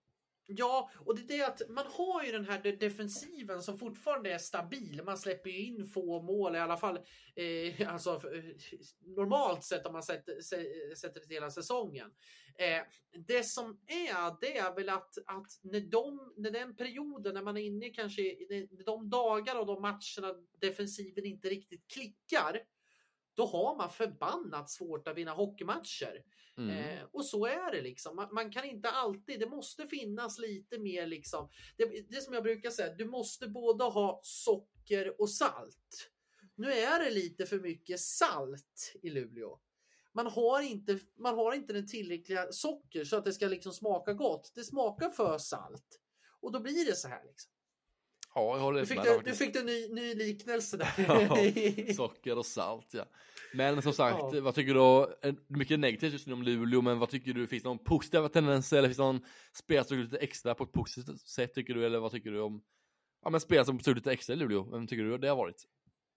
Ja, 0.50 0.92
och 1.06 1.16
det 1.16 1.22
är 1.22 1.38
det 1.38 1.48
att 1.48 1.70
man 1.70 1.86
har 1.88 2.24
ju 2.24 2.32
den 2.32 2.46
här 2.46 2.78
defensiven 2.80 3.62
som 3.62 3.78
fortfarande 3.78 4.34
är 4.34 4.38
stabil. 4.38 5.02
Man 5.06 5.18
släpper 5.18 5.50
ju 5.50 5.58
in 5.58 5.86
få 5.86 6.22
mål 6.22 6.56
i 6.56 6.60
alla 6.60 6.78
fall. 6.78 7.00
Eh, 7.36 7.94
alltså 7.94 8.12
eh, 8.12 8.44
normalt 9.06 9.64
sett 9.64 9.86
om 9.86 9.94
man 9.94 10.04
sätter, 10.04 10.42
sätter 10.96 11.14
det 11.14 11.26
till 11.26 11.36
hela 11.36 11.52
säsongen. 11.52 12.12
Eh, 12.60 12.84
det 13.28 13.44
som 13.44 13.82
är, 13.88 14.42
det 14.42 14.58
är 14.58 14.76
väl 14.76 14.90
att, 14.90 15.18
att 15.26 15.60
när, 15.62 15.82
de, 15.82 16.34
när 16.38 16.52
den 16.52 16.76
perioden, 16.76 17.34
när 17.34 17.44
man 17.44 17.58
är 17.58 17.62
inne 17.62 17.90
kanske 17.90 18.22
i 18.22 18.68
de 18.86 19.10
dagar 19.10 19.60
och 19.60 19.66
de 19.66 19.82
matcherna 19.82 20.34
defensiven 20.62 21.26
inte 21.26 21.50
riktigt 21.50 21.88
klickar 21.88 22.62
då 23.38 23.46
har 23.46 23.78
man 23.78 23.90
förbannat 23.90 24.70
svårt 24.70 25.08
att 25.08 25.18
vinna 25.18 25.32
hockeymatcher. 25.32 26.24
Mm. 26.58 26.70
Eh, 26.70 27.04
och 27.12 27.26
så 27.26 27.46
är 27.46 27.72
det 27.72 27.82
liksom. 27.82 28.16
Man, 28.16 28.34
man, 28.34 28.52
kan 28.52 28.66
inte 28.66 28.90
alltid, 28.90 29.40
det 29.40 29.50
måste 29.50 29.88
finnas 29.88 30.40
lite 30.40 30.80
mer 30.80 31.08
liksom. 31.08 31.50
Det, 31.78 32.10
det 32.10 32.22
som 32.22 32.34
jag 32.34 32.44
brukar 32.44 32.70
säga, 32.70 32.96
du 32.96 33.06
måste 33.06 33.48
både 33.48 33.84
ha 33.84 34.20
socker 34.24 35.22
och 35.22 35.30
salt. 35.30 36.12
Nu 36.56 36.72
är 36.72 37.00
det 37.00 37.10
lite 37.10 37.46
för 37.46 37.60
mycket 37.60 38.00
salt 38.00 38.94
i 39.02 39.10
Luleå. 39.10 39.60
Man 40.14 40.28
har 40.28 40.62
inte, 40.62 41.00
man 41.18 41.36
har 41.36 41.54
inte 41.54 41.74
den 41.74 41.88
tillräckliga 41.88 42.52
socker 42.52 43.04
så 43.04 43.18
att 43.18 43.26
det 43.26 43.34
ska 43.34 43.48
liksom 43.48 43.74
smaka 43.74 44.14
gott. 44.14 44.52
Det 44.56 44.64
smakar 44.64 45.10
för 45.10 45.38
salt 45.38 46.00
och 46.42 46.52
då 46.52 46.60
blir 46.60 46.86
det 46.86 46.96
så 46.96 47.08
här. 47.08 47.24
Liksom. 47.26 47.52
Ja, 48.36 48.56
jag 48.58 48.64
håller 48.64 48.80
Du 48.80 48.86
fick, 48.86 48.98
med. 48.98 49.06
där 49.06 49.22
du 49.26 49.34
fick 49.34 49.56
en 49.56 49.66
ny, 49.66 49.88
ny 49.88 50.14
liknelse 50.16 50.78
där. 50.78 50.90
Ja, 51.88 51.94
socker 51.94 52.38
och 52.38 52.46
salt, 52.46 52.88
ja. 52.94 53.06
Men 53.54 53.82
som 53.82 53.94
sagt, 53.94 54.18
Ja. 54.34 54.42
vad 54.42 54.56
tycker 54.56 54.74
du? 54.74 55.36
Mycket 55.48 55.80
negativt 55.80 56.14
just 56.14 56.28
nu 56.28 56.34
om 56.34 56.44
Luleå, 56.44 56.82
men 56.82 57.00
vad 57.00 57.10
tycker 57.10 57.34
du? 57.34 57.48
Finns 57.48 57.64
det 57.64 57.70
någon 57.70 57.84
positiva 57.84 58.30
tendenser 58.30 58.78
eller 58.78 58.88
finns 58.88 58.98
det 58.98 59.04
någon 59.04 59.22
spelare 59.54 59.86
som 59.86 59.98
lite 59.98 60.18
extra 60.18 60.56
på 60.56 60.64
ett 60.64 60.72
positivt 60.72 61.22
sätt 61.22 61.54
tycker 61.54 61.74
du? 61.74 61.86
Eller 61.86 62.00
vad 62.00 62.12
tycker 62.12 62.32
du 62.32 62.40
om 62.42 62.62
ja, 63.24 63.30
men 63.30 63.40
spelare 63.42 63.66
som 63.66 63.80
stod 63.80 63.96
lite 63.96 64.12
extra 64.12 64.34
i 64.34 64.36
Luleå? 64.36 64.64
Vem 64.72 64.88
tycker 64.88 65.04
du 65.04 65.18
det 65.18 65.28
har 65.28 65.36
varit? 65.36 65.66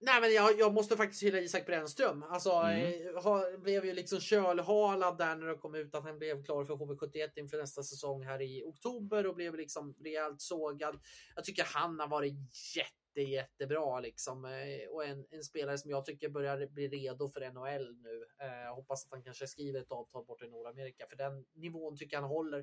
Nej 0.03 0.21
men 0.21 0.33
jag, 0.35 0.59
jag 0.59 0.75
måste 0.75 0.97
faktiskt 0.97 1.23
hylla 1.23 1.39
Isak 1.39 1.67
Brännström. 1.67 2.23
Alltså 2.23 2.51
Mm. 2.51 3.17
eh, 3.17 3.23
har, 3.23 3.59
blev 3.59 3.85
ju 3.85 3.93
liksom 3.95 4.21
kölhalad 4.21 5.19
där 5.19 5.37
när 5.37 5.47
det 5.47 5.55
kom 5.55 5.75
ut 5.75 5.95
att 5.95 6.05
han 6.05 6.19
blev 6.19 6.45
klar 6.45 6.65
för 6.65 6.75
HV71 6.75 7.31
inför 7.37 7.59
nästa 7.59 7.83
säsong 7.83 8.25
här 8.25 8.43
i 8.43 8.63
oktober 8.67 9.27
och 9.27 9.35
blev 9.35 9.55
liksom 9.55 9.95
rejält 10.05 10.41
sågad. 10.41 11.01
Jag 11.35 11.45
tycker 11.45 11.65
han 11.65 12.01
har 12.01 12.09
varit 12.09 12.35
jätte 12.77 13.00
jättebra 13.17 14.01
liksom 14.01 14.45
eh, 14.45 14.89
och 14.91 15.05
en, 15.05 15.27
en 15.31 15.45
spelare 15.45 15.79
som 15.79 15.91
jag 15.91 16.05
tycker 16.05 16.29
börjar 16.29 16.67
bli 16.67 16.89
redo 16.89 17.29
för 17.29 17.51
NHL 17.51 17.97
nu. 18.03 18.25
Eh, 18.41 18.61
jag 18.65 18.75
hoppas 18.75 19.05
att 19.05 19.11
han 19.13 19.23
kanske 19.23 19.47
skriver 19.47 19.81
ett 19.81 19.93
avtal 19.93 20.25
bort 20.25 20.43
i 20.43 20.49
Nordamerika 20.49 21.07
för 21.07 21.17
den 21.17 21.45
nivån 21.55 21.97
tycker 21.97 22.17
jag 22.17 22.21
han 22.21 22.31
håller. 22.31 22.59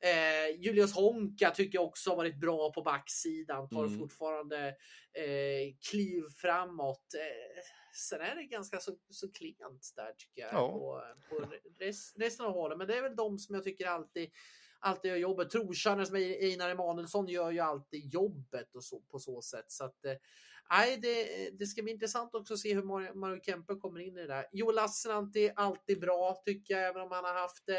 Eh, 0.00 0.60
Julius 0.60 0.94
Honka 0.94 1.50
tycker 1.50 1.78
jag 1.78 1.84
också 1.84 2.10
har 2.10 2.16
varit 2.16 2.40
bra 2.40 2.72
på 2.72 2.82
backsidan, 2.82 3.68
tar 3.68 3.84
Mm. 3.84 3.98
fortfarande 3.98 4.68
eh, 5.12 5.74
kliv 5.90 6.22
framåt. 6.36 7.14
Eh, 7.14 7.62
sen 7.94 8.20
är 8.20 8.34
det 8.36 8.44
ganska 8.44 8.80
så, 8.80 8.98
så 9.10 9.32
klent 9.32 9.92
där 9.96 10.12
tycker 10.12 10.42
jag 10.42 10.52
Ja. 10.52 10.68
på, 10.72 11.02
på 11.28 11.46
res, 11.78 12.14
resten 12.16 12.46
av 12.46 12.52
hållet. 12.52 12.78
Men 12.78 12.86
det 12.86 12.96
är 12.98 13.02
väl 13.02 13.16
de 13.16 13.38
som 13.38 13.54
jag 13.54 13.64
tycker 13.64 13.86
alltid 13.86 14.30
alltid 14.78 15.10
gör 15.10 15.18
jobbet. 15.18 15.50
Trotjänare 15.50 16.06
som 16.06 16.16
Einar 16.16 16.70
Emanuelsson 16.70 17.28
gör 17.28 17.50
ju 17.50 17.60
alltid 17.60 18.12
jobbet 18.12 18.74
och 18.74 18.84
så, 18.84 19.00
på 19.00 19.18
så 19.18 19.42
sätt. 19.42 19.64
Så 19.68 19.84
att, 19.84 20.04
eh, 20.04 21.00
det, 21.00 21.50
det 21.58 21.66
ska 21.66 21.82
bli 21.82 21.92
intressant 21.92 22.34
också 22.34 22.54
att 22.54 22.60
se 22.60 22.74
hur 22.74 22.82
Mario, 22.82 23.14
Mario 23.14 23.40
Kempe 23.42 23.74
kommer 23.74 24.00
in 24.00 24.18
i 24.18 24.20
det 24.20 24.26
där. 24.26 24.46
Joel 24.52 24.74
Lassinantti 24.74 25.46
är 25.46 25.52
alltid 25.56 26.00
bra 26.00 26.42
tycker 26.44 26.74
jag, 26.74 26.88
även 26.88 27.02
om 27.02 27.10
han 27.10 27.24
har 27.24 27.34
haft 27.34 27.68
eh, 27.68 27.74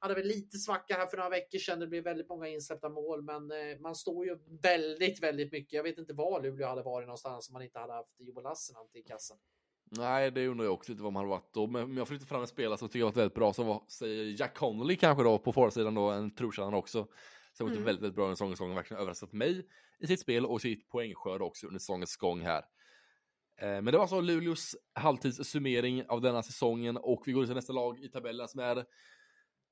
hade 0.00 0.14
väl 0.14 0.26
lite 0.26 0.58
svacka 0.58 0.94
här 0.94 1.06
för 1.06 1.16
några 1.16 1.30
veckor 1.30 1.58
sedan. 1.58 1.80
Det 1.80 1.86
blev 1.86 2.04
väldigt 2.04 2.28
många 2.28 2.48
insläppta 2.48 2.88
mål, 2.88 3.22
men 3.22 3.50
eh, 3.50 3.78
man 3.78 3.94
står 3.94 4.26
ju 4.26 4.38
väldigt, 4.62 5.22
väldigt 5.22 5.52
mycket. 5.52 5.72
Jag 5.72 5.82
vet 5.82 5.98
inte 5.98 6.12
var 6.12 6.42
Luleå 6.42 6.68
hade 6.68 6.82
varit 6.82 7.06
någonstans 7.06 7.48
om 7.48 7.52
man 7.52 7.62
inte 7.62 7.78
hade 7.78 7.92
haft 7.92 8.14
Joel 8.18 8.44
Lassinantti 8.44 8.98
i 8.98 9.02
kassan. 9.02 9.38
Nej, 9.92 10.30
det 10.30 10.46
undrar 10.48 10.64
jag 10.64 10.74
också 10.74 10.92
lite 10.92 11.02
vad 11.04 11.12
man 11.12 11.22
har 11.24 11.30
varit 11.30 11.54
då. 11.54 11.66
Men 11.66 11.82
om 11.82 11.96
jag 11.96 12.06
får 12.08 12.14
lyfta 12.14 12.28
fram 12.28 12.40
en 12.40 12.46
spelare 12.46 12.78
som 12.78 12.84
jag 12.86 12.92
tycker 12.92 13.04
har 13.04 13.10
varit 13.10 13.16
väldigt 13.16 13.34
bra, 13.34 13.52
som 13.52 13.66
var, 13.66 13.82
säger 13.88 14.40
Jack 14.40 14.54
Connolly 14.56 14.96
kanske 14.96 15.24
då 15.24 15.38
på 15.38 15.52
forwardsidan 15.52 15.94
då, 15.94 16.10
en 16.10 16.34
trotjänare 16.34 16.76
också. 16.76 17.06
Som 17.52 17.66
varit 17.66 17.76
Mm. 17.76 17.84
väldigt, 17.86 18.02
väldigt 18.02 18.16
bra 18.16 18.24
under 18.24 18.34
säsongens 18.34 18.58
gång 18.60 18.74
verkligen 18.74 19.00
överraskat 19.00 19.32
mig 19.32 19.66
i 19.98 20.06
sitt 20.06 20.20
spel 20.20 20.46
och 20.46 20.60
sitt 20.60 20.88
poängskörd 20.88 21.42
också 21.42 21.66
under 21.66 21.78
säsongens 21.78 22.16
gång 22.16 22.40
här. 22.40 22.62
Eh, 23.60 23.66
Men 23.68 23.84
det 23.84 23.92
var 23.92 24.00
alltså 24.00 24.20
Luleås 24.20 24.76
halvtidssummering 24.94 26.04
av 26.08 26.20
denna 26.20 26.42
säsongen 26.42 26.96
och 26.96 27.22
vi 27.26 27.32
går 27.32 27.46
till 27.46 27.54
nästa 27.54 27.72
lag 27.72 27.98
i 28.04 28.08
tabellen 28.08 28.48
som 28.48 28.60
är 28.60 28.84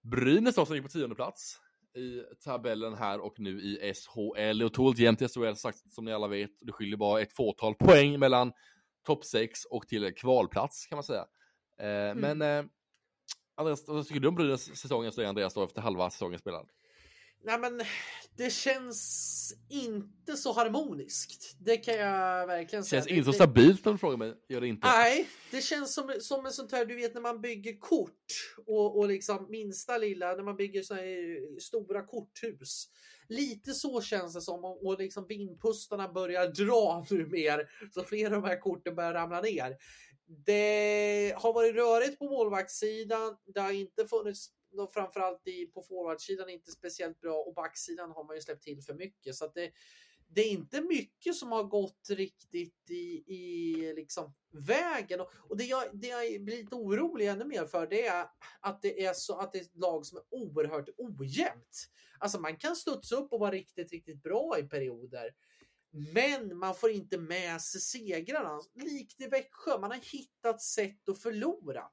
Brynäs 0.02 0.54
då, 0.54 0.66
som 0.66 0.74
ligger 0.74 0.88
på 0.88 0.92
tionde 0.92 1.14
plats 1.14 1.58
i 1.96 2.22
tabellen 2.44 2.94
här 2.94 3.20
och 3.20 3.40
nu 3.40 3.60
i 3.60 3.92
SHL. 3.94 4.62
Och 4.62 4.72
totalt 4.72 4.98
jämnt 4.98 5.22
i 5.22 5.28
SHL 5.28 5.54
sagt 5.54 5.92
som 5.92 6.04
ni 6.04 6.12
alla 6.12 6.28
vet. 6.28 6.50
Det 6.60 6.72
skiljer 6.72 6.96
bara 6.96 7.20
ett 7.20 7.32
fåtal 7.32 7.74
poäng 7.74 8.18
mellan 8.18 8.52
topp 9.06 9.24
6 9.24 9.64
och 9.64 9.88
till 9.88 10.14
kvalplats 10.14 10.86
kan 10.86 10.96
man 10.96 11.04
säga. 11.04 11.26
Eh, 11.80 12.14
Men 12.14 12.42
eh, 12.42 12.64
Andreas, 13.56 13.88
vad 13.88 14.06
tycker 14.06 14.20
du 14.20 14.28
om 14.28 14.34
Brynäs 14.34 14.76
säsongen 14.76 15.12
så 15.12 15.20
är 15.20 15.26
Andreas 15.26 15.54
då 15.54 15.64
efter 15.64 15.80
halva 15.80 16.10
säsongen 16.10 16.38
spelad? 16.38 16.68
Nej, 17.44 17.58
men 17.58 17.82
det 18.36 18.50
känns 18.50 19.54
inte 19.68 20.36
så 20.36 20.52
harmoniskt. 20.52 21.56
Det 21.60 21.76
kan 21.76 21.94
jag 21.94 22.46
verkligen 22.46 22.84
säga. 22.84 23.02
Känns 23.02 23.10
inte 23.10 23.24
så 23.24 23.30
det, 23.30 23.34
stabilt 23.34 23.86
om 23.86 23.92
du 23.92 23.98
frågar 23.98 24.16
mig. 24.16 24.34
Gör 24.48 24.60
det 24.60 24.68
inte. 24.68 24.86
Nej, 24.86 25.28
det 25.50 25.60
känns 25.60 25.94
som, 25.94 26.14
som 26.20 26.46
en 26.46 26.52
sånt 26.52 26.72
här, 26.72 26.84
du 26.84 26.94
vet 26.94 27.14
när 27.14 27.20
man 27.20 27.40
bygger 27.40 27.78
kort 27.78 28.54
och, 28.66 28.98
och 28.98 29.08
liksom 29.08 29.46
minsta 29.50 29.98
lilla, 29.98 30.34
när 30.34 30.42
man 30.42 30.56
bygger 30.56 30.82
såna 30.82 31.00
här 31.00 31.60
stora 31.60 32.02
korthus. 32.06 32.88
Lite 33.28 33.74
så 33.74 34.00
känns 34.00 34.34
det 34.34 34.40
som 34.40 34.64
och, 34.64 34.98
liksom 34.98 35.26
vindpustarna 35.26 36.12
börjar 36.12 36.46
dra 36.66 37.06
nu 37.10 37.26
mer 37.26 37.70
så 37.94 38.02
flera 38.02 38.36
av 38.36 38.42
de 38.42 38.48
här 38.48 38.60
korten 38.60 38.94
börjar 38.94 39.14
ramla 39.14 39.40
ner. 39.40 39.76
Det 40.46 41.34
har 41.36 41.52
varit 41.52 41.74
rörigt 41.74 42.18
på 42.18 42.24
målvaktssidan. 42.24 43.36
Det 43.54 43.60
har 43.60 43.72
inte 43.72 44.06
funnits 44.06 44.50
då 44.72 44.86
framförallt 44.86 45.48
i, 45.48 45.66
på 45.66 45.82
forwardsidan 45.82 46.48
inte 46.48 46.70
speciellt 46.70 47.20
bra 47.20 47.36
och 47.38 47.54
backsidan 47.54 48.10
har 48.10 48.24
man 48.24 48.36
ju 48.36 48.42
släppt 48.42 48.62
till 48.62 48.82
för 48.82 48.94
mycket 48.94 49.34
så 49.34 49.44
att 49.44 49.54
det, 49.54 49.70
det 50.28 50.40
är 50.40 50.50
inte 50.50 50.80
mycket 50.80 51.36
som 51.36 51.52
har 51.52 51.64
gått 51.64 52.10
riktigt 52.10 52.90
i, 52.90 53.34
i 53.34 53.92
liksom 53.96 54.34
vägen 54.50 55.20
och, 55.20 55.30
och 55.38 55.56
det, 55.56 55.64
jag, 55.64 55.84
det 55.92 56.08
jag 56.08 56.44
blir 56.44 56.56
lite 56.56 56.74
orolig 56.74 57.26
ännu 57.26 57.44
mer 57.44 57.64
för 57.64 57.86
det 57.86 58.06
är 58.06 58.26
att 58.60 58.82
det 58.82 59.04
är 59.04 59.12
så 59.12 59.38
att 59.38 59.52
det 59.52 59.58
är 59.58 59.62
ett 59.62 59.76
lag 59.76 60.06
som 60.06 60.18
är 60.18 60.24
oerhört 60.30 60.88
ojämnt. 60.96 61.90
Alltså 62.18 62.40
man 62.40 62.56
kan 62.56 62.76
studsa 62.76 63.16
upp 63.16 63.32
och 63.32 63.40
vara 63.40 63.50
riktigt, 63.50 63.92
riktigt 63.92 64.22
bra 64.22 64.58
i 64.58 64.62
perioder. 64.62 65.34
Men 65.90 66.58
man 66.58 66.74
får 66.74 66.90
inte 66.90 67.18
med 67.18 67.62
sig 67.62 67.80
segrarna. 67.80 68.60
Likt 68.74 69.20
i 69.20 69.26
Växjö, 69.26 69.78
man 69.78 69.90
har 69.90 70.12
hittat 70.12 70.62
sätt 70.62 71.08
att 71.08 71.22
förlora. 71.22 71.84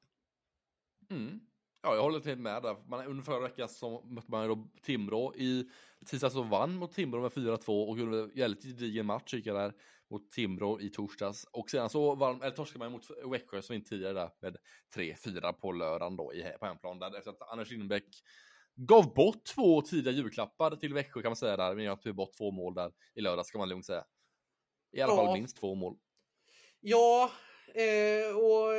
Mm. 1.10 1.40
Ja, 1.86 1.94
jag 1.94 2.02
håller 2.02 2.24
helt 2.24 2.40
med 2.40 2.62
där. 2.62 2.76
Man, 2.88 3.06
under 3.06 3.22
förra 3.24 3.40
veckan 3.40 3.68
så 3.68 4.02
mötte 4.04 4.30
man 4.30 4.48
då 4.48 4.68
Timrå 4.82 5.34
i 5.34 5.70
tisdags 6.06 6.36
och 6.36 6.46
vann 6.46 6.76
mot 6.76 6.92
Timrå 6.92 7.20
med 7.20 7.30
4-2 7.32 7.88
och 7.88 7.98
gjorde 7.98 8.18
en 8.20 8.30
väldigt 8.34 8.62
gedigen 8.64 9.06
match 9.06 9.34
gick 9.34 9.46
jag 9.46 9.56
där 9.56 9.72
mot 10.10 10.30
Timrå 10.30 10.80
i 10.80 10.90
torsdags. 10.90 11.44
Och 11.52 11.70
sedan 11.70 11.90
så 11.90 12.14
vann, 12.14 12.42
eller 12.42 12.56
torskade 12.56 12.84
man 12.84 12.92
mot 12.92 13.06
Växjö 13.32 13.62
som 13.62 13.74
inte 13.74 13.88
tidigare 13.88 14.12
där 14.12 14.30
med 14.40 14.56
3-4 14.96 15.52
på 15.52 15.72
lördagen 15.72 16.16
då 16.16 16.34
i, 16.34 16.42
på 16.60 16.66
hemplan 16.66 16.98
där 16.98 17.18
efter 17.18 17.30
att 17.30 17.50
Anders 17.52 17.70
Lindbäck 17.70 18.04
gav 18.74 19.14
bort 19.14 19.44
två 19.54 19.82
tidiga 19.82 20.12
julklappar 20.12 20.76
till 20.76 20.94
Växjö 20.94 21.22
kan 21.22 21.30
man 21.30 21.36
säga 21.36 21.56
där. 21.56 21.74
Men 21.74 21.84
jag 21.84 22.02
tog 22.02 22.14
bort 22.14 22.32
två 22.38 22.50
mål 22.50 22.74
där 22.74 22.92
i 23.14 23.20
lördags 23.20 23.50
kan 23.50 23.58
man 23.58 23.68
lugnt 23.68 23.86
säga. 23.86 24.04
I 24.92 25.00
alla 25.00 25.12
Ja. 25.12 25.24
fall 25.24 25.34
minst 25.38 25.56
två 25.56 25.74
mål. 25.74 25.96
Ja, 26.80 27.30
eh, 27.76 28.36
och 28.36 28.72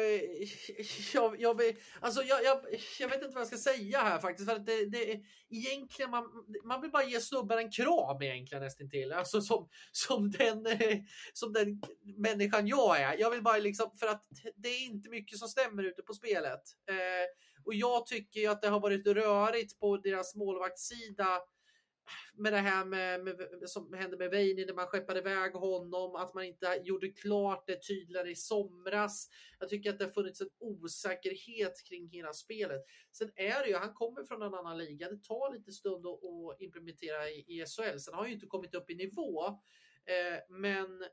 jag, 1.14 1.42
jag, 1.42 1.62
alltså 2.00 2.24
jag, 2.24 2.44
jag, 2.44 2.62
jag 3.00 3.10
vet 3.10 3.24
inte 3.24 3.34
vad 3.34 3.42
jag 3.42 3.48
ska 3.48 3.58
säga 3.58 4.00
här 4.00 4.20
faktiskt. 4.20 4.50
För 4.50 4.56
att 4.56 4.66
det, 4.66 4.86
det, 4.86 5.22
egentligen 5.50 6.12
man, 6.12 6.24
man 6.64 6.82
vill 6.82 6.92
bara 6.92 7.04
ge 7.04 7.20
snubben 7.20 7.58
en 7.58 7.72
kram 7.72 8.22
egentligen 8.22 8.64
nästintill. 8.64 9.14
Alltså 9.14 9.42
som, 9.42 9.70
som, 9.92 10.32
den, 10.32 10.66
som 11.34 11.54
den 11.54 11.82
människan 12.18 12.68
jag 12.68 13.02
är. 13.02 13.18
Jag 13.18 13.32
vill 13.32 13.44
bara 13.44 13.58
liksom, 13.58 13.92
för 14.00 14.08
att 14.08 14.24
det 14.56 14.70
är 14.70 14.86
inte 14.86 15.10
mycket 15.10 15.38
som 15.38 15.48
stämmer 15.48 15.84
ute 15.84 16.02
på 16.02 16.14
spelet. 16.14 16.62
Eh, 16.90 17.28
och 17.66 17.74
jag 17.74 18.06
tycker 18.06 18.40
ju 18.40 18.48
att 18.48 18.62
det 18.62 18.68
har 18.68 18.80
varit 18.80 19.08
rörigt 19.08 19.80
på 19.80 19.98
deras 19.98 20.36
målvaktssida 20.36 21.42
med 22.36 22.54
det 22.54 22.60
här 22.60 22.86
med, 22.86 23.24
med 23.24 23.36
som 23.66 23.94
hände 23.94 24.18
med 24.18 24.30
Veini 24.30 24.66
när 24.66 24.74
man 24.74 24.88
skeppade 24.88 25.20
iväg 25.20 25.54
honom, 25.54 26.16
att 26.16 26.34
man 26.34 26.44
inte 26.44 26.82
gjorde 26.84 27.10
klart 27.10 27.68
det 27.68 27.88
tydligare 27.88 28.32
i 28.32 28.36
somras. 28.36 29.30
Jag 29.60 29.70
tycker 29.70 29.90
att 29.90 30.00
det 30.00 30.06
har 30.06 30.12
funnits 30.12 30.42
en 30.42 30.50
osäkerhet 30.60 31.84
kring 31.90 32.10
hela 32.10 32.34
spelet. 32.34 32.82
Sen 33.12 33.32
är 33.36 33.64
det 33.64 33.68
ju, 33.68 33.76
han 33.76 33.94
kommer 33.94 34.24
från 34.24 34.42
en 34.42 34.54
annan 34.54 34.78
liga. 34.78 35.10
Det 35.10 35.24
tar 35.24 35.54
lite 35.54 35.72
stund 35.72 36.08
att, 36.08 36.14
att 36.14 36.62
implementera 36.62 37.30
i, 37.30 37.46
i 37.48 37.66
SHL. 37.66 38.00
Sen 38.00 38.14
har 38.14 38.22
han 38.22 38.28
ju 38.28 38.34
inte 38.34 38.48
kommit 38.48 38.76
upp 38.76 38.90
i 38.90 38.96
nivå. 38.96 39.48
Eh, 40.06 40.40
men 40.50 41.04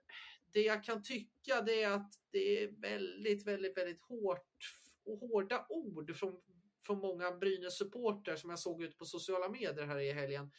det 0.52 0.60
jag 0.60 0.84
kan 0.84 1.02
tycka 1.02 1.60
det 1.60 1.82
är 1.82 1.90
att 1.90 2.12
det 2.30 2.62
är 2.62 2.68
väldigt, 2.68 3.46
väldigt, 3.46 3.76
väldigt 3.76 4.00
hårt 4.00 4.56
och 5.04 5.18
hårda 5.18 5.66
ord 5.68 6.16
från, 6.16 6.40
från 6.86 6.98
många 6.98 7.32
Brynäs 7.32 7.78
supportrar 7.78 8.36
som 8.36 8.50
jag 8.50 8.58
såg 8.58 8.82
ute 8.82 8.96
på 8.96 9.04
sociala 9.04 9.48
medier 9.48 9.86
här 9.86 9.98
i 9.98 10.12
helgen 10.12 10.50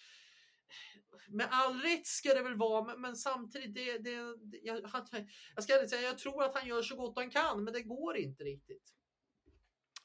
med 1.30 1.48
all 1.52 1.82
rätt 1.82 2.08
ska 2.08 2.34
det 2.34 2.42
väl 2.44 2.56
vara, 2.58 2.84
men, 2.86 3.02
men 3.02 3.16
samtidigt, 3.16 3.74
det, 3.76 3.98
det, 3.98 4.12
jag, 4.64 4.82
jag 5.56 5.64
ska 5.64 5.88
säga, 5.88 6.02
jag 6.02 6.18
tror 6.18 6.44
att 6.44 6.58
han 6.58 6.68
gör 6.68 6.82
så 6.82 6.96
gott 6.96 7.14
han 7.16 7.30
kan, 7.30 7.64
men 7.64 7.74
det 7.74 7.82
går 7.82 8.18
inte 8.18 8.44
riktigt. 8.44 8.84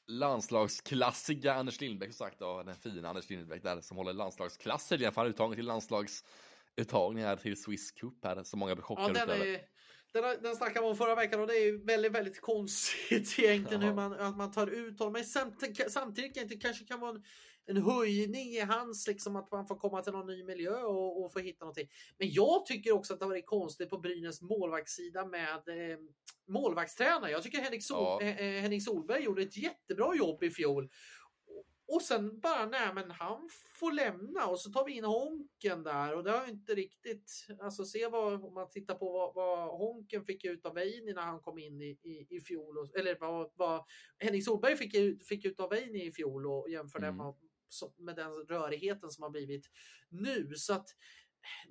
landslagsklassiga 0.07 1.53
Anders 1.53 1.81
Lindbäck 1.81 2.09
som 2.13 2.25
sagt 2.25 2.39
då, 2.39 2.63
den 2.63 2.75
fina 2.75 3.09
Anders 3.09 3.29
Lindbäck 3.29 3.63
där 3.63 3.81
som 3.81 3.97
håller 3.97 4.13
landslagsklass 4.13 4.91
i 4.91 4.95
alla 4.95 5.11
fall 5.11 5.27
uttagning 5.27 5.55
till 5.55 5.65
landslagsuttagning 5.65 7.23
här 7.23 7.35
till 7.35 7.61
Swiss 7.63 7.91
Cup 7.91 8.25
här 8.25 8.43
som 8.43 8.59
många 8.59 8.75
blir 8.75 8.83
Ja, 8.83 8.95
chockade 8.95 9.13
den, 9.19 9.29
över. 9.29 9.45
är, 9.45 9.61
den, 10.13 10.43
den 10.43 10.55
snackade 10.55 10.81
man 10.81 10.89
om 10.91 10.97
förra 10.97 11.15
veckan 11.15 11.39
och 11.41 11.47
det 11.47 11.53
är 11.53 11.85
väldigt, 11.85 12.11
väldigt 12.11 12.41
konstigt 12.41 13.39
egentligen 13.39 13.81
Ja. 13.81 13.87
hur 13.87 13.95
man, 13.95 14.13
att 14.13 14.37
man 14.37 14.51
tar 14.51 14.67
ut 14.67 14.99
honom. 14.99 15.13
Men 15.13 15.25
samtidigt, 15.25 15.91
samtidigt 15.91 16.61
kanske 16.61 16.85
kan 16.85 16.99
vara 16.99 17.11
en, 17.15 17.23
en 17.71 17.83
höjning 17.83 18.47
i 18.47 18.59
hans, 18.59 19.07
liksom 19.07 19.35
att 19.35 19.51
man 19.51 19.67
får 19.67 19.75
komma 19.75 20.01
till 20.01 20.13
någon 20.13 20.27
ny 20.27 20.43
miljö 20.43 20.81
och, 20.81 21.23
och 21.23 21.33
få 21.33 21.39
hitta 21.39 21.65
någonting. 21.65 21.89
Men 22.17 22.31
jag 22.31 22.65
tycker 22.65 22.91
också 22.91 23.13
att 23.13 23.19
det 23.19 23.25
har 23.25 23.29
varit 23.29 23.45
konstigt 23.45 23.89
på 23.89 23.97
Brynäs 23.97 24.41
målvaktssida 24.41 25.25
med 25.25 25.67
eh, 25.67 25.97
målvaktstränare. 26.47 27.31
Jag 27.31 27.43
tycker 27.43 27.61
Henrik, 27.61 27.83
Sol, 27.83 27.97
Ja. 27.97 28.21
eh, 28.21 28.37
eh, 28.37 28.61
Henrik 28.61 28.83
Solberg 28.83 29.23
gjorde 29.23 29.41
ett 29.41 29.57
jättebra 29.57 30.15
jobb 30.15 30.43
i 30.43 30.49
fjol. 30.49 30.89
Och 31.93 32.01
sen 32.01 32.39
bara, 32.39 32.65
nej 32.65 32.93
men 32.93 33.11
han 33.11 33.49
får 33.75 33.91
lämna 33.91 34.47
och 34.47 34.59
så 34.59 34.71
tar 34.71 34.85
vi 34.85 34.91
in 34.97 35.03
Honken 35.03 35.83
där 35.83 36.15
och 36.15 36.23
det 36.23 36.31
har 36.31 36.45
ju 36.45 36.51
inte 36.51 36.75
riktigt, 36.75 37.47
alltså 37.61 37.85
se 37.85 38.07
vad, 38.07 38.45
om 38.45 38.53
man 38.53 38.69
tittar 38.69 38.95
på 38.95 39.11
vad, 39.11 39.33
vad 39.35 39.77
Honken 39.77 40.25
fick 40.25 40.45
ut 40.45 40.65
av 40.65 40.73
Veini 40.73 41.13
när 41.13 41.21
han 41.21 41.39
kom 41.39 41.59
in 41.59 41.81
i, 41.81 41.99
i, 42.03 42.27
i 42.29 42.41
fjol, 42.41 42.77
och, 42.77 42.95
eller 42.95 43.17
vad, 43.19 43.51
vad 43.55 43.85
Henning 44.17 44.41
Solberg 44.41 44.75
fick 44.75 44.95
ut, 44.95 45.27
fick 45.27 45.45
ut 45.45 45.59
av 45.59 45.69
Veini 45.69 46.05
i 46.05 46.11
fjol 46.11 46.47
och 46.47 46.69
jämför 46.69 46.99
mm. 46.99 47.17
det 47.17 47.23
med, 47.23 47.33
med 47.97 48.15
den 48.15 48.31
rörigheten 48.31 49.09
som 49.09 49.23
har 49.23 49.29
blivit 49.29 49.65
nu. 50.09 50.53
Så 50.55 50.73
att 50.73 50.87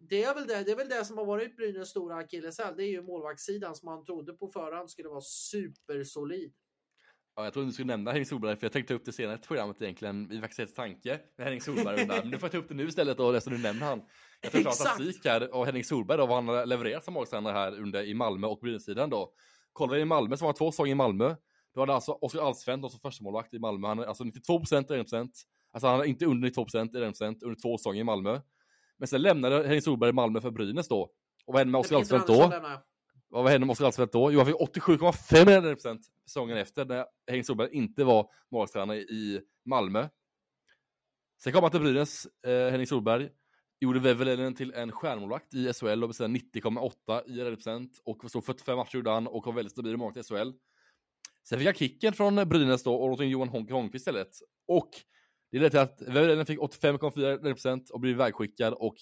det 0.09 0.25
är 0.25 0.35
väl 0.35 0.47
det, 0.47 0.65
det 0.65 0.71
är 0.71 0.77
väl 0.77 0.89
det 0.89 1.05
som 1.05 1.19
har 1.19 1.25
varit 1.25 1.57
Brynäs 1.57 1.89
stora 1.89 2.17
akilleshäl. 2.17 2.77
Det 2.77 2.85
är 2.85 2.91
ju 2.91 3.03
målvaktssidan 3.03 3.75
som 3.75 3.87
man 3.87 4.05
trodde 4.05 4.33
på 4.33 4.49
förhand 4.49 4.91
skulle 4.91 5.09
vara 5.09 5.21
supersolid. 5.21 6.53
Ja, 7.37 7.45
jag 7.45 7.53
trodde 7.53 7.69
du 7.69 7.73
skulle 7.73 7.87
nämna 7.87 8.11
Henning 8.11 8.27
Solberg, 8.27 8.57
för 8.57 8.65
jag 8.65 8.73
tänkte 8.73 8.95
ta 8.95 8.99
upp 8.99 9.05
det 9.05 9.13
senare 9.13 9.37
i 9.37 9.39
programmet 9.39 9.83
egentligen. 9.83 10.29
Vi 10.29 10.41
faktiskt 10.41 10.61
ett 10.61 10.75
tanke 10.75 11.21
med 11.37 11.45
Henning 11.45 11.61
Solberg. 11.61 12.07
Men 12.07 12.29
nu 12.29 12.39
får 12.39 12.47
jag 12.47 12.53
ta 12.53 12.59
upp 12.59 12.69
det 12.69 12.75
nu 12.75 12.89
istället 12.89 13.17
då, 13.17 13.33
eftersom 13.33 13.57
du 13.57 13.63
nämner 13.63 13.87
han. 13.87 14.03
Jag 14.41 14.53
tar 14.53 14.71
statistik 14.71 15.25
här 15.25 15.41
av 15.41 15.65
Henning 15.67 15.85
Solberg 15.85 16.19
då, 16.19 16.27
vad 16.27 16.37
han 16.37 16.49
har 16.49 16.67
levererat 16.67 17.05
som 17.05 17.15
målstrännare 17.15 17.53
här 17.53 17.81
under 17.81 18.03
i 18.05 18.15
Malmö 18.15 18.47
och 18.47 18.59
Brynäs-sidan 18.61 19.11
då. 19.11 19.33
Kollar 19.73 19.95
vi 19.95 20.01
i 20.01 20.05
Malmö, 20.05 20.37
så 20.37 20.45
var 20.45 20.49
han 20.49 20.55
två 20.57 20.73
säsonger 20.73 20.93
i 20.93 20.95
Malmö. 20.95 21.37
Då 21.75 21.81
hade 21.81 21.95
alltså 21.95 22.13
Oskar 22.13 22.41
Alsvend 22.41 22.91
som 22.91 23.01
första 23.01 23.25
målvakt 23.25 23.55
i 23.55 23.59
Malmö. 23.59 23.89
Han 23.89 23.99
är 23.99 24.05
alltså 24.05 24.25
92 24.25 24.59
procent 24.59 24.91
i 24.91 24.95
1 24.95 25.07
Alltså 25.73 25.87
han 25.89 26.01
är 26.01 26.05
inte 26.05 26.27
under 26.27 26.49
92 26.49 26.65
procent 26.65 26.95
i 26.95 26.99
1 26.99 27.21
under 27.23 27.61
två 27.63 27.79
säsonger 27.79 28.01
i 28.01 28.05
Malmö. 28.05 28.41
Men 28.99 29.09
sen 29.09 29.23
lämnade 29.23 29.63
Henning 29.63 29.83
Solberg 29.83 30.13
Malmö 30.13 30.41
för 30.41 30.51
Brynäs 30.51 30.89
då. 30.89 31.03
Och 31.47 31.53
vad 31.53 31.57
hände 31.57 31.73
med 31.73 31.79
Oskar 31.79 31.97
Alsvend 31.97 32.25
då? 32.27 32.53
Vad 33.29 33.51
hände 33.51 33.67
med 33.67 33.73
Oskar 33.73 33.87
Alsvend 33.87 34.11
då? 34.13 34.33
Jo, 34.33 34.39
han 34.39 34.47
fick 34.47 34.57
87,5% 34.57 35.99
säsongen 36.27 36.57
efter 36.57 36.85
när 36.85 37.07
Henning 37.27 37.45
Solberg 37.45 37.69
inte 37.73 38.05
var 38.05 38.31
målvaktstränare 38.51 38.99
i 38.99 39.41
Malmö. 39.65 40.09
Sen 41.43 41.53
kom 41.53 41.63
han 41.63 41.71
till 41.71 41.81
Brynäs, 41.81 42.27
eh, 42.47 42.71
Henning 42.71 42.87
Solberg. 42.87 43.29
Gjorde 43.81 44.01
Vävelinen 44.01 44.55
till 44.55 44.75
en 44.75 44.93
stjärnmålvakt 44.93 45.55
i 45.55 45.73
SHL 45.73 46.03
och 46.03 46.09
bestämde 46.09 46.39
90,8 46.39 47.23
i 47.27 47.39
räddningsprocent 47.39 48.01
och 48.05 48.31
stod 48.31 48.45
45 48.45 48.77
matcher 48.77 48.97
gjorde 48.97 49.11
han 49.11 49.27
och 49.27 49.47
var 49.47 49.53
väldigt 49.53 49.73
stabil 49.73 49.97
målvakt 49.97 50.17
i 50.17 50.23
SHL. 50.23 50.53
Sen 51.49 51.59
fick 51.59 51.67
han 51.67 51.75
kicken 51.75 52.13
från 52.13 52.49
Brynäs 52.49 52.83
då 52.83 52.95
och 52.95 53.25
in 53.25 53.31
Johan 53.31 53.49
Holmqvist 53.49 53.95
istället. 53.95 54.31
Och 54.69 54.91
det 55.51 55.59
ledde 55.59 55.71
till 55.71 55.79
att 55.79 56.03
Vävelinen 56.07 56.47
fick 56.47 56.59
85,4 56.59 57.43
procent 57.43 57.91
och 57.91 58.01
blev 58.01 58.17
vägskickad 58.17 58.75
och 58.75 58.95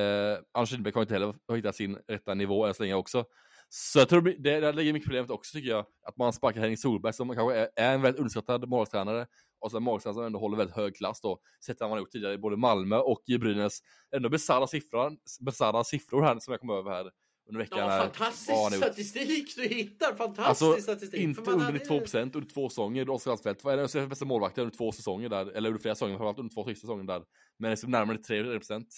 eh, 0.00 0.38
Anders 0.52 0.72
Lindbäck 0.72 0.94
har 0.94 1.02
inte 1.02 1.14
heller 1.14 1.34
hittat 1.54 1.76
sin 1.76 1.98
rätta 2.08 2.34
nivå 2.34 2.66
än 2.66 2.74
så 2.74 2.82
länge 2.82 2.94
också. 2.94 3.24
Så 3.68 3.98
jag 3.98 4.08
tror 4.08 4.22
det, 4.22 4.60
det 4.60 4.72
ligger 4.72 4.92
mycket 4.92 5.06
problemet 5.06 5.30
också 5.30 5.52
tycker 5.52 5.70
jag, 5.70 5.86
att 6.02 6.16
man 6.16 6.32
sparkar 6.32 6.60
Henning 6.60 6.76
Solberg 6.76 7.12
som 7.12 7.34
kanske 7.34 7.56
är, 7.56 7.68
är 7.76 7.94
en 7.94 8.02
väldigt 8.02 8.20
underskattad 8.20 8.68
målvaktstränare 8.68 9.26
och 9.60 9.70
sen 9.70 9.82
målvaktstränare 9.82 10.14
som 10.14 10.24
ändå 10.24 10.38
håller 10.38 10.56
väldigt 10.56 10.76
hög 10.76 10.96
klass 10.96 11.20
då, 11.20 11.40
sett 11.66 11.80
vad 11.80 11.90
man 11.90 11.98
gjort 11.98 12.10
tidigare 12.10 12.34
i 12.34 12.38
både 12.38 12.56
Malmö 12.56 12.96
och 12.96 13.22
i 13.26 13.38
Brynäs. 13.38 13.78
Ändå 14.16 14.28
bisarra 14.28 14.66
siffror, 14.66 15.12
bisarra 15.40 15.84
siffror 15.84 16.22
här 16.22 16.38
som 16.38 16.52
jag 16.52 16.60
kom 16.60 16.70
över 16.70 16.90
här 16.90 17.10
under 17.48 17.60
veckan. 17.60 17.78
Ja, 17.78 18.00
fantastisk 18.00 18.76
statistik 18.76 19.56
du 19.56 19.68
hittar, 19.68 20.14
fantastisk 20.14 20.66
alltså, 20.66 20.82
statistik. 20.82 21.20
Inte 21.20 21.50
under 21.50 21.72
92 21.72 21.98
procent 21.98 22.36
under 22.36 22.48
två 22.48 22.68
säsonger, 22.68 23.10
Oskar 23.10 23.30
Alsfeldt, 23.30 23.64
vad 23.64 23.78
är 23.78 24.00
det 24.00 24.06
bästa 24.06 24.24
målvakten 24.24 24.62
under 24.64 24.76
två 24.76 24.92
säsonger 24.92 25.28
där, 25.28 25.46
eller 25.46 25.68
under 25.68 25.82
flera 25.82 25.94
säsonger, 25.94 26.14
framförallt 26.14 26.38
under 26.38 26.54
två 26.54 26.64
sista 26.64 26.86
säsonger 26.86 27.04
där. 27.04 27.22
Men 27.58 27.70
liksom 27.70 27.90
närmare 27.90 28.18
3 28.18 28.58
procent 28.58 28.88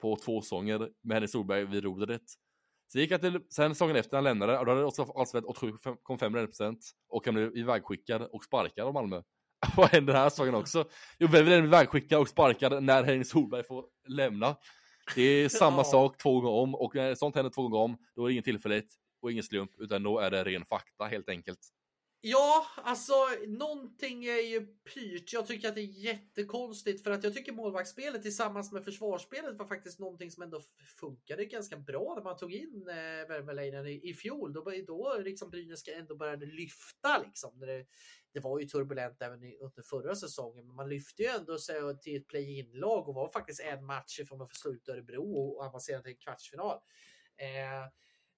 på 0.00 0.16
två 0.16 0.40
säsonger 0.40 0.78
med 0.78 1.14
Henrik 1.14 1.30
Solberg 1.30 1.64
vid 1.64 1.84
rodret. 1.84 2.22
Så 2.92 2.98
gick 2.98 3.10
han 3.10 3.20
till, 3.20 3.40
sen 3.50 3.74
säsongen 3.74 3.96
efter 3.96 4.16
han 4.16 4.24
lämnade, 4.24 4.58
och 4.58 4.66
då 4.66 4.72
hade 4.72 4.84
Oskar 4.84 5.20
Alsfeldt 5.20 5.46
87,5 5.46 6.46
procent 6.46 6.78
och 7.08 7.26
han 7.26 7.34
blev 7.34 7.56
ivägskickad 7.56 8.22
och 8.22 8.44
sparkad 8.44 8.86
av 8.86 8.94
Malmö. 8.94 9.22
Vad 9.76 9.88
händer 9.88 10.12
den 10.12 10.22
här 10.22 10.30
säsongen 10.30 10.54
också? 10.54 10.84
Jo, 11.18 11.28
vem 11.30 11.48
är 11.48 11.62
ivägskickad 11.62 12.20
och 12.20 12.28
sparkad 12.28 12.82
när 12.82 13.04
Henrik 13.04 13.26
Solberg 13.26 13.64
får 13.64 13.84
lämna? 14.08 14.56
Det 15.14 15.22
är 15.22 15.48
samma 15.58 15.84
sak 15.84 16.18
två 16.18 16.40
gånger 16.40 16.58
om 16.58 16.74
och 16.74 16.94
när 16.94 17.14
sånt 17.14 17.34
händer 17.34 17.50
två 17.50 17.62
gånger 17.68 17.84
om, 17.84 17.96
då 18.16 18.24
är 18.24 18.26
det 18.26 18.32
ingen 18.32 18.44
tillfälligt 18.44 18.94
och 19.22 19.32
ingen 19.32 19.44
slump, 19.44 19.70
utan 19.78 20.02
då 20.02 20.18
är 20.18 20.30
det 20.30 20.44
ren 20.44 20.64
fakta 20.64 21.04
helt 21.04 21.28
enkelt. 21.28 21.58
Ja, 22.20 22.66
alltså 22.76 23.12
någonting 23.46 24.24
är 24.24 24.48
ju 24.48 24.66
pyrt. 24.66 25.32
Jag 25.32 25.46
tycker 25.46 25.68
att 25.68 25.74
det 25.74 25.80
är 25.80 26.04
jättekonstigt 26.04 27.04
för 27.04 27.10
att 27.10 27.24
jag 27.24 27.34
tycker 27.34 27.52
målvaktsspelet 27.52 28.22
tillsammans 28.22 28.72
med 28.72 28.84
försvarsspelet 28.84 29.56
var 29.58 29.66
faktiskt 29.66 29.98
någonting 29.98 30.30
som 30.30 30.42
ändå 30.42 30.60
funkade 31.00 31.44
ganska 31.44 31.76
bra 31.76 32.14
när 32.16 32.22
man 32.22 32.36
tog 32.36 32.52
in 32.52 32.88
eh, 32.88 33.28
Värmeleinen 33.28 33.86
i, 33.86 34.10
i 34.10 34.14
fjol. 34.14 34.52
Då, 34.52 34.72
då 34.86 35.18
liksom 35.18 35.50
Brynäs 35.50 35.88
ändå 35.88 36.16
började 36.16 36.46
lyfta 36.46 37.22
liksom. 37.26 37.60
Det, 37.60 37.86
det 38.32 38.40
var 38.40 38.60
ju 38.60 38.66
turbulent 38.66 39.22
även 39.22 39.40
under 39.60 39.82
förra 39.82 40.14
säsongen, 40.14 40.66
men 40.66 40.76
man 40.76 40.88
lyfte 40.88 41.22
ju 41.22 41.28
ändå 41.28 41.58
sig 41.58 41.98
till 42.00 42.16
ett 42.16 42.28
play-in-lag 42.28 43.08
och 43.08 43.14
var 43.14 43.28
faktiskt 43.28 43.60
en 43.60 43.84
match 43.84 44.20
ifrån 44.20 44.42
att 44.42 44.50
få 44.50 44.54
slå 44.54 44.72
ut 44.72 44.88
Örebro 44.88 45.32
och 45.32 45.64
avancera 45.64 46.02
till 46.02 46.12
en 46.12 46.16
kvartsfinal. 46.16 46.78
Eh, 47.36 47.88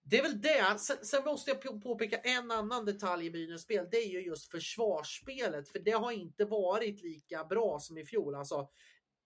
det 0.02 0.18
är 0.18 0.22
väl 0.22 0.40
det. 0.40 0.78
Sen, 0.78 0.96
sen, 1.02 1.24
måste 1.24 1.50
jag 1.50 1.82
påpeka 1.82 2.16
en 2.16 2.50
annan 2.50 2.84
detalj 2.84 3.26
i 3.26 3.30
Brynäs 3.30 3.62
spel. 3.62 3.88
Det 3.90 3.96
är 3.96 4.08
ju 4.08 4.20
just 4.20 4.50
försvarsspelet, 4.50 5.68
för 5.68 5.78
det 5.78 5.90
har 5.90 6.12
inte 6.12 6.44
varit 6.44 7.02
lika 7.02 7.44
bra 7.44 7.78
som 7.80 7.98
i 7.98 8.04
fjol. 8.04 8.34
Alltså, 8.34 8.68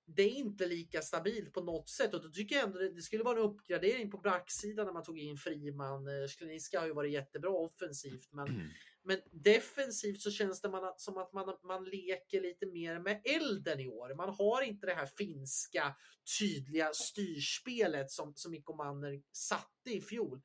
det 0.07 0.23
är 0.23 0.31
inte 0.31 0.67
lika 0.67 1.03
stabilt 1.03 1.53
på 1.53 1.61
något 1.61 1.89
sätt 1.89 2.15
och 2.15 2.23
då 2.23 2.29
tycker 2.29 2.57
jag 2.57 2.65
ändå 2.65 2.79
det, 2.79 2.91
det 2.91 3.03
skulle 3.03 3.25
vara 3.25 3.39
en 3.39 3.45
uppgradering 3.45 4.11
på 4.11 4.19
backsidan 4.19 4.87
när 4.87 4.93
man 4.93 5.03
tog 5.03 5.19
in 5.19 5.37
Friman. 5.37 6.09
Eh, 6.09 6.27
Skleniska 6.29 6.81
har 6.81 6.87
ju 6.87 6.93
varit 6.93 7.13
jättebra 7.13 7.51
offensivt, 7.51 8.33
men, 8.33 8.49
mm 8.49 8.69
men 9.05 9.19
defensivt 9.31 10.21
så 10.21 10.31
känns 10.31 10.61
det 10.61 10.69
man, 10.69 10.95
som 10.97 11.17
att 11.17 11.33
man, 11.33 11.57
man 11.63 11.85
leker 11.85 12.41
lite 12.41 12.67
mer 12.67 12.99
med 12.99 13.21
elden 13.25 13.81
i 13.81 13.89
år. 13.89 14.15
Man 14.15 14.35
har 14.35 14.63
inte 14.63 14.87
det 14.87 14.95
här 14.95 15.07
finska 15.07 15.95
tydliga 16.39 16.91
styrspelet 16.93 18.11
som, 18.11 18.33
som 18.37 18.51
Mikko 18.51 18.77
Manner 18.77 19.23
satte 19.33 19.91
i 19.91 20.01
fjol 20.01 20.41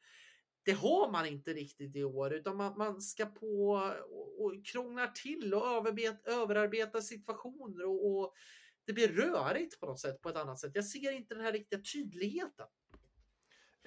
det 0.69 0.71
har 0.71 1.11
man 1.11 1.25
inte 1.25 1.53
riktigt 1.53 1.95
i 1.95 2.03
år 2.03 2.33
utan 2.33 2.57
man, 2.57 2.77
man 2.77 3.01
ska 3.01 3.25
på 3.25 3.69
och, 4.11 4.45
och 4.45 4.65
krånglar 4.65 5.07
till 5.07 5.53
och 5.53 5.67
överbet, 5.67 6.27
överarbeta 6.27 7.01
situationer 7.01 7.85
och, 7.85 8.11
och, 8.11 8.33
det 8.85 8.93
blir 8.93 9.07
rörigt 9.07 9.79
på 9.79 9.85
något 9.85 9.99
sätt 9.99 10.21
på 10.21 10.29
ett 10.29 10.35
annat 10.35 10.59
sätt. 10.59 10.71
Jag 10.73 10.85
ser 10.85 11.11
inte 11.11 11.35
den 11.35 11.43
här 11.43 11.51
riktiga 11.51 11.79
tydligheten. 11.93 12.67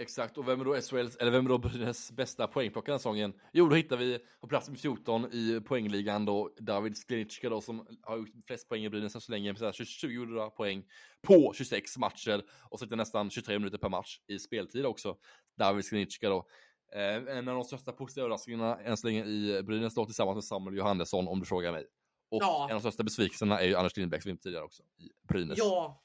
Exakt, 0.03 0.39
och 0.39 0.49
vem 0.49 0.61
är 0.61 0.65
då 0.65 0.75
SHLs, 0.75 1.17
eller 1.17 1.31
vem 1.31 1.45
är 1.45 1.49
då 1.49 1.59
Brynäs 1.59 2.13
bästa 2.13 2.47
poängplockare 2.47 2.93
den 2.93 2.99
säsongen? 2.99 3.33
Jo, 3.53 3.69
då 3.69 3.77
hittar 3.77 3.97
vi 3.97 4.19
på 4.41 4.47
plats 4.49 4.69
med 4.69 4.79
14 4.79 5.25
i 5.33 5.61
poängligan 5.61 6.25
då 6.25 6.51
David 6.61 6.97
Sklenicka 6.97 7.49
då 7.49 7.61
som 7.61 7.87
har 8.03 8.17
gjort 8.17 8.29
flest 8.47 8.69
poäng 8.69 8.85
i 8.85 8.91
Brynäs 8.91 9.25
så 9.25 9.33
länge, 9.33 9.53
med 9.53 9.75
20 9.75 10.51
poäng 10.51 10.85
på 11.23 11.53
26 11.55 11.99
matcher 11.99 12.45
och 12.71 12.81
sitter 12.81 12.97
nästan 12.97 13.31
23 13.31 13.59
minuter 13.59 13.79
per 13.79 13.89
match 13.89 14.19
i 14.29 14.39
speltid 14.39 14.87
också. 14.87 15.17
David 15.59 15.85
Sklenicka 15.85 16.29
då. 16.29 16.47
Eh, 16.95 17.37
en 17.39 17.49
av 17.49 17.55
de 17.55 17.65
största 17.65 17.93
positiva 17.93 18.25
överraskningarna 18.25 18.77
än 18.77 18.97
så 18.97 19.07
länge 19.07 19.25
i 19.25 19.63
Brynäs 19.63 19.95
då 19.95 20.05
tillsammans 20.05 20.35
med 20.35 20.45
Samuel 20.45 20.77
Johannesson 20.77 21.29
om 21.29 21.41
du 21.41 21.47
frågar 21.47 21.73
mig. 21.73 21.87
Och 22.31 22.43
ja. 22.43 22.67
en 22.71 22.77
av 22.77 22.83
de 22.83 22.91
största 22.91 23.03
besvikelserna 23.03 23.61
är 23.61 23.67
ju 23.67 23.77
Anders 23.77 23.97
Lindbäck 23.97 24.23
som 24.23 24.33
vi 24.33 24.39
tidigare 24.39 24.65
också 24.65 24.83
i 24.83 25.27
Brynäs. 25.29 25.59
Ja, 25.59 26.03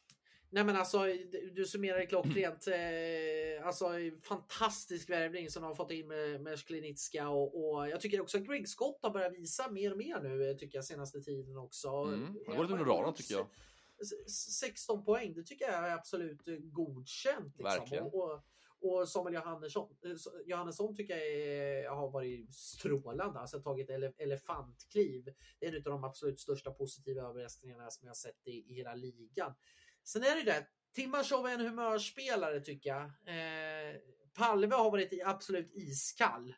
Nej 0.58 0.66
men 0.66 0.76
alltså, 0.76 1.04
du 1.52 1.66
summerar 1.66 1.98
det 1.98 2.06
klockrent. 2.06 2.68
Eh, 2.68 3.68
alltså 3.68 3.86
fantastisk 4.24 5.10
värvning 5.10 5.50
som 5.50 5.62
de 5.62 5.68
har 5.68 5.76
fått 5.76 5.92
in 5.92 6.08
med, 6.08 6.42
med 6.42 6.60
Sklinitska 6.60 7.30
och, 7.30 7.74
och, 7.74 7.90
jag 7.90 8.02
tycker 8.02 8.22
också 8.22 8.38
att 8.38 8.44
Greg 8.44 8.70
Scott 8.70 9.00
har 9.02 9.10
börjat 9.10 9.34
visa 9.34 9.72
mer 9.72 9.92
och 9.92 9.98
mer 9.98 10.20
nu 10.22 10.54
tycker 10.54 10.78
jag 10.78 10.86
senaste 10.86 11.22
tiden 11.22 11.58
också. 11.58 11.90
Mm, 11.90 12.38
han 12.48 12.56
går 12.56 12.64
lite 12.64 12.74
under 12.74 12.86
radarn 12.86 13.14
tycker 13.14 13.34
jag. 13.34 13.48
16 14.30 15.06
poäng, 15.06 15.34
det 15.34 15.44
tycker 15.44 15.66
jag 15.66 15.90
är 15.90 15.94
absolut 15.94 16.42
godkänt. 16.62 17.58
Liksom. 17.58 17.64
Verkligen. 17.64 18.04
Och, 18.04 18.44
och, 18.82 19.10
Samuel 19.10 19.36
Johannesson, 19.36 19.96
eh, 20.06 20.12
Johannesson 20.46 20.96
tycker 20.96 21.18
jag 21.18 21.28
är, 21.28 21.90
har 21.90 22.12
varit 22.12 22.54
strålande. 22.54 23.40
Alltså 23.40 23.62
tagit 23.62 23.90
ele, 23.90 24.14
elefantkliv. 24.18 25.26
Det 25.60 25.66
är 25.66 25.70
en 25.70 25.78
av 25.78 25.84
de 25.84 26.04
absolut 26.04 26.40
största 26.40 26.72
positiva 26.72 27.22
överraskningarna 27.22 27.90
som 27.90 28.08
jag 28.08 28.18
sett 28.18 28.48
i, 28.48 28.72
i 28.72 28.74
hela 28.74 28.96
ligan. 28.96 29.54
Sen 30.08 30.24
är 30.24 30.36
det 30.36 30.44
det. 30.44 30.68
Timashov 30.96 31.48
är 31.48 31.54
en 31.54 31.66
humörspelare 31.66 32.60
tycker 32.60 32.90
jag. 32.90 33.04
Eh, 33.04 33.96
Palve 34.34 34.76
har 34.76 34.92
varit 34.92 35.22
absolut 35.26 35.76
iskall. 35.76 36.56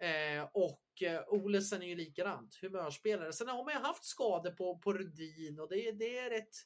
Eh, 0.00 0.48
och 0.52 1.02
eh, 1.02 1.20
Olesen 1.28 1.82
är 1.82 1.86
ju 1.86 1.94
likadant. 1.94 2.54
Humörspelare. 2.54 3.32
Sen 3.32 3.48
har 3.48 3.64
man 3.64 3.74
ju 3.74 3.80
haft 3.80 4.04
skador 4.04 4.50
på, 4.50 4.78
på 4.78 4.92
Rudin 4.92 5.60
och 5.60 5.68
det, 5.68 5.92
det 5.92 6.18
är 6.18 6.30
rätt. 6.30 6.56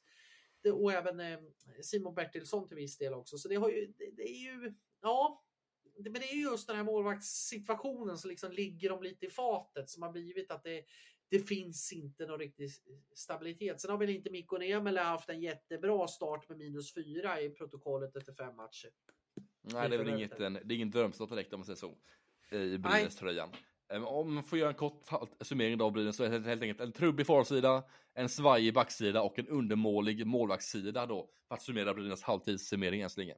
Det, 0.63 0.71
och 0.71 0.93
även 0.93 1.21
eh, 1.21 1.39
Simon 1.83 2.15
Bertilsson 2.15 2.69
till 2.69 2.77
viss 2.77 2.99
del 2.99 3.15
också. 3.15 3.39
Så 3.39 3.49
det, 3.49 3.57
har 3.57 3.69
ju, 3.69 3.87
det, 3.99 4.11
det 4.17 4.31
är 4.31 4.43
ju, 4.43 4.75
ja. 5.01 5.45
Men 5.99 6.13
det 6.13 6.33
är 6.33 6.37
just 6.37 6.67
den 6.67 6.77
här 6.77 6.85
målvaktssituationen 6.85 8.19
som 8.19 8.31
liksom 8.31 8.53
ligger 8.53 8.89
dem 8.89 9.03
lite 9.03 9.27
i 9.27 9.31
fatet 9.31 9.91
som 9.91 10.03
har 10.03 10.13
blivit 10.13 10.51
att 10.51 10.65
det, 10.65 10.85
det 11.31 11.39
finns 11.39 11.93
inte 11.93 12.27
någon 12.27 12.39
riktig 12.39 12.71
stabilitet. 13.15 13.81
Sen 13.81 13.91
har 13.91 13.99
väl 13.99 14.11
inte 14.11 14.31
Mikko 14.31 14.59
Niemela 14.59 15.05
haft 15.05 15.29
en 15.29 15.41
jättebra 15.41 16.09
start 16.09 16.49
med 16.49 16.59
minus 16.59 16.95
fyra 16.95 17.41
i 17.41 17.51
protokollet 17.51 18.17
efter 18.17 18.33
fem 18.33 18.57
matcher. 18.57 18.91
Nej, 19.61 19.89
det 19.89 19.97
är 19.97 19.99
väl 19.99 20.09
inget, 20.09 20.41
en, 20.41 20.53
det 20.53 20.75
är 20.75 20.77
ingen 20.77 20.91
drömstart 20.91 21.31
direkt 21.31 21.53
om 21.53 21.61
man 21.61 21.67
säger 21.67 21.77
så. 21.77 21.99
I 22.51 22.79
Brynäs-tröjan. 22.79 23.49
Eh, 23.93 24.05
Om 24.05 24.35
man 24.35 24.43
får 24.45 24.59
göra 24.59 24.69
en 24.69 24.75
kort 24.75 25.03
summering 25.41 25.93
blir 25.93 26.05
det 26.05 26.13
så 26.13 26.25
är 26.25 26.31
det 26.31 26.49
helt 26.49 26.63
enkelt 26.63 26.81
en 26.81 26.93
trubbig 26.93 27.27
forwardsida, 27.27 27.85
en 28.15 28.29
svajig 28.29 28.75
backsida 28.75 29.23
och 29.23 29.39
en 29.39 29.49
undermålig 29.49 30.27
målvaktssida 30.27 31.07
då. 31.07 31.31
För 31.49 31.55
att 31.55 31.63
summera 31.63 31.95
Brynäs 31.95 32.23
halvtidssummering 32.23 33.01
än 33.01 33.11
så 33.11 33.21
länge. 33.21 33.35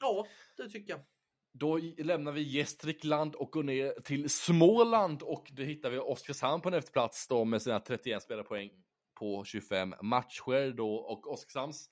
Ja, 0.00 0.26
det 0.56 0.68
tycker 0.68 0.92
jag. 0.92 1.00
Då 1.58 1.78
lämnar 1.98 2.32
vi 2.32 2.42
Gästrikland 2.42 3.34
och 3.34 3.50
går 3.50 3.62
ner 3.62 4.00
till 4.00 4.30
Småland 4.30 5.22
och 5.22 5.50
då 5.52 5.62
hittar 5.62 5.90
vi 5.90 5.98
Oskarshamn 5.98 6.62
på 6.62 6.68
en 6.68 6.74
efterplats 6.74 7.28
då 7.28 7.44
med 7.44 7.62
sina 7.62 7.80
31 7.80 8.22
spelarpoäng 8.22 8.70
på 9.18 9.44
25 9.44 9.94
matcher 10.02 10.76
då 10.76 10.94
och 10.94 11.32
Oskarshamns 11.32 11.90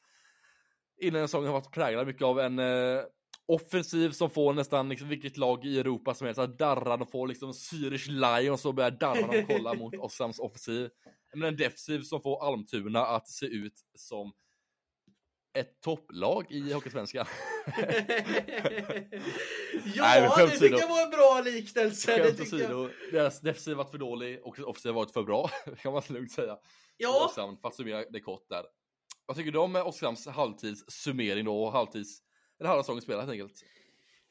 inledningssäsongen 1.03 1.47
har 1.47 1.61
varit 1.61 1.73
präglad 1.73 2.07
mycket 2.07 2.23
av 2.23 2.41
en 2.41 2.59
eh, 2.59 3.03
offensiv 3.47 4.11
som 4.11 4.31
får 4.31 4.53
nästan 4.53 4.89
liksom 4.89 5.09
vilket 5.09 5.37
lag 5.37 5.65
i 5.65 5.79
Europa 5.79 6.15
som 6.15 6.27
helst 6.27 6.41
att 6.41 6.59
darra. 6.59 6.97
De 6.97 7.07
får 7.07 7.29
liksom 7.29 7.53
Zürich 7.53 8.09
Lions 8.09 8.65
och 8.65 8.75
börjar 8.75 8.91
darra 8.91 9.27
när 9.27 9.33
de 9.33 9.43
kollar 9.43 9.75
mot 9.77 9.95
Oskarshamns 9.95 10.39
offensiv. 10.39 10.91
Men 11.35 11.49
en 11.49 11.57
defensiv 11.57 12.01
som 12.01 12.21
får 12.21 12.47
Almtuna 12.47 13.07
att 13.07 13.29
se 13.29 13.47
ut 13.47 13.75
som 13.95 14.33
ett 15.55 15.81
topplag 15.81 16.47
i 16.51 16.73
Hockeysvenskan. 16.73 17.27
ja, 19.95 20.03
Nej, 20.03 20.31
det 20.37 20.51
tycker 20.51 20.79
jag 20.79 20.89
var 20.89 21.03
en 21.03 21.11
bra 21.11 21.43
liknelse. 21.45 22.17
Det 22.17 22.25
Skämt 22.25 22.39
jag. 22.39 22.47
åsido, 22.47 22.89
deras 23.13 23.41
defensiv 23.41 23.77
har 23.77 23.85
varit 23.85 23.91
för 23.91 23.99
dålig 23.99 24.41
och 24.45 24.59
offensiv 24.59 24.93
varit 24.93 25.11
för 25.11 25.23
bra, 25.23 25.51
kan 25.83 25.93
man 25.93 26.03
lugnt 26.09 26.33
säga. 26.33 26.59
Ja, 26.97 27.25
Oskarshamn, 27.25 27.57
för 27.57 27.69
att 27.69 27.75
summera 27.75 28.05
det 28.11 28.21
kort 28.21 28.49
där. 28.49 28.65
Vad 29.27 29.37
tycker 29.37 29.53
du 29.53 29.59
om 29.59 29.77
Oskarshamns 29.77 30.27
halvtidssummering 30.27 31.45
då 31.45 31.65
och 31.65 31.73
halvtids, 31.73 32.23
eller 32.61 32.69
halva 32.69 32.83
säsongen 32.83 33.03
spelat 33.03 33.21
helt 33.21 33.33
enkelt? 33.33 33.65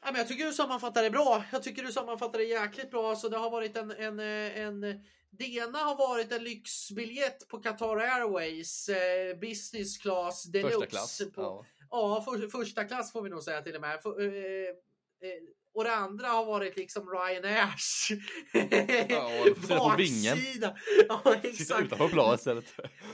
Ja, 0.04 0.12
men 0.12 0.16
jag 0.16 0.28
tycker 0.28 0.46
du 0.46 0.54
sammanfattar 0.54 1.04
det 1.04 1.10
bra. 1.10 1.44
Jag 1.52 1.64
tycker 1.64 1.84
du 1.84 1.92
sammanfattar 1.92 2.40
det 2.40 2.46
jäkligt 2.46 2.92
bra. 2.92 3.16
Så 3.16 3.30
det 3.30 3.38
har 3.38 3.50
varit 3.50 3.78
en, 3.78 3.92
en, 3.92 4.20
eh, 4.20 4.60
en 4.60 4.84
det 5.32 5.46
ena 5.46 5.78
har 5.78 5.96
varit 5.98 6.32
en 6.32 6.44
lyxbiljett 6.44 7.48
på 7.48 7.58
Qatar 7.62 7.98
Airways 7.98 8.90
eh, 8.90 9.38
business 9.40 9.98
class 9.98 10.44
deluxe. 10.44 10.76
Första 10.80 10.88
klass. 10.90 11.22
På, 11.36 11.42
Ja. 11.42 11.66
Ja, 11.90 12.22
för, 12.26 12.48
första 12.48 12.84
klass 12.84 13.12
får 13.12 13.22
vi 13.22 13.30
nog 13.30 13.44
säga 13.44 13.62
till 13.62 13.76
och 13.76 13.82
med. 13.82 14.02
För, 14.04 14.22
eh, 14.22 14.70
eh, 14.70 14.74
och 15.74 15.84
det 15.84 15.96
andra 15.96 16.28
har 16.28 16.46
varit 16.46 16.78
liksom 16.78 17.10
Ryanairs 17.10 18.12
Ja, 19.10 19.30
sitta 19.62 19.78
baksida. 19.78 20.76
Ja, 21.10 21.22
Sitta 21.26 21.48
exakt. 21.48 21.82
utanför 21.86 22.08
planen 22.08 22.36
istället. 22.36 22.66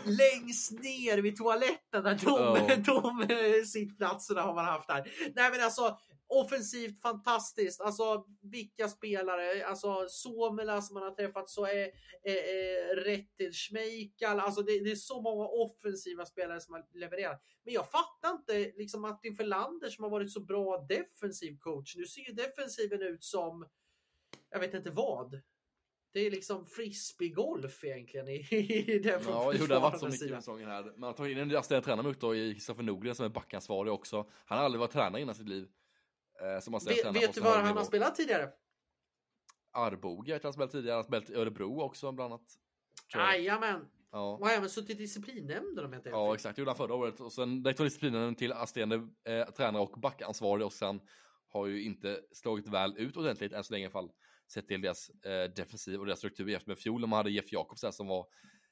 Längst 0.05 0.71
ner 0.71 1.17
vid 1.17 1.37
toaletten 1.37 2.03
där 2.03 2.19
de, 2.25 2.25
Ja. 2.25 2.75
de 2.85 3.21
eh, 3.33 3.63
sittplatserna 3.65 4.41
har 4.41 4.55
man 4.55 4.65
haft 4.65 4.87
där. 4.87 5.11
Nej 5.35 5.51
men 5.51 5.63
alltså 5.63 5.97
offensivt 6.27 7.01
fantastiskt. 7.01 7.81
Alltså 7.81 8.25
vilka 8.41 8.87
spelare, 8.87 9.65
alltså 9.65 10.05
Somela 10.09 10.81
som 10.81 10.93
man 10.93 11.03
har 11.03 11.11
träffat 11.11 11.49
så 11.49 11.65
är, 11.65 11.91
är, 12.23 12.35
är 12.35 12.95
Rettil 12.95 13.53
Schmeichel. 13.53 14.39
Alltså 14.39 14.61
det, 14.61 14.79
det 14.79 14.91
är 14.91 14.95
så 14.95 15.21
många 15.21 15.45
offensiva 15.47 16.25
spelare 16.25 16.61
som 16.61 16.73
har 16.73 16.85
levererat. 16.99 17.41
Men 17.63 17.73
jag 17.73 17.91
fattar 17.91 18.31
inte 18.31 18.71
liksom 18.77 19.01
Martin 19.01 19.35
Förlander 19.35 19.89
som 19.89 20.03
har 20.03 20.11
varit 20.11 20.31
så 20.31 20.39
bra 20.39 20.85
defensiv 20.89 21.57
coach. 21.59 21.95
Nu 21.95 22.05
ser 22.05 22.21
ju 22.21 22.33
defensiven 22.33 23.01
ut 23.01 23.23
som 23.23 23.67
jag 24.49 24.59
vet 24.59 24.73
inte 24.73 24.91
vad. 24.91 25.41
Det 26.13 26.19
är 26.19 26.31
liksom 26.31 26.65
frisbeegolf 26.65 27.83
egentligen 27.83 28.27
i, 28.27 28.39
i 28.95 28.99
den 28.99 29.21
Ja, 29.27 29.53
jo, 29.59 29.65
det 29.65 29.73
har 29.73 29.81
varit 29.81 29.99
så 29.99 30.05
mycket 30.05 30.19
sidan. 30.19 30.41
säsongen 30.41 30.69
här. 30.69 30.83
Man 30.83 31.03
har 31.03 31.13
tagit 31.13 31.31
in 31.31 31.37
en 31.37 31.55
assisterande 31.55 31.85
tränare 31.85 32.09
ut 32.09 32.21
då 32.21 32.35
i 32.35 32.53
Kristoffer 32.53 32.83
Nordgren 32.83 33.15
som 33.15 33.25
är 33.25 33.29
backansvarig 33.29 33.93
också. 33.93 34.29
Han 34.45 34.57
har 34.57 34.65
aldrig 34.65 34.79
varit 34.79 34.91
tränare 34.91 35.21
innan 35.21 35.35
sitt 35.35 35.47
liv. 35.49 35.67
Eh, 36.41 36.57
assisterande 36.57 36.89
Vet, 36.89 37.01
tränare 37.01 37.19
vet 37.19 37.33
du 37.33 37.41
så 37.41 37.45
var 37.45 37.55
han 37.55 37.65
nivå. 37.65 37.77
har 37.79 37.85
spelat 37.85 38.15
tidigare? 38.15 38.49
Arboga 39.71 40.33
jag 40.33 40.43
han 40.43 40.53
spelat 40.53 40.71
tidigare, 40.71 40.93
han 40.93 40.97
har 40.97 41.03
spelat 41.03 41.29
i 41.29 41.35
Örebro 41.35 41.81
också 41.81 42.11
bland 42.11 42.33
annat. 42.33 42.45
jag. 43.13 43.21
Jajamän. 43.21 43.85
Ja. 44.11 44.37
Och 44.39 44.47
har 44.47 44.53
även 44.53 44.69
suttit 44.69 44.89
i 44.89 44.93
disciplinnämnden 44.93 45.85
om 45.85 45.93
jag 45.93 45.99
inte 45.99 46.09
Ja 46.09 46.33
exakt, 46.33 46.55
det 46.55 46.59
gjorde 46.59 46.71
han 46.71 46.77
förra 46.77 46.93
året. 46.93 47.19
Och 47.19 47.33
sen 47.33 47.63
direkt 47.63 47.77
från 47.77 47.87
disciplinen 47.87 48.35
till 48.35 48.53
assisterande 48.53 48.95
eh, 49.25 49.45
tränare 49.45 49.83
och 49.83 49.99
backansvarig 49.99 50.65
och 50.65 50.73
sen 50.73 51.01
har 51.49 51.65
ju 51.65 51.83
inte 51.83 52.21
slagit 52.31 52.67
väl 52.67 52.97
ut 52.97 53.17
ordentligt 53.17 53.53
än 53.53 53.63
så 53.63 53.73
länge 53.73 53.83
i 53.83 53.85
alla 53.85 53.91
fall. 53.91 54.11
Sett 54.53 54.67
till 54.67 54.81
deras 54.81 55.09
eh, 55.09 55.53
defensiv 55.55 55.99
och 55.99 56.05
deras 56.05 56.19
struktur 56.19 56.47
jämfört 56.47 56.67
med 56.67 56.77
fjol 56.77 57.01
när 57.01 57.07
man 57.07 57.17
hade 57.17 57.31
Jeff 57.31 57.51
Jakobs 57.51 57.81
där 57.81 57.91
som 57.91 58.07
var 58.07 58.27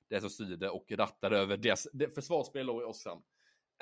det 0.09 0.21
som 0.21 0.29
styrde 0.29 0.69
och 0.69 0.91
rattade 0.91 1.37
över 1.37 1.57
deras 1.57 1.87
det, 1.93 2.15
försvarsspel 2.15 2.67
då 2.67 2.81
i 2.81 2.85
Oskarshamn. 2.85 3.21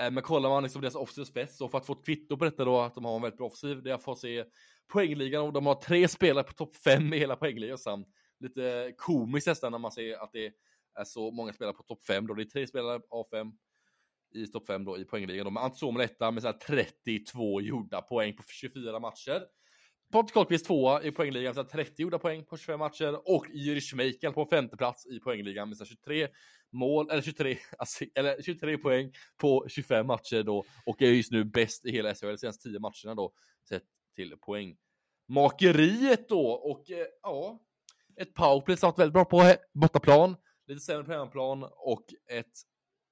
Eh, 0.02 0.12
men 0.12 0.24
kollar 0.24 0.50
man 0.50 0.64
liksom 0.64 0.82
deras 0.82 0.96
offensiv 0.96 1.24
spets 1.24 1.62
och 1.62 1.72
för 1.72 1.78
att 1.78 1.86
få 1.86 1.94
ett 1.94 2.06
kvitto 2.06 2.38
på 2.38 2.46
detta 2.46 2.66
då 2.66 2.80
att 2.80 2.96
de 2.96 3.06
har 3.06 3.16
en 3.16 3.22
väldigt 3.22 3.38
bra 3.38 3.48
offensiv, 3.48 3.84
det 3.84 3.90
är 3.90 3.94
att 3.94 4.04
få 4.04 4.16
se 4.16 4.46
poängligan 4.88 5.44
och 5.44 5.54
de 5.54 5.66
har 5.66 5.76
tre 5.76 6.08
spelare 6.08 6.44
på 6.44 6.54
topp 6.54 6.76
fem 6.76 7.14
i 7.14 7.18
hela 7.18 7.36
poängligan. 7.36 7.74
Oskarshamn. 7.74 8.06
Lite 8.40 8.94
komiskt 8.98 9.48
nästan 9.48 9.72
när 9.72 9.80
man 9.80 9.92
ser 9.92 10.24
att 10.24 10.32
det 10.34 10.46
är 11.00 11.04
så 11.04 11.32
många 11.32 11.54
spelare 11.54 11.76
på 11.76 11.84
topp 11.84 12.04
fem 12.04 12.28
då. 12.28 12.34
Det 12.34 12.44
är 12.44 12.46
tre 12.46 12.68
spelare 12.68 13.02
av 13.10 13.26
fem 13.32 13.52
i 14.36 14.48
topp 14.48 14.68
fem 14.68 14.86
då 14.86 14.98
i 14.98 15.06
poängligan. 15.06 15.54
då. 15.54 15.60
är 15.60 15.64
Ante 15.64 16.04
etta 16.04 16.32
med 16.32 16.44
så 16.44 16.48
här 16.48 16.58
32 16.58 17.62
gjorda 17.62 18.02
poäng 18.02 18.36
på 18.36 18.44
24 18.48 19.00
matcher. 19.00 19.44
Patrik 20.14 20.34
Karlqvist 20.34 20.66
tvåa 20.66 21.04
i 21.04 21.12
poängligan 21.12 21.56
med 21.56 21.70
30 21.70 22.02
gjorda 22.02 22.20
poäng 22.20 22.44
på 22.46 22.58
25 22.58 22.80
matcher 22.80 23.22
och 23.26 23.46
Jiri 23.54 23.82
Schmeichel 23.82 24.34
på 24.34 24.46
femte 24.46 24.78
plats 24.78 25.06
i 25.06 25.20
poängligan 25.20 25.70
med 25.70 25.88
23 25.88 26.28
mål, 26.72 27.10
eller 27.10 27.22
23, 27.22 27.58
alltså, 27.78 28.06
eller 28.16 28.42
23 28.42 28.78
poäng 28.78 29.12
på 29.38 29.66
25 29.68 30.08
matcher 30.08 30.44
då 30.44 30.66
och 30.86 31.02
är 31.02 31.08
just 31.08 31.32
nu 31.32 31.44
bäst 31.44 31.86
i 31.86 31.92
hela 31.92 32.16
SHL 32.16 32.36
senaste 32.38 32.70
10 32.70 32.80
matcherna 32.80 33.16
då 33.16 33.34
sett 33.70 33.84
till 34.16 34.36
poängmakeriet 34.42 36.30
då 36.30 36.52
och 36.52 36.92
eh, 36.92 37.06
ja, 37.22 37.60
ett 38.16 38.34
powerplay 38.34 38.78
som 38.78 38.88
varit 38.88 39.00
väldigt 39.00 39.14
bra 39.14 39.26
på 39.26 39.56
bortaplan, 39.74 40.36
lite 40.68 40.82
sämre 40.82 41.04
på 41.04 41.12
hemmaplan 41.12 41.64
och 41.64 42.06
ett 42.30 42.54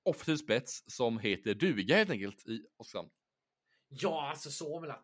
offensiv 0.06 0.36
spets 0.36 0.84
som 0.88 1.20
heter 1.20 1.54
duga 1.54 1.96
helt 1.96 2.10
enkelt 2.10 2.48
i 2.48 2.62
Oskarshamn. 2.78 3.10
Ja, 3.94 4.30
alltså 4.30 4.52
Somela 4.52 5.00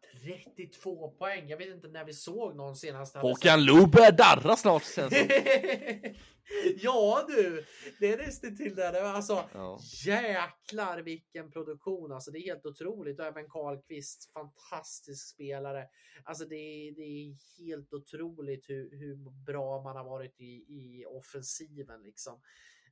32 0.55 1.11
poäng. 1.11 1.47
Jag 1.49 1.57
vet 1.57 1.67
inte 1.67 1.87
när 1.87 2.05
vi 2.05 2.13
såg 2.13 2.55
någon 2.55 2.75
senast. 2.75 3.15
Håkan 3.15 3.65
Loob 3.65 3.91
börjar 3.91 4.11
darra 4.11 4.55
snart 4.55 4.83
som. 4.83 5.09
ja 6.81 7.25
du, 7.27 7.65
det 7.99 8.13
är 8.13 8.17
nästan 8.17 8.57
till 8.57 8.75
var 9.01 9.09
Alltså, 9.09 9.49
Ja. 9.53 9.79
jäklar 10.05 10.97
vilken 11.01 11.51
produktion. 11.51 12.11
Alltså, 12.11 12.31
det 12.31 12.39
är 12.39 12.43
helt 12.43 12.65
otroligt. 12.65 13.19
Och 13.19 13.25
även 13.25 13.49
Karlqvist, 13.49 14.31
fantastisk 14.33 15.27
spelare. 15.33 15.85
Alltså, 16.23 16.45
det, 16.45 16.55
är- 16.55 16.91
det 16.91 17.01
är 17.01 17.35
helt 17.65 17.93
otroligt 17.93 18.69
hur, 18.69 18.89
hur 18.99 19.15
bra 19.45 19.81
man 19.81 19.95
har 19.97 20.03
varit 20.03 20.39
i, 20.39 20.53
i 20.67 21.05
offensiven. 21.07 22.01
Liksom. 22.03 22.41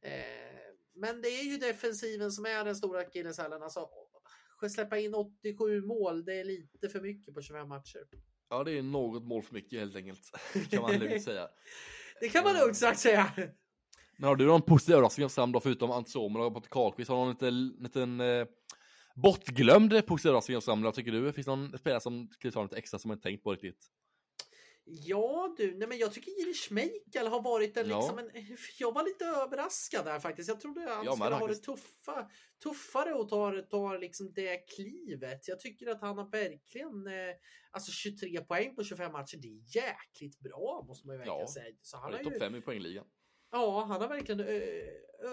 Eh, 0.01 0.11
men 0.95 1.21
det 1.21 1.27
är 1.29 1.43
ju 1.43 1.57
defensiven 1.57 2.31
som 2.31 2.45
är 2.45 2.65
den 2.65 2.75
stora 2.75 2.99
akilleshälen. 2.99 3.63
Alltså, 3.63 3.89
släppa 4.69 4.97
in 4.97 5.13
87 5.13 5.81
mål, 5.81 6.25
det 6.25 6.39
är 6.39 6.43
lite 6.43 6.89
för 6.89 7.01
mycket 7.01 7.33
på 7.33 7.41
25 7.41 7.69
matcher. 7.69 7.99
ja, 8.49 8.63
det 8.63 8.71
är 8.71 8.83
något 8.83 9.23
mål 9.23 9.43
för 9.43 9.53
mycket 9.53 9.79
helt 9.79 9.95
enkelt. 9.95 10.31
Kan 10.69 10.81
man 10.81 10.99
lugnt 10.99 11.23
säga. 11.23 11.47
Det 12.21 12.29
kan 12.29 12.43
man 12.43 12.55
lugnt 12.55 12.77
sagt 12.77 12.99
säga. 12.99 13.31
Men 14.17 14.27
har 14.27 14.35
du 14.35 14.45
någon 14.45 14.61
positiv 14.61 14.95
överraskning 14.95 15.23
i 15.23 15.27
Oskarshamn 15.27 15.51
då 15.51 15.59
förutom 15.59 15.91
Ante 15.91 16.11
Suomela 16.11 16.45
och 16.45 16.53
Patrik 16.53 16.71
Karlqvist? 16.71 17.09
Har 17.09 17.17
någon 17.17 17.29
liten, 17.29 17.67
liten 17.67 18.21
eh, 18.21 18.45
bortglömd 19.15 20.05
positiv 20.05 20.29
överraskning 20.29 20.57
Oskarshamn? 20.57 20.83
Vad 20.83 20.93
tycker 20.93 21.11
du? 21.11 21.33
Finns 21.33 21.45
det 21.45 21.55
någon 21.55 21.77
spelare 21.77 22.01
som 22.01 22.27
skulle 22.31 22.51
ta 22.51 22.63
lite 22.63 22.77
extra 22.77 22.99
som 22.99 23.09
man 23.09 23.17
inte 23.17 23.23
tänkt 23.23 23.43
på 23.43 23.51
riktigt? 23.51 23.91
Ja 24.87 25.53
du, 25.57 25.75
nej 25.77 25.87
men 25.87 25.97
jag 25.97 26.13
tycker 26.13 26.31
Jiri 26.31 26.53
Schmeichel 26.53 27.27
har 27.27 27.41
varit 27.41 27.77
en, 27.77 27.89
Ja. 27.89 27.99
liksom 27.99 28.19
en... 28.19 28.31
Jag 28.79 28.91
var 28.93 29.03
lite 29.03 29.25
överraskad 29.25 30.05
där 30.05 30.19
faktiskt. 30.19 30.49
Jag 30.49 30.59
trodde 30.59 30.81
han 30.81 31.05
Jag 31.05 31.13
skulle 31.17 31.35
ha 31.35 31.39
varit 31.39 31.65
faktiskt. 31.65 31.83
tuffa, 32.05 32.29
tuffare 32.63 33.13
och 33.13 33.29
ta, 33.29 33.61
ta 33.61 33.97
liksom 33.97 34.33
det 34.33 34.57
klivet. 34.57 35.47
Jag 35.47 35.59
tycker 35.59 35.87
att 35.87 36.01
han 36.01 36.17
har 36.17 36.29
verkligen... 36.29 37.07
Eh, 37.07 37.35
alltså 37.71 37.91
23 37.91 38.41
poäng 38.41 38.75
på 38.75 38.83
25 38.83 39.11
matcher, 39.11 39.37
det 39.37 39.47
är 39.47 39.75
jäkligt 39.75 40.39
bra 40.39 40.83
måste 40.87 41.07
man 41.07 41.13
ju 41.13 41.17
verkligen 41.17 41.39
Ja, 41.39 41.47
säga. 41.47 41.75
Så 41.81 41.97
han 41.97 42.13
är 42.13 42.17
ju, 42.17 42.23
topp 42.23 42.39
5 42.39 42.55
i 42.55 42.61
poängligan. 42.61 43.05
Ja, 43.55 43.85
han 43.87 44.01
har 44.01 44.07
verkligen 44.07 44.39
ö, 44.39 44.61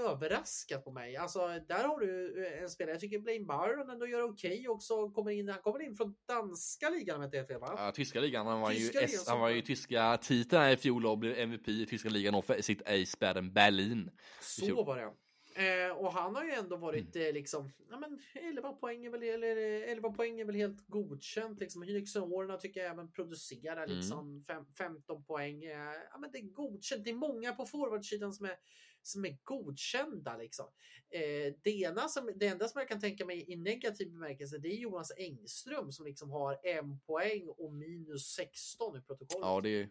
överraskat 0.09 0.85
på 0.85 0.91
mig. 0.93 1.17
Alltså, 1.17 1.39
där 1.69 1.85
har 1.85 2.01
du 2.01 2.47
en 2.63 2.71
spelare. 2.71 2.95
Jag 2.95 3.01
tycker 3.01 3.19
Blaine 3.19 3.47
Byron 3.47 3.91
ändå 3.91 4.07
gör 4.07 4.23
okej 4.23 4.69
också. 4.69 5.11
Kommer 5.11 5.31
in, 5.31 5.49
han 5.49 5.63
kommer 5.63 5.83
in 5.83 5.97
från 5.97 6.15
danska 6.29 6.91
ligan 6.91 7.17
om 7.17 7.23
jag 7.23 7.29
inte 7.29 7.39
är 7.39 7.45
fel 7.45 7.61
va? 7.61 7.75
Ja, 7.77 7.93
tyska 7.93 8.21
ligan. 8.21 8.47
Han 8.47 8.61
var 8.61 8.71
Tyska 8.71 9.01
ju, 9.01 9.07
ligan 9.07 9.21
S, 9.21 9.29
han 9.29 9.41
var 9.41 9.49
ju 9.49 9.61
tyska 9.61 10.17
titeln 10.17 10.69
i 10.69 10.77
fjol 10.77 11.07
och 11.07 11.19
blev 11.19 11.39
MVP 11.39 11.69
i 11.69 11.87
tyska 11.87 12.09
ligan 12.09 12.35
och 12.35 12.45
för 12.45 12.63
sitt 12.63 13.19
Baden 13.21 13.53
Berlin. 13.53 14.11
Så 14.41 14.85
var 14.85 14.97
det. 14.97 15.13
Eh, 15.55 15.97
och 15.97 16.13
han 16.13 16.35
har 16.35 16.45
ju 16.45 16.51
ändå 16.51 16.77
varit 16.77 17.17
eh, 17.17 17.33
liksom, 17.33 17.73
ja 17.91 17.99
men 17.99 18.21
11 18.35 18.73
poäng 18.73 19.05
är 19.05 19.11
väl, 19.11 19.23
eller, 19.23 19.57
eh, 19.57 19.93
11 19.93 20.13
poäng 20.13 20.41
är 20.41 20.45
väl 20.45 20.55
helt 20.55 20.87
godkänt 20.89 21.61
liksom. 21.61 21.83
Hyxorna 21.83 22.57
tycker 22.57 22.81
jag 22.81 22.91
även 22.91 23.13
producerar 23.13 23.85
Mm. 23.85 23.97
liksom 23.97 24.45
fem, 24.47 24.65
15 24.79 25.25
poäng. 25.25 25.65
Eh, 25.65 25.93
ja 26.13 26.19
men 26.19 26.31
det 26.33 26.39
är 26.39 26.43
godkänt. 26.43 27.05
Det 27.05 27.11
är 27.11 27.15
många 27.15 27.53
på 27.53 27.67
forwardsidan 27.67 28.33
som 28.33 28.47
är, 28.47 28.57
som 29.03 29.25
är 29.25 29.39
godkända 29.43 30.37
liksom. 30.37 30.67
Eh, 31.11 31.55
det, 31.63 31.71
ena 31.71 32.09
som, 32.09 32.33
det 32.37 32.47
enda 32.47 32.69
som 32.69 32.79
jag 32.79 32.89
kan 32.89 33.01
tänka 33.01 33.27
mig 33.27 33.53
i 33.53 33.57
negativ 33.57 34.11
bemärkelse 34.13 34.59
det 34.59 34.69
är 34.69 34.77
Jonas 34.77 35.13
Engström 35.17 35.93
som 35.93 36.07
liksom 36.07 36.31
har 36.31 36.61
en 36.63 37.01
poäng 37.01 37.49
och 37.49 37.73
minus 37.73 38.35
16 38.35 38.97
i 38.97 39.01
protokollet. 39.01 39.47
Ja, 39.47 39.61
det 39.61 39.69
är 39.71 39.89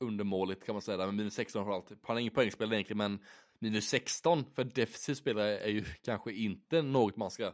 undermåligt 0.00 0.64
kan 0.64 0.74
man 0.74 0.82
säga, 0.82 0.96
där, 0.96 1.06
med 1.06 1.14
minus 1.14 1.34
16 1.34 1.64
framförallt. 1.64 1.88
Han 2.02 2.16
har 2.16 2.20
ingen 2.20 2.34
poängspel 2.34 2.72
egentligen, 2.72 2.98
men 2.98 3.18
minus 3.60 3.88
16 3.88 4.44
för 4.54 4.64
defensiv 4.64 5.14
spelare 5.14 5.58
är 5.58 5.70
ju 5.70 5.84
kanske 6.02 6.32
inte 6.32 6.82
något 6.82 7.16
man 7.16 7.30
ska 7.30 7.52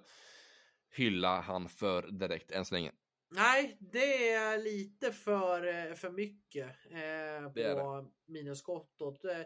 hylla 0.90 1.40
han 1.40 1.68
för 1.68 2.10
direkt 2.10 2.50
än 2.50 2.64
så 2.64 2.74
länge. 2.74 2.92
Nej, 3.34 3.76
det 3.80 4.32
är 4.32 4.58
lite 4.58 5.12
för, 5.12 5.66
eh, 5.66 5.94
för 5.94 6.10
mycket 6.10 6.68
eh, 6.90 7.74
på 7.74 8.10
minuskontot. 8.26 9.24
Eh, 9.24 9.40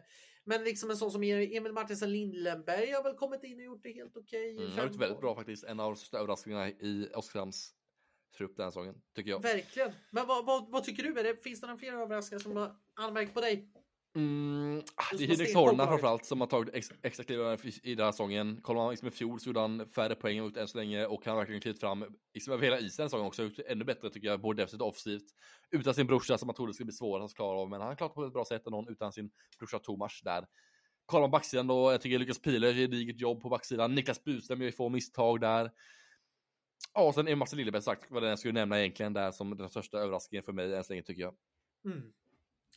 men 0.44 0.64
liksom 0.64 0.90
en 0.90 0.96
sån 0.96 1.10
som 1.10 1.22
Emil 1.22 1.72
Martinsen 1.72 2.12
Lindlenberg 2.12 2.90
har 2.90 3.02
väl 3.02 3.14
kommit 3.14 3.44
in 3.44 3.58
och 3.58 3.64
gjort 3.64 3.82
det 3.82 3.92
helt 3.92 4.16
okej. 4.16 4.54
Okay 4.54 4.66
mm, 4.66 4.78
har 4.78 4.86
gjort 4.86 4.96
väldigt 4.96 5.20
bra 5.20 5.34
faktiskt. 5.34 5.64
En 5.64 5.80
av 5.80 5.90
de 5.90 5.96
största 5.96 6.18
överraskningarna 6.18 6.68
i 6.68 7.08
Oskarshamns 7.14 7.74
trupp 8.36 8.56
den 8.56 8.64
här 8.64 8.70
säsongen, 8.70 9.02
tycker 9.14 9.30
jag. 9.30 9.42
Verkligen. 9.42 9.92
Men 10.10 10.26
vad, 10.26 10.46
vad, 10.46 10.70
vad 10.70 10.84
tycker 10.84 11.02
du? 11.02 11.20
Är 11.20 11.24
det, 11.24 11.42
finns 11.42 11.60
det 11.60 11.66
några 11.66 11.78
fler 11.78 11.92
överraskningar 11.92 12.40
som 12.40 12.56
har 12.56 12.76
anmärkt 12.94 13.34
på 13.34 13.40
dig? 13.40 13.72
Mm, 14.16 14.82
det 15.18 15.24
är 15.24 15.28
Henrik 15.28 15.54
Horna 15.54 15.86
framförallt 15.86 16.24
som 16.24 16.40
har 16.40 16.48
tagit 16.48 16.74
ex, 16.74 16.92
extra 17.02 17.24
kliv 17.24 17.40
i 17.82 17.94
den 17.94 18.04
här 18.04 18.12
säsongen. 18.12 18.60
Kollar 18.62 18.80
man 18.80 18.90
liksom 18.90 19.08
i 19.08 19.10
fjol 19.10 19.40
så 19.40 19.48
gjorde 19.48 19.60
han 19.60 19.88
färre 19.88 20.14
poäng 20.14 20.46
ut 20.46 20.56
än 20.56 20.68
så 20.68 20.78
länge 20.78 21.06
och 21.06 21.24
han 21.24 21.32
har 21.32 21.38
verkligen 21.38 21.60
klivit 21.60 21.80
fram 21.80 22.04
liksom 22.34 22.52
över 22.52 22.64
hela 22.64 22.78
isen 22.78 23.06
säsongen 23.06 23.26
också. 23.26 23.50
Ännu 23.66 23.84
bättre 23.84 24.10
tycker 24.10 24.28
jag, 24.28 24.40
både 24.40 24.62
defensivt 24.62 24.80
och 24.80 24.88
offensivt. 24.88 25.24
Utan 25.70 25.94
sin 25.94 26.06
brorsa 26.06 26.38
som 26.38 26.46
man 26.46 26.54
trodde 26.54 26.74
skulle 26.74 26.84
bli 26.84 26.94
svårare 26.94 27.24
att 27.24 27.34
klara 27.34 27.58
av, 27.58 27.70
men 27.70 27.80
han 27.80 27.88
har 27.88 27.96
klarat 27.96 28.14
på 28.14 28.24
ett 28.24 28.32
bra 28.32 28.44
sätt 28.44 28.66
någon 28.66 28.88
utan 28.88 29.12
sin 29.12 29.30
brorsa 29.58 29.78
Tomas 29.78 30.20
där. 30.22 30.46
Kollar 31.06 31.22
man 31.22 31.30
backsidan 31.30 31.66
då, 31.66 31.92
jag 31.92 32.00
tycker 32.00 32.18
Lukas 32.18 32.42
Pihle 32.42 32.66
gör 32.66 32.74
ett 32.74 32.78
gediget 32.78 33.20
jobb 33.20 33.42
på 33.42 33.48
backsidan. 33.48 33.94
Niklas 33.94 34.24
Buström 34.24 34.62
gör 34.62 34.70
få 34.70 34.88
misstag 34.88 35.40
där. 35.40 35.70
Ja, 36.94 37.08
och 37.08 37.14
sen 37.14 37.28
är 37.28 37.36
Mats 37.36 37.52
Lillebäck 37.52 37.82
sagt 37.82 38.10
vad 38.10 38.22
den 38.22 38.30
jag 38.30 38.38
skulle 38.38 38.52
nämna 38.52 38.80
egentligen 38.80 39.12
där 39.12 39.30
som 39.30 39.56
den 39.56 39.68
största 39.68 39.98
överraskningen 39.98 40.44
för 40.44 40.52
mig 40.52 40.74
än 40.74 40.84
så 40.84 40.92
länge 40.92 41.02
tycker 41.02 41.22
jag. 41.22 41.34
Mm. 41.84 42.12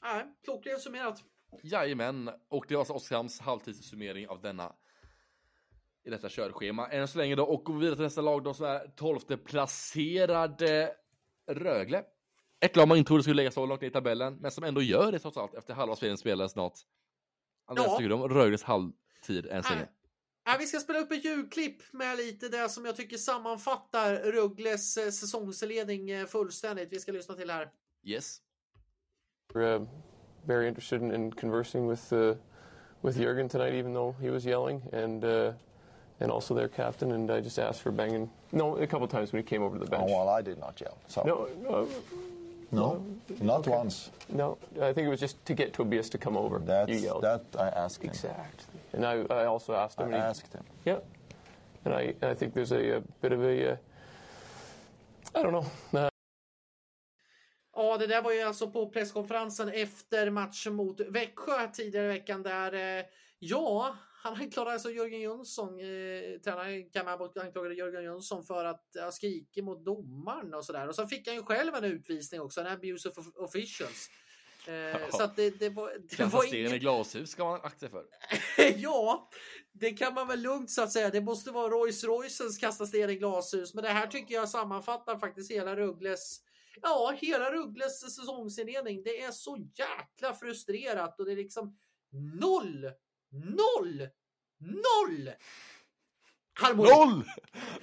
Nej, 0.01 0.25
klockrent 0.43 0.81
summerat. 0.81 1.23
Jajamän, 1.63 2.29
och 2.49 2.65
det 2.67 2.75
var 2.75 2.81
alltså 2.81 2.93
Oskarshamns 2.93 3.39
halvtidssummering 3.39 4.27
av 4.27 4.41
denna 4.41 4.75
i 6.03 6.09
detta 6.09 6.29
körschema. 6.29 6.87
Än 6.87 7.07
så 7.07 7.17
länge 7.17 7.35
då, 7.35 7.43
och 7.43 7.63
går 7.63 7.73
vi 7.73 7.79
vidare 7.79 7.95
till 7.95 8.03
nästa 8.03 8.21
lag 8.21 8.43
då, 8.43 8.53
så 8.53 8.65
är 8.65 8.87
12 8.87 9.19
placerade 9.19 10.95
Rögle. 11.47 12.03
Ett 12.59 12.75
lag 12.75 12.87
man 12.87 12.97
inte 12.97 13.07
trodde 13.07 13.23
skulle 13.23 13.35
lägga 13.35 13.51
så 13.51 13.65
långt 13.65 13.81
ner 13.81 13.87
i 13.87 13.91
tabellen, 13.91 14.35
men 14.35 14.51
som 14.51 14.63
ändå 14.63 14.81
gör 14.81 15.11
det 15.11 15.19
trots 15.19 15.37
allt 15.37 15.55
efter 15.55 15.73
halva 15.73 15.95
spelen 15.95 16.17
spelade 16.17 16.49
snart. 16.49 16.73
Andreas, 17.65 17.87
ja. 17.87 17.97
tycker 17.97 18.09
du 18.09 18.15
om 18.15 18.29
Rögles 18.29 18.63
halvtid 18.63 19.45
än 19.45 19.63
så 19.63 19.73
länge? 19.73 19.87
Ja, 20.45 20.55
vi 20.59 20.65
ska 20.65 20.79
spela 20.79 20.99
upp 20.99 21.11
ett 21.11 21.25
ljudklipp 21.25 21.93
med 21.93 22.17
lite 22.17 22.49
det 22.49 22.69
som 22.69 22.85
jag 22.85 22.95
tycker 22.95 23.17
sammanfattar 23.17 24.15
Rögles 24.15 24.97
eh, 24.97 25.09
säsongsledning 25.09 26.09
eh, 26.09 26.25
fullständigt. 26.25 26.93
Vi 26.93 26.99
ska 26.99 27.11
lyssna 27.11 27.35
till 27.35 27.47
det 27.47 27.53
här. 27.53 27.71
Yes. 28.03 28.41
We're 29.55 29.77
uh, 29.77 29.79
very 30.45 30.67
interested 30.67 31.01
in, 31.01 31.11
in 31.11 31.33
conversing 31.33 31.87
with 31.87 32.13
uh, 32.13 32.35
with 33.01 33.17
Jurgen 33.17 33.49
tonight, 33.49 33.73
even 33.73 33.95
though 33.95 34.15
he 34.21 34.29
was 34.29 34.45
yelling, 34.45 34.79
and 34.93 35.25
uh, 35.25 35.53
and 36.19 36.29
also 36.29 36.53
their 36.53 36.67
captain. 36.67 37.13
And 37.13 37.31
I 37.31 37.41
just 37.41 37.57
asked 37.57 37.81
for 37.81 37.91
banging. 37.91 38.29
No, 38.51 38.77
a 38.77 38.85
couple 38.85 39.07
times 39.07 39.33
when 39.33 39.41
he 39.41 39.43
came 39.43 39.63
over 39.63 39.79
to 39.79 39.83
the 39.83 39.89
bench. 39.89 40.03
Oh, 40.07 40.17
well, 40.17 40.29
I 40.29 40.43
did 40.43 40.59
not 40.59 40.79
yell. 40.79 40.99
So. 41.07 41.23
No, 41.25 41.47
no, 41.67 41.87
no, 42.71 43.05
not 43.41 43.61
okay. 43.61 43.71
once. 43.71 44.11
No, 44.29 44.59
I 44.79 44.93
think 44.93 45.07
it 45.07 45.09
was 45.09 45.19
just 45.19 45.43
to 45.47 45.55
get 45.55 45.73
Tobias 45.73 46.09
to 46.09 46.19
come 46.19 46.37
over. 46.37 46.59
That's, 46.59 46.91
you 46.91 46.99
yelled. 46.99 47.23
That 47.23 47.43
I 47.57 47.69
asked 47.69 48.03
him. 48.03 48.11
Exactly. 48.11 48.79
And 48.93 49.03
I, 49.03 49.25
I 49.31 49.45
also 49.45 49.73
asked 49.73 49.99
him. 49.99 50.13
I 50.13 50.17
asked 50.17 50.53
him. 50.53 50.63
Yeah. 50.85 50.99
And 51.85 51.93
I, 51.95 52.13
I 52.21 52.35
think 52.35 52.53
there's 52.53 52.71
a, 52.71 52.97
a 52.97 53.01
bit 53.21 53.31
of 53.31 53.43
a, 53.43 53.71
uh, 53.71 53.77
I 55.33 55.41
don't 55.41 55.53
know. 55.53 56.08
Ja, 57.79 57.97
det 57.97 58.07
där 58.07 58.21
var 58.21 58.31
ju 58.31 58.41
alltså 58.41 58.71
på 58.71 58.89
presskonferensen 58.89 59.69
efter 59.69 60.29
matchen 60.29 60.73
mot 60.73 60.99
Växjö 60.99 61.67
tidigare 61.73 62.05
i 62.05 62.07
veckan 62.07 62.43
där, 62.43 62.73
eh, 62.73 63.05
ja, 63.39 63.97
han 64.23 64.33
anklagade 64.33 64.73
alltså 64.73 64.91
Jörgen 64.91 65.21
Jönsson, 65.21 65.79
eh, 65.79 66.39
tränaren 66.43 66.89
Cam 66.89 67.07
Abbott 67.07 67.37
anklagade 67.37 67.75
Jörgen 67.75 68.03
Jönsson 68.03 68.43
för 68.43 68.65
att 68.65 68.83
ha 68.99 69.11
skrikit 69.11 69.63
mot 69.63 69.85
domaren 69.85 70.53
och 70.53 70.65
sådär. 70.65 70.87
Och 70.87 70.95
så 70.95 71.07
fick 71.07 71.27
han 71.27 71.35
ju 71.35 71.43
själv 71.43 71.75
en 71.75 71.83
utvisning 71.83 72.41
också, 72.41 72.61
en 72.61 72.67
abuse 72.67 73.09
of 73.09 73.17
officials. 73.35 74.09
Eh, 74.67 74.73
ja. 74.73 74.97
Så 75.11 75.23
att 75.23 75.35
det, 75.35 75.59
det 75.59 75.69
var... 75.69 75.91
Det 76.17 76.25
var 76.25 76.55
ingen... 76.55 76.73
i 76.73 76.79
glashus 76.79 77.29
ska 77.29 77.43
man 77.43 77.59
akta 77.63 77.89
för. 77.89 78.05
ja, 78.75 79.29
det 79.71 79.91
kan 79.91 80.13
man 80.13 80.27
väl 80.27 80.41
lugnt 80.41 80.71
så 80.71 80.81
att 80.81 80.91
säga. 80.91 81.09
Det 81.09 81.21
måste 81.21 81.51
vara 81.51 81.69
Rolls 81.69 82.03
Royces 82.03 82.57
kasta 82.57 82.85
sten 82.85 83.09
i 83.09 83.15
glashus. 83.15 83.73
Men 83.73 83.83
det 83.83 83.89
här 83.89 84.07
tycker 84.07 84.35
jag 84.35 84.49
sammanfattar 84.49 85.19
faktiskt 85.19 85.51
hela 85.51 85.75
Ruggles 85.75 86.41
ja, 86.81 87.17
hela 87.21 87.51
Ruggles 87.51 88.15
säsongsinledning. 88.15 89.03
Det 89.03 89.21
är 89.21 89.31
så 89.31 89.57
jäkla 89.75 90.33
frustrerat 90.33 91.19
och 91.19 91.25
det 91.25 91.31
är 91.31 91.35
liksom 91.35 91.77
noll, 92.11 92.91
noll, 93.31 94.09
noll 94.57 95.31
harmoni. 96.59 96.89
Noll! 96.89 97.23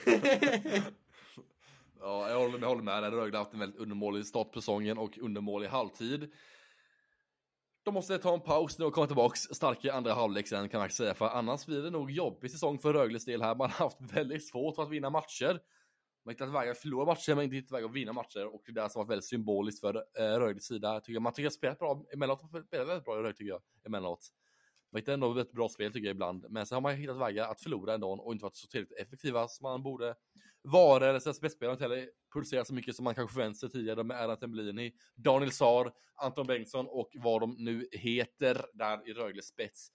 ja, 2.01 2.31
jag 2.31 2.39
håller, 2.39 2.59
jag 2.59 2.69
håller 2.69 2.83
med. 2.83 3.03
Rögle 3.03 3.37
har 3.37 3.45
haft 3.45 3.53
en 3.53 3.61
väldigt 3.61 3.81
undermålig 3.81 4.27
start 4.27 4.53
på 4.53 4.61
säsongen 4.61 4.99
och 4.99 5.19
undermålig 5.19 5.69
halvtid. 5.69 6.33
De 7.85 7.95
måste 7.95 8.19
ta 8.19 8.35
en 8.35 8.41
paus 8.41 8.79
nu 8.79 8.85
och 8.85 8.93
komma 8.93 9.07
tillbaks 9.07 9.41
starka 9.41 9.93
andra 9.93 10.15
halvlek 10.15 10.49
sen 10.49 10.69
kan 10.69 10.81
man 10.81 10.91
säga, 10.91 11.15
för 11.15 11.27
annars 11.27 11.67
blir 11.67 11.83
det 11.83 11.91
nog 11.91 12.11
jobbig 12.11 12.51
säsong 12.51 12.79
för 12.79 12.93
Rögles 12.93 13.25
del 13.25 13.43
här. 13.43 13.55
Man 13.55 13.71
har 13.71 13.85
haft 13.85 14.01
väldigt 14.01 14.49
svårt 14.49 14.75
för 14.75 14.83
att 14.83 14.91
vinna 14.91 15.11
matcher. 15.11 15.61
Man 16.27 16.33
hittar 16.33 16.47
hittat 16.47 16.61
vägar 16.61 16.73
att 16.73 16.79
förlora 16.79 17.07
matcher, 17.07 17.35
men 17.35 17.45
inte 17.45 17.57
hittat 17.57 17.73
vägar 17.73 17.89
att 17.89 17.95
vinna 17.95 18.13
matcher. 18.13 18.55
Och 18.55 18.63
det 18.67 18.73
där 18.73 18.89
som 18.89 19.01
varit 19.01 19.11
väldigt 19.11 19.25
symboliskt 19.25 19.81
för 19.81 19.95
eh, 19.95 20.39
Rögles 20.39 20.65
sida. 20.65 21.01
Tycker 21.01 21.13
jag. 21.13 21.23
Man 21.23 21.33
tycker 21.33 21.47
att 21.47 21.53
spelat 21.53 21.79
bra 21.79 22.05
emellanåt, 22.13 22.41
spelat 22.67 22.89
väldigt 22.89 23.05
bra 23.05 23.15
i 23.15 23.19
Rögle 23.19 23.33
tycker 23.33 23.51
jag, 23.51 23.63
emellanåt. 23.87 24.29
Man 24.93 25.01
hittar 25.01 25.13
ändå 25.13 25.39
ett 25.39 25.53
bra 25.53 25.69
spel 25.69 25.93
tycker 25.93 26.07
jag 26.07 26.15
ibland, 26.15 26.47
men 26.49 26.67
sen 26.67 26.77
har 26.77 26.81
man 26.81 26.95
hittat 26.95 27.17
vägar 27.17 27.49
att 27.49 27.61
förlora 27.61 27.95
ändå 27.95 28.11
och 28.13 28.33
inte 28.33 28.43
varit 28.43 28.57
så 28.57 28.67
tillräckligt 28.67 28.99
effektiva 28.99 29.49
som 29.49 29.65
man 29.65 29.83
borde 29.83 30.15
vara, 30.63 31.09
eller 31.09 31.19
svenska 31.19 31.39
spetsspelare 31.39 31.73
inte 31.73 31.85
heller 31.85 32.09
pulserar 32.33 32.65
så 32.65 32.75
mycket 32.75 32.97
som 32.97 33.05
man 33.05 33.15
kanske 33.15 33.35
förväntade 33.35 33.59
sig 33.59 33.71
tidigare 33.71 34.05
med 34.05 34.23
Erland 34.23 34.41
Temblini, 34.41 34.93
Daniel 35.15 35.53
Saar, 35.53 35.93
Anton 36.15 36.47
Bengtsson 36.47 36.87
och 36.87 37.11
vad 37.15 37.41
de 37.41 37.57
nu 37.59 37.89
heter 37.93 38.67
där 38.75 39.09
i 39.09 39.13
Rögles 39.13 39.47
spets 39.47 39.89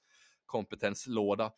kompetenslåda 0.46 1.52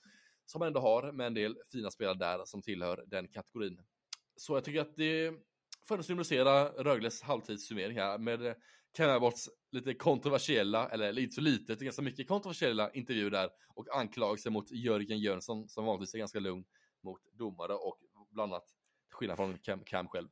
som 0.46 0.60
man 0.60 0.68
ändå 0.68 0.80
har 0.80 1.12
med 1.12 1.28
en 1.28 1.34
del 1.34 1.58
fina 1.72 1.92
spelare 1.92 2.18
där 2.18 2.46
som 2.46 2.62
tillhör 2.62 3.04
den 3.08 3.28
kategorin. 3.28 3.82
Så 4.36 4.56
jag 4.56 4.64
tycker 4.64 4.82
att 4.82 4.96
det 4.96 5.34
för 5.88 5.98
att 6.00 6.06
symbolisera 6.06 6.70
Rögles 6.70 7.22
halvtidssummering 7.22 7.98
här 7.98 8.18
med 8.18 8.46
eh, 8.46 8.54
Kennaborts 8.98 9.50
lite 9.72 9.94
kontroversiella, 9.94 10.90
eller 10.90 11.20
inte 11.20 11.36
så 11.36 11.42
lite, 11.42 11.76
ganska 11.76 12.02
mycket 12.02 12.28
kontroversiella 12.28 12.92
intervju 12.92 13.30
där 13.30 13.50
och 13.76 13.98
anklagelser 13.98 14.50
mot 14.50 14.72
Jörgen 14.72 15.20
Jönsson 15.20 15.70
som 15.70 15.86
vanligtvis 15.86 16.14
är 16.14 16.20
ganska 16.20 16.40
lugn 16.40 16.66
mot 17.04 17.20
domare 17.34 17.74
och 17.74 18.00
bland 18.32 18.54
annat 18.54 18.68
till 18.68 19.16
skillnad 19.16 19.38
från 19.38 19.58
Cam, 19.58 19.84
Cam 19.86 20.08
själv. 20.08 20.28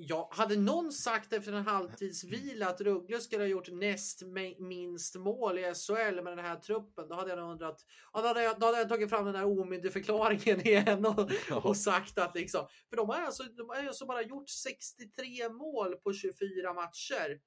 Ja, 0.00 0.28
hade 0.32 0.56
någon 0.56 0.92
sagt 0.92 1.32
efter 1.32 1.52
en 1.52 1.66
halvtidsvila 1.66 2.68
att 2.68 2.80
Rögle 2.80 3.20
skulle 3.20 3.42
ha 3.42 3.48
gjort 3.48 3.72
näst 3.72 4.22
minst 4.58 5.16
mål 5.16 5.58
i 5.58 5.62
SHL 5.74 6.22
med 6.22 6.36
den 6.36 6.44
här 6.44 6.56
truppen, 6.56 7.08
då 7.08 7.14
hade 7.14 7.30
jag 7.30 7.50
undrat. 7.50 7.84
Ja, 8.12 8.20
då, 8.20 8.28
hade 8.28 8.42
jag, 8.42 8.60
då 8.60 8.66
hade 8.66 8.78
jag 8.78 8.88
tagit 8.88 9.10
fram 9.10 9.26
den 9.26 9.34
här 9.34 9.60
omyndigförklaringen 9.60 10.60
igen 10.66 11.06
och, 11.06 11.30
och 11.66 11.76
sagt 11.76 12.18
att 12.18 12.34
liksom, 12.34 12.66
för 12.90 12.96
de 12.96 13.08
har 13.08 13.20
alltså, 13.20 13.42
de 13.42 13.68
har 13.68 13.76
alltså 13.76 14.06
bara 14.06 14.22
gjort 14.22 14.48
63 14.48 15.48
mål 15.48 15.96
på 15.96 16.12
24 16.12 16.72
matcher. 16.72 17.40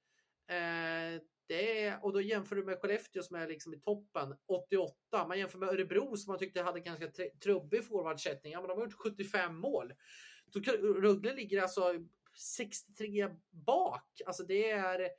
Eh, 0.48 1.20
det 1.48 1.84
är, 1.84 2.04
och 2.04 2.12
då 2.12 2.20
jämför 2.20 2.56
du 2.56 2.64
med 2.64 2.78
Skellefteå 2.78 3.22
som 3.22 3.36
är 3.36 3.48
liksom 3.48 3.74
i 3.74 3.80
toppen, 3.80 4.34
88. 4.48 5.28
Man 5.28 5.38
jämför 5.38 5.58
med 5.58 5.68
Örebro 5.68 6.16
som 6.16 6.30
man 6.30 6.38
tyckte 6.38 6.62
hade 6.62 6.80
ganska 6.80 7.08
trubbig 7.42 7.84
forwardsättning. 7.84 8.52
Ja, 8.52 8.60
men 8.60 8.68
de 8.68 8.78
har 8.78 8.84
gjort 8.84 8.94
75 8.94 9.56
mål. 9.56 9.92
Rögle 11.02 11.34
ligger 11.34 11.62
alltså 11.62 11.94
63 12.34 13.28
bak. 13.50 14.20
Alltså 14.26 14.42
det 14.42 14.70
är, 14.70 15.10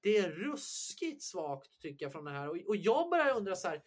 det 0.00 0.18
är 0.18 0.30
ruskigt 0.30 1.22
svagt 1.22 1.80
tycker 1.80 2.04
jag 2.04 2.12
från 2.12 2.24
det 2.24 2.30
här. 2.30 2.48
Och, 2.48 2.56
och 2.66 2.76
jag 2.76 3.10
börjar 3.10 3.36
undra 3.36 3.56
så 3.56 3.68
här. 3.68 3.82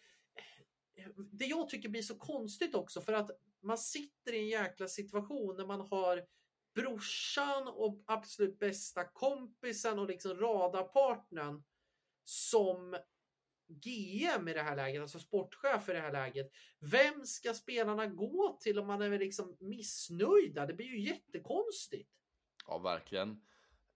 Det 1.32 1.44
jag 1.44 1.68
tycker 1.68 1.88
blir 1.88 2.02
så 2.02 2.18
konstigt 2.18 2.74
också 2.74 3.00
för 3.00 3.12
att 3.12 3.30
man 3.62 3.78
sitter 3.78 4.32
i 4.32 4.38
en 4.38 4.48
jäkla 4.48 4.88
situation 4.88 5.56
när 5.56 5.66
man 5.66 5.80
har 5.80 6.26
brorsan 6.74 7.68
och 7.68 8.04
absolut 8.06 8.58
bästa 8.58 9.04
kompisen 9.04 9.98
och 9.98 10.06
liksom 10.06 10.36
radarpartnern 10.36 11.64
som 12.24 12.96
GM 13.68 14.48
i 14.48 14.52
det 14.52 14.62
här 14.62 14.76
läget, 14.76 15.02
alltså 15.02 15.18
sportchef 15.18 15.88
i 15.88 15.92
det 15.92 16.00
här 16.00 16.12
läget. 16.12 16.50
Vem 16.78 17.26
ska 17.26 17.54
spelarna 17.54 18.06
gå 18.06 18.58
till 18.60 18.78
om 18.78 18.86
man 18.86 19.02
är 19.02 19.18
liksom 19.18 19.56
missnöjda? 19.60 20.66
Det 20.66 20.74
blir 20.74 20.86
ju 20.86 21.00
jättekonstigt. 21.00 22.10
Ja, 22.66 22.78
verkligen. 22.78 23.30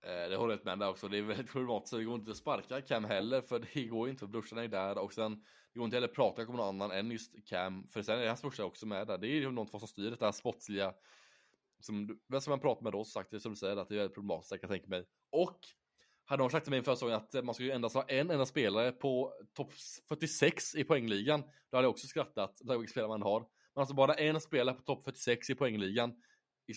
Eh, 0.02 0.30
det 0.30 0.36
håller 0.36 0.54
jag 0.54 0.64
med 0.64 0.78
där 0.78 0.88
också. 0.88 1.08
Det 1.08 1.18
är 1.18 1.22
väldigt 1.22 1.52
problematiskt. 1.52 1.96
Det 1.96 2.04
går 2.04 2.14
inte 2.14 2.30
att 2.30 2.36
sparka 2.36 2.80
Cam 2.80 3.04
heller, 3.04 3.40
för 3.40 3.58
det 3.74 3.84
går 3.84 4.08
inte, 4.08 4.20
för 4.20 4.26
brorsan 4.26 4.58
är 4.58 4.68
där. 4.68 4.98
Och 4.98 5.12
sen, 5.12 5.44
det 5.72 5.78
går 5.78 5.84
inte 5.84 5.96
heller 5.96 6.08
att 6.08 6.14
prata 6.14 6.42
med 6.42 6.50
någon 6.50 6.68
annan 6.68 6.90
än 6.90 7.10
just 7.10 7.48
Cam, 7.48 7.88
för 7.88 8.02
sen 8.02 8.20
är 8.20 8.28
hans 8.28 8.42
brorsa 8.42 8.64
också 8.64 8.86
med 8.86 9.06
där. 9.06 9.18
Det 9.18 9.26
är 9.26 9.34
ju 9.34 9.50
någon 9.50 9.66
som 9.66 9.80
styr 9.80 10.10
det 10.10 10.24
här 10.24 10.32
sportsliga. 10.32 10.94
Som, 11.80 12.20
vem 12.28 12.40
ska 12.40 12.50
man 12.50 12.60
prata 12.60 12.82
med 12.82 12.92
då? 12.92 13.04
Sagt 13.04 13.30
det 13.30 13.40
som 13.40 13.52
du 13.52 13.56
säger, 13.56 13.76
att 13.76 13.88
det 13.88 13.94
är 13.94 13.98
väldigt 13.98 14.14
problematiskt, 14.14 14.50
jag 14.50 14.60
kan 14.60 14.70
tänka 14.70 14.88
mig. 14.88 15.04
Och 15.30 15.58
hade 16.24 16.42
de 16.42 16.50
sagt 16.50 16.64
till 16.64 16.70
mig 16.70 16.82
förra 16.82 16.96
säsongen 16.96 17.16
att 17.16 17.44
man 17.44 17.54
skulle 17.54 17.74
endast 17.74 17.94
ha 17.94 18.02
en 18.02 18.30
enda 18.30 18.46
spelare 18.46 18.92
på 18.92 19.32
topp 19.52 19.72
46 20.08 20.74
i 20.74 20.84
poängligan, 20.84 21.42
då 21.70 21.76
hade 21.76 21.84
jag 21.84 21.90
också 21.90 22.06
skrattat, 22.06 22.60
där 22.64 22.78
vilka 22.78 22.90
spelare 22.90 23.08
man 23.08 23.22
har. 23.22 23.40
Men 23.74 23.80
alltså 23.80 23.94
bara 23.94 24.14
en 24.14 24.40
spelare 24.40 24.76
på 24.76 24.82
topp 24.82 25.04
46 25.04 25.50
i 25.50 25.54
poängligan 25.54 26.14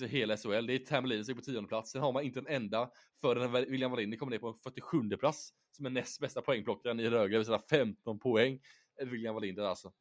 i 0.01 0.07
hela 0.07 0.37
SHL, 0.37 0.65
det 0.65 0.73
är 0.73 0.79
Tam 0.79 1.05
Linus 1.05 1.27
på 1.27 1.41
tionde 1.41 1.67
plats. 1.67 1.91
Sen 1.91 2.01
har 2.01 2.11
man 2.11 2.23
inte 2.23 2.39
en 2.39 2.47
enda 2.47 2.89
förrän 3.21 3.51
William 3.51 3.91
Wallinder 3.91 4.17
kommer 4.17 4.31
ner 4.31 4.39
på 4.39 4.47
en 4.47 4.59
47 4.63 5.17
plats 5.17 5.53
som 5.71 5.85
är 5.85 5.89
näst 5.89 6.19
bästa 6.19 6.41
poängplockaren 6.41 6.99
i 6.99 7.09
Rögle, 7.09 7.37
det 7.37 7.49
vill 7.49 7.59
15 7.69 8.19
poäng. 8.19 8.59
William 9.05 9.35
Wallinder 9.35 9.63
alltså. 9.63 9.91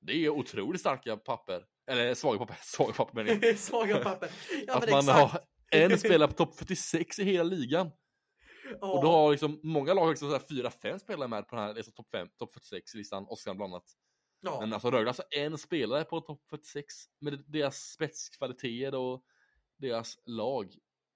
Det 0.00 0.12
är 0.12 0.28
otroligt 0.28 0.80
starka 0.80 1.16
papper. 1.16 1.64
Eller 1.86 2.14
svaga 2.14 2.38
papper, 2.38 2.56
svaga 2.62 2.92
papper 2.92 3.14
menar 3.14 3.38
jag. 3.42 3.58
Svaga 3.58 3.98
papper. 3.98 4.30
Ja, 4.66 4.76
att 4.76 4.90
man 4.90 4.98
exakt. 4.98 5.18
har 5.18 5.40
en 5.70 5.98
spelare 5.98 6.28
på 6.28 6.34
topp 6.34 6.58
46 6.58 7.18
i 7.18 7.24
hela 7.24 7.42
ligan. 7.42 7.90
Ja. 8.80 8.92
Och 8.92 9.02
då 9.02 9.10
har 9.10 9.30
liksom 9.30 9.60
många 9.62 9.94
lag 9.94 10.10
liksom 10.10 10.28
så 10.28 10.36
här 10.36 10.42
fyra, 10.48 10.70
fem 10.70 10.98
spelare 10.98 11.28
med 11.28 11.48
på 11.48 11.56
den 11.56 11.64
här 11.64 11.74
liksom 11.74 11.92
topp 11.92 12.10
5, 12.10 12.28
topp 12.38 12.54
46 12.54 12.94
listan, 12.94 13.26
Oskar 13.28 13.54
bland 13.54 13.74
annat. 13.74 13.84
Ja. 14.42 14.60
Men 14.60 14.72
alltså 14.72 14.90
Rögle 14.90 15.10
alltså 15.10 15.22
en 15.30 15.58
spelare 15.58 16.04
på 16.04 16.20
topp 16.20 16.42
46 16.50 16.94
med 17.18 17.44
deras 17.46 17.92
spetskvaliteter 17.92 18.98
och 18.98 19.24
deras 19.76 20.18
lag. 20.24 20.74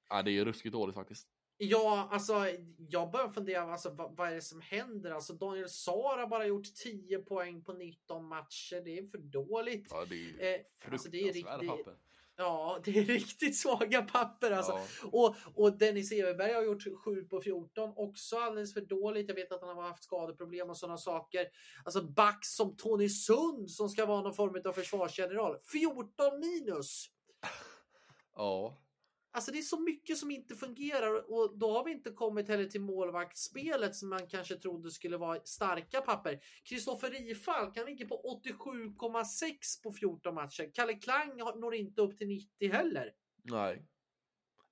Ja, 0.08 0.22
det 0.22 0.30
är 0.30 0.32
ju 0.32 0.44
ruskigt 0.44 0.72
dåligt 0.72 0.94
faktiskt. 0.94 1.28
Ja, 1.58 2.08
alltså 2.12 2.46
jag 2.88 3.10
börjar 3.10 3.28
fundera, 3.28 3.62
alltså, 3.62 3.90
vad, 3.90 4.16
vad 4.16 4.28
är 4.28 4.34
det 4.34 4.42
som 4.42 4.60
händer? 4.60 5.10
Alltså 5.10 5.32
Daniel 5.32 5.68
Saar 5.68 6.18
har 6.18 6.26
bara 6.26 6.46
gjort 6.46 6.74
10 6.74 7.18
poäng 7.18 7.64
på 7.64 7.72
19 7.72 8.28
matcher. 8.28 8.82
Det 8.84 8.98
är 8.98 9.06
för 9.06 9.18
dåligt. 9.18 9.86
Ja, 9.90 10.04
det 10.08 10.14
är 10.14 10.18
ju 10.18 10.40
Eh, 10.40 10.60
alltså, 10.92 11.08
det 11.08 11.18
är 11.18 11.32
fruktansvärda 11.32 11.62
riktigt, 11.62 11.86
papper. 11.86 12.05
Ja, 12.36 12.80
det 12.84 12.98
är 12.98 13.04
riktigt 13.04 13.58
svaga 13.58 14.02
papper 14.02 14.50
alltså. 14.50 14.72
Ja. 14.72 15.08
Och, 15.12 15.36
och 15.54 15.78
Dennis 15.78 16.12
Everberg 16.12 16.52
har 16.52 16.62
gjort 16.62 16.82
7 17.04 17.24
på 17.24 17.40
14, 17.40 17.92
också 17.96 18.36
alldeles 18.36 18.74
för 18.74 18.80
dåligt. 18.80 19.28
Jag 19.28 19.34
vet 19.34 19.52
att 19.52 19.62
han 19.62 19.76
har 19.76 19.82
haft 19.82 20.04
skadeproblem 20.04 20.70
och 20.70 20.76
sådana 20.76 20.98
saker. 20.98 21.46
Alltså 21.84 22.02
backs 22.02 22.48
som 22.48 22.76
Tony 22.76 23.08
Sund 23.08 23.70
som 23.70 23.88
ska 23.88 24.06
vara 24.06 24.20
någon 24.20 24.34
form 24.34 24.62
av 24.64 24.72
försvarsgeneral. 24.72 25.56
14 25.72 26.40
minus! 26.40 27.06
ja. 28.36 28.76
Alltså 29.36 29.52
det 29.52 29.58
är 29.58 29.62
så 29.62 29.80
mycket 29.80 30.18
som 30.18 30.30
inte 30.30 30.54
fungerar 30.54 31.32
och 31.32 31.58
då 31.58 31.72
har 31.72 31.84
vi 31.84 31.92
inte 31.92 32.10
kommit 32.10 32.48
heller 32.48 32.64
till 32.64 32.80
målvaktsspelet 32.80 33.96
som 33.96 34.08
man 34.08 34.26
kanske 34.26 34.54
trodde 34.54 34.90
skulle 34.90 35.16
vara 35.16 35.40
starka 35.44 36.00
papper. 36.00 36.40
Kristoffer 36.64 37.10
Rifalk, 37.10 37.76
han 37.76 37.86
ligger 37.86 38.06
på 38.06 38.40
87,6 38.44 39.82
på 39.82 39.92
14 39.92 40.34
matcher. 40.34 40.70
Kalle 40.74 40.94
Klang 40.94 41.36
når 41.36 41.74
inte 41.74 42.02
upp 42.02 42.18
till 42.18 42.28
90 42.28 42.72
heller. 42.72 43.12
Nej. 43.42 43.86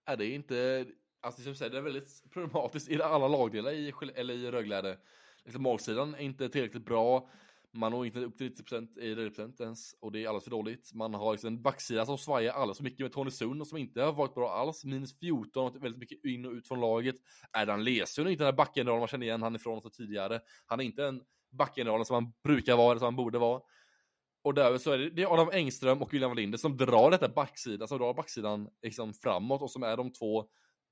Är 0.04 0.16
det 0.16 0.26
är 0.26 0.34
inte, 0.34 0.86
alltså 1.20 1.42
som 1.42 1.54
säger, 1.54 1.72
det 1.72 1.78
är 1.78 1.82
väldigt 1.82 2.30
problematiskt 2.30 2.90
i 2.90 3.02
alla 3.02 3.28
lagdelar 3.28 3.72
i, 3.72 3.92
eller 4.14 4.34
i 4.34 4.50
Rögle. 4.50 4.98
Liksom 5.44 5.62
målsidan 5.62 6.14
är 6.14 6.18
inte 6.18 6.48
tillräckligt 6.48 6.84
bra. 6.84 7.30
Man 7.76 7.92
når 7.92 8.06
inte 8.06 8.20
upp 8.20 8.38
till 8.38 8.54
90% 8.54 8.98
i 8.98 9.14
regelprocent 9.14 9.60
ens 9.60 9.94
och 10.00 10.12
det 10.12 10.24
är 10.24 10.28
alldeles 10.28 10.44
för 10.44 10.50
dåligt. 10.50 10.94
Man 10.94 11.14
har 11.14 11.32
liksom 11.32 11.48
en 11.48 11.62
backsida 11.62 12.06
som 12.06 12.18
svajar 12.18 12.52
alldeles 12.52 12.76
för 12.76 12.84
mycket 12.84 13.00
med 13.00 13.12
Tony 13.12 13.30
Sund 13.30 13.60
och 13.60 13.66
som 13.66 13.78
inte 13.78 14.02
har 14.02 14.12
varit 14.12 14.34
bra 14.34 14.50
alls. 14.50 14.84
Minus 14.84 15.18
14 15.18 15.64
och 15.64 15.84
väldigt 15.84 16.00
mycket 16.00 16.24
in 16.24 16.46
och 16.46 16.52
ut 16.52 16.68
från 16.68 16.80
laget. 16.80 17.16
Erdan 17.58 17.84
Lesund 17.84 18.28
är 18.28 18.32
inte 18.32 18.44
den 18.44 18.52
här 18.52 18.56
backgeneralen 18.56 19.00
man 19.00 19.08
känner 19.08 19.26
igen 19.26 19.42
han 19.42 19.56
ifrån 19.56 19.82
så 19.82 19.90
tidigare. 19.90 20.40
Han 20.66 20.80
är 20.80 20.84
inte 20.84 21.02
den 21.02 21.22
backgeneralen 21.52 22.04
som 22.04 22.14
han 22.14 22.32
brukar 22.44 22.76
vara, 22.76 22.90
eller 22.90 22.98
som 22.98 23.06
han 23.06 23.16
borde 23.16 23.38
vara. 23.38 23.60
Och 24.44 24.54
därför 24.54 24.78
så 24.78 24.90
är 24.90 24.98
det, 24.98 25.10
det 25.10 25.22
är 25.22 25.34
Adam 25.34 25.50
Engström 25.52 26.02
och 26.02 26.14
William 26.14 26.30
Wallinder 26.30 26.58
som 26.58 26.76
drar 26.76 27.10
detta 27.10 27.28
backsidan, 27.28 27.88
som 27.88 27.98
drar 27.98 28.14
backsidan 28.14 28.68
liksom 28.82 29.14
framåt 29.14 29.62
och 29.62 29.70
som 29.70 29.82
är 29.82 29.96
de 29.96 30.12
två 30.12 30.44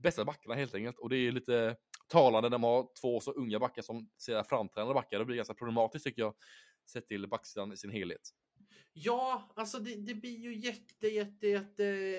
bästa 0.03 0.25
backarna 0.25 0.55
helt 0.55 0.75
enkelt. 0.75 0.99
Och 0.99 1.09
det 1.09 1.17
är 1.17 1.33
lite 1.33 1.77
talande 2.09 2.49
när 2.49 2.59
man 2.59 2.71
har 2.71 2.89
två 3.01 3.21
så 3.21 3.33
unga 3.33 3.59
backar 3.59 3.83
som 3.83 4.09
ser 4.25 4.43
framträdande 4.43 4.95
backar. 4.95 5.19
Det 5.19 5.25
blir 5.25 5.37
ganska 5.37 5.55
problematiskt 5.55 6.05
tycker 6.05 6.23
jag, 6.23 6.35
sett 6.87 7.09
till 7.09 7.29
backsidan 7.29 7.73
i 7.73 7.77
sin 7.77 7.91
helhet. 7.91 8.33
Ja, 8.95 9.53
alltså 9.57 9.79
det, 9.79 9.95
det 9.95 10.15
blir 10.15 10.39
ju 10.39 10.57
jätte, 10.57 11.09
jätte, 11.09 11.47
jätte 11.47 12.15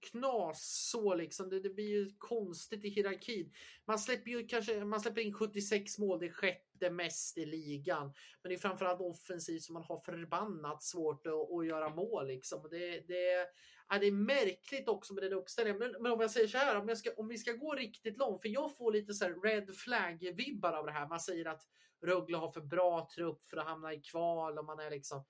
knas 0.00 0.88
så 0.90 1.14
liksom. 1.14 1.48
Det, 1.48 1.60
det 1.60 1.70
blir 1.70 1.88
ju 1.88 2.10
konstigt 2.18 2.84
i 2.84 2.88
hierarkin. 2.88 3.52
Man 3.84 3.98
släpper 3.98 4.30
ju 4.30 4.46
kanske, 4.46 4.84
man 4.84 5.00
släpper 5.00 5.20
in 5.20 5.34
76 5.34 5.98
mål, 5.98 6.18
det 6.18 6.30
sjätte 6.30 6.90
mest 6.90 7.38
i 7.38 7.46
ligan. 7.46 8.12
Men 8.42 8.50
det 8.50 8.54
är 8.54 8.58
framförallt 8.58 9.00
offensivt 9.00 9.62
som 9.62 9.74
man 9.74 9.82
har 9.82 10.00
förbannat 10.00 10.82
svårt 10.82 11.26
att, 11.26 11.50
att 11.52 11.66
göra 11.66 11.94
mål 11.94 12.26
liksom. 12.26 12.68
Det, 12.70 13.00
det, 13.08 13.46
ja, 13.88 13.98
det 13.98 14.06
är 14.06 14.12
märkligt 14.12 14.88
också 14.88 15.14
med 15.14 15.22
den 15.22 15.32
uppställningen. 15.32 15.78
Men, 15.78 16.02
men 16.02 16.12
om 16.12 16.20
jag 16.20 16.30
säger 16.30 16.48
så 16.48 16.58
här, 16.58 16.80
om, 16.80 16.88
jag 16.88 16.98
ska, 16.98 17.10
om 17.16 17.28
vi 17.28 17.38
ska 17.38 17.52
gå 17.52 17.74
riktigt 17.74 18.18
långt, 18.18 18.42
för 18.42 18.48
jag 18.48 18.76
får 18.76 18.92
lite 18.92 19.14
så 19.14 19.24
här 19.24 19.40
red 19.42 19.76
flag-vibbar 19.76 20.72
av 20.72 20.86
det 20.86 20.92
här. 20.92 21.08
Man 21.08 21.20
säger 21.20 21.46
att 21.46 21.62
Rögle 22.02 22.36
har 22.36 22.48
för 22.48 22.60
bra 22.60 23.08
trupp 23.14 23.44
för 23.44 23.56
att 23.56 23.66
hamna 23.66 23.92
i 23.92 24.00
kval 24.00 24.58
och 24.58 24.64
man 24.64 24.80
är 24.80 24.90
liksom 24.90 25.24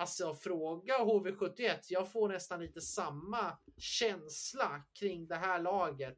Alltså 0.00 0.34
fråga 0.34 0.98
HV71. 0.98 1.78
Jag 1.88 2.12
får 2.12 2.28
nästan 2.28 2.60
lite 2.60 2.80
samma 2.80 3.58
känsla 3.76 4.82
kring 4.98 5.26
det 5.26 5.36
här 5.36 5.62
laget. 5.62 6.16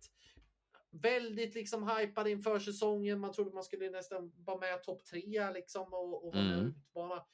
Väldigt 0.91 1.55
liksom 1.55 1.89
hypad 1.89 2.29
inför 2.29 2.59
säsongen. 2.59 3.21
Man 3.21 3.33
trodde 3.33 3.51
man 3.55 3.65
skulle 3.65 3.91
nästan 3.91 4.33
vara 4.45 4.59
med 4.59 4.83
topp 4.83 5.05
tre 5.05 5.51
liksom 5.51 5.95
och, 5.95 6.27
och 6.27 6.35
Mm. 6.35 6.67
utmana. 6.67 7.27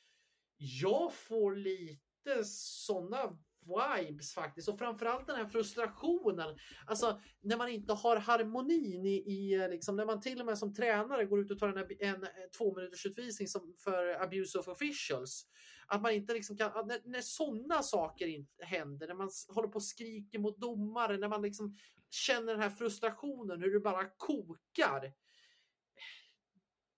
Jag 0.57 1.13
får 1.13 1.57
lite 1.57 2.45
sådana 2.45 3.39
vibes 3.67 4.35
faktiskt 4.35 4.69
och 4.69 4.79
framförallt 4.79 5.27
den 5.27 5.37
här 5.37 5.47
frustrationen. 5.47 6.57
Alltså 6.87 7.21
när 7.41 7.57
man 7.57 7.69
inte 7.69 7.93
har 7.93 8.17
harmonin 8.17 9.07
i, 9.07 9.15
i 9.15 9.55
eh, 9.55 9.69
liksom 9.69 9.97
när 9.97 10.07
man 10.07 10.21
till 10.21 10.41
och 10.41 10.47
med 10.47 10.59
som 10.59 10.75
tränare 10.75 11.25
går 11.25 11.41
ut 11.41 11.51
och 11.51 11.59
tar 11.59 11.69
en, 11.69 11.79
en, 11.79 12.15
en 12.15 12.23
eh, 12.23 12.29
två 12.59 12.75
minuters 12.75 13.07
utvisning 13.07 13.49
som 13.49 13.75
för 13.79 14.23
abuse 14.23 14.59
of 14.59 14.69
officials. 14.69 15.47
Att 15.87 16.03
man 16.03 16.13
inte 16.13 16.35
liksom 16.35 16.57
kan, 16.57 16.87
när, 16.87 17.01
när 17.05 17.21
sådana 17.21 17.83
saker 17.83 18.47
händer, 18.65 19.07
när 19.07 19.15
man 19.15 19.31
håller 19.49 19.69
på 19.69 19.77
och 19.77 19.83
skriker 19.83 20.39
mot 20.39 20.61
domare, 20.61 21.17
när 21.17 21.29
man 21.29 21.43
liksom 21.43 21.77
känner 22.11 22.53
den 22.53 22.63
här 22.63 22.71
frustrationen, 22.71 23.63
hur 23.63 23.73
det 23.73 23.81
bara 23.81 24.11
kokar. 24.17 25.13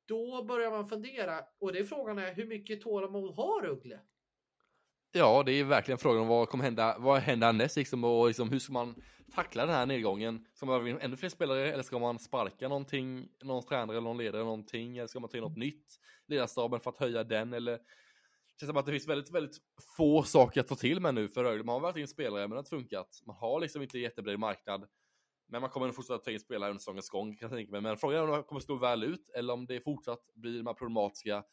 Då 0.06 0.44
börjar 0.44 0.70
man 0.70 0.88
fundera 0.88 1.44
och 1.58 1.72
det 1.72 1.78
är 1.78 1.84
frågan 1.84 2.18
är 2.18 2.34
hur 2.34 2.46
mycket 2.46 2.80
tålamod 2.80 3.34
har 3.34 3.66
uggle? 3.66 4.00
Ja, 5.12 5.42
det 5.46 5.52
är 5.52 5.64
verkligen 5.64 5.98
frågan 5.98 6.22
om 6.22 6.28
vad 6.28 6.48
kommer 6.48 6.64
hända, 6.64 6.96
vad 6.98 7.20
händer 7.20 7.46
härnäst 7.46 7.76
liksom 7.76 8.04
och 8.04 8.26
liksom, 8.26 8.50
hur 8.50 8.58
ska 8.58 8.72
man 8.72 8.94
tackla 9.34 9.66
den 9.66 9.74
här 9.74 9.86
nedgången? 9.86 10.46
Ska 10.54 10.66
man 10.66 10.80
ha 10.80 11.00
ännu 11.00 11.16
fler 11.16 11.28
spelare 11.28 11.72
eller 11.72 11.82
ska 11.82 11.98
man 11.98 12.18
sparka 12.18 12.68
någonting, 12.68 13.28
någon 13.44 13.62
tränare 13.62 13.96
eller 13.96 14.08
någon 14.08 14.18
ledare 14.18 14.44
någonting 14.44 14.98
eller 14.98 15.06
ska 15.06 15.20
man 15.20 15.30
ta 15.30 15.36
in 15.36 15.42
något 15.42 15.56
nytt 15.56 15.86
ledarstaben 16.26 16.80
för 16.80 16.90
att 16.90 16.98
höja 16.98 17.24
den 17.24 17.52
eller 17.52 17.72
det 17.72 18.60
känns 18.60 18.68
som 18.68 18.76
att 18.76 18.86
det 18.86 18.92
finns 18.92 19.08
väldigt, 19.08 19.34
väldigt 19.34 19.56
få 19.96 20.22
saker 20.22 20.60
att 20.60 20.68
ta 20.68 20.74
till 20.74 21.00
med 21.00 21.14
nu 21.14 21.28
för 21.28 21.44
Rögle. 21.44 21.64
Man 21.64 21.72
har 21.72 21.80
varit 21.80 21.96
in 21.96 22.08
spelare 22.08 22.40
men 22.40 22.50
det 22.50 22.54
har 22.54 22.60
inte 22.60 22.70
funkat. 22.70 23.22
Man 23.26 23.36
har 23.36 23.60
liksom 23.60 23.82
inte 23.82 23.98
jättebred 23.98 24.38
marknad. 24.38 24.88
Men 25.48 25.60
man 25.60 25.70
kommer 25.70 25.86
nog 25.86 25.96
fortsätta 25.96 26.18
ta 26.18 26.30
in 26.30 26.40
spelare 26.40 26.70
under 26.70 26.80
säsongens 26.80 27.08
gång 27.08 27.36
kan 27.36 27.48
jag 27.48 27.58
tänka 27.58 27.72
mig. 27.72 27.80
Men 27.80 27.96
frågan 27.96 28.18
är 28.18 28.28
om 28.28 28.36
det 28.36 28.42
kommer 28.42 28.60
stå 28.60 28.76
väl 28.76 29.04
ut 29.04 29.30
eller 29.34 29.54
om 29.54 29.66
det 29.66 29.80
fortsatt 29.80 30.20
blir 30.34 30.58
de 30.58 30.66
här 30.66 30.74
problematiska 30.74 31.44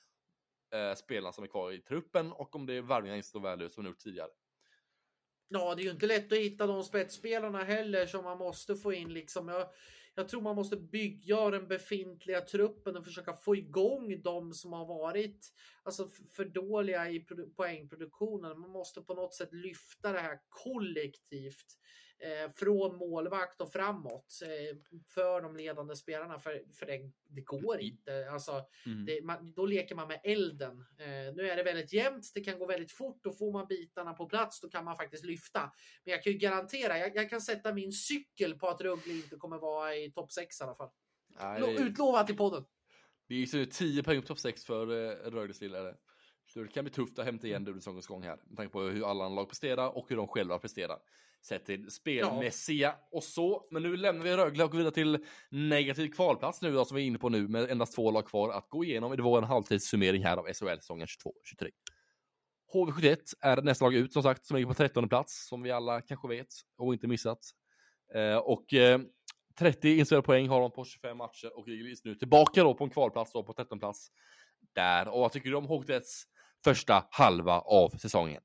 eh, 0.75 0.95
spelarna 0.95 1.33
som 1.33 1.43
är 1.43 1.47
kvar 1.47 1.71
i 1.71 1.81
truppen 1.81 2.31
och 2.31 2.55
om 2.55 2.65
det 2.65 2.73
är 2.73 2.81
värvningar 2.81 3.15
inte 3.15 3.27
står 3.27 3.39
väl 3.39 3.61
ut 3.61 3.73
som 3.73 3.83
de 3.83 3.89
gjort 3.89 3.99
tidigare. 3.99 4.29
Ja, 5.47 5.75
det 5.75 5.81
är 5.81 5.83
ju 5.83 5.91
inte 5.91 6.07
lätt 6.07 6.31
att 6.31 6.37
hitta 6.37 6.67
de 6.67 6.83
spetsspelarna 6.83 7.63
heller 7.63 8.05
som 8.05 8.23
man 8.23 8.37
måste 8.37 8.75
få 8.75 8.93
in 8.93 9.13
liksom. 9.13 9.47
Jag, 9.47 9.67
jag 10.15 10.27
tror 10.27 10.41
man 10.41 10.55
måste 10.55 10.77
bygga 10.77 11.49
den 11.49 11.67
befintliga 11.67 12.41
truppen 12.41 12.97
och 12.97 13.05
försöka 13.05 13.33
få 13.33 13.55
igång 13.55 14.21
de 14.21 14.53
som 14.53 14.73
har 14.73 14.85
varit 14.85 15.53
alltså, 15.83 16.09
för 16.31 16.45
dåliga 16.45 17.09
i 17.09 17.25
poängproduktionen. 17.55 18.59
Man 18.59 18.69
måste 18.69 19.01
på 19.01 19.13
något 19.13 19.33
sätt 19.33 19.53
lyfta 19.53 20.11
det 20.11 20.19
här 20.19 20.39
kollektivt 20.49 21.65
eh, 21.71 22.04
från 22.55 22.95
målvakt 22.97 23.61
och 23.61 23.71
framåt 23.71 24.39
eh, 24.43 24.77
för 25.13 25.41
de 25.41 25.55
ledande 25.55 25.95
spelarna. 25.95 26.39
För, 26.39 26.63
för 26.73 26.85
det, 26.85 27.11
det 27.29 27.41
går 27.41 27.79
inte. 27.79 28.29
Alltså, 28.31 28.65
Mm. 28.85 29.05
det, 29.05 29.21
man, 29.23 29.53
då 29.55 29.65
leker 29.65 29.95
man 29.95 30.07
med 30.07 30.19
elden. 30.23 30.85
Eh, 30.99 31.35
nu 31.35 31.49
är 31.49 31.55
det 31.55 31.63
väldigt 31.63 31.93
jämnt, 31.93 32.31
det 32.33 32.41
kan 32.41 32.59
gå 32.59 32.65
väldigt 32.65 32.91
fort 32.91 33.25
och 33.25 33.37
får 33.37 33.51
man 33.51 33.67
bitarna 33.67 34.13
på 34.13 34.25
plats 34.25 34.61
då 34.61 34.69
kan 34.69 34.85
man 34.85 34.95
faktiskt 34.95 35.25
lyfta. 35.25 35.71
Men 36.03 36.11
jag 36.11 36.23
kan 36.23 36.33
ju 36.33 36.39
garantera, 36.39 36.97
jag, 36.97 37.15
jag 37.15 37.29
kan 37.29 37.41
sätta 37.41 37.73
min 37.73 37.91
cykel 37.91 38.55
på 38.59 38.67
att 38.67 38.81
Rögle 38.81 39.13
inte 39.13 39.35
kommer 39.35 39.57
vara 39.57 39.95
i 39.95 40.11
topp 40.11 40.31
6 40.31 40.61
i 40.61 40.63
alla 40.63 40.75
fall. 40.75 40.89
Nej, 41.39 41.75
Utlovat 41.79 42.29
i 42.29 42.33
podden. 42.33 42.65
det 43.27 43.35
är 43.35 43.55
ju 43.55 43.65
10 43.65 44.03
poäng 44.03 44.21
på 44.21 44.27
topp 44.27 44.39
6 44.39 44.65
för 44.65 44.87
eh, 44.91 45.31
Rögles 45.31 45.61
lillare. 45.61 45.95
Så 46.55 46.63
det 46.63 46.67
kan 46.67 46.83
bli 46.83 46.93
tufft 46.93 47.19
att 47.19 47.25
hämta 47.25 47.47
igen 47.47 47.63
det 47.63 47.71
under 47.71 47.81
säsongens 47.81 48.07
gång 48.07 48.23
här. 48.23 48.37
Med 48.47 48.57
tanke 48.57 48.71
på 48.71 48.81
hur 48.81 49.09
alla 49.09 49.25
andra 49.25 49.35
lag 49.35 49.49
presterar 49.49 49.97
och 49.97 50.05
hur 50.09 50.17
de 50.17 50.27
själva 50.27 50.59
presterar. 50.59 50.97
Sett 51.41 51.65
till 51.65 51.91
spelmässiga 51.91 52.95
och 53.11 53.23
så. 53.23 53.67
Men 53.71 53.83
nu 53.83 53.97
lämnar 53.97 54.23
vi 54.23 54.37
Rögle 54.37 54.63
och 54.63 54.71
går 54.71 54.77
vidare 54.77 54.93
till 54.93 55.25
negativ 55.49 56.11
kvalplats 56.11 56.61
nu 56.61 56.71
då, 56.71 56.85
som 56.85 56.95
vi 56.95 57.03
är 57.03 57.07
inne 57.07 57.17
på 57.17 57.29
nu 57.29 57.47
med 57.47 57.71
endast 57.71 57.95
två 57.95 58.11
lag 58.11 58.27
kvar 58.27 58.49
att 58.49 58.69
gå 58.69 58.83
igenom. 58.83 59.15
Det 59.15 59.23
var 59.23 59.37
en 59.37 59.43
halvtidssummering 59.43 60.23
här 60.23 60.37
av 60.37 60.45
SHL-säsongen 60.45 61.07
22-23. 61.07 61.69
HV71 62.73 63.17
är 63.41 63.61
nästa 63.61 63.85
lag 63.85 63.93
ut 63.93 64.13
som 64.13 64.23
sagt, 64.23 64.45
som 64.45 64.55
ligger 64.55 64.67
på 64.67 64.73
13 64.73 65.09
plats, 65.09 65.47
som 65.47 65.61
vi 65.61 65.71
alla 65.71 66.01
kanske 66.01 66.27
vet 66.27 66.47
och 66.77 66.93
inte 66.93 67.07
missat. 67.07 67.39
Eh, 68.13 68.37
och 68.37 68.73
eh, 68.73 68.99
30 69.59 69.97
inspelade 69.97 70.25
poäng 70.25 70.47
har 70.47 70.61
de 70.61 70.71
på 70.71 70.85
25 70.85 71.17
matcher 71.17 71.57
och 71.57 71.67
ligger 71.67 71.85
just 71.85 72.05
nu 72.05 72.15
tillbaka 72.15 72.63
då 72.63 72.73
på 72.73 72.83
en 72.83 72.89
kvalplats 72.89 73.31
då 73.31 73.43
på 73.43 73.53
13 73.53 73.79
plats 73.79 74.07
där. 74.75 75.07
Och 75.07 75.19
vad 75.19 75.31
tycker 75.31 75.49
du 75.49 75.55
om 75.55 75.65
Hooknets 75.65 76.25
första 76.65 77.05
halva 77.11 77.59
av 77.59 77.89
säsongen? 77.89 78.41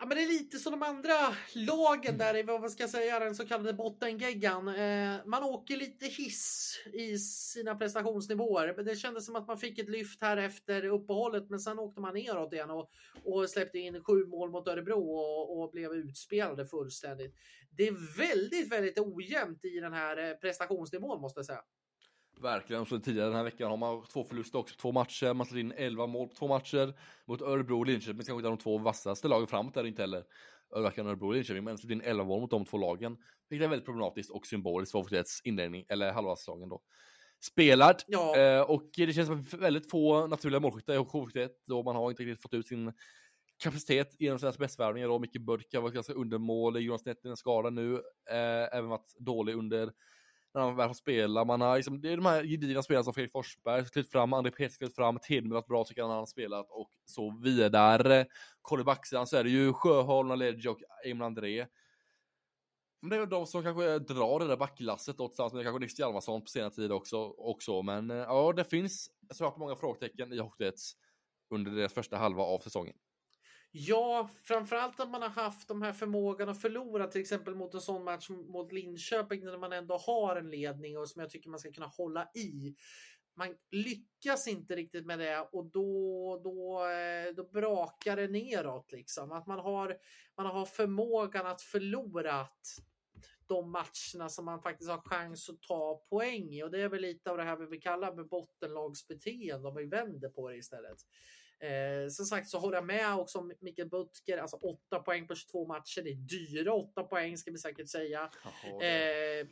Ja, 0.00 0.06
men 0.06 0.16
det 0.16 0.22
är 0.22 0.28
lite 0.28 0.58
som 0.58 0.72
de 0.72 0.82
andra 0.82 1.12
lagen 1.54 2.18
där 2.18 2.36
i 2.36 2.42
vad 2.42 2.70
ska 2.70 2.82
jag 2.82 2.90
säga, 2.90 3.18
den 3.18 3.34
så 3.34 3.46
kallade 3.46 3.72
bottengeggan. 3.72 4.68
Eh, 4.68 5.16
man 5.26 5.42
åker 5.42 5.76
lite 5.76 6.06
hiss 6.06 6.74
i 6.92 7.18
sina 7.18 7.74
prestationsnivåer. 7.74 8.74
Men 8.76 8.84
det 8.84 8.96
kändes 8.96 9.26
som 9.26 9.36
att 9.36 9.46
man 9.46 9.58
fick 9.58 9.78
ett 9.78 9.88
lyft 9.88 10.22
här 10.22 10.36
efter 10.36 10.84
uppehållet, 10.84 11.50
men 11.50 11.60
sen 11.60 11.78
åkte 11.78 12.00
man 12.00 12.14
neråt 12.14 12.52
igen 12.52 12.70
och, 12.70 12.90
och 13.24 13.50
släppte 13.50 13.78
in 13.78 14.04
sju 14.04 14.26
mål 14.26 14.50
mot 14.50 14.68
Örebro 14.68 15.00
och, 15.00 15.58
och 15.58 15.70
blev 15.70 15.92
utspelade 15.92 16.66
fullständigt. 16.66 17.34
Det 17.70 17.88
är 17.88 18.18
väldigt, 18.18 18.72
väldigt 18.72 18.98
ojämnt 18.98 19.64
i 19.64 19.80
den 19.80 19.92
här 19.92 20.30
eh, 20.30 20.34
prestationsnivån 20.34 21.20
måste 21.20 21.38
jag 21.38 21.46
säga. 21.46 21.62
Verkligen, 22.42 22.86
så 22.86 22.98
tidigare 22.98 23.28
den 23.28 23.36
här 23.36 23.44
veckan 23.44 23.70
har 23.70 23.76
man 23.76 24.04
två 24.04 24.24
förluster 24.24 24.58
också 24.58 24.74
två 24.76 24.92
matcher. 24.92 25.34
Man 25.34 25.46
släppt 25.46 25.58
in 25.60 25.72
11 25.76 26.06
mål 26.06 26.28
på 26.28 26.34
två 26.34 26.48
matcher 26.48 26.94
mot 27.26 27.42
Örebro 27.42 27.78
och 27.78 27.86
Linköping. 27.86 28.16
Kanske 28.16 28.32
inte 28.34 28.48
de 28.48 28.58
två 28.58 28.78
vassaste 28.78 29.28
lagen 29.28 29.46
framåt 29.46 29.74
där 29.74 29.86
inte 29.86 30.02
heller. 30.02 30.24
Örebro 30.76 31.26
och 31.26 31.34
Linköping, 31.34 31.64
men 31.64 31.78
släppt 31.78 31.92
in 31.92 32.00
11 32.00 32.24
mål 32.24 32.40
mot 32.40 32.50
de 32.50 32.64
två 32.64 32.78
lagen. 32.78 33.16
Vilket 33.48 33.64
är 33.64 33.68
väldigt 33.70 33.84
problematiskt 33.86 34.30
och 34.30 34.46
symboliskt 34.46 34.92
för 34.92 34.98
Åkereds 34.98 35.40
inledning, 35.44 35.84
eller 35.88 36.12
halva 36.12 36.36
säsongen 36.36 36.68
då. 36.68 36.82
Spelad, 37.40 38.02
Ja. 38.06 38.36
eh, 38.36 38.60
och 38.60 38.90
det 38.96 39.12
känns 39.12 39.28
som 39.28 39.42
väldigt 39.42 39.90
få 39.90 40.26
naturliga 40.26 40.60
målskyttar 40.60 40.94
i 40.94 40.98
Åkereds 40.98 41.64
då 41.66 41.82
man 41.82 41.96
har 41.96 42.10
inte 42.10 42.22
riktigt 42.22 42.42
fått 42.42 42.54
ut 42.54 42.66
sin 42.68 42.92
kapacitet 43.62 44.16
genom 44.18 44.38
sina 44.38 44.52
bästvärvningar 44.58 45.08
då. 45.08 45.18
Micke 45.18 45.40
Burk 45.40 45.74
har 45.74 45.80
varit 45.80 45.94
ganska 45.94 46.12
undermålig, 46.12 46.80
Jonas 46.80 47.04
Netten 47.04 47.30
är 47.30 47.34
skadad 47.34 47.72
nu, 47.72 47.94
eh, 48.30 48.76
även 48.78 48.88
varit 48.88 49.14
dålig 49.18 49.54
under 49.54 49.92
när 50.54 50.60
han 50.60 50.76
väl 50.76 50.88
får 50.88 50.94
spela. 50.94 51.44
Man 51.44 51.60
har 51.60 51.76
liksom, 51.76 52.00
det 52.00 52.12
är 52.12 52.16
de 52.16 52.26
här 52.26 52.44
gedigna 52.44 52.82
spelarna 52.82 53.04
som 53.04 53.14
Fredrik 53.14 53.32
Forsberg 53.32 53.84
klivit 53.84 54.12
fram, 54.12 54.32
André 54.32 54.50
Petersson 54.50 54.78
klivit 54.78 54.96
fram, 54.96 55.18
Tedemir 55.22 55.54
har 55.54 55.62
bra 55.62 55.84
tycker 55.84 56.00
jag 56.00 56.08
han 56.08 56.18
har 56.18 56.26
spelat 56.26 56.66
och 56.70 56.90
så 57.04 57.40
vidare. 57.42 58.26
Kollar 58.62 58.84
backsidan 58.84 59.26
så 59.26 59.36
är 59.36 59.44
det 59.44 59.50
ju 59.50 59.72
Sjöholm, 59.72 60.38
Ledge 60.38 60.68
och 60.68 60.80
Emil 61.04 61.22
André. 61.22 61.66
Men 63.00 63.10
det 63.10 63.16
är 63.16 63.26
de 63.26 63.46
som 63.46 63.62
kanske 63.62 63.98
drar 63.98 64.38
det 64.38 64.46
där 64.46 64.56
backlasset 64.56 65.18
då 65.18 65.28
tillsammans 65.28 65.52
med 65.52 65.64
kanske 65.64 65.80
Nils 65.80 65.98
Hjalmarsson 65.98 66.40
på 66.40 66.46
senare 66.46 66.70
tid 66.70 66.92
också. 66.92 67.16
också. 67.26 67.82
Men 67.82 68.10
eh, 68.10 68.16
ja, 68.16 68.52
det 68.52 68.64
finns 68.64 69.10
såklart 69.30 69.56
många 69.56 69.76
frågetecken 69.76 70.32
i 70.32 70.38
Hockeyets 70.38 70.92
under 71.50 71.70
deras 71.70 71.92
första 71.92 72.16
halva 72.16 72.42
av 72.42 72.58
säsongen. 72.58 72.96
Ja, 73.70 74.30
framförallt 74.44 75.00
att 75.00 75.10
man 75.10 75.22
har 75.22 75.28
haft 75.28 75.68
de 75.68 75.82
här 75.82 75.92
förmågan 75.92 76.48
att 76.48 76.62
förlora 76.62 77.06
till 77.06 77.20
exempel 77.20 77.54
mot 77.54 77.74
en 77.74 77.80
sån 77.80 78.04
match 78.04 78.28
mot 78.30 78.72
Linköping 78.72 79.44
när 79.44 79.58
man 79.58 79.72
ändå 79.72 79.96
har 79.96 80.36
en 80.36 80.50
ledning 80.50 80.98
och 80.98 81.08
som 81.08 81.20
jag 81.20 81.30
tycker 81.30 81.50
man 81.50 81.58
ska 81.58 81.72
kunna 81.72 81.86
hålla 81.86 82.28
i. 82.34 82.74
Man 83.34 83.56
lyckas 83.70 84.48
inte 84.48 84.76
riktigt 84.76 85.06
med 85.06 85.18
det 85.18 85.40
och 85.52 85.66
då, 85.66 86.40
då, 86.44 86.86
eh, 86.88 87.34
då 87.34 87.44
brakar 87.44 88.16
det 88.16 88.28
neråt 88.28 88.92
liksom. 88.92 89.32
Att 89.32 89.46
man 89.46 89.58
har, 89.58 89.96
man 90.36 90.46
har 90.46 90.66
förmågan 90.66 91.46
att 91.46 91.62
förlora 91.62 92.46
de 93.46 93.70
matcherna 93.70 94.28
som 94.28 94.44
man 94.44 94.62
faktiskt 94.62 94.90
har 94.90 95.00
chans 95.00 95.50
att 95.50 95.62
ta 95.62 96.04
poäng 96.10 96.54
i 96.54 96.62
och 96.62 96.70
det 96.70 96.80
är 96.80 96.88
väl 96.88 97.00
lite 97.00 97.30
av 97.30 97.36
det 97.36 97.44
här 97.44 97.56
vi 97.56 97.66
vill 97.66 97.82
kalla 97.82 98.14
med 98.14 98.28
bottenlagsbeteende 98.28 99.68
om 99.68 99.76
vi 99.76 99.84
vänder 99.84 100.28
på 100.28 100.48
det 100.48 100.56
istället. 100.56 100.98
Eh, 101.60 102.08
som 102.08 102.26
sagt 102.26 102.48
så 102.48 102.58
håller 102.58 102.76
jag 102.76 102.86
med 102.86 103.14
också 103.14 103.38
om 103.38 103.52
Mikael 103.60 103.88
Butker, 103.88 104.38
alltså 104.38 104.56
8 104.56 104.98
poäng 104.98 105.26
på 105.26 105.34
22 105.34 105.66
matcher. 105.66 106.02
Det 106.02 106.10
är 106.10 106.14
dyra 106.14 106.72
8 106.72 107.02
poäng 107.02 107.36
ska 107.36 107.50
vi 107.50 107.58
säkert 107.58 107.88
säga. 107.88 108.30
Eh, 108.82 109.46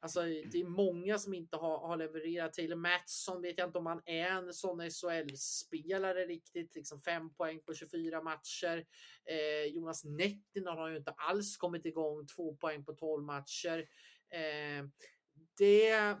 alltså 0.00 0.22
det 0.22 0.60
är 0.60 0.64
många 0.64 1.18
som 1.18 1.34
inte 1.34 1.56
har, 1.56 1.78
har 1.78 1.96
levererat. 1.96 2.52
Taylor 2.52 2.76
Mattsson 2.76 3.42
vet 3.42 3.58
jag 3.58 3.68
inte 3.68 3.78
om 3.78 3.86
han 3.86 4.02
är 4.06 4.26
en 4.26 4.52
sån 4.52 4.90
SHL-spelare 4.90 6.26
riktigt. 6.26 6.74
Liksom 6.74 7.02
5 7.02 7.34
poäng 7.34 7.60
på 7.60 7.74
24 7.74 8.22
matcher. 8.22 8.84
Eh, 9.24 9.74
Jonas 9.74 10.04
Nettinen 10.04 10.76
har 10.76 10.88
ju 10.88 10.96
inte 10.96 11.14
alls 11.16 11.56
kommit 11.56 11.86
igång. 11.86 12.26
2 12.26 12.56
poäng 12.56 12.84
på 12.84 12.92
12 12.92 13.24
matcher. 13.24 13.88
Eh, 14.30 14.86
det 15.58 16.16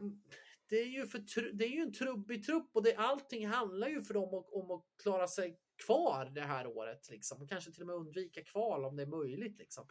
det 0.72 0.80
är 0.80 0.86
ju, 0.86 1.06
för, 1.06 1.52
det 1.52 1.64
är 1.64 1.68
ju 1.68 1.80
en 1.82 1.92
trubbig 1.92 2.44
trupp 2.44 2.70
och 2.72 2.82
det, 2.82 2.94
allting 2.96 3.46
handlar 3.46 3.88
ju 3.88 4.02
för 4.02 4.14
dem 4.14 4.34
om, 4.34 4.44
om 4.52 4.70
att 4.70 4.84
klara 5.02 5.28
sig 5.28 5.58
kvar 5.86 6.30
det 6.34 6.40
här 6.40 6.66
året. 6.66 7.08
Liksom. 7.10 7.42
Och 7.42 7.48
kanske 7.48 7.72
till 7.72 7.80
och 7.80 7.86
med 7.86 7.96
undvika 7.96 8.44
kval 8.44 8.84
om 8.84 8.96
det 8.96 9.02
är 9.02 9.06
möjligt. 9.06 9.58
Liksom. 9.58 9.86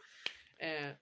Eh, 0.58 0.96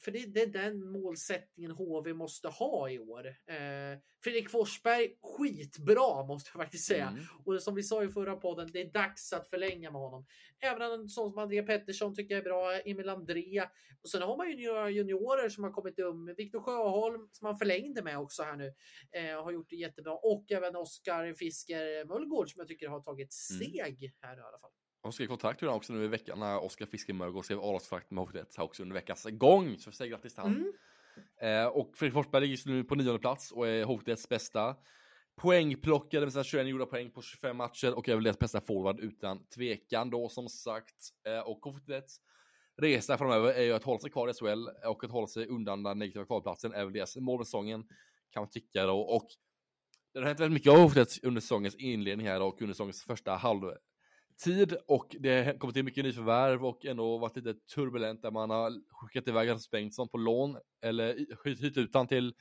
för 0.00 0.10
det, 0.10 0.26
det, 0.26 0.42
är 0.42 0.46
den 0.46 0.90
målsättningen 0.90 1.70
HV 1.70 2.14
måste 2.14 2.48
ha 2.48 2.90
i 2.90 2.98
år. 2.98 3.26
Eh, 3.26 3.98
Fredrik 4.24 4.50
Forsberg, 4.50 5.16
skitbra 5.22 6.26
måste 6.26 6.50
jag 6.54 6.62
faktiskt 6.62 6.86
säga. 6.86 7.08
Mm. 7.08 7.24
Och 7.44 7.62
som 7.62 7.74
vi 7.74 7.82
sa 7.82 8.04
i 8.04 8.08
förra 8.08 8.36
podden, 8.36 8.70
det 8.72 8.80
är 8.80 8.92
dags 8.92 9.32
att 9.32 9.50
förlänga 9.50 9.90
med 9.90 10.00
honom. 10.00 10.26
Även 10.60 10.82
en 10.82 11.08
sån 11.08 11.30
som 11.30 11.38
André 11.38 11.62
Pettersson 11.62 12.14
tycker 12.14 12.34
jag 12.34 12.40
är 12.40 12.44
bra, 12.44 12.72
Emil 12.78 13.08
André. 13.08 13.66
Och 14.02 14.10
sen 14.10 14.22
har 14.22 14.36
man 14.36 14.50
ju 14.50 14.66
några 14.66 14.90
juniorer 14.90 15.48
som 15.48 15.64
har 15.64 15.70
kommit 15.70 15.98
um. 15.98 16.34
Viktor 16.36 16.60
Sjöholm 16.60 17.28
som 17.32 17.46
han 17.46 17.58
förlängde 17.58 18.02
med 18.02 18.18
också 18.18 18.42
här 18.42 18.56
nu. 18.56 18.74
Eh, 19.12 19.42
har 19.44 19.52
gjort 19.52 19.70
det 19.70 19.76
jättebra. 19.76 20.14
Och 20.14 20.52
även 20.52 20.76
Oskar 20.76 21.34
Fisker 21.34 22.04
Mullgård 22.04 22.50
som 22.50 22.60
jag 22.60 22.68
tycker 22.68 22.88
har 22.88 23.00
tagit 23.00 23.32
steg 23.32 24.12
här 24.20 24.36
i 24.36 24.40
alla 24.40 24.58
fall. 24.58 24.70
Och 25.04 25.14
skrev 25.14 25.26
kontrakt 25.26 25.62
med 25.62 25.70
också 25.70 25.92
nu 25.92 26.04
i 26.04 26.08
veckan 26.08 26.38
när 26.38 26.64
Oskar 26.64 26.86
Fiskemörgård 26.86 27.44
skrev 27.44 27.60
avlagskontrakt 27.60 28.10
med 28.10 28.24
Hockeynet 28.24 28.58
också 28.58 28.82
under 28.82 28.94
veckans 28.94 29.26
gång. 29.30 29.78
Så 29.78 29.92
säg 29.92 30.08
grattis 30.08 30.34
till 30.34 30.42
han. 30.42 30.72
Mm. 31.40 31.62
Eh, 31.62 31.66
och 31.66 31.96
Fredrik 31.96 32.14
Forsberg 32.14 32.40
ligger 32.40 32.50
just 32.50 32.66
nu 32.66 32.84
på 32.84 32.94
nionde 32.94 33.18
plats 33.18 33.52
och 33.52 33.68
är 33.68 33.84
Hockeyets 33.84 34.28
bästa 34.28 34.76
poängplockare, 35.36 36.20
det 36.20 36.26
vill 36.26 36.32
säga 36.32 36.44
21 36.44 36.66
gjorda 36.66 36.86
poäng 36.86 37.10
på 37.10 37.22
25 37.22 37.56
matcher 37.56 37.94
och 37.94 38.08
är 38.08 38.14
väl 38.14 38.24
deras 38.24 38.38
bästa 38.38 38.60
forward 38.60 39.00
utan 39.00 39.46
tvekan 39.46 40.10
då 40.10 40.28
som 40.28 40.48
sagt. 40.48 40.94
Eh, 41.26 41.38
och 41.38 41.58
Hockeyets 41.64 42.20
resa 42.76 43.18
framöver 43.18 43.52
är 43.52 43.62
ju 43.62 43.72
att 43.72 43.84
hålla 43.84 43.98
sig 43.98 44.10
kvar 44.10 44.28
i 44.28 44.32
SHL 44.32 44.68
och 44.86 45.04
att 45.04 45.10
hålla 45.10 45.26
sig 45.26 45.46
undan 45.46 45.82
den 45.82 45.98
negativa 45.98 46.26
kvalplatsen 46.26 46.72
är 46.72 46.84
väl 46.84 46.92
deras 46.92 47.16
mål 47.16 47.38
med 47.38 47.46
säsongen 47.46 47.84
kan 48.30 48.40
man 48.40 48.50
tycka 48.50 48.86
då. 48.86 49.00
Och 49.00 49.26
det 50.12 50.18
har 50.18 50.26
hänt 50.26 50.40
väldigt 50.40 50.54
mycket 50.54 50.72
av 50.72 50.94
under 51.22 51.40
säsongens 51.40 51.74
inledning 51.74 52.26
här 52.26 52.42
och 52.42 52.62
under 52.62 52.74
säsongens 52.74 53.02
första 53.02 53.34
halv 53.34 53.62
tid 54.42 54.76
och 54.88 55.16
det 55.20 55.44
har 55.44 55.58
kommit 55.58 55.74
till 55.74 55.84
mycket 55.84 56.04
nyförvärv 56.04 56.66
och 56.66 56.84
ändå 56.84 57.18
varit 57.18 57.36
lite 57.36 57.54
turbulent 57.74 58.22
där 58.22 58.30
man 58.30 58.50
har 58.50 58.72
skickat 58.90 59.28
iväg 59.28 59.48
Rasmus 59.48 59.70
Bengtsson 59.70 60.08
på 60.08 60.18
lån 60.18 60.56
eller 60.82 61.26
hyrt 61.44 61.76
ut 61.76 61.94
han 61.94 62.06
till 62.06 62.34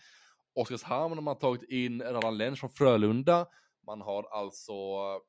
Oskarshamn 0.56 1.18
och 1.18 1.24
man 1.24 1.34
har 1.36 1.42
tagit 1.42 1.64
in 1.64 2.02
Radan 2.02 2.38
Lenz 2.38 2.60
från 2.60 2.70
Frölunda. 2.70 3.48
Man 3.86 4.02
har 4.02 4.24
alltså 4.24 4.74
eh, 4.74 5.22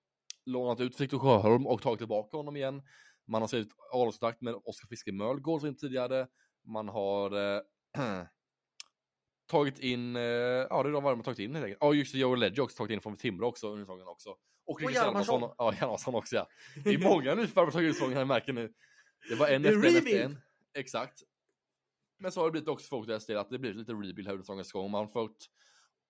lånat 0.46 0.80
ut 0.80 1.00
Viktor 1.00 1.18
Sjöholm 1.18 1.66
och 1.66 1.82
tagit 1.82 1.98
tillbaka 1.98 2.36
honom 2.36 2.56
igen. 2.56 2.82
Man 3.26 3.42
har 3.42 3.48
skrivit 3.48 3.72
avtalskontrakt 3.92 4.40
med 4.40 4.54
Oskar 4.54 4.88
Fiske 4.88 5.12
Mölgård 5.12 5.60
som 5.60 5.76
tidigare. 5.76 6.26
Man 6.64 6.88
har 6.88 7.56
äh, 7.56 7.62
tagit 9.50 9.78
in, 9.78 10.16
eh, 10.16 10.22
ja 10.22 10.82
det 10.82 10.88
är 10.88 10.92
de 10.92 10.92
vad 10.92 11.02
man 11.02 11.16
har 11.16 11.22
tagit 11.22 11.38
in 11.38 11.54
helt 11.54 11.64
enkelt. 11.64 11.78
Ja 11.80 11.94
just 11.94 12.12
det, 12.12 12.18
Joel 12.18 12.40
Ledger 12.40 12.62
också 12.62 12.76
tagit 12.76 12.94
in 12.94 13.00
från 13.00 13.16
Timrå 13.16 13.46
också 13.46 13.68
under 13.68 13.84
säsongen 13.84 14.08
också. 14.08 14.36
Och 14.66 14.80
Rickard 14.80 14.94
Hjalmarsson. 14.94 15.40
Hjalmarsson. 15.40 15.54
Ja, 15.58 15.74
Hjalmarsson 15.80 16.14
också 16.14 16.36
ja. 16.36 16.48
Det 16.84 16.90
är 16.90 16.98
många 16.98 17.46
tagit 17.46 17.74
in 17.74 17.94
säsongen, 17.94 18.18
jag 18.18 18.28
märker 18.28 18.52
nu. 18.52 18.72
Det 19.28 19.34
var 19.34 19.48
en 19.48 19.64
efter 19.64 19.88
en 19.88 19.96
efter 19.96 20.24
en. 20.24 20.38
Exakt. 20.74 21.22
Men 22.18 22.32
så 22.32 22.40
har 22.40 22.46
det 22.46 22.50
blivit 22.50 22.68
också 22.68 22.88
för 22.88 23.06
deras 23.06 23.26
del 23.26 23.36
att 23.38 23.50
det 23.50 23.58
blir 23.58 23.74
lite 23.74 23.92
rebuild 23.92 24.26
här 24.26 24.32
under 24.32 24.42
säsongens 24.42 24.72
gång. 24.72 24.90
Man 24.90 25.04
har 25.04 25.12
fått 25.12 25.50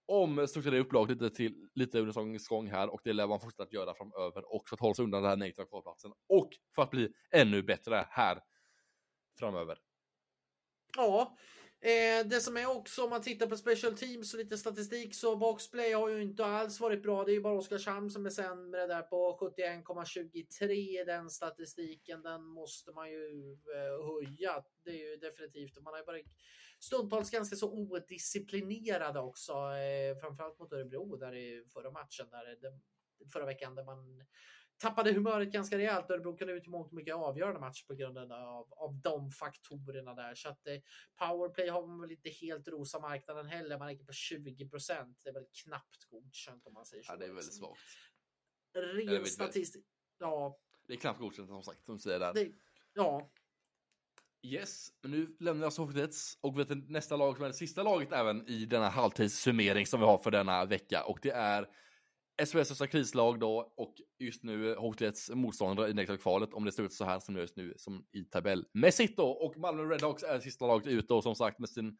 omstrukturera 0.07 0.81
upp 0.81 0.93
laget 0.93 1.21
lite, 1.21 1.37
till, 1.37 1.69
lite 1.75 1.99
under 1.99 2.13
säsongens 2.13 2.49
gång 2.49 2.71
här 2.71 2.89
och 2.93 3.01
det 3.05 3.13
lär 3.13 3.27
man 3.27 3.41
fortsätta 3.41 3.63
att 3.63 3.73
göra 3.73 3.95
framöver 3.95 4.55
och 4.55 4.69
för 4.69 4.77
att 4.77 4.81
hålla 4.81 4.95
sig 4.95 5.05
undan 5.05 5.23
den 5.23 5.31
här 5.31 5.37
negativa 5.37 5.67
kvalplatsen 5.67 6.13
och 6.29 6.51
för 6.75 6.83
att 6.83 6.91
bli 6.91 7.13
ännu 7.31 7.63
bättre 7.63 8.07
här 8.11 8.41
framöver. 9.39 9.79
Ja, 10.97 11.37
eh, 11.85 12.27
det 12.27 12.41
som 12.41 12.57
är 12.57 12.67
också 12.77 13.05
om 13.05 13.11
man 13.11 13.23
tittar 13.23 13.47
på 13.47 13.57
special 13.57 13.97
teams 13.97 14.35
och 14.35 14.39
lite 14.39 14.59
statistik 14.59 15.15
så 15.15 15.37
boxplay 15.37 15.93
har 15.93 16.09
ju 16.09 16.23
inte 16.23 16.45
alls 16.45 16.81
varit 16.81 17.03
bra. 17.03 17.25
Det 17.25 17.33
är 17.33 17.35
ju 17.35 17.41
bara 17.41 17.59
Oskarshamn 17.59 18.11
som 18.11 18.27
är 18.27 18.31
sämre 18.31 18.87
där 18.87 19.03
på 19.03 19.39
71,23 19.57 20.71
i 20.71 21.05
den 21.07 21.31
statistiken. 21.31 22.23
Den 22.23 22.45
måste 22.45 22.93
man 22.93 23.11
ju 23.11 23.53
eh, 23.53 24.07
höja. 24.07 24.65
Det 24.85 24.91
är 24.91 25.11
ju 25.11 25.17
definitivt. 25.17 25.83
Man 25.83 25.93
har 25.93 26.01
ju 26.01 26.07
varit 26.07 26.27
stundtals 26.79 27.31
ganska 27.31 27.57
så 27.57 27.73
odisciplinerade 27.73 29.21
också, 29.21 29.53
eh, 29.53 30.21
framförallt 30.21 30.59
mot 30.59 30.73
Örebro 30.73 31.17
där 31.17 31.35
i 31.35 31.65
förra 31.73 31.91
matchen 31.91 32.27
där 32.31 32.51
eh, 32.53 32.59
det, 32.61 32.81
förra 33.33 33.47
veckan 33.47 33.75
där 33.75 33.85
man 33.85 34.25
tappade 34.85 35.13
humöret 35.13 35.53
ganska 35.53 35.79
rejält. 35.79 36.11
Örebro 36.11 36.37
kunde 36.37 36.53
ut 36.53 36.67
i 36.67 36.71
mångt 36.71 36.87
och 36.87 36.95
mycket 36.95 37.15
avgörande 37.15 37.61
match 37.61 37.87
på 37.87 37.95
grund 37.95 38.19
av, 38.19 38.73
av 38.73 38.95
de 38.95 39.31
faktorerna 39.31 40.15
där. 40.15 40.35
Så 40.35 40.49
att 40.49 40.67
eh, 40.67 40.75
powerplay 41.19 41.69
har 41.69 41.87
man 41.87 42.01
väl 42.01 42.11
inte 42.11 42.31
helt 42.31 42.69
rosa 42.69 43.01
marknaden 43.01 43.47
heller. 43.47 43.79
Man 43.79 43.89
ligger 43.89 44.05
på 44.05 44.13
20 44.13 44.69
procent. 44.69 45.19
Det 45.23 45.31
är 45.31 45.35
väl 45.35 45.47
knappt 45.65 46.05
godkänt 46.11 46.67
om 46.67 46.73
man 46.73 46.87
säger 46.87 47.03
så. 47.03 47.13
Ja, 47.13 47.17
det 47.17 47.25
är 47.25 47.29
väldigt 47.29 47.55
svagt. 47.55 47.81
Rent 48.75 49.29
statistiskt. 49.29 49.89
Ja, 50.19 50.59
Det 50.87 50.93
är 50.93 50.99
knappt 50.99 51.21
godkänt 51.21 51.49
som 51.49 51.63
sagt, 51.63 51.85
som 51.85 51.99
säger 51.99 52.19
där. 52.19 52.35
det, 52.35 52.53
ja. 52.93 53.31
Yes, 54.43 54.89
men 55.03 55.11
nu 55.11 55.37
lämnar 55.41 55.67
jag 55.67 55.73
Sovjets 55.73 56.39
och 56.41 56.59
vet 56.59 56.69
nästa 56.89 57.17
lag 57.17 57.37
som 57.37 57.45
är 57.45 57.49
det 57.49 57.55
sista 57.55 57.83
laget 57.83 58.13
även 58.13 58.49
i 58.49 58.67
denna 58.67 58.89
halvtidssummering 58.89 59.87
som 59.87 60.01
vi 60.01 60.07
har 60.07 60.19
för 60.19 60.31
denna 60.31 60.65
vecka 60.65 61.05
och 61.05 61.19
det 61.23 61.31
är 61.31 61.69
SHLs 62.43 62.67
största 62.67 62.87
krislag 62.87 63.41
då 63.41 63.73
och 63.77 63.95
just 64.19 64.43
nu 64.43 64.75
Hotlets 64.75 65.31
motståndare 65.31 65.91
i 65.91 65.95
negativa 65.95 66.19
kvalet 66.19 66.55
om 66.55 66.65
det 66.65 66.73
ser 66.73 66.83
ut 66.83 66.93
så 66.93 67.05
här 67.05 67.21
som 67.21 67.35
det 67.35 67.41
just 67.41 67.57
nu 67.57 67.75
som 67.77 68.07
i 68.13 68.25
tabellmässigt 68.25 69.17
då 69.17 69.29
och 69.29 69.57
Malmö 69.57 69.83
Redhawks 69.83 70.23
är 70.23 70.41
sista 70.41 70.67
laget 70.67 70.87
ut 70.87 71.09
då 71.09 71.23
som 71.23 71.35
sagt 71.35 71.59
med 71.59 71.69
sin 71.69 71.99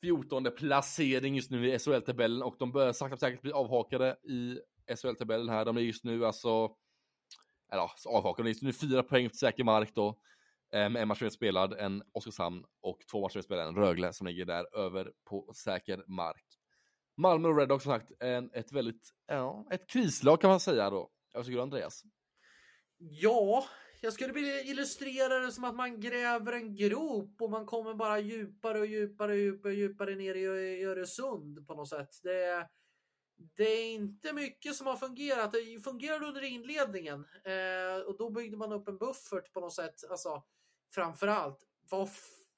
14 0.00 0.46
placering 0.56 1.36
just 1.36 1.50
nu 1.50 1.68
i 1.68 1.78
SHL-tabellen 1.78 2.42
och 2.42 2.56
de 2.58 2.72
börjar 2.72 2.92
sakta 2.92 3.16
säkert 3.16 3.42
bli 3.42 3.52
avhakade 3.52 4.16
i 4.24 4.58
SHL-tabellen 4.96 5.48
här. 5.48 5.64
De 5.64 5.76
är 5.76 5.80
just 5.80 6.04
nu 6.04 6.26
alltså, 6.26 6.76
eller 7.72 7.82
ja, 7.82 7.90
avhakade, 8.06 8.42
de 8.42 8.48
är 8.48 8.52
just 8.52 8.62
nu 8.62 8.72
fyra 8.72 9.02
poäng 9.02 9.28
på 9.28 9.34
säker 9.34 9.64
mark 9.64 9.94
då. 9.94 10.08
Eh, 10.72 10.88
med 10.88 10.96
en 11.02 11.08
match 11.08 11.22
spelad, 11.30 11.72
en 11.72 12.02
Oskarshamn 12.12 12.64
och 12.80 12.98
två 13.10 13.20
matcher 13.20 13.40
spelade, 13.40 13.68
en 13.68 13.76
Rögle 13.76 14.12
som 14.12 14.26
ligger 14.26 14.44
där 14.44 14.76
över 14.76 15.12
på 15.24 15.52
säker 15.54 16.04
mark. 16.06 16.45
Malmö 17.16 17.48
och 17.48 17.58
Redhawks 17.58 17.84
som 17.84 17.92
sagt, 17.92 18.12
en, 18.20 18.50
ett 18.52 18.72
väldigt, 18.72 19.10
ja, 19.26 19.66
ett 19.70 19.86
krislag 19.86 20.40
kan 20.40 20.50
man 20.50 20.60
säga 20.60 20.90
då. 20.90 21.10
Jag 21.32 21.44
tycker 21.44 21.56
du 21.56 21.62
Andreas? 21.62 22.02
Ja, 22.98 23.66
jag 24.00 24.12
skulle 24.12 24.32
vilja 24.32 24.62
illustrera 24.62 25.38
det 25.38 25.52
som 25.52 25.64
att 25.64 25.74
man 25.74 26.00
gräver 26.00 26.52
en 26.52 26.76
grop 26.76 27.36
och 27.40 27.50
man 27.50 27.66
kommer 27.66 27.94
bara 27.94 28.18
djupare 28.18 28.80
och 28.80 28.86
djupare 28.86 29.32
och 29.32 29.38
djupare, 29.38 29.72
och 29.72 29.78
djupare 29.78 30.14
ner 30.14 30.34
i 30.34 30.84
Öresund 30.84 31.66
på 31.66 31.74
något 31.74 31.88
sätt. 31.88 32.10
Det, 32.22 32.68
det 33.56 33.68
är 33.68 33.92
inte 33.92 34.32
mycket 34.32 34.74
som 34.74 34.86
har 34.86 34.96
fungerat. 34.96 35.52
Det 35.52 35.84
fungerade 35.84 36.26
under 36.26 36.44
inledningen 36.44 37.24
eh, 37.44 38.06
och 38.06 38.16
då 38.18 38.30
byggde 38.30 38.56
man 38.56 38.72
upp 38.72 38.88
en 38.88 38.98
buffert 38.98 39.52
på 39.52 39.60
något 39.60 39.74
sätt. 39.74 40.10
Alltså, 40.10 40.42
framförallt, 40.94 41.58
vad, 41.90 42.08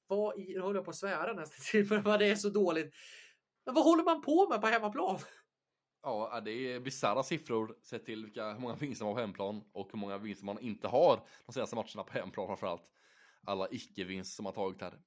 vad 0.07 0.39
i, 0.39 0.53
nu 0.53 0.59
håller 0.59 0.77
jag 0.77 0.85
på 0.85 0.91
att 0.91 0.97
svära 0.97 1.33
nästan 1.33 1.59
till 1.71 1.85
för 1.87 1.97
vad 1.97 2.19
det 2.19 2.25
är 2.25 2.35
så 2.35 2.49
dåligt. 2.49 2.93
Men 3.65 3.75
vad 3.75 3.83
håller 3.83 4.03
man 4.03 4.21
på 4.21 4.49
med 4.49 4.61
på 4.61 4.67
hemmaplan? 4.67 5.19
Ja, 6.01 6.41
det 6.45 6.51
är 6.51 6.79
bisarra 6.79 7.23
siffror 7.23 7.77
sett 7.81 8.05
till 8.05 8.25
vilka, 8.25 8.53
hur 8.53 8.59
många 8.59 8.75
vinster 8.75 9.05
man 9.05 9.13
har 9.13 9.15
på 9.15 9.21
hemplan 9.21 9.63
och 9.71 9.89
hur 9.91 9.99
många 9.99 10.17
vinster 10.17 10.45
man 10.45 10.59
inte 10.59 10.87
har 10.87 11.27
de 11.45 11.53
senaste 11.53 11.75
matcherna 11.75 12.03
på 12.03 12.13
hemplan 12.13 12.47
framförallt. 12.47 12.93
Alla 13.43 13.67
icke-vinster 13.71 14.35
som 14.35 14.45
har 14.45 14.53
tagit 14.53 14.81
här. 14.81 14.99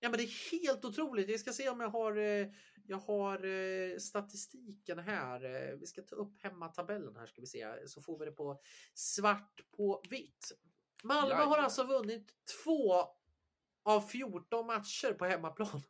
Ja, 0.00 0.08
men 0.08 0.18
det 0.18 0.24
är 0.24 0.50
helt 0.50 0.84
otroligt. 0.84 1.30
Jag 1.30 1.40
ska 1.40 1.52
se 1.52 1.68
om 1.68 1.80
jag 1.80 1.88
har, 1.88 2.16
eh, 2.16 2.46
jag 2.86 2.98
har 2.98 3.44
eh, 3.44 3.98
statistiken 3.98 4.98
här. 4.98 5.44
Eh, 5.44 5.76
vi 5.76 5.86
ska 5.86 6.02
ta 6.02 6.16
upp 6.16 6.42
hemmatabellen 6.42 7.16
här 7.16 7.26
ska 7.26 7.40
vi 7.40 7.46
se 7.46 7.88
så 7.88 8.02
får 8.02 8.18
vi 8.18 8.24
det 8.24 8.32
på 8.32 8.60
svart 8.94 9.60
på 9.76 10.02
vitt. 10.10 10.52
Malmö 11.02 11.34
har 11.34 11.58
alltså 11.58 11.84
vunnit 11.84 12.34
två 12.64 12.94
av 13.82 14.00
14 14.00 14.66
matcher 14.66 15.12
på 15.12 15.24
hemmaplan. 15.24 15.82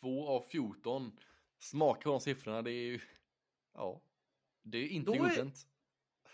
Två 0.00 0.28
av 0.28 0.44
14. 0.50 1.12
Smaka 1.60 2.02
på 2.02 2.10
de 2.10 2.20
siffrorna, 2.20 2.62
det 2.62 2.70
är 2.70 2.84
ju 2.84 3.00
Ja, 3.74 4.02
det 4.62 4.78
är 4.78 4.88
inte 4.88 5.18
godkänt. 5.18 5.56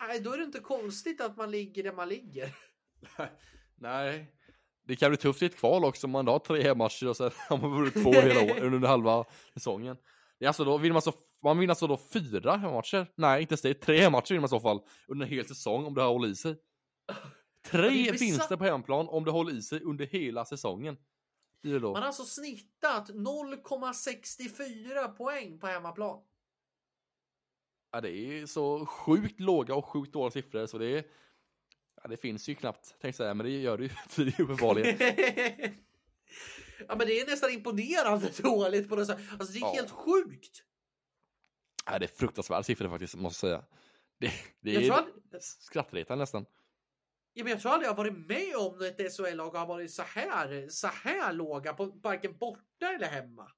Nej, 0.01 0.21
då 0.21 0.33
är 0.33 0.39
det 0.39 0.45
inte 0.45 0.61
konstigt 0.61 1.21
att 1.21 1.37
man 1.37 1.51
ligger 1.51 1.83
där 1.83 1.93
man 1.93 2.09
ligger. 2.09 2.55
Nej, 3.75 4.35
det 4.87 4.97
kan 4.97 5.11
bli 5.11 5.17
tufft 5.17 5.43
i 5.43 5.47
ett 5.47 5.57
kval 5.57 5.85
också 5.85 6.07
om 6.07 6.11
man 6.11 6.29
har 6.29 6.39
tre 6.39 6.63
hemmatcher 6.63 7.09
och 7.09 7.17
sen 7.17 7.31
har 7.49 7.59
man 7.59 7.71
vunnit 7.71 7.95
två 7.95 8.13
hela 8.13 8.41
år, 8.41 8.65
under 8.75 8.89
halva 8.89 9.25
säsongen. 9.55 9.97
Det 10.39 10.45
är 10.45 10.49
alltså 10.49 10.65
då 10.65 10.79
vill 10.79 10.93
man 10.93 11.03
så 11.03 11.13
man 11.43 11.59
vinner 11.59 11.71
alltså 11.71 11.87
då 11.87 11.97
fyra 11.97 12.57
hemmatcher? 12.57 13.07
Nej, 13.17 13.41
inte 13.43 13.53
ens 13.53 13.63
det. 13.63 13.75
Tre 13.75 14.01
hemmatcher 14.01 14.29
vinner 14.29 14.41
man 14.41 14.49
i 14.49 14.49
så 14.49 14.61
fall 14.61 14.81
under 15.09 15.27
en 15.27 15.33
hel 15.33 15.47
säsong 15.47 15.85
om 15.85 15.95
det 15.95 16.03
har 16.03 16.09
hållit 16.09 16.33
i 16.33 16.35
sig. 16.35 16.57
Tre 17.67 18.13
vinster 18.13 18.57
på 18.57 18.65
hemplan 18.65 19.09
om 19.09 19.25
det 19.25 19.31
håller 19.31 19.53
i 19.53 19.63
sig 19.63 19.81
under 19.81 20.07
hela 20.07 20.45
säsongen. 20.45 20.97
Man 21.65 21.95
har 21.95 22.03
alltså 22.03 22.25
snittat 22.25 23.11
0,64 23.11 25.09
poäng 25.09 25.59
på 25.59 25.67
hemmaplan. 25.67 26.23
Ja, 27.93 28.01
det 28.01 28.11
är 28.11 28.47
så 28.47 28.87
sjukt 28.87 29.41
låga 29.41 29.75
och 29.75 29.87
sjukt 29.87 30.13
dåliga 30.13 30.31
siffror 30.31 30.67
så 30.67 30.79
det 30.79 30.87
är 30.87 31.05
Ja, 32.05 32.09
det 32.09 32.17
finns 32.17 32.49
ju 32.49 32.55
knappt, 32.55 33.01
tänkte 33.01 33.17
säga, 33.17 33.35
men 33.35 33.47
det 33.47 33.53
gör 33.53 33.79
det 33.79 33.85
ju 33.85 33.91
uppenbarligen. 34.45 34.97
ja, 36.89 36.97
men 36.97 37.07
det 37.07 37.21
är 37.21 37.27
nästan 37.27 37.51
imponerande 37.51 38.31
dåligt 38.43 38.89
på 38.89 38.97
något 38.97 39.07
sätt. 39.07 39.19
Alltså, 39.39 39.53
det 39.53 39.59
är 39.59 39.61
ja. 39.61 39.73
helt 39.75 39.91
sjukt. 39.91 40.63
Ja, 41.87 41.99
det 41.99 42.07
är 42.07 42.09
fruktansvärda 42.09 42.63
siffror 42.63 42.89
faktiskt, 42.89 43.15
måste 43.15 43.47
jag 43.47 43.61
säga. 43.61 43.65
Det, 44.19 44.33
det 44.61 44.87
är 44.87 45.05
skrattretande 45.41 46.23
nästan. 46.23 46.47
Ja, 47.37 47.45
men 47.45 47.51
jag 47.51 47.61
tror 47.61 47.73
aldrig 47.73 47.89
jag 47.89 47.95
varit 47.97 48.29
med 48.29 48.57
om 48.57 48.81
ett 48.81 49.13
SHL-lag 49.17 49.51
har 49.51 49.67
varit 49.67 49.93
så 49.93 50.03
här, 50.03 50.69
så 50.69 50.87
här 50.87 51.33
låga, 51.33 51.73
på 51.73 51.85
varken 51.85 52.39
borta 52.39 52.93
eller 52.95 53.07
hemma. 53.07 53.51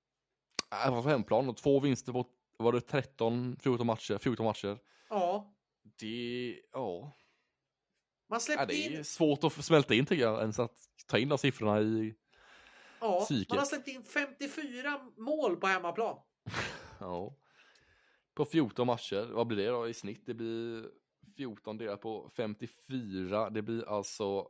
Ja, 0.71 1.03
på 1.03 1.09
hemplan 1.09 1.49
och 1.49 1.57
två 1.57 1.81
vinster 1.81 2.13
på 2.13 2.27
var 2.57 2.73
det 2.73 2.81
13, 2.81 3.57
14 3.61 3.87
matcher, 3.87 4.19
14 4.19 4.47
matcher. 4.47 4.79
Ja. 5.09 5.55
Det, 6.01 6.61
ja. 6.73 7.13
Man 8.29 8.41
släppte 8.41 8.63
ja, 8.63 8.67
det 8.67 8.95
är 8.95 8.99
in... 8.99 9.05
svårt 9.05 9.45
att 9.45 9.65
smälta 9.65 9.95
in 9.95 10.07
tycker 10.07 10.23
jag, 10.23 10.41
ens 10.41 10.59
att 10.59 10.77
ta 11.07 11.19
in 11.19 11.29
de 11.29 11.39
siffrorna 11.39 11.81
i 11.81 12.15
Ja, 13.01 13.21
psyket. 13.21 13.49
man 13.49 13.59
har 13.59 13.67
släppt 13.67 13.89
in 13.89 14.05
54 14.05 15.01
mål 15.17 15.57
på 15.57 15.67
hemmaplan. 15.67 16.19
ja. 17.01 17.37
På 18.35 18.45
14 18.45 18.87
matcher, 18.87 19.29
vad 19.33 19.47
blir 19.47 19.57
det 19.57 19.71
då 19.71 19.89
i 19.89 19.95
snitt? 19.95 20.27
Det 20.27 20.35
blir 20.35 20.85
14 21.37 21.79
delat 21.79 22.01
på 22.01 22.31
54, 22.37 23.51
det 23.51 23.63
blir 23.63 23.89
alltså 23.89 24.49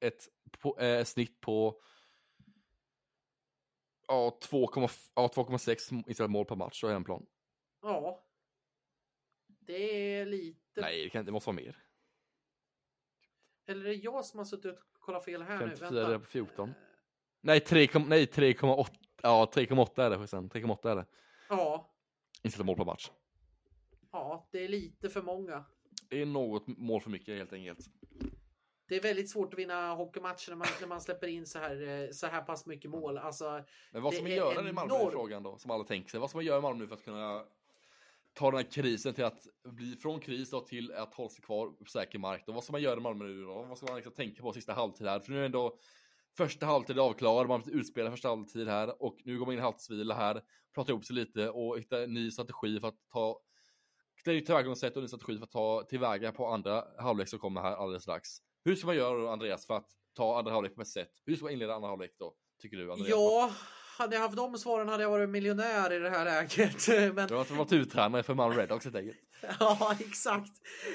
ett 0.00 0.28
på, 0.60 0.78
äh, 0.78 1.04
snitt 1.04 1.40
på 1.40 1.80
Ja, 4.06 4.38
2,6 4.42 6.04
ja, 6.18 6.28
mål 6.28 6.44
per 6.44 6.56
match 6.56 6.84
och 6.84 6.90
hemplan. 6.90 7.26
Ja. 7.82 8.24
Det 9.46 10.16
är 10.16 10.26
lite. 10.26 10.80
Nej, 10.80 11.04
det, 11.04 11.10
kan, 11.10 11.24
det 11.24 11.32
måste 11.32 11.46
vara 11.48 11.56
mer. 11.56 11.76
Eller 13.66 13.84
är 13.84 13.88
det 13.88 13.94
jag 13.94 14.24
som 14.24 14.38
har 14.38 14.44
suttit 14.44 14.72
och 14.72 14.78
kollat 15.00 15.24
fel 15.24 15.42
här 15.42 15.58
54 15.58 15.90
nu? 15.90 15.96
Vänta. 16.00 16.18
på 16.18 16.24
14. 16.24 16.74
Nej, 17.40 17.58
3,8. 17.60 18.86
Ja, 19.22 19.50
3,8 19.54 20.02
är 20.02 20.10
det 20.10 20.16
förresten. 20.16 20.50
3,8 20.50 20.90
är 20.90 20.96
det. 20.96 21.06
Ja. 21.48 21.94
Insatta 22.42 22.64
mål 22.64 22.76
per 22.76 22.84
match. 22.84 23.10
Ja, 24.10 24.48
det 24.50 24.64
är 24.64 24.68
lite 24.68 25.10
för 25.10 25.22
många. 25.22 25.64
Det 26.12 26.22
är 26.22 26.26
något 26.26 26.66
mål 26.66 27.00
för 27.00 27.10
mycket 27.10 27.36
helt 27.36 27.52
enkelt 27.52 27.88
det 28.92 28.96
är 28.96 29.02
väldigt 29.02 29.30
svårt 29.30 29.52
att 29.52 29.58
vinna 29.58 29.94
hockeymatcher 29.94 30.50
när 30.50 30.56
man, 30.56 30.66
när 30.80 30.88
man 30.88 31.00
släpper 31.00 31.26
in 31.26 31.46
så 31.46 31.58
här, 31.58 31.88
eh, 31.88 32.10
så 32.10 32.26
här 32.26 32.42
pass 32.42 32.66
mycket 32.66 32.90
mål. 32.90 33.18
Alltså, 33.18 33.64
Men 33.90 34.02
vad 34.02 34.14
ska 34.14 34.22
man 34.22 34.32
göra 34.32 34.68
i 34.68 34.72
Malmö 34.72 34.94
enorm... 34.94 35.10
frågan 35.10 35.42
då, 35.42 35.58
som 35.58 35.70
alla 35.70 35.84
tänker 35.84 36.10
sig? 36.10 36.20
Vad 36.20 36.30
ska 36.30 36.38
man 36.38 36.44
göra 36.44 36.58
i 36.58 36.62
Malmö 36.62 36.82
nu 36.82 36.88
för 36.88 36.94
att 36.94 37.04
kunna 37.04 37.44
ta 38.32 38.50
den 38.50 38.56
här 38.56 38.70
krisen 38.70 39.14
till 39.14 39.24
att 39.24 39.46
bli 39.64 39.96
från 39.96 40.20
kris 40.20 40.50
då 40.50 40.60
till 40.60 40.92
att 40.92 41.14
hålla 41.14 41.28
sig 41.28 41.44
kvar 41.44 41.68
på 41.68 41.84
säker 41.84 42.18
mark? 42.18 42.42
Då? 42.46 42.52
Vad 42.52 42.64
ska 42.64 42.72
man 42.72 42.82
göra 42.82 42.96
i 42.96 43.02
Malmö 43.02 43.24
nu 43.24 43.42
då? 43.44 43.62
Vad 43.62 43.78
ska 43.78 43.86
man 43.86 43.96
liksom 43.96 44.12
tänka 44.12 44.42
på 44.42 44.52
sista 44.52 44.72
halvtid 44.72 45.06
här? 45.06 45.20
För 45.20 45.32
nu 45.32 45.40
är 45.40 45.44
ändå 45.44 45.78
första 46.36 46.66
halvtid 46.66 46.98
avklarad, 46.98 47.48
man 47.48 47.60
har 47.60 47.64
blivit 47.64 47.80
utspelad 47.80 48.12
första 48.12 48.28
halvtid 48.28 48.68
här 48.68 49.02
och 49.02 49.16
nu 49.24 49.38
går 49.38 49.46
man 49.46 49.52
in 49.52 49.58
i 49.58 49.62
halvtidsvila 49.62 50.14
här, 50.14 50.42
pratar 50.74 50.92
ihop 50.92 51.04
sig 51.04 51.16
lite 51.16 51.50
och 51.50 51.78
hittar 51.78 52.00
en 52.00 52.14
ny 52.14 52.30
strategi 52.30 52.80
för 52.80 52.88
att 52.88 53.08
ta 53.12 53.40
det 54.24 54.30
är 54.30 54.34
ju 54.34 54.40
tillvägagångssätt 54.40 54.96
och 54.96 55.02
en 55.02 55.08
strategi 55.08 55.38
för 55.38 55.44
att 55.44 55.50
ta 55.50 55.86
tillväga 55.88 56.32
på 56.32 56.46
andra 56.46 56.84
halvlek 56.98 57.28
som 57.28 57.38
kommer 57.38 57.60
här 57.60 57.76
alldeles 57.76 58.02
strax. 58.02 58.28
Hur 58.64 58.76
ska 58.76 58.86
man 58.86 58.96
göra 58.96 59.18
då, 59.18 59.28
Andreas, 59.28 59.66
för 59.66 59.76
att 59.76 59.88
ta 60.16 60.38
andra 60.38 60.52
halvlek 60.52 60.74
på 60.74 60.78
bästa 60.78 61.00
sätt? 61.00 61.12
Hur 61.26 61.36
ska 61.36 61.44
man 61.44 61.52
inleda 61.52 61.74
andra 61.74 61.88
halvlek 61.88 62.14
då, 62.18 62.34
tycker 62.62 62.76
du? 62.76 62.92
Andreas? 62.92 63.10
Ja, 63.10 63.52
hade 63.98 64.16
jag 64.16 64.22
haft 64.22 64.36
de 64.36 64.58
svaren 64.58 64.88
hade 64.88 65.02
jag 65.02 65.10
varit 65.10 65.28
miljonär 65.28 65.92
i 65.92 65.98
det 65.98 66.10
här 66.10 66.24
läget. 66.24 66.88
Men... 67.14 67.28
Du 67.28 67.34
har 67.34 67.56
varit 67.56 67.72
uttränare 67.72 68.22
för 68.22 68.34
Malmö 68.34 68.62
Redhawks 68.62 68.84
helt 68.84 68.96
enkelt. 68.96 69.18
ja, 69.60 69.96
exakt. 70.00 70.52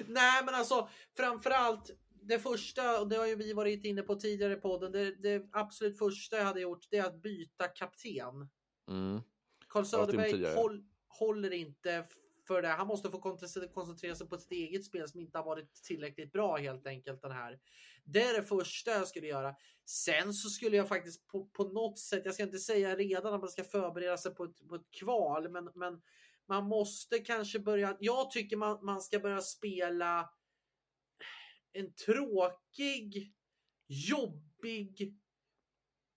Nej, 0.08 0.44
men 0.45 0.56
alltså 0.56 0.90
framförallt 1.18 1.91
det 2.22 2.40
första, 2.40 3.02
och 3.02 3.08
det 3.08 3.16
har 3.16 3.26
ju 3.26 3.36
vi 3.36 3.54
varit 3.54 3.86
inne 3.86 4.02
på 4.02 4.16
tidigare 4.16 4.54
i 4.54 4.56
podden, 4.56 4.91
det, 4.91 5.16
det 5.16 5.49
absolut 5.52 5.98
första 5.98 6.38
jag 6.38 6.45
hade 6.45 6.62
gjort 6.62 6.88
det 6.91 6.98
är 6.98 7.06
att 7.06 7.22
byta 7.22 7.68
kapten. 7.68 8.49
Mm. 8.90 9.22
Carl 9.70 9.86
Söderberg 9.86 10.56
håll, 10.56 10.84
håller 11.08 11.54
inte 11.54 12.08
för 12.48 12.61
det. 12.61 12.68
Han 12.68 12.88
måste 12.88 13.10
få 13.10 13.19
koncentrera 13.74 14.15
sig 14.15 14.28
på 14.30 14.38
sitt 14.38 14.52
eget 14.52 14.86
spel 14.86 15.10
som 15.10 15.19
inte 15.19 15.38
har 15.38 15.45
varit 15.45 15.74
tillräckligt 15.74 16.32
bra 16.32 16.57
helt 16.57 16.88
enkelt 16.88 17.22
den 17.22 17.32
här. 17.32 17.60
Det 18.03 18.24
är 18.24 18.34
det 18.34 18.44
första 18.44 18.91
jag 18.91 19.07
skulle 19.07 19.28
göra. 19.28 19.56
Sen 19.86 20.34
så 20.34 20.49
skulle 20.49 20.78
jag 20.78 20.88
faktiskt 20.88 21.28
på, 21.28 21.45
på 21.45 21.64
något 21.64 21.99
sätt, 21.99 22.22
jag 22.26 22.34
ska 22.34 22.44
inte 22.44 22.60
säga 22.60 22.95
redan 22.95 23.34
att 23.34 23.41
man 23.41 23.49
ska 23.49 23.64
förbereda 23.64 24.18
sig 24.18 24.36
på 24.36 24.44
ett, 24.44 24.68
på 24.69 24.76
ett 24.76 24.91
kval, 24.91 25.49
men, 25.49 25.69
men 25.76 26.02
man 26.48 26.64
måste 26.64 27.19
kanske 27.19 27.60
börja. 27.60 27.98
Jag 27.99 28.32
tycker 28.32 28.57
man, 28.57 28.86
man 28.86 29.02
ska 29.02 29.19
börja 29.19 29.41
spela 29.41 30.30
en 31.74 31.94
tråkig, 31.94 33.34
jobbig 33.88 35.15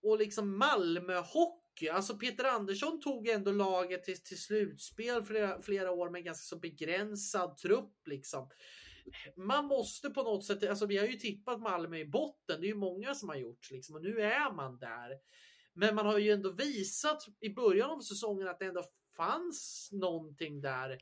och 0.03 0.17
liksom 0.17 0.57
Malmö-hockey 0.57 1.60
hockey. 1.60 1.60
Eh, 1.81 1.95
alltså 1.95 2.17
Peter 2.17 2.43
Andersson 2.43 2.99
tog 3.01 3.27
ändå 3.27 3.51
laget 3.51 4.03
till, 4.03 4.23
till 4.23 4.41
slutspel 4.41 5.23
flera, 5.23 5.61
flera 5.61 5.91
år 5.91 6.09
med 6.09 6.23
ganska 6.23 6.55
så 6.55 6.59
begränsad 6.59 7.57
trupp 7.57 8.07
liksom. 8.07 8.49
man 9.35 9.65
måste 9.65 10.09
på 10.09 10.23
något 10.23 10.45
sätt, 10.45 10.69
alltså 10.69 10.85
vi 10.85 10.97
har 10.97 11.07
ju 11.07 11.13
tippat 11.13 11.61
Malmö 11.61 11.97
i 11.97 12.05
botten, 12.05 12.61
det 12.61 12.67
är 12.67 12.69
ju 12.69 12.75
många 12.75 13.15
som 13.15 13.29
har 13.29 13.35
gjort 13.35 13.71
liksom 13.71 13.95
och 13.95 14.01
nu 14.01 14.21
är 14.21 14.53
man 14.53 14.79
där. 14.79 15.11
Men 15.73 15.95
man 15.95 16.05
har 16.05 16.17
ju 16.17 16.31
ändå 16.31 16.51
visat 16.51 17.23
i 17.39 17.49
början 17.49 17.89
av 17.89 17.99
säsongen 17.99 18.47
att 18.47 18.59
det 18.59 18.65
ändå 18.65 18.83
fanns 19.17 19.89
någonting 19.91 20.61
där. 20.61 20.97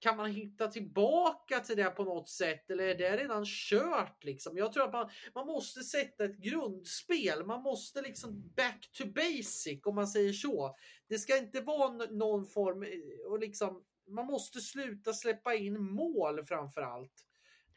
Kan 0.00 0.16
man 0.16 0.30
hitta 0.30 0.68
tillbaka 0.68 1.60
till 1.60 1.76
det 1.76 1.90
på 1.90 2.04
något 2.04 2.28
sätt 2.28 2.70
eller 2.70 2.84
är 2.84 2.94
det 2.94 3.16
redan 3.16 3.44
kört 3.46 4.24
liksom? 4.24 4.56
Jag 4.56 4.72
tror 4.72 4.84
att 4.84 4.92
man, 4.92 5.10
man 5.34 5.46
måste 5.46 5.80
sätta 5.80 6.24
ett 6.24 6.36
grundspel. 6.36 7.46
Man 7.46 7.62
måste 7.62 8.02
liksom 8.02 8.52
back 8.56 8.90
to 8.92 9.06
basic 9.06 9.80
om 9.84 9.94
man 9.94 10.08
säger 10.08 10.32
så. 10.32 10.76
Det 11.08 11.18
ska 11.18 11.38
inte 11.38 11.60
vara 11.60 12.06
någon 12.10 12.46
form 12.46 12.86
och 13.30 13.38
liksom 13.38 13.82
man 14.08 14.26
måste 14.26 14.60
sluta 14.60 15.12
släppa 15.12 15.54
in 15.54 15.82
mål 15.82 16.44
framför 16.46 16.82
allt. 16.82 17.24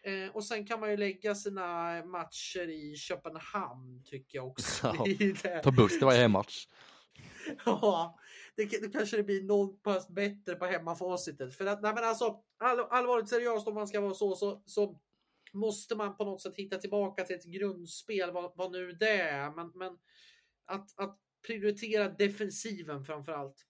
Eh, 0.03 0.35
och 0.35 0.45
sen 0.45 0.65
kan 0.67 0.79
man 0.79 0.91
ju 0.91 0.97
lägga 0.97 1.35
sina 1.35 2.01
matcher 2.05 2.69
i 2.69 2.95
Köpenhamn 2.95 4.03
tycker 4.05 4.37
jag 4.37 4.47
också. 4.47 4.95
Ja, 5.41 5.61
ta 5.63 5.71
buss 5.71 5.97
till 5.97 6.05
varje 6.05 6.19
hemmatch. 6.19 6.67
ja, 7.65 8.19
det, 8.65 8.81
det 8.81 8.89
kanske 8.89 9.17
det 9.17 9.23
blir 9.23 9.43
något 9.43 9.83
pass 9.83 10.09
bättre 10.09 10.55
på 10.55 10.65
hemmafacitet. 10.65 11.55
För 11.55 11.65
att, 11.65 11.81
nej 11.81 11.93
men 11.93 12.03
alltså, 12.03 12.39
all, 12.57 12.79
allvarligt 12.79 13.29
seriöst 13.29 13.67
om 13.67 13.73
man 13.73 13.87
ska 13.87 14.01
vara 14.01 14.13
så, 14.13 14.35
så, 14.35 14.63
så 14.65 14.99
måste 15.53 15.95
man 15.95 16.17
på 16.17 16.25
något 16.25 16.41
sätt 16.41 16.55
hitta 16.55 16.77
tillbaka 16.77 17.23
till 17.23 17.35
ett 17.35 17.45
grundspel, 17.45 18.31
vad, 18.31 18.51
vad 18.55 18.71
nu 18.71 18.91
det 18.91 19.21
är. 19.21 19.51
Men, 19.51 19.71
men 19.75 19.97
att, 20.65 20.99
att 20.99 21.19
prioritera 21.47 22.09
defensiven 22.09 23.03
framför 23.03 23.31
allt. 23.31 23.65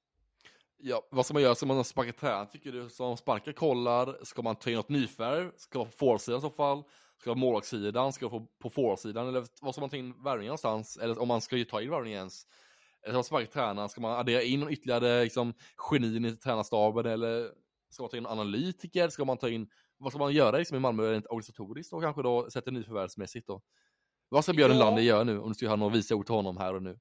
Ja, 0.78 1.08
vad 1.12 1.26
ska 1.26 1.34
man 1.34 1.44
göra? 1.44 1.56
Ska 1.56 1.66
man 1.66 1.84
sparka 1.84 2.14
tränaren? 2.14 2.50
tycker 2.50 2.72
du? 2.72 2.90
som 2.90 3.18
sparkar 3.18 3.52
kollar? 3.52 4.24
Ska 4.24 4.42
man 4.42 4.56
ta 4.56 4.70
in 4.70 4.76
något 4.76 4.90
nyfärg? 4.90 5.52
Ska 5.58 5.80
man 5.80 5.88
på 5.88 5.92
forwardsidan 5.92 6.38
i 6.38 6.42
så 6.42 6.50
fall? 6.50 6.84
Ska 7.18 7.30
man 7.30 7.36
på 7.36 7.40
målvaktssidan? 7.40 8.14
Ska 8.14 8.30
man 8.30 8.40
på, 8.40 8.48
på 8.60 8.70
forwardsidan? 8.70 9.28
Eller 9.28 9.46
vad 9.62 9.74
ska 9.74 9.82
man 9.82 9.90
ta 9.90 9.98
in 9.98 10.24
värvning 10.24 10.48
någonstans? 10.48 10.98
Eller 10.98 11.20
om 11.20 11.28
man 11.28 11.42
ska 11.42 11.58
ju 11.58 11.66
ta 11.66 11.82
in 11.82 11.90
värvning 11.90 12.14
ens? 12.14 12.48
Eller 13.04 13.12
ska 13.12 13.18
man 13.18 13.24
sparka 13.24 13.52
tränaren? 13.52 13.90
Ska 13.90 14.02
man 14.02 14.20
addera 14.20 14.42
in 14.42 14.70
ytterligare 14.70 15.24
liksom, 15.24 15.54
genin 15.78 16.26
i 16.26 16.38
tränarstaben? 16.38 17.06
Eller 17.06 17.52
ska 17.90 18.04
man 18.04 18.10
ta 18.10 18.18
in 18.18 18.26
analytiker? 18.26 19.10
Ska 19.10 19.26
man 19.26 19.38
ta 19.38 19.50
in, 19.50 19.70
vad 19.98 20.12
ska 20.12 20.20
man 20.20 20.34
göra 20.34 20.58
liksom, 20.58 20.78
i 20.78 20.80
Malmö 20.80 21.12
rent 21.12 21.26
organisatoriskt 21.26 21.94
och 21.94 22.02
kanske 22.02 22.22
då 22.22 22.50
sätta 22.50 22.72
nyförvärvsmässigt 22.72 23.48
då? 23.48 23.62
Vad 24.30 24.44
ska 24.44 24.54
Björn 24.54 24.72
ja. 24.72 24.78
Lander 24.78 25.02
göra 25.02 25.24
nu 25.24 25.40
om 25.40 25.50
du 25.50 25.54
ska 25.54 25.70
ha 25.70 25.76
några 25.76 25.94
visa 25.94 26.16
ord 26.16 26.26
till 26.26 26.36
honom 26.36 26.58
här 26.58 26.76
och 26.76 26.84
nu? 26.84 27.00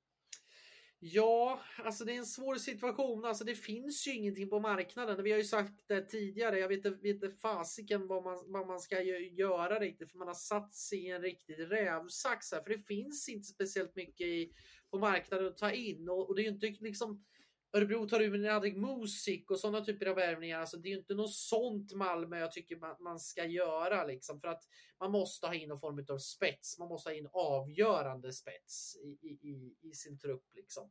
Ja, 1.02 1.60
alltså 1.84 2.04
det 2.04 2.12
är 2.12 2.18
en 2.18 2.26
svår 2.26 2.54
situation. 2.54 3.24
Alltså 3.24 3.44
det 3.44 3.54
finns 3.54 4.06
ju 4.06 4.14
ingenting 4.14 4.50
på 4.50 4.60
marknaden. 4.60 5.22
Vi 5.22 5.30
har 5.30 5.38
ju 5.38 5.44
sagt 5.44 5.88
det 5.88 6.02
tidigare. 6.02 6.58
Jag 6.58 6.68
vet 6.68 7.04
inte 7.04 7.30
fasiken 7.30 8.06
vad 8.06 8.24
man, 8.24 8.44
vad 8.46 8.66
man 8.66 8.80
ska 8.80 9.02
göra 9.02 9.80
riktigt. 9.80 10.10
För 10.10 10.18
man 10.18 10.28
har 10.28 10.34
satt 10.34 10.74
sig 10.74 10.98
i 10.98 11.10
en 11.10 11.22
riktig 11.22 11.70
rävsax 11.70 12.52
här. 12.52 12.62
För 12.62 12.70
det 12.70 12.78
finns 12.78 13.28
inte 13.28 13.48
speciellt 13.48 13.96
mycket 13.96 14.26
i, 14.26 14.52
på 14.90 14.98
marknaden 14.98 15.46
att 15.46 15.56
ta 15.56 15.72
in. 15.72 16.08
Och, 16.08 16.28
och 16.28 16.34
det 16.34 16.42
är 16.42 16.44
ju 16.44 16.50
inte 16.50 16.66
liksom 16.66 17.24
Örebro 17.72 18.08
tar 18.08 18.20
ur 18.20 18.38
med 18.38 18.56
Adrik 18.56 18.76
Musik 18.76 19.50
och 19.50 19.60
sådana 19.60 19.84
typer 19.84 20.06
av 20.06 20.16
värvningar. 20.16 20.60
Alltså 20.60 20.76
det 20.76 20.88
är 20.88 20.90
ju 20.90 20.98
inte 20.98 21.14
något 21.14 21.34
sånt 21.34 21.92
Malmö 21.92 22.38
jag 22.38 22.52
tycker 22.52 22.76
man, 22.76 22.96
man, 23.00 23.18
ska 23.18 23.44
göra 23.44 24.04
liksom 24.04 24.40
för 24.40 24.48
att 24.48 24.62
man 25.00 25.10
måste 25.10 25.46
ha 25.46 25.54
in 25.54 25.68
någon 25.68 25.80
form 25.80 26.04
av 26.08 26.18
spets. 26.18 26.78
Man 26.78 26.88
måste 26.88 27.10
ha 27.10 27.14
in 27.14 27.28
avgörande 27.32 28.32
spets 28.32 28.96
i, 28.96 29.28
i, 29.28 29.76
i 29.80 29.94
sin 29.94 30.18
trupp 30.18 30.44
liksom. 30.54 30.90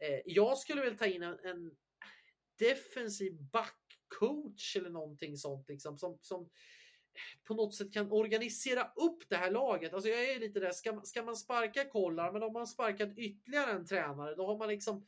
Eh, 0.00 0.20
jag 0.24 0.58
skulle 0.58 0.80
väl 0.80 0.98
ta 0.98 1.06
in 1.06 1.22
en, 1.22 1.38
en 1.44 1.76
defensiv 2.58 3.32
backcoach 3.52 4.76
eller 4.76 4.90
någonting 4.90 5.36
sånt 5.36 5.68
liksom 5.68 5.98
som, 5.98 6.18
som 6.20 6.50
på 7.44 7.54
något 7.54 7.74
sätt 7.74 7.92
kan 7.92 8.12
organisera 8.12 8.82
upp 8.82 9.28
det 9.28 9.36
här 9.36 9.50
laget. 9.50 9.94
Alltså 9.94 10.08
jag 10.08 10.30
är 10.30 10.40
lite 10.40 10.60
där, 10.60 10.70
ska, 10.70 11.00
ska 11.04 11.22
man 11.22 11.36
sparka 11.36 11.84
kollar, 11.84 12.32
men 12.32 12.42
om 12.42 12.52
man 12.52 12.66
sparkat 12.66 13.18
ytterligare 13.18 13.70
en 13.70 13.86
tränare, 13.86 14.34
då 14.34 14.46
har 14.46 14.58
man 14.58 14.68
liksom 14.68 15.06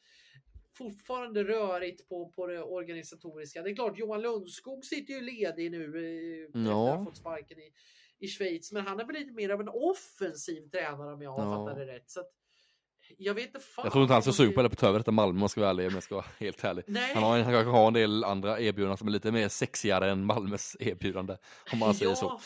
fortfarande 0.76 1.44
rörigt 1.44 2.08
på, 2.08 2.28
på 2.28 2.46
det 2.46 2.62
organisatoriska. 2.62 3.62
Det 3.62 3.70
är 3.70 3.74
klart, 3.74 3.98
Johan 3.98 4.22
Lundskog 4.22 4.84
sitter 4.84 5.14
ju 5.14 5.20
ledig 5.20 5.70
nu 5.70 5.84
eh, 5.84 6.46
efter 6.46 6.70
att 6.70 6.98
ha 6.98 7.04
fått 7.04 7.16
sparken 7.16 7.58
i, 7.58 7.72
i 8.18 8.28
Schweiz, 8.28 8.72
men 8.72 8.86
han 8.86 9.00
är 9.00 9.04
väl 9.04 9.16
lite 9.16 9.32
mer 9.32 9.50
av 9.50 9.60
en 9.60 9.68
offensiv 9.68 10.68
tränare 10.68 11.12
om 11.12 11.22
jag 11.22 11.32
ja. 11.38 11.66
fattat 11.66 11.76
det 11.76 11.86
rätt. 11.86 12.10
Så 12.10 12.20
att, 12.20 12.30
jag 13.18 13.34
vet 13.34 13.46
inte 13.46 13.60
fan. 13.60 13.84
Jag 13.84 13.92
tror 13.92 14.02
inte 14.02 14.14
han 14.14 14.22
ska 14.22 14.32
suga 14.32 14.52
på 14.52 14.62
det 14.62 14.68
på 14.68 14.86
över 14.86 14.98
detta 14.98 15.10
Malmö 15.10 15.42
om 15.42 15.48
ska 15.48 15.60
vara 15.60 15.70
ärlig, 15.70 15.86
om 15.86 15.94
jag 15.94 16.02
ska 16.02 16.14
vara 16.14 16.26
helt 16.38 16.64
ärlig. 16.64 16.84
Nej. 16.86 17.14
Han 17.14 17.22
har, 17.22 17.38
han 17.38 17.52
kanske 17.52 17.70
har 17.70 17.86
en 17.86 17.94
del 17.94 18.24
andra 18.24 18.60
erbjudanden 18.60 18.98
som 18.98 19.08
är 19.08 19.12
lite 19.12 19.32
mer 19.32 19.48
sexigare 19.48 20.10
än 20.10 20.24
Malmös 20.24 20.76
erbjudande, 20.80 21.36
om 21.72 21.78
man 21.78 21.94
säger 21.94 22.10
ja. 22.10 22.16
så. 22.16 22.40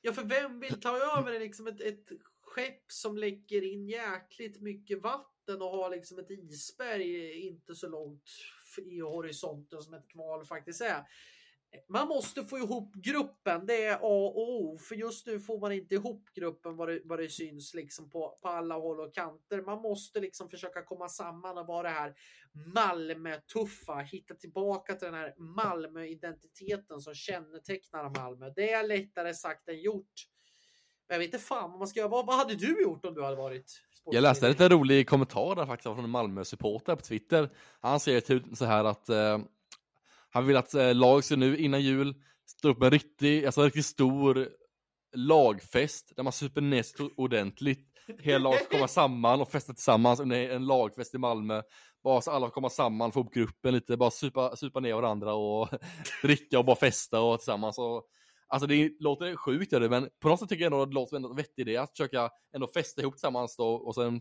Ja, 0.00 0.12
för 0.12 0.24
vem 0.24 0.60
vill 0.60 0.80
ta 0.80 1.18
över 1.18 1.40
liksom 1.40 1.66
ett, 1.66 1.80
ett 1.80 2.08
skepp 2.42 2.92
som 2.92 3.18
läcker 3.18 3.72
in 3.72 3.88
jäkligt 3.88 4.60
mycket 4.60 5.02
vatten 5.02 5.62
och 5.62 5.68
ha 5.68 5.88
liksom 5.88 6.18
ett 6.18 6.30
isberg 6.30 7.32
inte 7.46 7.74
så 7.74 7.88
långt 7.88 8.30
i 8.86 9.00
horisonten 9.00 9.82
som 9.82 9.94
ett 9.94 10.08
kval 10.08 10.44
faktiskt 10.44 10.80
är. 10.80 11.04
Man 11.88 12.08
måste 12.08 12.44
få 12.44 12.58
ihop 12.58 12.94
gruppen, 12.94 13.66
det 13.66 13.84
är 13.84 13.94
A 13.94 13.98
och 14.02 14.50
O. 14.50 14.78
För 14.78 14.94
just 14.94 15.26
nu 15.26 15.40
får 15.40 15.60
man 15.60 15.72
inte 15.72 15.94
ihop 15.94 16.28
gruppen 16.34 16.76
vad 16.76 16.88
det, 16.88 17.00
vad 17.04 17.18
det 17.18 17.28
syns 17.28 17.74
liksom 17.74 18.10
på, 18.10 18.38
på 18.42 18.48
alla 18.48 18.74
håll 18.74 19.00
och 19.00 19.14
kanter. 19.14 19.62
Man 19.62 19.82
måste 19.82 20.20
liksom 20.20 20.48
försöka 20.48 20.82
komma 20.82 21.08
samman 21.08 21.58
och 21.58 21.66
vara 21.66 21.82
det 21.82 21.94
här 21.94 22.14
Malmö-tuffa. 22.74 23.98
Hitta 23.98 24.34
tillbaka 24.34 24.94
till 24.94 25.06
den 25.06 25.14
här 25.14 25.34
Malmö-identiteten 25.38 27.00
som 27.00 27.14
kännetecknar 27.14 28.20
Malmö. 28.20 28.52
Det 28.56 28.72
är 28.72 28.88
lättare 28.88 29.34
sagt 29.34 29.68
än 29.68 29.80
gjort. 29.80 30.12
Jag 31.08 31.18
vet 31.18 31.26
inte 31.26 31.38
fan 31.38 31.70
vad 31.70 31.78
man 31.78 31.88
ska 31.88 32.00
göra. 32.00 32.08
Vad, 32.08 32.26
vad 32.26 32.36
hade 32.36 32.54
du 32.54 32.82
gjort 32.82 33.04
om 33.04 33.14
du 33.14 33.22
hade 33.22 33.36
varit 33.36 33.82
jag 34.10 34.22
läste 34.22 34.46
en 34.46 34.52
lite 34.52 34.68
rolig 34.68 35.08
kommentar 35.08 35.54
där 35.54 35.66
faktiskt 35.66 35.94
från 35.94 36.04
en 36.04 36.10
Malmö-supporter 36.10 36.96
på 36.96 37.02
Twitter. 37.02 37.50
Han 37.80 38.00
säger 38.00 38.20
typ 38.20 38.42
så 38.54 38.64
här 38.64 38.84
att 38.84 39.08
eh, 39.08 39.38
han 40.36 40.46
vill 40.46 40.56
att 40.56 40.74
eh, 40.74 40.94
lag 40.94 41.24
ska 41.24 41.36
nu 41.36 41.56
innan 41.56 41.82
jul 41.82 42.14
stå 42.46 42.68
upp 42.68 42.78
med 42.78 42.86
en 42.86 42.90
riktig, 42.90 43.46
alltså 43.46 43.60
en 43.60 43.64
riktigt 43.64 43.86
stor 43.86 44.48
lagfest 45.14 46.12
där 46.16 46.22
man 46.22 46.32
super 46.32 46.60
näst 46.60 46.96
ordentligt. 47.16 47.88
Hela 48.18 48.38
laget 48.38 48.70
kommer 48.70 48.86
samman 48.86 49.40
och 49.40 49.48
festa 49.48 49.72
tillsammans 49.72 50.20
under 50.20 50.50
en 50.50 50.66
lagfest 50.66 51.14
i 51.14 51.18
Malmö. 51.18 51.62
Bara 52.04 52.20
så 52.20 52.30
alla 52.30 52.50
kommer 52.50 52.68
samman, 52.68 53.12
få 53.12 53.20
upp 53.20 53.34
gruppen 53.34 53.74
lite, 53.74 53.96
bara 53.96 54.10
supa, 54.10 54.56
supa 54.56 54.80
ner 54.80 54.94
varandra 54.94 55.34
och 55.34 55.68
dricka 56.22 56.58
och 56.58 56.64
bara 56.64 56.76
festa 56.76 57.20
och 57.20 57.38
tillsammans. 57.38 57.78
Och 57.78 58.06
Alltså 58.48 58.66
det 58.66 58.92
låter 59.00 59.36
sjukt, 59.36 59.72
men 59.72 60.08
på 60.20 60.28
något 60.28 60.40
sätt 60.40 60.48
tycker 60.48 60.64
jag 60.64 60.72
ändå 60.72 60.82
att 60.82 60.90
det 60.90 60.94
låter 60.94 61.16
som 61.16 61.24
en 61.24 61.36
vettig 61.36 61.62
idé 61.62 61.76
att 61.76 61.90
försöka 61.90 62.30
ändå 62.54 62.66
festa 62.66 63.02
ihop 63.02 63.14
tillsammans 63.14 63.56
då 63.56 63.68
och 63.68 63.94
sen 63.94 64.20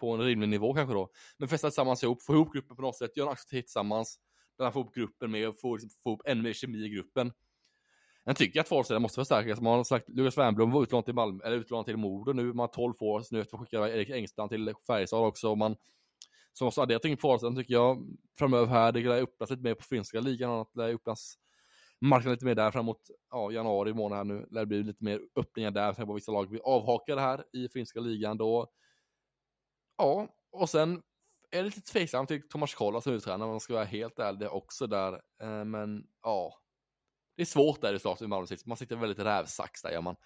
på 0.00 0.10
en 0.10 0.20
rimlig 0.20 0.48
nivå 0.48 0.74
kanske 0.74 0.94
då. 0.94 1.08
Men 1.38 1.48
festa 1.48 1.68
tillsammans 1.68 2.02
ihop, 2.02 2.22
få 2.22 2.34
ihop 2.34 2.52
gruppen 2.52 2.76
på 2.76 2.82
något 2.82 2.96
sätt, 2.96 3.16
göra 3.16 3.28
en 3.28 3.32
aktivitet 3.32 3.66
tillsammans. 3.66 4.18
Där 4.58 4.64
han 4.64 4.72
får 4.72 4.82
ihop 4.82 4.94
gruppen 4.94 5.30
med 5.30 5.48
och 5.48 5.60
får 5.60 5.78
liksom, 5.78 5.90
få 6.02 6.10
ihop 6.10 6.22
ännu 6.24 6.42
mer 6.42 6.52
kemi 6.52 6.84
i 6.84 6.88
gruppen. 6.88 7.32
Jag 8.24 8.36
tycker 8.36 8.60
att 8.60 8.68
forwardsidan 8.68 9.02
måste 9.02 9.20
förstärkas. 9.20 9.60
Man 9.60 9.76
har 9.76 9.84
sagt 9.84 10.08
Lukas 10.08 10.38
Wernbloom 10.38 10.70
var 10.70 10.82
utlånad 10.82 11.04
till 11.04 11.14
Malmö, 11.14 11.44
eller 11.44 11.56
utlånad 11.56 11.86
till 11.86 11.96
Modo 11.96 12.32
nu. 12.32 12.44
Man 12.44 12.58
har 12.58 12.68
12 12.68 12.94
forwards 12.94 13.30
nu 13.30 13.40
efter 13.40 13.56
att 13.56 13.60
skicka 13.60 13.88
Erik 13.88 14.10
Engstrand 14.10 14.50
till 14.50 14.74
Färjestad 14.86 15.26
också. 15.26 15.50
Och 15.50 15.58
man, 15.58 15.76
så 16.52 16.64
måste 16.64 16.82
addera 16.82 16.98
till 16.98 17.18
forwardsidan 17.18 17.56
tycker 17.56 17.74
jag 17.74 18.16
framöver 18.38 18.66
här. 18.66 18.92
Det 18.92 19.00
lär 19.00 19.22
öppnas 19.22 19.50
lite 19.50 19.62
mer 19.62 19.74
på 19.74 19.82
finska 19.82 20.20
ligan 20.20 20.50
och 20.50 20.54
eh, 20.54 20.58
annat. 20.58 20.70
Det 20.74 20.80
lär 20.80 20.94
öppnas 20.94 21.34
marknaden 22.00 22.32
lite 22.32 22.44
mer 22.44 22.54
där 22.54 22.70
framåt 22.70 23.10
ja, 23.30 23.52
januari 23.52 23.94
månad 23.94 24.16
här 24.16 24.24
nu. 24.24 24.46
Lär 24.50 24.60
det 24.60 24.66
bli 24.66 24.82
lite 24.82 25.04
mer 25.04 25.20
öppningar 25.36 25.70
där. 25.70 25.92
Sen 25.92 26.06
på 26.06 26.14
vissa 26.14 26.32
lag 26.32 26.48
blir 26.48 26.60
avhakade 26.64 27.20
här 27.20 27.44
i 27.52 27.68
finska 27.68 28.00
ligan 28.00 28.38
då. 28.38 28.66
Ja, 29.96 30.28
och 30.52 30.70
sen 30.70 31.02
är 31.58 31.62
lite 31.62 31.80
tveksamt 31.80 32.28
till 32.28 32.48
Thomas 32.48 32.74
Kolla 32.74 33.00
som 33.00 33.12
uttränare 33.12 33.44
om 33.44 33.50
man 33.50 33.60
ska 33.60 33.74
vara 33.74 33.84
helt 33.84 34.18
ärlig 34.18 34.48
också 34.52 34.86
där. 34.86 35.12
Eh, 35.42 35.64
men 35.64 36.06
ja, 36.22 36.54
det 37.36 37.42
är 37.42 37.46
svårt 37.46 37.80
där 37.80 37.94
i 37.94 37.98
starten 37.98 38.24
i 38.24 38.28
Malmö 38.28 38.46
Man 38.66 38.76
sitter 38.76 38.96
väldigt 38.96 39.26
rävsax 39.26 39.82
där 39.82 39.90
gör 39.90 40.00
man. 40.00 40.16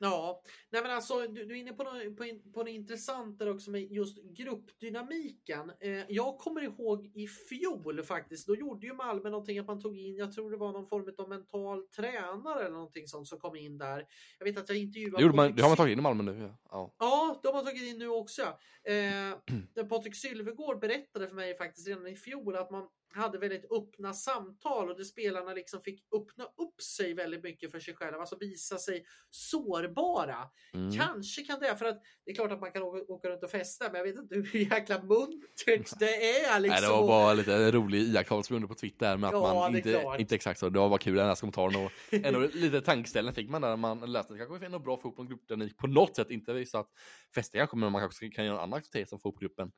Ja, 0.00 0.42
nej 0.70 0.82
men 0.82 0.90
alltså 0.90 1.20
du, 1.20 1.44
du 1.44 1.54
är 1.54 1.58
inne 1.58 1.72
på 1.72 1.82
något, 1.82 2.16
på, 2.16 2.24
på 2.54 2.60
något 2.60 2.68
intressant 2.68 3.38
där 3.38 3.50
också 3.50 3.70
med 3.70 3.82
just 3.92 4.18
gruppdynamiken. 4.22 5.72
Eh, 5.80 6.04
jag 6.08 6.38
kommer 6.38 6.62
ihåg 6.62 7.06
i 7.14 7.26
fjol 7.26 8.02
faktiskt, 8.02 8.46
då 8.46 8.56
gjorde 8.56 8.86
ju 8.86 8.94
Malmö 8.94 9.30
någonting 9.30 9.58
att 9.58 9.66
man 9.66 9.80
tog 9.80 9.98
in, 9.98 10.16
jag 10.16 10.32
tror 10.32 10.50
det 10.50 10.56
var 10.56 10.72
någon 10.72 10.86
form 10.86 11.14
av 11.18 11.28
mental 11.28 11.86
tränare 11.86 12.60
eller 12.60 12.74
någonting 12.74 13.08
sånt 13.08 13.28
som 13.28 13.38
kom 13.38 13.56
in 13.56 13.78
där. 13.78 14.06
Jag 14.38 14.46
vet 14.46 14.58
att 14.58 14.68
jag 14.68 14.78
intervjuade... 14.78 15.24
Det, 15.24 15.36
man, 15.36 15.56
det 15.56 15.62
har 15.62 15.68
man 15.68 15.76
tagit 15.76 15.92
in 15.92 15.98
i 15.98 16.02
Malmö 16.02 16.22
nu. 16.22 16.50
Ja, 16.70 16.94
ja 16.98 17.40
det 17.42 17.48
har 17.48 17.54
man 17.54 17.64
tagit 17.64 17.82
in 17.82 17.98
nu 17.98 18.08
också. 18.08 18.42
Eh, 18.84 19.84
Patrik 19.88 20.16
Sylvegård 20.16 20.80
berättade 20.80 21.28
för 21.28 21.34
mig 21.34 21.56
faktiskt 21.56 21.88
redan 21.88 22.06
i 22.06 22.16
fjol 22.16 22.56
att 22.56 22.70
man 22.70 22.88
hade 23.14 23.38
väldigt 23.38 23.72
öppna 23.72 24.14
samtal 24.14 24.90
och 24.90 24.96
där 24.96 25.04
spelarna 25.04 25.52
liksom 25.52 25.80
fick 25.80 26.04
öppna 26.16 26.44
upp 26.44 26.82
sig 26.82 27.14
väldigt 27.14 27.42
mycket 27.42 27.70
för 27.70 27.80
sig 27.80 27.94
själva, 27.94 28.18
alltså 28.18 28.36
visa 28.40 28.78
sig 28.78 29.04
sårbara. 29.30 30.36
Mm. 30.74 30.92
Kanske 30.92 31.42
kan 31.42 31.60
det, 31.60 31.76
för 31.76 31.84
att 31.84 32.02
det 32.24 32.30
är 32.30 32.34
klart 32.34 32.52
att 32.52 32.60
man 32.60 32.72
kan 32.72 32.82
åka, 32.82 33.12
åka 33.12 33.28
runt 33.28 33.44
och 33.44 33.50
festa, 33.50 33.84
men 33.84 33.94
jag 33.94 34.04
vet 34.04 34.16
inte 34.16 34.34
hur 34.34 34.56
jäkla 34.72 35.02
muntert 35.02 35.98
det 35.98 36.40
är. 36.44 36.60
Liksom. 36.60 36.80
Nej, 36.80 36.80
det 36.80 36.88
var 36.88 37.06
bara 37.06 37.34
lite 37.34 37.54
en 37.54 37.72
rolig 37.72 38.02
iakttagelse 38.02 38.54
under 38.54 38.68
på 38.68 38.74
Twitter 38.74 39.16
med 39.16 39.28
att 39.28 39.34
Ja, 39.34 39.54
man 39.54 39.76
inte, 39.76 40.16
inte 40.18 40.34
exakt 40.34 40.60
så. 40.60 40.68
Det 40.68 40.78
var 40.78 40.88
bara 40.88 40.98
kul 40.98 41.16
den 41.16 41.26
här 41.26 41.34
kommentaren 41.34 41.76
och 41.76 41.92
ändå 42.26 42.40
lite 42.52 42.80
tankeställning 42.80 43.34
fick 43.34 43.48
man 43.48 43.62
där 43.62 43.68
när 43.68 43.76
man 43.76 44.12
läste 44.12 44.32
det 44.32 44.38
kanske 44.38 44.56
är 44.56 44.66
ändå 44.66 44.78
bra 44.78 44.94
att 44.94 45.02
få 45.02 45.08
upp 45.08 45.18
en 45.18 45.28
gruppdynamik 45.28 45.76
på 45.76 45.86
något 45.86 46.16
sätt. 46.16 46.30
Inte 46.30 46.52
visa 46.52 46.78
att 46.78 46.90
festa 47.34 47.58
kanske, 47.58 47.76
men 47.76 47.92
man 47.92 48.00
kanske 48.00 48.28
kan 48.28 48.44
göra 48.44 48.56
en 48.56 48.62
annan 48.62 48.78
aktivitet 48.78 49.08
som 49.08 49.20
får 49.20 49.32
upp 49.32 49.40
gruppen. 49.40 49.70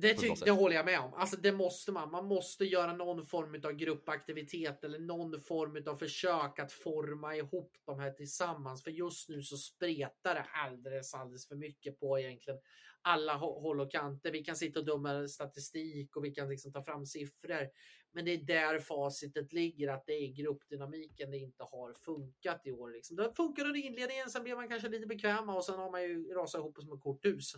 Det, 0.00 0.14
på 0.14 0.20
ett 0.20 0.26
bra 0.26 0.34
ty- 0.34 0.36
sätt. 0.36 0.46
det 0.46 0.50
håller 0.50 0.76
jag 0.76 0.84
med 0.84 1.00
om. 1.00 1.14
Alltså 1.14 1.36
det 1.36 1.52
måste 1.52 1.92
man. 1.92 2.10
Man 2.10 2.24
måste 2.26 2.64
göra 2.64 2.92
någon 2.92 3.26
form 3.26 3.60
av 3.64 3.72
gruppaktivitet 3.72 4.84
eller 4.84 4.98
någon 4.98 5.40
form 5.40 5.82
av 5.86 5.96
försök 5.96 6.58
att 6.58 6.72
forma 6.72 7.36
ihop 7.36 7.76
de 7.84 8.00
här 8.00 8.10
tillsammans. 8.10 8.84
För 8.84 8.90
just 8.90 9.28
nu 9.28 9.42
så 9.42 9.56
spretar 9.56 10.34
det 10.34 10.46
alldeles, 10.52 11.14
alldeles 11.14 11.48
för 11.48 11.56
mycket 11.56 12.00
på 12.00 12.18
egentligen 12.18 12.60
alla 13.02 13.34
hå- 13.34 13.60
håll 13.60 13.80
och 13.80 13.90
kanter. 13.90 14.32
Vi 14.32 14.44
kan 14.44 14.56
sitta 14.56 14.80
och 14.80 14.86
döma 14.86 15.28
statistik 15.28 16.16
och 16.16 16.24
vi 16.24 16.30
kan 16.30 16.48
liksom 16.48 16.72
ta 16.72 16.82
fram 16.82 17.06
siffror. 17.06 17.68
Men 18.12 18.24
det 18.24 18.32
är 18.32 18.38
där 18.38 18.78
facitet 18.78 19.52
ligger, 19.52 19.88
att 19.88 20.06
det 20.06 20.12
är 20.12 20.32
gruppdynamiken 20.32 21.30
det 21.30 21.38
inte 21.38 21.64
har 21.64 21.92
funkat 21.92 22.60
i 22.66 22.72
år. 22.72 22.90
Liksom. 22.90 23.16
Det 23.16 23.32
funkar 23.36 23.64
under 23.64 23.80
inledningen, 23.80 24.30
sen 24.30 24.42
blir 24.42 24.56
man 24.56 24.68
kanske 24.68 24.88
lite 24.88 25.06
bekväma 25.06 25.56
och 25.56 25.64
sen 25.64 25.78
har 25.78 25.90
man 25.90 26.02
ju 26.02 26.34
rasat 26.34 26.58
ihop 26.58 26.78
som 26.80 26.92
ett 26.92 27.00
korthus. 27.00 27.52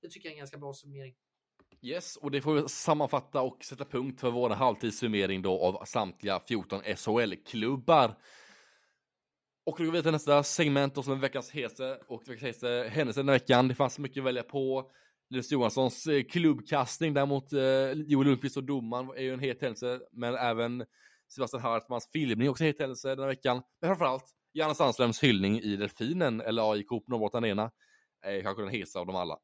Det 0.00 0.08
tycker 0.08 0.28
jag 0.28 0.32
är 0.32 0.36
en 0.36 0.38
ganska 0.38 0.58
bra 0.58 0.72
summering. 0.74 1.14
Yes, 1.84 2.16
och 2.16 2.30
det 2.30 2.40
får 2.40 2.54
vi 2.54 2.68
sammanfatta 2.68 3.40
och 3.42 3.64
sätta 3.64 3.84
punkt 3.84 4.20
för 4.20 4.30
vår 4.30 4.50
halvtidssummering 4.50 5.42
då 5.42 5.60
av 5.60 5.84
samtliga 5.84 6.40
14 6.40 6.80
SHL-klubbar. 6.96 8.18
Och 9.66 9.78
då 9.78 9.84
går 9.84 9.92
vi 9.92 10.02
till 10.02 10.12
nästa 10.12 10.42
segment 10.42 10.98
och 10.98 11.04
som 11.04 11.12
är 11.12 11.16
veckans 11.16 11.50
hete 11.50 12.00
och 12.08 12.22
veckans 12.28 12.42
hete 12.42 12.90
händelse 12.92 13.20
den 13.20 13.28
här 13.28 13.34
veckan. 13.34 13.68
Det 13.68 13.74
fanns 13.74 13.98
mycket 13.98 14.20
att 14.20 14.26
välja 14.26 14.42
på. 14.42 14.90
Linus 15.30 15.52
Johanssons 15.52 16.06
eh, 16.06 16.22
klubbkastning 16.22 17.14
däremot 17.14 17.52
eh, 17.52 17.92
Joel 17.92 18.26
Lundqvist 18.26 18.56
och 18.56 18.64
domaren 18.64 19.10
är 19.10 19.22
ju 19.22 19.32
en 19.32 19.40
het 19.40 19.60
händelse, 19.60 20.00
men 20.12 20.34
även 20.34 20.84
Sebastian 21.34 21.62
Hartmans 21.62 22.10
filmning 22.12 22.50
också 22.50 22.64
en 22.64 22.66
het 22.66 22.80
händelse 22.80 23.08
den 23.08 23.18
här 23.18 23.26
veckan. 23.26 23.62
Men 23.80 23.88
framförallt 23.88 24.24
Janne 24.52 24.74
Sandströms 24.74 25.22
hyllning 25.22 25.60
i 25.60 25.76
Delfinen, 25.76 26.40
eller 26.40 26.72
AIK 26.72 26.88
på 26.88 27.04
Norrbotten 27.06 27.44
Arena, 27.44 27.70
är 28.22 28.42
kanske 28.42 28.62
den 28.62 28.70
hetaste 28.70 28.98
av 28.98 29.06
dem 29.06 29.16
alla. 29.16 29.38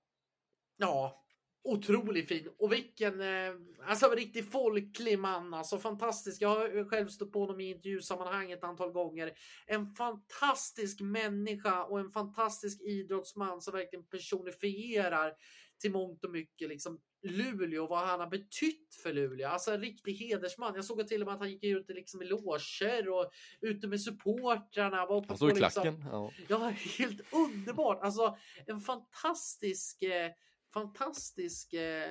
Ja, 0.77 1.25
otroligt 1.73 2.29
fin. 2.29 2.49
Och 2.59 2.73
vilken, 2.73 3.21
eh, 3.21 3.55
alltså 3.87 4.07
en 4.07 4.17
riktigt 4.17 4.53
folklig 4.53 5.19
man. 5.19 5.55
Alltså 5.55 5.79
fantastisk. 5.79 6.43
Jag 6.43 6.49
har 6.49 6.89
själv 6.89 7.09
stått 7.09 7.33
på 7.33 7.41
honom 7.41 7.61
i 7.61 7.71
intervjusammanhang 7.71 8.51
ett 8.51 8.65
antal 8.65 8.93
gånger. 8.93 9.33
En 9.67 9.95
fantastisk 9.95 11.01
människa 11.01 11.85
och 11.85 12.01
en 12.01 12.11
fantastisk 12.11 12.81
idrottsman 12.81 13.61
som 13.61 13.75
verkligen 13.75 14.07
personifierar 14.07 15.33
till 15.81 15.93
mångt 15.93 16.25
och 16.25 16.31
mycket 16.31 16.69
liksom 16.69 17.01
Luleå 17.23 17.83
och 17.83 17.89
vad 17.89 18.07
han 18.07 18.21
har 18.21 18.27
betytt 18.27 18.95
för 19.03 19.13
Luleå. 19.13 19.49
Alltså 19.49 19.71
en 19.71 19.81
riktig 19.81 20.13
hedersman. 20.15 20.75
Jag 20.75 20.85
såg 20.85 21.09
till 21.09 21.21
och 21.23 21.27
med 21.27 21.35
att 21.35 21.41
han 21.41 21.51
gick 21.51 21.65
ut 21.65 21.89
liksom 21.89 22.23
i 22.23 22.25
loger 22.25 23.09
och 23.09 23.31
ute 23.61 23.87
med 23.87 24.01
supportrarna. 24.01 25.07
Var 25.07 25.25
Han 25.29 25.37
stod 25.37 25.51
i 25.51 25.55
liksom- 25.61 25.83
klacken. 25.83 26.05
Ja. 26.11 26.33
Ja, 26.49 26.73
helt 26.99 27.21
underbart. 27.33 28.03
Alltså 28.03 28.37
en 28.67 28.81
fantastisk, 28.81 30.03
eh, 30.03 30.31
fantastisk 30.73 31.73
eh, 31.75 32.09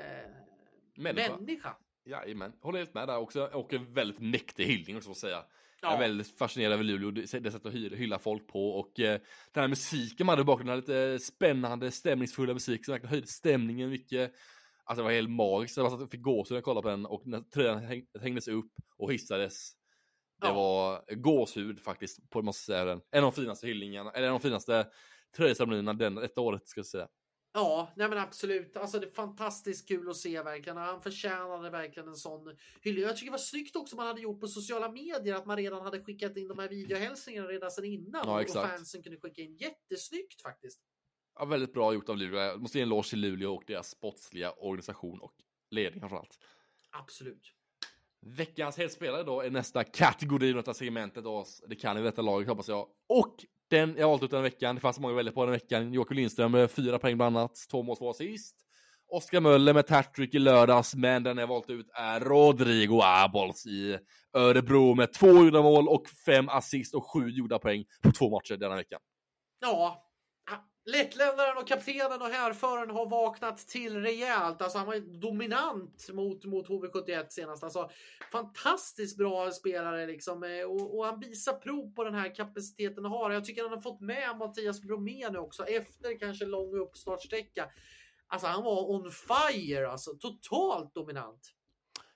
Människa. 0.97 1.37
människa. 1.37 1.77
Jajamän, 2.05 2.53
håller 2.61 2.79
helt 2.79 2.93
med 2.93 3.07
där 3.07 3.17
också. 3.17 3.45
Och 3.53 3.73
en 3.73 3.93
väldigt 3.93 4.19
mäktig 4.19 4.65
hyllning 4.65 4.97
också 4.97 5.09
jag 5.09 5.17
säga. 5.17 5.43
Jag 5.81 5.89
är 5.91 5.95
Ja. 5.95 5.99
väldigt 5.99 6.37
fascinerad 6.37 6.73
över 6.73 6.83
Luleå, 6.83 7.11
det 7.11 7.27
sättet 7.27 7.65
att 7.65 7.73
hy- 7.73 7.95
hylla 7.95 8.19
folk 8.19 8.47
på 8.47 8.69
och 8.69 8.99
eh, 8.99 9.19
den 9.51 9.61
här 9.61 9.67
musiken 9.67 10.25
man 10.25 10.33
hade 10.33 10.41
i 10.41 10.45
bakgrunden, 10.45 10.77
lite 10.77 11.19
spännande, 11.19 11.91
stämningsfulla 11.91 12.53
musik 12.53 12.85
som 12.85 12.91
verkligen 12.91 13.09
höjde 13.11 13.27
stämningen 13.27 13.89
mycket. 13.89 14.33
Alltså 14.83 15.01
det 15.01 15.03
var 15.03 15.11
helt 15.11 15.29
magiskt, 15.29 15.77
jag 15.77 16.11
fick 16.11 16.21
gåshud 16.21 16.51
när 16.51 16.57
jag 16.57 16.63
kollade 16.63 16.83
på 16.83 16.89
den 16.89 17.05
och 17.05 17.27
när 17.27 17.41
tröjan 17.41 17.79
häng, 17.79 18.05
hängdes 18.21 18.47
upp 18.47 18.71
och 18.97 19.13
hissades. 19.13 19.71
Det 20.41 20.47
Ja. 20.47 20.53
var 20.53 21.15
gåshud 21.15 21.79
faktiskt, 21.81 22.29
på 22.29 22.41
måste 22.41 22.63
säga 22.63 22.85
den. 22.85 23.01
En 23.11 23.23
av 23.23 23.31
de 23.31 23.41
finaste 23.41 23.67
hyllningarna, 23.67 24.11
eller 24.11 24.27
en 24.27 24.33
av 24.33 24.39
de 24.39 24.43
finaste 24.47 24.87
tröjceremonierna 25.37 25.93
den, 25.93 26.15
detta 26.15 26.41
året 26.41 26.67
ska 26.67 26.79
jag 26.79 26.85
säga. 26.85 27.07
Ja, 27.57 27.91
nej 27.95 28.09
men 28.09 28.17
absolut. 28.17 28.77
Alltså 28.77 28.99
det 28.99 29.07
är 29.07 29.11
fantastiskt 29.11 29.87
kul 29.87 30.09
att 30.09 30.17
se 30.17 30.41
verkligen. 30.41 30.77
Han 30.77 31.01
förtjänade 31.01 31.69
verkligen 31.69 32.09
en 32.09 32.15
sån 32.15 32.57
hyllning. 32.81 33.03
Jag 33.03 33.17
tycker 33.17 33.25
det 33.25 33.31
var 33.31 33.37
snyggt 33.37 33.75
också 33.75 33.95
man 33.95 34.07
hade 34.07 34.21
gjort 34.21 34.39
på 34.39 34.47
sociala 34.47 34.91
medier 34.91 35.35
att 35.35 35.45
man 35.45 35.57
redan 35.57 35.81
hade 35.81 36.03
skickat 36.03 36.37
in 36.37 36.47
de 36.47 36.59
här 36.59 36.69
videohälsningarna 36.69 37.47
redan 37.47 37.71
sedan 37.71 37.85
innan. 37.85 38.21
Ja, 38.27 38.41
och 38.41 38.49
fansen 38.49 39.03
kunde 39.03 39.19
skicka 39.19 39.41
in 39.41 39.55
jättesnyggt 39.55 40.41
faktiskt. 40.41 40.81
Ja, 41.39 41.45
väldigt 41.45 41.73
bra 41.73 41.93
gjort 41.93 42.09
av 42.09 42.17
Luleå. 42.17 42.39
Jag 42.39 42.61
måste 42.61 42.77
ge 42.77 42.81
en 42.81 42.87
eloge 42.87 43.09
till 43.09 43.19
Luleå 43.19 43.55
och 43.55 43.63
deras 43.67 43.89
sportsliga 43.89 44.51
organisation 44.51 45.19
och 45.19 45.33
ledning 45.69 45.99
framförallt. 45.99 46.39
Absolut. 46.91 47.53
Veckans 48.21 48.77
helspelare 48.77 49.23
då 49.23 49.41
är 49.41 49.49
nästa 49.49 49.83
kategori 49.83 50.49
i 50.49 50.53
detta 50.53 50.73
segmentet. 50.73 51.23
Det 51.67 51.75
kan 51.75 51.95
ni 51.95 52.01
detta 52.01 52.21
laget 52.21 52.47
hoppas 52.47 52.67
jag. 52.67 52.87
Och 53.07 53.45
den 53.69 53.95
jag 53.97 54.05
har 54.05 54.09
valt 54.09 54.23
ut 54.23 54.31
den 54.31 54.43
veckan. 54.43 54.75
Det 54.75 54.81
fanns 54.81 54.95
så 54.95 55.01
många 55.01 55.13
att 55.13 55.17
välja 55.17 55.31
på 55.31 55.45
den 55.45 55.51
veckan. 55.51 55.93
Joakim 55.93 56.17
Lindström 56.17 56.51
med 56.51 56.71
fyra 56.71 56.99
poäng 56.99 57.17
bland 57.17 57.37
annat. 57.37 57.55
Två 57.71 57.83
mål, 57.83 57.97
två 57.97 58.09
assist. 58.09 58.55
Oskar 59.09 59.41
Möller 59.41 59.73
med 59.73 59.89
hattrick 59.89 60.35
i 60.35 60.39
lördags, 60.39 60.95
men 60.95 61.23
den 61.23 61.37
jag 61.37 61.47
valt 61.47 61.69
ut 61.69 61.89
är 61.93 62.19
Rodrigo 62.19 63.01
Abols 63.03 63.65
i 63.65 63.97
Örebro 64.33 64.95
med 64.95 65.13
två 65.13 65.27
gjorda 65.27 65.61
mål 65.61 65.87
och 65.87 66.03
fem 66.25 66.49
assist 66.49 66.95
och 66.95 67.11
sju 67.11 67.29
gjorda 67.29 67.59
poäng 67.59 67.85
på 68.03 68.11
två 68.11 68.29
matcher 68.29 68.57
denna 68.57 68.75
veckan. 68.75 68.99
Ja, 69.59 70.06
Lättländaren 70.89 71.57
och 71.57 71.67
kaptenen 71.67 72.21
och 72.21 72.27
härföraren 72.27 72.89
har 72.89 73.09
vaknat 73.09 73.57
till 73.57 74.01
rejält. 74.01 74.61
Alltså 74.61 74.77
han 74.77 74.87
var 74.87 74.93
ju 74.93 75.01
dominant 75.01 76.09
mot, 76.13 76.45
mot 76.45 76.67
HV71 76.67 77.25
senast. 77.29 77.63
Alltså 77.63 77.89
fantastiskt 78.31 79.17
bra 79.17 79.51
spelare 79.51 80.07
liksom. 80.07 80.43
Eh, 80.43 80.63
och, 80.63 80.97
och 80.97 81.05
han 81.05 81.19
visar 81.19 81.53
prov 81.53 81.93
på 81.93 82.03
den 82.03 82.13
här 82.13 82.35
kapaciteten 82.35 83.05
han 83.05 83.13
har. 83.13 83.31
Jag 83.31 83.45
tycker 83.45 83.63
han 83.63 83.71
har 83.71 83.81
fått 83.81 84.01
med 84.01 84.37
Mattias 84.37 84.81
Bromé 84.81 85.29
nu 85.29 85.37
också 85.37 85.63
efter 85.63 86.19
kanske 86.19 86.45
lång 86.45 86.77
uppstartsträcka. 86.77 87.65
Alltså 88.27 88.47
han 88.47 88.63
var 88.63 88.91
on 88.91 89.11
fire 89.11 89.91
alltså. 89.91 90.11
Totalt 90.13 90.93
dominant. 90.95 91.53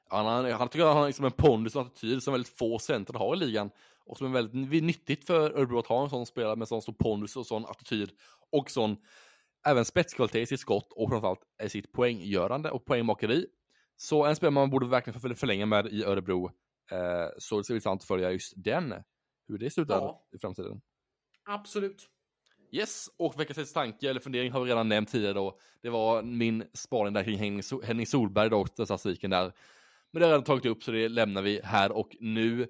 Han, 0.10 0.26
han, 0.26 0.52
han 0.52 0.70
tycker 0.70 0.86
att 0.86 0.92
han 0.92 0.98
har 0.98 1.08
liksom 1.08 1.26
en 1.26 1.32
pondus 1.32 1.76
och 1.76 1.82
attityd 1.82 2.24
som 2.24 2.34
väldigt 2.34 2.58
få 2.58 2.80
centrar 2.80 3.20
har 3.20 3.36
i 3.36 3.40
ligan. 3.40 3.70
Och 4.06 4.18
som 4.18 4.28
är 4.28 4.32
väldigt 4.32 4.84
nyttigt 4.84 5.28
för 5.28 5.52
Örebro 5.52 5.80
att 5.80 5.88
ha 5.88 6.04
en 6.04 6.10
sån 6.10 6.26
spelare 6.26 6.56
med 6.56 6.68
sån 6.68 6.82
stor 6.82 6.94
pondus 6.94 7.36
och 7.36 7.46
sån 7.46 7.66
attityd. 7.66 8.12
Och 8.52 8.72
sån 8.72 8.98
även 9.68 9.86
spetskvalitet 9.86 10.42
i 10.42 10.46
sitt 10.46 10.60
skott 10.60 10.92
och 10.96 11.10
framförallt 11.10 11.42
i 11.64 11.70
sitt 11.70 11.92
poänggörande 11.92 12.72
och 12.72 12.86
poängmakeri. 12.86 13.46
Så 13.98 14.26
en 14.26 14.36
spelare 14.36 14.54
man 14.54 14.70
borde 14.70 14.88
verkligen 14.88 15.20
för- 15.20 15.34
förlänga 15.34 15.66
med 15.66 15.88
i 15.88 16.04
Örebro. 16.04 16.46
Eh, 16.92 17.28
så 17.38 17.58
det 17.58 17.64
ska 17.64 17.72
bli 17.74 17.76
intressant 17.78 18.02
att 18.02 18.08
följa 18.08 18.32
just 18.32 18.54
den. 18.56 18.94
Hur 19.48 19.58
det 19.58 19.70
slutar 19.70 19.96
Ja. 19.96 20.28
i 20.36 20.38
framtiden. 20.38 20.82
Absolut. 21.46 22.08
Yes, 22.72 23.10
och 23.18 23.40
veckans 23.40 23.74
tanke 23.74 24.10
eller 24.10 24.20
fundering 24.20 24.52
har 24.52 24.62
vi 24.62 24.72
redan 24.72 24.90
nämnt 24.90 25.10
tidigare 25.12 25.34
då. 25.34 25.60
Det 25.82 25.90
var 25.90 26.22
min 26.24 26.64
spaning 26.74 27.14
där 27.14 27.24
kring 27.24 27.38
Henning, 27.38 27.62
Henning 27.84 28.08
Solberg 28.08 28.50
då, 28.50 28.66
den 28.76 28.86
statistiken 28.86 29.30
där. 29.32 29.54
Men 30.12 30.20
det 30.20 30.26
har 30.26 30.32
jag 30.32 30.36
redan 30.36 30.44
tagit 30.44 30.66
upp 30.66 30.84
så 30.84 30.92
det 30.92 31.10
lämnar 31.10 31.42
vi 31.42 31.62
här 31.64 31.92
och 31.92 32.16
nu. 32.20 32.68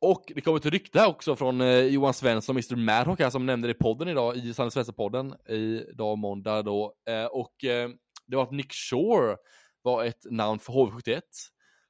Och 0.00 0.32
det 0.34 0.40
kommer 0.40 0.58
ett 0.58 0.66
rykte 0.66 1.00
här 1.00 1.08
också 1.08 1.36
från 1.36 1.60
eh, 1.60 1.80
Johan 1.80 2.14
Svensson, 2.14 2.56
Mr 2.56 2.76
Madhawk 2.76 3.20
här 3.20 3.30
som 3.30 3.46
nämnde 3.46 3.68
det 3.68 3.72
i 3.72 3.74
podden 3.74 4.08
idag, 4.08 4.36
i 4.36 4.54
Sanne 4.54 4.70
Svensson-podden, 4.70 5.50
idag 5.90 6.18
måndag 6.18 6.62
då. 6.62 6.94
Eh, 7.08 7.24
och 7.24 7.64
eh, 7.64 7.90
det 8.26 8.36
var 8.36 8.42
att 8.42 8.52
Nick 8.52 8.72
Shore 8.72 9.36
var 9.82 10.04
ett 10.04 10.24
namn 10.30 10.58
för 10.58 10.72
HV71. 10.72 11.20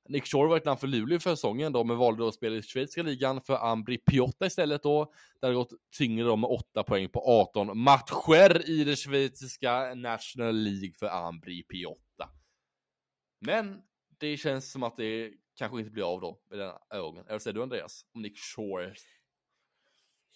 Nick 0.09 0.26
Shore 0.26 0.48
var 0.48 0.56
ett 0.56 0.64
namn 0.64 0.78
för 0.78 0.86
Luleå 0.86 1.18
för 1.18 1.30
säsongen 1.30 1.72
då, 1.72 1.85
men 1.85 1.97
valde 1.97 2.22
då 2.22 2.28
att 2.28 2.35
spela 2.35 2.56
i 2.56 2.62
schweiziska 2.62 3.02
ligan 3.02 3.40
för 3.40 3.70
Ambri 3.70 3.98
Piotta 3.98 4.47
istället 4.47 4.82
då. 4.82 5.12
Där 5.40 5.48
det 5.48 5.55
gått 5.55 5.72
tyngre 5.98 6.24
då 6.24 6.36
med 6.36 6.51
8 6.51 6.82
poäng 6.82 7.09
på 7.09 7.20
18 7.20 7.78
matcher 7.78 8.70
i 8.70 8.85
den 8.85 8.97
schweiziska 8.97 9.94
National 9.94 10.55
League 10.55 10.93
för 10.98 11.06
Ambri 11.06 11.62
Piotta. 11.62 12.28
Men 13.40 13.80
det 14.20 14.36
känns 14.36 14.72
som 14.72 14.82
att 14.82 14.97
det 14.97 15.30
kanske 15.59 15.78
inte 15.78 15.90
blir 15.90 16.12
av 16.14 16.20
då 16.20 16.40
med 16.51 16.59
den 16.59 16.72
ögonen. 16.90 17.24
Eller 17.28 17.39
säger 17.39 17.55
du 17.55 17.62
Andreas? 17.62 18.06
Om 18.14 18.22
Nick 18.22 18.39
Shore? 18.39 18.94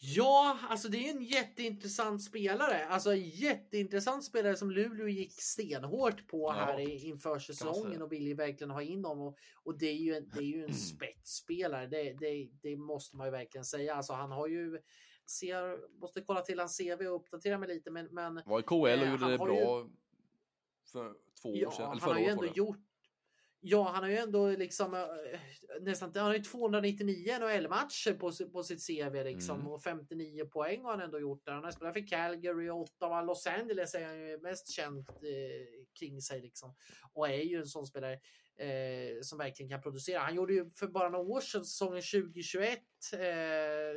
Ja, 0.04 0.58
alltså 0.68 0.88
det 0.88 1.08
är 1.08 1.10
en 1.10 1.22
jätteintressant 1.22 2.22
spelare. 2.22 2.86
Alltså 2.86 3.14
jätteintressant 3.14 4.24
spelare 4.24 4.56
som 4.56 4.70
Luleå 4.70 5.08
gick 5.08 5.42
stenhårt 5.42 6.26
på 6.26 6.38
Ja, 6.38 6.52
här 6.52 7.04
inför 7.06 7.38
säsongen 7.38 8.02
och 8.02 8.12
vill 8.12 8.26
ju 8.26 8.34
verkligen 8.34 8.70
ha 8.70 8.82
in 8.82 9.04
honom. 9.04 9.26
Och, 9.26 9.36
och 9.62 9.78
det 9.78 9.86
är 9.86 9.96
ju 9.96 10.14
en, 10.14 10.28
det 10.34 10.40
är 10.40 10.56
ju 10.56 10.64
en 10.64 10.74
spetsspelare. 10.74 11.86
Det, 11.86 12.12
det, 12.12 12.48
det 12.62 12.76
måste 12.76 13.16
man 13.16 13.26
ju 13.26 13.30
verkligen 13.30 13.64
säga. 13.64 13.94
Alltså 13.94 14.12
han 14.12 14.30
har 14.30 14.46
ju 14.46 14.80
ser, 15.26 15.98
måste 16.00 16.20
kolla 16.20 16.40
till 16.40 16.58
hans 16.58 16.78
CV 16.78 17.06
och 17.06 17.16
uppdatera 17.16 17.58
mig 17.58 17.68
lite, 17.68 17.90
men, 17.90 18.06
men 18.06 18.42
Var 18.46 18.60
i 18.60 18.62
KL 18.62 18.74
och 18.74 18.88
Eh, 18.88 19.10
gjorde 19.10 19.30
det 19.30 19.38
bra 19.38 19.86
för 20.92 21.14
två 21.42 21.48
år 21.48 21.56
ja, 21.56 21.70
sedan. 21.70 21.90
Eller 21.92 22.00
han 22.00 22.10
har 22.10 22.18
ju 22.18 22.26
ändå 22.26 22.46
gjort 22.46 22.91
Ja, 23.64 23.90
han 23.94 24.02
har 24.02 24.10
ju 24.10 24.16
ändå 24.16 24.48
liksom 24.48 24.94
eh, 24.94 25.40
nästan 25.80 26.12
han 26.14 26.24
har 26.24 26.34
ju 26.34 26.42
299 26.42 27.38
NHL-matcher 27.40 28.12
på, 28.12 28.32
på 28.52 28.62
sitt 28.62 28.86
CV 28.86 29.24
liksom 29.24 29.60
Mm. 29.60 29.72
och 29.72 29.82
59 29.82 30.44
poäng 30.46 30.82
har 30.82 30.90
han 30.90 31.00
ändå 31.00 31.20
gjort 31.20 31.44
där. 31.44 31.52
Han 31.52 31.64
har 31.64 31.70
spelat 31.70 31.94
för 31.94 32.06
Calgary, 32.08 32.70
Ottawa, 32.70 33.22
Los 33.22 33.46
Angeles 33.46 33.94
är 33.94 34.06
han 34.06 34.20
ju 34.20 34.38
mest 34.40 34.70
känd 34.70 35.08
eh, 35.08 35.84
kring 35.98 36.20
sig 36.20 36.40
liksom 36.40 36.74
och 37.12 37.28
är 37.28 37.42
ju 37.42 37.58
en 37.58 37.66
sån 37.66 37.86
spelare 37.86 38.12
eh, 38.58 39.20
som 39.22 39.38
verkligen 39.38 39.70
kan 39.70 39.82
producera. 39.82 40.18
Han 40.20 40.34
gjorde 40.34 40.54
ju 40.54 40.70
för 40.70 40.86
bara 40.86 41.08
några 41.08 41.24
år 41.24 41.40
sedan, 41.40 41.64
säsongen 41.64 42.02
2021, 42.02 42.78
eh, 43.12 43.18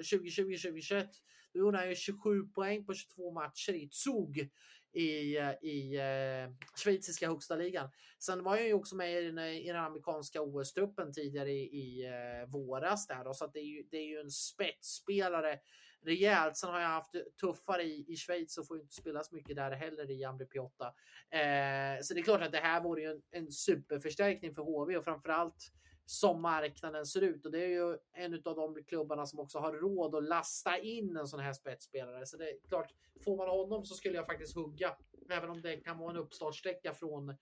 2020-2021, 0.02 1.08
då 1.54 1.60
gjorde 1.60 1.78
han 1.78 1.90
ju 1.90 1.96
27 1.96 2.44
poäng 2.48 2.86
på 2.86 2.94
22 2.94 3.32
matcher 3.34 3.74
i 3.74 3.90
Zug 3.92 4.52
i, 4.96 5.38
eh, 5.38 5.70
i 5.70 5.96
eh, 5.96 6.68
schweiziska 6.76 7.28
högsta 7.28 7.56
ligan. 7.56 7.90
Sen 8.20 8.44
var 8.44 8.56
jag 8.56 8.68
ju 8.68 8.74
också 8.74 8.96
med 8.96 9.24
i 9.24 9.26
den, 9.26 9.38
eh, 9.38 9.58
i 9.58 9.68
den 9.68 9.84
amerikanska 9.84 10.42
OS-truppen 10.42 11.14
tidigare 11.14 11.52
i, 11.52 11.64
i 11.64 12.06
eh, 12.06 12.50
våras 12.50 13.08
där 13.08 13.24
då, 13.24 13.34
så 13.34 13.46
att 13.46 13.54
det, 13.54 13.60
är 13.60 13.64
ju, 13.64 13.84
det 13.92 13.98
är 13.98 14.08
ju 14.08 14.20
en 14.20 14.32
spetsspelare 14.32 15.60
rejält. 16.06 16.58
Sen 16.58 16.70
har 16.70 16.80
jag 16.80 16.88
haft 16.88 17.16
tuffare 17.42 17.84
i, 17.84 18.06
i 18.14 18.16
Schweiz 18.16 18.58
och 18.58 18.68
får 18.68 18.80
inte 18.80 18.96
spela 18.96 19.24
så 19.24 19.36
mycket 19.36 19.56
där 19.56 19.72
heller 19.72 20.12
i 20.12 20.24
Ambri 20.24 20.46
Piotta. 20.46 20.86
Eh, 21.30 22.02
så 22.02 22.14
det 22.14 22.20
är 22.20 22.24
klart 22.24 22.42
att 22.42 22.52
det 22.52 22.58
här 22.58 22.82
vore 22.82 23.02
ju 23.02 23.12
en, 23.12 23.22
en 23.32 23.52
superförstärkning 23.52 24.56
för 24.56 24.62
HV 24.62 24.98
och 24.98 25.04
framförallt 25.04 25.72
som 26.06 26.42
marknaden 26.42 27.06
ser 27.06 27.22
ut 27.22 27.46
och 27.46 27.52
det 27.52 27.64
är 27.64 27.70
ju 27.70 27.98
en 28.14 28.34
av 28.34 28.56
de 28.56 28.84
klubbarna 28.84 29.26
som 29.26 29.40
också 29.40 29.60
har 29.60 29.74
råd 29.74 30.16
att 30.16 30.24
lasta 30.24 30.78
in 30.78 31.18
en 31.18 31.28
sån 31.28 31.40
här 31.40 31.54
spetsspelare. 31.54 32.26
Så 32.26 32.38
det 32.38 32.50
är 32.50 32.68
klart, 32.70 32.94
får 33.24 33.38
man 33.38 33.50
honom 33.50 33.86
så 33.86 33.96
skulle 33.96 34.16
jag 34.16 34.26
faktiskt 34.26 34.56
hugga, 34.56 34.96
även 35.30 35.50
om 35.50 35.62
det 35.62 35.78
kan 35.78 35.98
vara 35.98 36.12
en 36.12 36.18
uppstartsträcka 36.18 36.94
från 36.94 37.36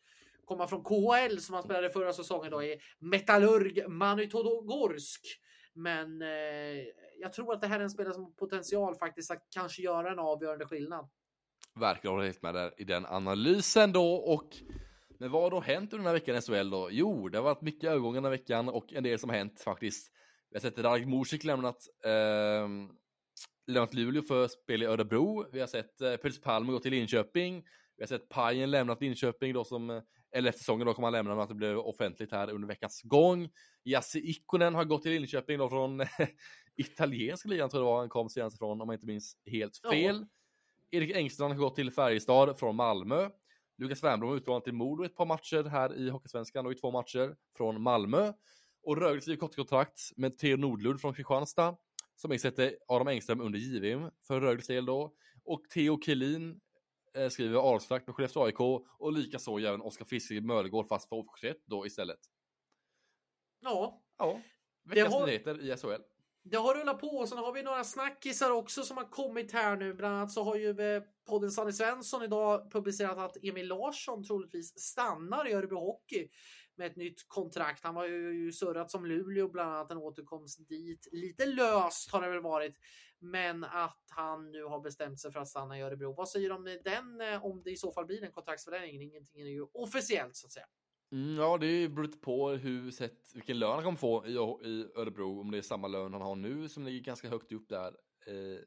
komma 0.46 0.68
från 0.68 0.84
KHL 0.84 1.40
som 1.40 1.54
han 1.54 1.64
spelade 1.64 1.90
förra 1.90 2.14
säsongen 2.14 2.52
då 2.52 2.64
i 2.64 2.80
Metallurg 3.00 3.88
Manitogorsk. 3.88 5.40
Men 5.74 6.22
eh, 6.22 6.28
jag 7.20 7.34
tror 7.34 7.54
att 7.54 7.62
det 7.62 7.68
här 7.68 7.80
är 7.80 7.84
en 7.84 7.90
spelare 7.90 8.14
som 8.14 8.24
har 8.24 8.32
potential 8.32 8.96
faktiskt 8.96 9.32
att 9.32 9.48
kanske 9.50 9.82
göra 9.82 10.12
en 10.12 10.20
avgörande 10.20 10.66
skillnad. 10.66 11.10
Verkligen 11.76 12.14
håller 12.14 12.26
helt 12.26 12.42
med 12.42 12.56
där 12.56 12.74
i 12.78 12.84
den 12.84 13.06
analysen 13.06 13.92
då 13.92 14.14
och 14.14 14.50
men 15.20 15.32
vad 15.32 15.42
har 15.44 15.52
då 15.52 15.60
hänt 15.60 15.94
under 15.94 15.98
den 15.98 16.06
här 16.06 16.14
veckan 16.14 16.36
i 16.36 16.42
SHL 16.42 16.70
då? 16.70 16.88
Jo, 16.92 17.30
det 17.30 17.38
har 17.38 17.44
varit 17.44 17.62
mycket 17.62 17.90
övergångar 17.90 18.16
den 18.16 18.24
här 18.24 18.32
veckan 18.32 18.70
och 18.70 18.94
en 18.94 19.04
del 19.04 19.20
som 19.20 19.30
har 19.30 19.38
hänt 19.38 19.60
faktiskt. 19.62 20.12
Vi 20.50 20.56
har 20.56 20.62
sett 20.62 20.80
Radek 20.80 21.08
Mosik 21.08 21.44
lämnat, 21.44 21.78
eh, 22.06 22.68
lämnat 23.68 23.94
Luleå 23.94 24.22
för 24.22 24.48
spel 24.48 24.84
i 24.84 24.86
Örebro. 24.86 25.46
Vi 25.52 25.60
har 25.60 25.68
sett 25.68 26.02
eh, 26.02 26.16
Pils 26.16 26.42
Palme 26.42 26.72
gå 26.72 26.80
till 26.80 26.92
Linköping. 26.92 27.64
Vi 27.98 28.04
har 28.04 28.08
sett 28.08 28.30
Pajen 28.30 28.72
lämnat 28.72 29.02
Linköping 29.02 29.54
då 29.54 29.64
som, 29.64 29.90
eh, 29.90 30.02
eller 30.36 30.50
efter 30.50 30.60
säsongen 30.60 30.88
då 30.88 30.94
kommer 30.94 31.06
han 31.06 31.14
lämna, 31.14 31.36
men 31.36 31.44
att 31.44 31.50
det 31.50 31.56
blev 31.56 31.78
offentligt 31.78 32.32
här 32.32 32.52
under 32.52 32.68
veckans 32.68 33.02
gång. 33.02 33.50
Jassi 33.84 34.20
Ikonen 34.30 34.76
har 34.76 34.84
gått 34.86 35.04
till 35.04 35.12
Linköping 35.12 35.58
då 35.58 35.70
från 35.70 36.02
italienska 36.76 37.50
ligan 37.50 37.70
tror 37.70 37.82
jag 37.84 37.88
det 37.88 37.92
var 37.92 38.00
han 38.00 38.10
kom 38.10 38.30
senast 38.30 38.56
ifrån, 38.56 38.82
om 38.82 38.90
jag 38.90 38.96
inte 38.96 39.08
minns 39.08 39.38
helt 39.46 39.80
Ja. 39.84 39.92
fel. 39.92 40.26
Erik 40.92 41.16
Engstrand 41.16 41.54
har 41.54 41.60
gått 41.60 41.76
till 41.76 41.92
Färjestad 41.92 42.60
från 42.60 42.76
Malmö. 42.76 43.30
Lukas 43.78 44.04
Wernbloom 44.04 44.30
har 44.30 44.38
utlånat 44.38 44.64
till 44.64 44.74
Modo 44.74 45.04
ett 45.04 45.16
par 45.16 45.26
matcher 45.26 45.64
här 45.64 45.96
i 45.96 46.10
Hockeysvenskan 46.10 46.66
och 46.66 46.72
i 46.72 46.76
två 46.76 46.92
matcher 46.92 47.36
från 47.58 47.82
Malmö. 47.82 48.34
Och 48.84 48.98
Rögle 48.98 49.22
skriver 49.22 49.40
kortkontrakt 49.40 50.00
med 50.18 50.38
Theo 50.38 50.58
Nordlund 50.58 51.02
från 51.02 51.14
Kristianstad 51.14 51.76
som 52.16 52.32
ersätter 52.32 52.78
Adam 52.88 53.08
Engström 53.08 53.42
under 53.42 53.60
JVM 53.60 54.10
för 54.28 54.42
Rögles 54.42 54.68
del 54.68 54.86
då. 54.86 55.14
Och 55.44 55.64
Theo 55.70 56.02
Kelin 56.02 56.60
eh, 57.14 57.30
skriver 57.30 57.60
avtalskontrakt 57.60 58.08
med 58.08 58.16
Skellefteå 58.16 58.44
AIK 58.44 58.60
och 59.00 59.14
likaså 59.14 59.58
även 59.60 59.82
Oskar 59.82 60.06
Fiske 60.06 60.34
i 60.34 60.42
Möllegård 60.42 60.88
fast 60.88 61.10
för 61.10 61.16
HV71 61.16 61.56
då 61.66 61.86
istället. 61.86 62.20
Ja, 63.62 64.02
Ja, 64.18 64.42
veckans 64.84 65.14
har- 65.14 65.26
nyheter 65.26 65.62
i 65.62 65.78
SHL 65.78 66.02
det 66.44 66.58
har 66.58 66.76
rullat 66.76 67.00
på 67.00 67.08
och 67.08 67.30
sen 67.30 67.38
har 67.38 67.54
vi 67.54 67.64
några 67.64 67.84
snackisar 67.84 68.52
också 68.52 68.84
som 68.84 68.98
har 68.98 69.10
kommit 69.10 69.52
här 69.52 69.76
nu. 69.76 69.94
Bland 69.94 70.16
annat 70.16 70.32
så 70.32 70.44
har 70.44 70.56
ju 70.56 70.80
eh, 70.80 71.04
podden 71.28 71.52
Sanne 71.52 71.74
Svensson 71.74 72.24
idag 72.24 72.72
publicerat 72.72 73.18
att 73.18 73.38
Emil 73.44 73.68
Larsson 73.68 74.24
troligtvis 74.24 74.80
stannar 74.80 75.48
i 75.48 75.54
Örebro 75.54 75.80
Hockey 75.80 76.30
med 76.76 76.88
ett 76.88 76.96
nytt 76.96 77.28
kontrakt. 77.28 77.84
Han 77.84 77.96
var 77.96 78.06
ju, 78.06 78.34
ju 78.34 78.52
surrat 78.52 78.92
som 78.92 79.06
Luleå 79.06 79.48
bland 79.48 79.74
annat 79.74 79.92
en 79.92 79.98
återkomst 79.98 80.68
dit. 80.70 81.08
Lite 81.12 81.46
löst 81.46 82.12
har 82.12 82.22
det 82.22 82.30
väl 82.30 82.42
varit, 82.42 82.76
men 83.20 83.64
att 83.64 84.04
han 84.10 84.52
nu 84.52 84.64
har 84.64 84.80
bestämt 84.80 85.20
sig 85.20 85.32
för 85.32 85.40
att 85.40 85.48
stanna 85.48 85.78
i 85.78 85.82
Örebro. 85.82 86.14
Vad 86.14 86.30
säger 86.30 86.50
du 86.50 86.56
om 86.56 86.64
den, 86.84 87.22
eh, 87.22 87.46
om 87.46 87.64
det 87.64 87.72
i 87.72 87.78
så 87.78 87.92
fall 87.92 88.06
blir 88.06 88.24
en 88.24 88.32
kontraktsförlängning? 88.32 89.02
Ingenting 89.02 89.42
är 89.42 89.46
ju 89.46 89.66
officiellt 89.74 90.36
så 90.36 90.48
att 90.48 90.54
säga. 90.54 90.68
Mm, 91.14 91.36
ja, 91.36 91.58
det 91.58 91.90
beror 91.90 92.04
lite 92.06 92.18
på 92.18 92.50
hur 92.50 92.92
sett, 92.92 93.32
vilken 93.34 93.60
lön 93.60 93.72
han 93.72 93.84
kommer 93.84 93.98
få 93.98 94.26
i, 94.26 94.32
i 94.68 94.86
Örebro. 94.96 95.40
Om 95.42 95.52
det 95.52 95.58
är 95.58 95.62
samma 95.62 95.88
lön 95.88 96.14
han 96.14 96.22
har 96.22 96.36
nu 96.36 96.70
som 96.70 96.86
ligger 96.86 97.00
ganska 97.00 97.30
högt 97.30 97.52
upp 97.52 97.70
där. 97.70 97.88
Eh, 98.28 98.60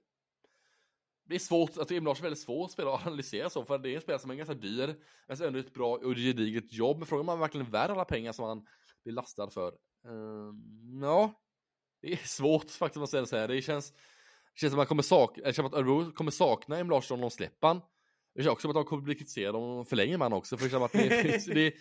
det 1.29 1.35
är 1.35 1.39
svårt, 1.39 1.77
jag 1.77 1.89
tror 1.89 1.97
Emil 1.97 2.05
Larsson 2.05 2.21
är 2.25 2.27
väldigt 2.29 2.43
svårt 2.45 2.71
spelare 2.73 2.95
att 2.95 3.07
analysera 3.07 3.51
så, 3.51 3.65
för 3.65 3.79
det 3.79 3.91
är 3.91 3.95
en 3.95 4.01
spelare 4.01 4.21
som 4.23 4.31
är 4.31 4.35
ganska 4.35 4.55
dyr, 4.55 4.95
men 5.29 5.43
ändå 5.43 5.59
ett 5.59 5.75
bra 5.75 5.97
och 5.97 6.15
gediget 6.15 6.73
jobb. 6.73 6.99
Men 6.99 7.07
frågan 7.07 7.21
är 7.21 7.23
om 7.23 7.29
han 7.29 7.39
verkligen 7.39 7.67
är 7.67 7.71
värd 7.71 7.91
alla 7.91 8.05
pengar 8.05 8.33
som 8.33 8.45
han 8.45 8.67
blir 9.05 9.15
lastad 9.15 9.51
för. 9.51 9.69
Eh, 10.05 10.53
ja, 11.03 11.33
det 12.03 12.13
är 12.13 12.17
svårt 12.17 12.71
faktiskt 12.71 13.03
att 13.03 13.11
säga 13.11 13.27
så 13.27 13.37
här. 13.37 13.49
Det 13.49 13.63
känns, 13.63 13.93
det 13.93 14.61
känns 14.61 14.73
som 14.73 14.81
att, 14.81 14.89
kommer 14.89 15.03
sak, 15.03 15.39
eller, 15.39 15.53
som 15.53 15.67
att 15.67 15.75
Örebro 15.75 16.13
kommer 16.13 16.31
sakna 16.31 16.79
Emil 16.79 16.91
Larsson 16.91 17.15
om 17.15 17.21
de 17.21 17.31
släpper 17.31 17.69
han. 17.69 17.81
Det 18.35 18.43
känns 18.43 18.53
också 18.53 18.63
som 18.63 18.71
att 18.71 18.75
de 18.75 18.85
kommer 18.85 19.03
bli 19.03 19.15
kritiserade 19.15 19.59
om 19.59 19.77
de 19.77 19.85
förlänger 19.87 20.19
man 20.19 20.33
också, 20.33 20.57
för 20.57 20.65
det 20.65 20.71
känns 20.71 20.79
som 20.79 20.83
att 20.83 20.93
det, 20.93 21.21
är- 21.21 21.55
det, 21.55 21.67
är- 21.67 21.73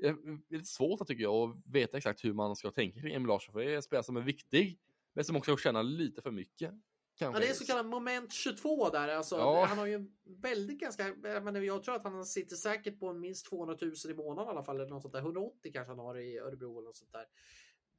det 0.00 0.08
är 0.08 0.52
lite 0.52 0.64
svårt 0.64 1.06
tycker 1.06 1.22
jag 1.22 1.50
att 1.50 1.56
veta 1.66 1.96
exakt 1.96 2.24
hur 2.24 2.32
man 2.32 2.56
ska 2.56 2.70
tänka 2.70 3.00
kring 3.00 3.14
Emil 3.14 3.28
Larsson, 3.28 3.52
för 3.52 3.60
det 3.60 3.72
är 3.72 3.76
en 3.76 3.82
spelare 3.82 4.04
som 4.04 4.16
är 4.16 4.20
viktig, 4.20 4.78
men 5.12 5.24
som 5.24 5.36
också 5.36 5.56
tjänar 5.56 5.82
lite 5.82 6.22
för 6.22 6.30
mycket. 6.30 6.74
Ja, 7.18 7.30
det 7.30 7.48
är 7.48 7.54
så 7.54 7.64
kallad 7.64 7.86
moment 7.86 8.32
22 8.32 8.88
där. 8.88 9.08
Alltså, 9.08 9.36
Ja. 9.36 9.64
Han 9.64 9.78
har 9.78 9.86
ju 9.86 10.10
väldigt 10.24 10.80
ganska, 10.80 11.14
jag 11.62 11.82
tror 11.82 11.94
att 11.94 12.04
han 12.04 12.26
sitter 12.26 12.56
säkert 12.56 13.00
på 13.00 13.12
minst 13.12 13.46
200 13.46 13.76
000 13.80 13.92
i 14.08 14.14
månaden 14.14 14.48
i 14.48 14.50
alla 14.50 14.62
fall. 14.62 14.76
Eller 14.76 14.88
något 14.88 15.02
sånt 15.02 15.14
där. 15.14 15.20
180 15.20 15.72
kanske 15.72 15.90
han 15.90 15.98
har 15.98 16.18
i 16.18 16.38
Örebro 16.38 16.78
eller 16.78 16.86
något 16.86 16.96
sånt 16.96 17.12
där. 17.12 17.24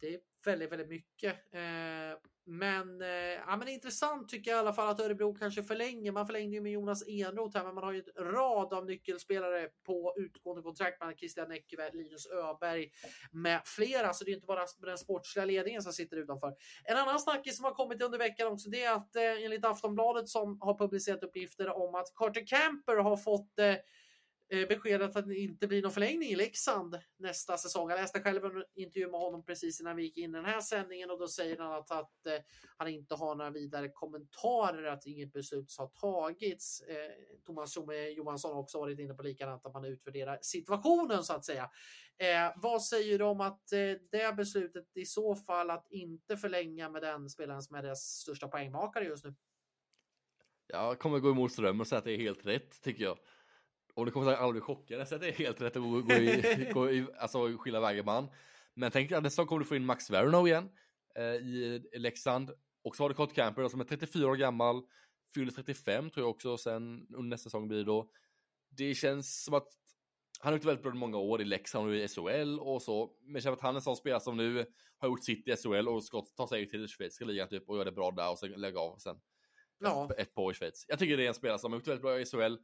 Det 0.01 0.13
är 0.13 0.19
väldigt, 0.45 0.71
väldigt 0.71 0.89
mycket. 0.89 1.53
Eh, 1.53 2.19
men, 2.45 3.01
eh, 3.01 3.07
ja, 3.47 3.57
men 3.57 3.67
intressant 3.67 4.29
tycker 4.29 4.51
jag 4.51 4.57
i 4.57 4.59
alla 4.59 4.73
fall 4.73 4.89
att 4.89 4.99
Örebro 4.99 5.33
kanske 5.33 5.63
förlänger. 5.63 6.11
Man 6.11 6.25
förlängde 6.25 6.55
ju 6.55 6.61
med 6.61 6.71
Jonas 6.71 7.03
Enroth 7.07 7.57
här, 7.57 7.65
men 7.65 7.75
man 7.75 7.83
har 7.83 7.91
ju 7.91 8.03
en 8.15 8.25
rad 8.25 8.73
av 8.73 8.85
nyckelspelare 8.85 9.69
på 9.85 10.13
utgående 10.17 10.61
kontrakt. 10.61 10.99
Man 10.99 11.09
har 11.09 11.15
Christian 11.15 11.49
Näckerberg, 11.49 11.91
Linus 11.93 12.27
Öberg 12.27 12.91
med 13.31 13.61
flera. 13.65 14.13
Så 14.13 14.23
det 14.23 14.31
är 14.31 14.35
inte 14.35 14.47
bara 14.47 14.65
den 14.81 14.97
sportsliga 14.97 15.45
ledningen 15.45 15.81
som 15.81 15.93
sitter 15.93 16.17
utanför. 16.17 16.55
En 16.83 16.97
annan 16.97 17.19
snackis 17.19 17.57
som 17.57 17.65
har 17.65 17.73
kommit 17.73 18.01
under 18.01 18.17
veckan 18.17 18.47
också, 18.47 18.69
det 18.69 18.83
är 18.83 18.95
att 18.95 19.15
eh, 19.15 19.43
enligt 19.43 19.65
Aftonbladet 19.65 20.29
som 20.29 20.61
har 20.61 20.77
publicerat 20.77 21.23
uppgifter 21.23 21.69
om 21.69 21.95
att 21.95 22.15
Carter 22.15 22.47
Camper 22.47 22.95
har 22.95 23.17
fått 23.17 23.59
eh, 23.59 23.75
Eh, 24.53 24.67
beskedet 24.67 25.15
att 25.15 25.27
det 25.27 25.35
inte 25.35 25.67
blir 25.67 25.81
någon 25.81 25.91
förlängning 25.91 26.29
i 26.29 26.35
Leksand 26.35 26.99
nästa 27.17 27.57
säsong. 27.57 27.89
Jag 27.89 27.97
läste 27.97 28.21
själv 28.21 28.45
en 28.45 28.63
intervju 28.75 29.11
med 29.11 29.19
honom 29.19 29.45
precis 29.45 29.81
innan 29.81 29.95
vi 29.95 30.03
gick 30.03 30.17
in 30.17 30.29
i 30.29 30.33
den 30.33 30.45
här 30.45 30.61
sändningen 30.61 31.09
och 31.11 31.19
då 31.19 31.27
säger 31.27 31.57
han 31.57 31.71
att, 31.71 31.91
att 31.91 32.25
eh, 32.25 32.33
han 32.77 32.87
inte 32.87 33.15
har 33.15 33.35
några 33.35 33.51
vidare 33.51 33.89
kommentarer, 33.89 34.83
att 34.83 35.05
inget 35.05 35.33
beslut 35.33 35.75
har 35.77 35.87
tagits. 35.87 36.81
Eh, 36.81 37.11
Thomas 37.45 37.77
Johansson 38.15 38.53
har 38.53 38.59
också 38.61 38.79
varit 38.79 38.99
inne 38.99 39.13
på 39.13 39.23
likadant, 39.23 39.65
att 39.65 39.73
man 39.73 39.85
utvärderar 39.85 40.39
situationen 40.41 41.23
så 41.23 41.33
att 41.33 41.45
säga. 41.45 41.69
Eh, 42.17 42.53
vad 42.55 42.83
säger 42.83 43.19
du 43.19 43.25
om 43.25 43.41
att 43.41 43.71
eh, 43.71 43.79
det 44.11 44.35
beslutet 44.37 44.97
i 44.97 45.05
så 45.05 45.35
fall 45.35 45.69
att 45.69 45.87
inte 45.89 46.37
förlänga 46.37 46.89
med 46.89 47.01
den 47.01 47.29
spelaren 47.29 47.61
som 47.61 47.75
är 47.75 47.83
deras 47.83 48.01
största 48.01 48.47
poängmakare 48.47 49.05
just 49.05 49.25
nu? 49.25 49.35
Jag 50.67 50.99
kommer 50.99 51.19
gå 51.19 51.31
emot 51.31 51.51
strömmen 51.51 51.81
och 51.81 51.87
säga 51.87 51.99
att 51.99 52.05
det 52.05 52.11
är 52.11 52.17
helt 52.17 52.45
rätt, 52.45 52.81
tycker 52.81 53.03
jag. 53.03 53.17
Och 53.93 54.05
det 54.05 54.11
kommer 54.11 54.25
säkert 54.25 54.41
aldrig 54.41 54.63
bli 54.63 54.75
chockad, 54.75 55.01
att 55.01 55.09
det 55.09 55.27
är 55.27 55.31
helt 55.31 55.61
rätt 55.61 55.75
att 55.75 55.81
gå, 55.81 56.01
gå 56.01 56.13
i, 56.13 56.69
gå 56.73 56.91
i, 56.91 57.05
alltså 57.19 57.57
skilja 57.57 57.79
vägen 57.79 58.05
man. 58.05 58.27
Men 58.73 58.91
tänk 58.91 59.09
dig 59.09 59.21
nästa 59.21 59.45
kommer 59.45 59.59
du 59.59 59.65
få 59.65 59.75
in 59.75 59.85
Max 59.85 60.09
Verno 60.09 60.47
igen 60.47 60.69
eh, 61.15 61.23
i 61.23 61.81
Leksand. 61.93 62.51
Och 62.83 62.95
så 62.95 63.03
har 63.03 63.09
du 63.09 63.15
Carter 63.15 63.35
Camper 63.35 63.67
som 63.67 63.79
är 63.79 63.85
34 63.85 64.27
år 64.27 64.35
gammal, 64.35 64.81
fyller 65.33 65.51
35 65.51 66.09
tror 66.09 66.25
jag 66.25 66.29
också 66.29 66.57
sen 66.57 67.07
under 67.09 67.29
nästa 67.29 67.43
säsong 67.43 67.67
blir 67.67 67.77
det 67.77 67.83
då. 67.83 68.11
Det 68.69 68.95
känns 68.95 69.43
som 69.43 69.53
att 69.53 69.67
han 70.39 70.53
har 70.53 70.57
gjort 70.57 70.65
väldigt 70.65 70.83
bra 70.83 70.93
många 70.93 71.17
år 71.17 71.41
i 71.41 71.45
Leksand 71.45 71.87
och 71.87 71.95
i 71.95 72.07
SHL 72.07 72.59
och 72.59 72.81
så. 72.81 73.11
Men 73.21 73.33
jag 73.33 73.43
känner 73.43 73.55
att 73.55 73.61
han 73.61 73.75
är 73.75 73.79
en 73.79 73.81
sån 73.81 73.95
spelare 73.95 74.21
som 74.21 74.37
nu 74.37 74.65
har 74.97 75.07
gjort 75.07 75.23
sitt 75.23 75.47
i 75.47 75.55
SHL 75.55 75.87
och 75.87 76.03
ska 76.03 76.21
ta 76.21 76.47
sig 76.47 76.69
till 76.69 76.87
schweiziska 76.87 77.25
ligan 77.25 77.49
typ 77.49 77.69
och 77.69 77.75
göra 77.75 77.85
det 77.85 77.91
bra 77.91 78.11
där 78.11 78.31
och 78.31 78.39
sen 78.39 78.51
lägga 78.51 78.79
av 78.79 78.97
sen 78.97 79.19
Ja, 79.83 80.09
ett 80.17 80.33
par 80.33 80.43
år 80.43 80.51
i 80.51 80.55
Schweiz. 80.55 80.85
Jag 80.87 80.99
tycker 80.99 81.17
det 81.17 81.23
är 81.23 81.27
en 81.27 81.33
spelare 81.33 81.59
som 81.59 81.71
har 81.71 81.79
gjort 81.79 81.87
väldigt 81.87 82.01
bra 82.01 82.19
i 82.19 82.25
SHL 82.25 82.55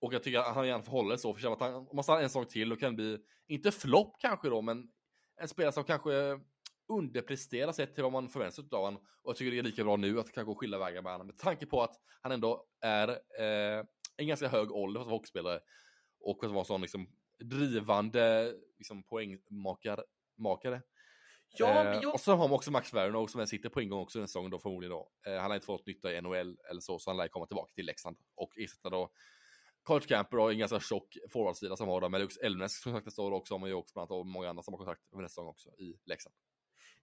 och 0.00 0.14
jag 0.14 0.22
tycker 0.22 0.38
att 0.38 0.54
han 0.54 0.66
gärna 0.66 0.82
får 0.82 0.92
hålla 0.92 1.10
det 1.10 1.18
så 1.18 1.34
för 1.34 1.52
att 1.52 1.60
han, 1.60 1.74
om 1.74 1.88
han 1.92 2.02
stannar 2.02 2.22
en 2.22 2.28
säsong 2.28 2.46
till 2.46 2.72
och 2.72 2.80
kan 2.80 2.96
bli, 2.96 3.18
inte 3.46 3.72
flopp 3.72 4.16
kanske 4.20 4.48
då, 4.48 4.62
men 4.62 4.90
en 5.40 5.48
spelare 5.48 5.72
som 5.72 5.84
kanske 5.84 6.40
underpresterar 6.88 7.72
sett 7.72 7.94
till 7.94 8.02
vad 8.02 8.12
man 8.12 8.28
förväntar 8.28 8.62
sig 8.62 8.64
av 8.72 8.84
honom. 8.84 9.02
Och 9.22 9.30
jag 9.30 9.36
tycker 9.36 9.50
det 9.50 9.58
är 9.58 9.62
lika 9.62 9.84
bra 9.84 9.96
nu 9.96 10.20
att 10.20 10.32
kanske 10.32 10.54
skilja 10.54 10.78
vägar 10.78 11.02
med 11.02 11.12
honom 11.12 11.26
med 11.26 11.38
tanke 11.38 11.66
på 11.66 11.82
att 11.82 12.00
han 12.20 12.32
ändå 12.32 12.66
är 12.80 13.08
eh, 13.08 13.84
en 14.16 14.26
ganska 14.26 14.48
hög 14.48 14.72
ålder 14.72 15.00
för 15.00 15.02
att 15.02 15.06
vara 15.06 15.16
hockeyspelare 15.16 15.60
och 16.20 16.44
att 16.44 16.50
vara 16.50 16.64
sån 16.64 16.80
liksom 16.80 17.08
drivande 17.38 18.54
liksom, 18.78 19.02
poängmakare. 19.02 20.02
Makare. 20.36 20.82
Ja, 21.58 21.84
eh, 21.84 22.00
jag... 22.02 22.14
Och 22.14 22.20
så 22.20 22.30
har 22.30 22.48
man 22.48 22.52
också 22.52 22.70
Max 22.70 22.94
Werner 22.94 23.26
som 23.26 23.46
sitter 23.46 23.68
på 23.68 23.82
ingång 23.82 24.00
också 24.00 24.18
den 24.18 24.28
säsongen 24.28 24.50
då 24.50 24.58
förmodligen 24.58 24.90
då. 24.90 25.10
Eh, 25.26 25.40
han 25.40 25.50
har 25.50 25.54
inte 25.54 25.66
fått 25.66 25.86
nytta 25.86 26.12
i 26.12 26.20
NHL 26.20 26.58
eller 26.70 26.80
så, 26.80 26.98
så 26.98 27.10
han 27.10 27.16
lär 27.16 27.28
komma 27.28 27.46
tillbaka 27.46 27.72
till 27.74 27.86
Leksand 27.86 28.16
och 28.34 28.58
ersätta 28.58 28.90
då 28.90 29.10
College 29.88 30.06
Camper 30.06 30.36
har 30.36 30.50
en 30.50 30.58
ganska 30.58 30.80
tjock 30.80 31.16
forwardsida 31.32 31.76
som 31.76 31.88
har 31.88 32.00
det. 32.00 32.08
med 32.08 32.20
Lux 32.20 32.36
Elmnes 32.36 32.80
som 32.80 32.92
sagt 32.92 33.12
står 33.12 33.32
också, 33.32 33.58
men 33.58 33.68
ju 33.68 33.74
också 33.74 33.92
bland 33.94 34.12
annat 34.12 34.20
och 34.20 34.26
många 34.26 34.48
andra 34.48 34.62
som 34.62 34.74
har 34.74 34.78
kontakt 34.78 35.12
över 35.12 35.22
nästa 35.22 35.34
säsong 35.34 35.48
också 35.48 35.68
i 35.78 35.96
Leksand. 36.06 36.34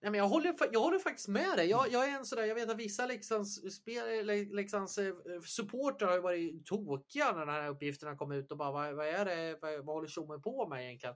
Nej, 0.02 0.12
men 0.12 0.18
jag, 0.18 0.28
håller, 0.28 0.56
jag 0.72 0.80
håller 0.80 1.00
faktiskt 1.00 1.28
med 1.28 1.58
dig. 1.58 1.70
Jag, 1.70 1.92
jag 1.92 2.10
är 2.10 2.18
en 2.18 2.26
sådär, 2.26 2.44
jag 2.44 2.56
vet 2.56 2.70
att 2.70 2.78
vissa 2.78 3.06
Leksands, 3.06 3.76
spel, 3.76 4.26
Leksands 4.56 4.98
eh, 4.98 5.14
supportrar 5.46 6.08
har 6.08 6.16
ju 6.16 6.22
varit 6.22 6.66
tokiga 6.66 7.32
när 7.32 7.46
den 7.46 7.50
här 7.50 7.70
uppgifterna 7.70 8.16
kom 8.16 8.32
ut 8.32 8.52
och 8.52 8.58
bara 8.58 8.72
vad, 8.72 8.96
vad 8.96 9.08
är 9.08 9.26
det, 9.26 9.58
vad, 9.62 9.86
vad 9.86 9.96
håller 9.96 10.08
tjommen 10.08 10.42
på 10.42 10.68
med 10.68 10.86
egentligen? 10.86 11.16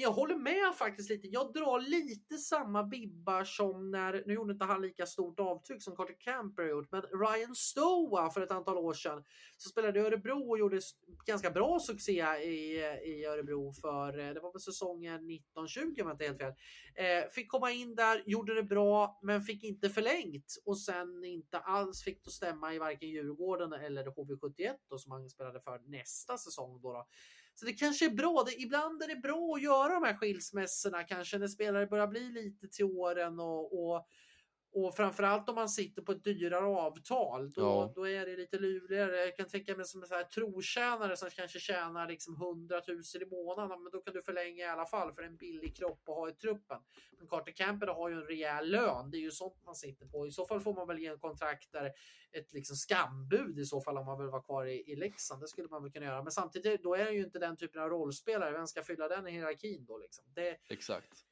Men 0.00 0.04
jag 0.04 0.12
håller 0.12 0.36
med 0.36 0.74
faktiskt 0.74 1.10
lite. 1.10 1.28
Jag 1.28 1.52
drar 1.52 1.80
lite 1.80 2.38
samma 2.38 2.82
bibbar 2.84 3.44
som 3.44 3.90
när, 3.90 4.22
nu 4.26 4.34
gjorde 4.34 4.52
inte 4.52 4.64
han 4.64 4.82
lika 4.82 5.06
stort 5.06 5.40
avtryck 5.40 5.82
som 5.82 5.96
Carter 5.96 6.16
Camper 6.20 6.62
gjort, 6.62 6.92
men 6.92 7.02
Ryan 7.02 7.54
Stoa 7.54 8.30
för 8.30 8.40
ett 8.40 8.50
antal 8.50 8.78
år 8.78 8.94
sedan 8.94 9.24
så 9.56 9.68
spelade 9.68 10.00
i 10.00 10.02
Örebro 10.02 10.50
och 10.50 10.58
gjorde 10.58 10.80
ganska 11.26 11.50
bra 11.50 11.80
succé 11.80 12.22
i, 12.42 12.80
i 13.04 13.24
Örebro 13.24 13.72
för, 13.72 14.18
eh, 14.18 14.34
det 14.34 14.40
var 14.40 14.52
väl 14.52 14.60
säsongen 14.60 15.30
1920 15.30 15.80
om 15.80 15.94
jag 15.96 16.14
inte 16.14 16.24
helt 16.24 16.38
fel. 16.38 16.54
Eh, 16.94 17.30
fick 17.30 17.50
komma 17.50 17.70
in 17.70 17.94
där, 17.94 18.22
gjorde 18.26 18.54
det 18.54 18.62
bra, 18.62 19.18
men 19.22 19.42
fick 19.42 19.64
inte 19.64 19.90
förlängt 19.90 20.62
och 20.64 20.80
sen 20.80 21.24
inte 21.24 21.58
alls 21.58 22.02
fick 22.04 22.24
det 22.24 22.30
stämma 22.30 22.74
i 22.74 22.78
varken 22.78 23.08
Djurgården 23.08 23.72
eller 23.72 24.04
HV71 24.04 24.74
då, 24.88 24.98
som 24.98 25.12
han 25.12 25.30
spelade 25.30 25.60
för 25.60 25.80
nästa 25.86 26.38
säsong. 26.38 26.80
Då, 26.82 26.92
då. 26.92 27.06
Så 27.60 27.66
det 27.66 27.72
kanske 27.72 28.04
är 28.04 28.10
bra. 28.10 28.44
Det, 28.46 28.62
ibland 28.62 29.02
är 29.02 29.08
det 29.08 29.16
bra 29.16 29.54
att 29.54 29.62
göra 29.62 29.94
de 29.94 30.04
här 30.04 30.14
skilsmässorna 30.14 31.02
kanske 31.02 31.38
när 31.38 31.48
spelare 31.48 31.86
börjar 31.86 32.06
bli 32.06 32.32
lite 32.32 32.68
till 32.68 32.84
åren 32.84 33.40
och, 33.40 33.92
och 33.92 34.06
och 34.72 34.96
framförallt 34.96 35.48
om 35.48 35.54
man 35.54 35.68
sitter 35.68 36.02
på 36.02 36.12
ett 36.12 36.24
dyrare 36.24 36.64
avtal, 36.66 37.52
då, 37.52 37.62
Ja. 37.62 37.92
då 37.94 38.08
är 38.08 38.26
det 38.26 38.36
lite 38.36 38.58
lurigare. 38.58 39.16
Jag 39.16 39.36
kan 39.36 39.48
tänka 39.48 39.76
mig 39.76 39.84
som 39.86 40.02
en 40.02 40.08
så 40.08 40.14
här 40.14 40.24
trotjänare 40.24 41.16
som 41.16 41.30
kanske 41.30 41.58
tjänar 41.60 42.08
liksom 42.08 42.36
100 42.36 42.80
000 42.88 42.98
i 43.22 43.26
månaden, 43.26 43.82
men 43.82 43.92
då 43.92 44.00
kan 44.00 44.14
du 44.14 44.22
förlänga 44.22 44.64
i 44.64 44.68
alla 44.68 44.86
fall 44.86 45.12
för 45.12 45.22
en 45.22 45.36
billig 45.36 45.76
kropp 45.76 46.08
att 46.08 46.14
ha 46.14 46.28
i 46.28 46.32
truppen. 46.32 46.78
Men 47.18 47.28
Carter 47.28 47.52
Camper 47.52 47.86
har 47.86 48.08
ju 48.08 48.14
en 48.14 48.22
rejäl 48.26 48.70
lön, 48.70 49.10
det 49.10 49.16
är 49.16 49.20
ju 49.20 49.30
sånt 49.30 49.64
man 49.64 49.74
sitter 49.74 50.06
på. 50.06 50.26
I 50.26 50.30
så 50.30 50.46
fall 50.46 50.60
får 50.60 50.74
man 50.74 50.86
väl 50.88 50.98
ge 50.98 51.06
en 51.06 51.18
kontrakt 51.18 51.72
där 51.72 51.92
ett 52.32 52.52
liksom 52.52 52.76
skambud 52.76 53.58
i 53.58 53.64
så 53.64 53.80
fall 53.80 53.98
om 53.98 54.06
man 54.06 54.18
vill 54.18 54.28
vara 54.30 54.42
kvar 54.42 54.66
i, 54.66 54.92
i 54.92 54.96
Leksand. 54.96 55.40
Det 55.42 55.48
skulle 55.48 55.68
man 55.68 55.82
väl 55.82 55.92
kunna 55.92 56.06
göra. 56.06 56.22
Men 56.22 56.32
samtidigt, 56.32 56.82
då 56.82 56.94
är 56.94 57.04
han 57.04 57.14
ju 57.14 57.20
inte 57.24 57.38
den 57.38 57.56
typen 57.56 57.82
av 57.82 57.88
rollspelare. 57.88 58.52
Vem 58.52 58.66
ska 58.66 58.82
fylla 58.82 59.08
den 59.08 59.26
i 59.26 59.30
hierarkin 59.30 59.84
då? 59.84 59.98
Liksom? 59.98 60.24
Det, 60.34 60.56
Exakt. 60.68 61.26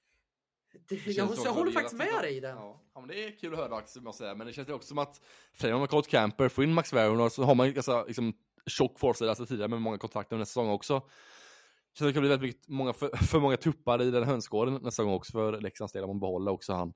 Det, 0.73 0.97
Det 1.05 1.13
jag, 1.13 1.37
så 1.37 1.47
jag 1.47 1.53
håller 1.53 1.73
faktiskt 1.73 1.97
med 1.97 2.23
dig 2.23 2.37
i 2.37 2.41
den. 2.41 2.57
Ja, 2.57 2.81
ja, 2.95 3.01
men 3.01 3.09
det 3.09 3.25
är 3.25 3.39
kul 3.39 3.53
att 3.53 3.59
höra 3.59 3.69
faktiskt, 3.69 4.03
måste 4.03 4.25
jag 4.25 4.29
säga. 4.29 4.35
Men 4.35 4.47
det 4.47 4.53
känns 4.53 4.69
ju 4.69 4.73
också 4.73 4.89
som 4.89 4.99
att 4.99 5.21
förenar 5.55 5.79
man 5.79 5.89
Colt 5.89 6.09
Camper, 6.09 6.49
får 6.49 6.65
in 6.65 6.75
Max 6.75 6.93
Werner, 6.93 7.29
så 7.29 7.43
har 7.43 7.55
man 7.55 7.67
ju 7.67 7.73
ganska 7.73 8.05
liksom, 8.05 8.33
tjock 8.67 8.99
forsida 8.99 9.31
alltså 9.31 9.47
tidigare 9.47 9.69
med 9.69 9.83
många 9.83 9.99
kontakter 9.99 10.37
nästa 10.37 10.51
säsong 10.51 10.71
också. 10.71 11.01
Känns 11.01 11.99
som 11.99 12.07
det 12.07 12.13
kan 12.13 12.23
bli 12.23 12.29
väldigt 12.29 12.49
mycket, 12.49 12.69
många, 12.69 12.93
för, 12.93 13.17
för 13.17 13.41
många 13.41 13.57
tuppar 13.57 14.03
i 14.03 14.11
den 14.11 14.25
hönsgården 14.25 14.75
nästa 14.75 14.91
säsong 14.91 15.13
också 15.13 15.33
för 15.33 15.61
Leksands 15.61 15.93
del, 15.93 16.05
om 16.05 16.11
man 16.11 16.21
behåller 16.21 16.53
också 16.53 16.73
han 16.73 16.93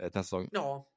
eh, 0.00 0.04
nästa 0.04 0.22
säsong. 0.22 0.48
Ja. 0.52 0.88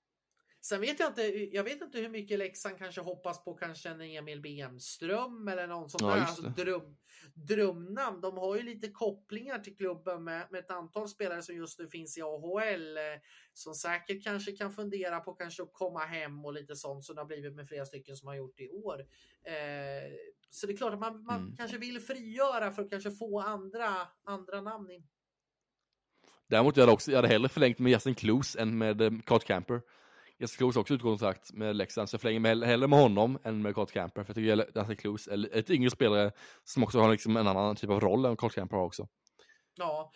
Sen 0.64 0.82
vet 0.82 1.00
jag 1.00 1.10
inte, 1.10 1.22
jag 1.56 1.64
vet 1.64 1.82
inte 1.82 2.00
hur 2.00 2.10
mycket 2.10 2.40
Leksand 2.40 2.78
kanske 2.78 3.02
hoppas 3.02 3.44
på 3.44 3.54
kanske 3.54 3.90
en 3.90 4.02
Emil 4.02 4.42
Bemström 4.42 5.48
eller 5.48 5.68
någon 5.68 5.90
sån 5.90 6.08
Ja, 6.08 6.16
där 6.16 6.22
alltså 6.22 6.42
dröm, 6.42 6.98
drömnamn. 7.34 8.22
De 8.22 8.38
har 8.38 8.56
ju 8.56 8.64
lite 8.64 8.90
kopplingar 8.90 9.60
till 9.60 9.76
klubben 9.78 10.24
med, 10.24 10.48
med 10.52 10.60
ett 10.60 10.72
antal 10.72 11.08
spelare 11.08 11.42
som 11.42 11.56
just 11.56 11.80
nu 11.80 11.88
finns 11.88 12.18
i 12.18 12.22
AHL 12.22 12.98
eh, 12.98 13.04
som 13.54 13.74
säkert 13.74 14.24
kanske 14.24 14.52
kan 14.52 14.72
fundera 14.72 15.20
på 15.20 15.34
kanske 15.34 15.64
att 15.64 15.74
komma 15.74 16.00
hem 16.00 16.46
och 16.46 16.54
lite 16.54 16.76
sånt 16.76 17.06
som 17.06 17.16
det 17.16 17.22
har 17.22 17.28
blivit 17.28 17.54
med 17.54 17.68
flera 17.68 17.86
stycken 17.86 18.16
som 18.16 18.28
har 18.28 18.36
gjort 18.36 18.60
i 18.60 18.70
år. 18.70 19.00
Eh, 19.44 20.12
så 20.50 20.68
det 20.68 20.74
är 20.74 20.78
klart 20.78 20.94
att 20.94 21.00
man, 21.00 21.24
man 21.24 21.42
Mm. 21.42 21.58
kanske 21.58 21.78
vill 21.78 22.00
frigöra 22.00 22.72
för 22.72 22.82
att 22.82 22.90
kanske 22.90 23.12
få 23.12 23.40
andra, 23.40 23.88
andra 24.24 24.62
namn 24.62 24.92
in. 24.92 25.08
Däremot 26.48 26.78
jag 26.78 26.82
hade 26.84 26.94
också, 26.94 27.12
jag 27.12 27.18
hade 27.18 27.28
hellre 27.28 27.50
förlängt 27.50 27.80
med 27.80 27.92
Justin 27.92 28.16
Kloos 28.16 28.56
än 28.56 28.78
med 28.78 29.02
eh, 29.02 29.12
Colt 29.26 29.44
Camper. 29.44 29.82
Kloos 30.48 30.76
har 30.76 30.82
också 30.82 30.94
utgått 30.94 31.20
kontrakt 31.20 31.54
med 31.54 31.76
Leksand, 31.76 32.10
så 32.10 32.14
jag 32.16 32.22
förlänger 32.22 32.40
med, 32.40 32.64
hellre 32.64 32.88
med 32.88 33.00
honom 33.00 33.40
än 33.44 33.62
med 33.62 33.76
Colt 33.76 33.92
Camper. 33.92 34.24
För 34.24 34.30
jag 34.30 34.36
tycker 34.36 34.80
Justin 34.80 34.96
Kloos 34.98 35.28
är 35.28 35.56
ett 35.58 35.70
yngre 35.70 35.90
spelare 35.90 36.32
som 36.64 36.84
också 36.84 37.00
har 37.00 37.12
liksom 37.12 37.38
en 37.38 37.48
annan 37.48 37.76
typ 37.76 37.90
av 37.90 38.00
roll 38.00 38.26
än 38.26 38.36
Colt 38.36 38.54
Camper 38.56 38.78
har 38.78 38.86
också. 38.86 39.08
Ja, 39.76 40.12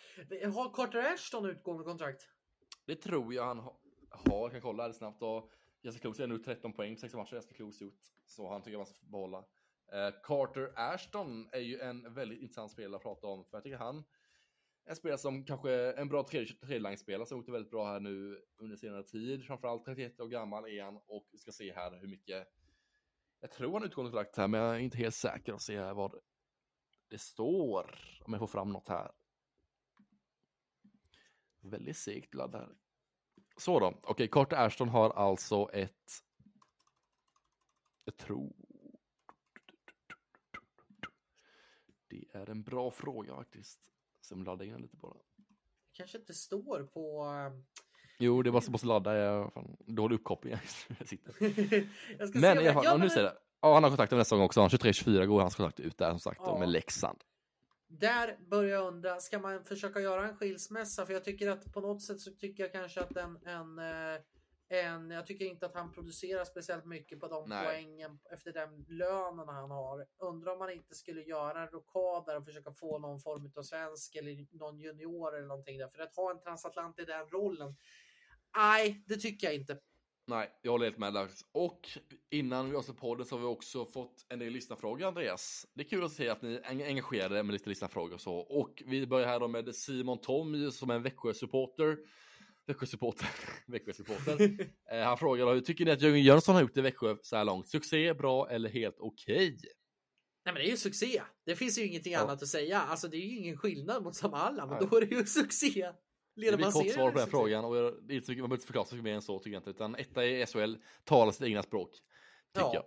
har 0.54 0.74
Carter 0.74 1.12
Ashton 1.14 1.46
utgående 1.46 1.84
kontrakt? 1.84 2.22
Det 2.86 2.94
tror 2.94 3.34
jag 3.34 3.46
han 3.46 3.58
ha- 3.58 3.78
har. 4.10 4.40
Jag 4.40 4.52
kan 4.52 4.60
kolla 4.60 4.82
här 4.82 4.92
snabbt. 4.92 5.22
Och 5.22 5.50
Jessica 5.82 6.02
Kloos 6.02 6.20
är 6.20 6.26
nu 6.26 6.38
13 6.38 6.72
poäng 6.72 6.94
på 6.94 7.00
16 7.00 7.18
matcher. 7.20 7.34
Jessica 7.34 7.54
Kloos 7.54 7.80
gjort. 7.80 8.00
Så 8.26 8.48
han 8.48 8.62
tycker 8.62 8.76
man 8.76 8.86
ska 8.86 9.06
behålla. 9.06 9.38
Eh, 9.92 10.14
Carter 10.22 10.72
Ashton 10.76 11.48
är 11.52 11.60
ju 11.60 11.80
en 11.80 12.14
väldigt 12.14 12.40
intressant 12.40 12.72
spelare 12.72 12.96
att 12.96 13.02
prata 13.02 13.26
om. 13.26 13.44
För 13.44 13.56
jag 13.56 13.64
tycker 13.64 13.76
han 13.78 14.04
en 14.86 14.96
spelare 14.96 15.18
som 15.18 15.44
kanske 15.44 15.70
är 15.70 15.94
en 15.94 16.08
bra 16.08 16.22
tredje- 16.22 17.26
som 17.26 17.38
gjort 17.38 17.46
det 17.46 17.52
väldigt 17.52 17.70
bra 17.70 17.86
här 17.86 18.00
nu 18.00 18.44
under 18.56 18.76
senare 18.76 19.02
tid. 19.02 19.44
Framförallt 19.44 19.84
31 19.84 20.20
år 20.20 20.28
gammal 20.28 20.68
är 20.68 20.82
han 20.82 20.96
och 21.06 21.28
vi 21.32 21.38
ska 21.38 21.52
se 21.52 21.74
här 21.74 22.00
hur 22.00 22.08
mycket. 22.08 22.48
Jag 23.40 23.50
tror 23.50 23.72
han 23.72 23.84
utgår 23.84 24.02
kontrakt 24.02 24.36
här, 24.36 24.48
men 24.48 24.60
jag 24.60 24.74
är 24.76 24.80
inte 24.80 24.98
helt 24.98 25.14
säker 25.14 25.52
att 25.52 25.62
se 25.62 25.92
vad 25.92 26.20
det 27.08 27.18
står. 27.18 27.98
Om 28.24 28.32
jag 28.32 28.40
får 28.40 28.46
fram 28.46 28.72
något 28.72 28.88
här. 28.88 29.12
Väldigt 31.60 31.96
segt 31.96 32.34
ladd 32.34 32.54
här. 32.54 32.76
Så 33.56 33.80
då, 33.80 34.00
okej, 34.02 34.28
Carter 34.28 34.66
Ashton 34.66 34.88
har 34.88 35.10
alltså 35.10 35.70
ett... 35.72 36.22
Jag 38.04 38.16
tror... 38.16 38.56
Det 42.08 42.24
är 42.32 42.50
en 42.50 42.62
bra 42.62 42.90
fråga 42.90 43.36
faktiskt. 43.36 43.95
Som 44.28 44.44
laddar 44.44 44.64
in 44.64 44.76
lite 44.76 44.96
på 44.96 45.08
det. 45.14 45.20
kanske 45.92 46.18
inte 46.18 46.34
står 46.34 46.82
på... 46.82 47.24
eh, 47.24 47.60
Jo, 48.18 48.42
det 48.42 48.50
var 48.50 48.60
så 48.60 48.70
måste 48.70 48.86
ladda. 48.86 49.16
Jag 49.16 49.52
fan, 49.52 49.76
dålig 49.86 50.16
uppkoppling. 50.16 50.54
Jag 50.98 51.08
sitter. 51.08 51.34
jag 52.18 52.34
Men 52.34 52.56
se 52.56 52.62
i 52.62 52.68
alla 52.68 52.72
fall, 52.72 52.84
ja, 52.84 52.96
nu 52.96 53.08
ser 53.10 53.22
det. 53.22 53.36
Ja, 53.60 53.74
han 53.74 53.82
har 53.82 53.90
kontakt 53.90 54.10
med 54.12 54.18
nästa 54.18 54.36
gång 54.36 54.44
också. 54.44 54.60
Han 54.60 54.68
23-24 54.70 55.24
går 55.26 55.40
hans 55.40 55.54
kontrakt 55.54 55.80
ut 55.80 55.98
där 55.98 56.10
som 56.10 56.20
sagt 56.20 56.40
Ja. 56.44 56.58
med 56.58 56.68
Leksand. 56.68 57.18
Där 57.88 58.36
börjar 58.50 58.70
jag 58.70 58.86
undra, 58.86 59.20
ska 59.20 59.38
man 59.38 59.64
försöka 59.64 60.00
göra 60.00 60.28
en 60.28 60.36
skilsmässa? 60.36 61.06
För 61.06 61.12
jag 61.12 61.24
tycker 61.24 61.50
att 61.50 61.72
på 61.72 61.80
något 61.80 62.02
sätt 62.02 62.20
så 62.20 62.30
tycker 62.30 62.62
jag 62.62 62.72
kanske 62.72 63.00
att 63.00 63.16
en, 63.16 63.38
en, 63.44 63.78
en 64.68 65.10
jag 65.10 65.26
tycker 65.26 65.44
inte 65.44 65.66
att 65.66 65.74
han 65.74 65.92
producerar 65.92 66.44
speciellt 66.44 66.84
mycket 66.84 67.20
på 67.20 67.28
de 67.28 67.48
Nej. 67.48 67.66
poängen 67.66 68.18
efter 68.30 68.52
den 68.52 68.84
lönen 68.88 69.48
han 69.48 69.70
har. 69.70 70.06
Undrar 70.18 70.52
om 70.52 70.58
man 70.58 70.72
inte 70.72 70.94
skulle 70.94 71.22
göra 71.22 71.62
en 71.62 71.68
rockad 71.68 72.24
där 72.26 72.36
och 72.36 72.44
försöka 72.44 72.72
få 72.72 72.98
någon 72.98 73.20
form 73.20 73.52
av 73.56 73.62
svensk 73.62 74.16
eller 74.16 74.46
någon 74.58 74.78
junior 74.78 75.36
eller 75.36 75.46
någonting 75.46 75.78
där. 75.78 75.88
För 75.88 76.02
att 76.02 76.16
ha 76.16 76.30
en 76.30 76.40
transatlant 76.40 76.98
i 76.98 77.04
den 77.04 77.26
rollen. 77.28 77.74
Nej, 78.56 79.04
det 79.06 79.16
tycker 79.16 79.46
jag 79.46 79.54
inte. 79.54 79.78
Nej, 80.28 80.58
jag 80.62 80.72
håller 80.72 80.84
helt 80.84 80.98
med 80.98 81.14
där. 81.14 81.28
Och 81.52 81.88
innan 82.30 82.70
vi 82.70 82.76
avslutar 82.76 83.00
podden 83.00 83.26
så 83.26 83.34
har 83.34 83.40
vi 83.40 83.46
också 83.46 83.84
fått 83.84 84.26
en 84.28 84.38
del 84.38 84.52
lyssnarfrågor, 84.52 85.06
Andreas. 85.06 85.66
Det 85.74 85.82
är 85.82 85.88
kul 85.88 86.04
att 86.04 86.12
se 86.12 86.28
att 86.28 86.42
ni 86.42 86.54
är 86.54 86.60
eng- 86.62 86.86
engagerade 86.86 87.42
med 87.42 87.52
lite 87.52 87.68
lyssnarfrågor 87.68 88.14
och 88.14 88.20
så. 88.20 88.36
Och 88.36 88.82
vi 88.86 89.06
börjar 89.06 89.26
här 89.26 89.40
då 89.40 89.48
med 89.48 89.74
Simon 89.74 90.20
Tom 90.20 90.70
som 90.72 90.90
är 90.90 90.94
en 90.94 91.02
Växjö-supporter. 91.02 91.98
Växjö-supporter. 92.66 93.28
Växjö-supporter. 93.66 94.68
eh, 94.92 95.00
han 95.00 95.18
frågar 95.18 95.46
då, 95.46 95.52
hur 95.52 95.60
tycker 95.60 95.84
ni 95.84 95.90
att 95.90 96.00
Jörgen 96.02 96.22
Jönsson 96.22 96.54
har 96.54 96.62
gjort 96.62 96.74
det 96.74 96.80
i 96.80 96.82
Växjö 96.82 97.16
så 97.22 97.36
här 97.36 97.44
långt? 97.44 97.68
Succé, 97.68 98.14
bra 98.14 98.50
eller 98.50 98.68
helt 98.68 98.96
okej? 98.98 99.56
Nej 100.44 100.54
men 100.54 100.54
det 100.54 100.68
är 100.68 100.70
ju 100.70 100.76
succé. 100.76 101.22
Det 101.46 101.56
finns 101.56 101.78
ju 101.78 101.86
ingenting 101.86 102.12
Ja. 102.12 102.20
annat 102.20 102.42
att 102.42 102.48
säga. 102.48 102.80
Alltså 102.80 103.08
det 103.08 103.16
är 103.16 103.20
ju 103.26 103.36
ingen 103.36 103.56
skillnad 103.56 104.02
mot 104.02 104.16
Samalla, 104.16 104.66
men 104.66 104.78
Nej. 104.78 104.88
då 104.90 104.96
är 104.96 105.00
det 105.00 105.14
ju 105.16 105.24
succé. 105.26 105.92
Det 106.34 106.40
Leder 106.40 106.56
blir 106.56 106.66
man 106.66 106.72
kort 106.72 106.90
svar 106.92 107.10
på 107.10 107.18
den 107.18 107.28
frågan 107.28 107.64
och 107.64 107.76
jag- 107.76 107.94
det 108.08 108.14
man 108.28 108.36
behöver 108.36 108.54
inte 108.54 108.66
förklara 108.66 108.86
mycket 108.90 109.04
mer 109.04 109.14
än 109.14 109.22
så 109.22 109.38
tycker 109.38 109.50
jag 109.50 109.60
inte. 109.60 109.70
Utan 109.70 109.94
etta 109.94 110.24
i 110.26 110.46
SHL 110.46 110.74
talar 111.04 111.32
sitt 111.32 111.42
egna 111.46 111.62
språk. 111.62 111.90
Tycker 112.54 112.66
Ja. 112.74 112.86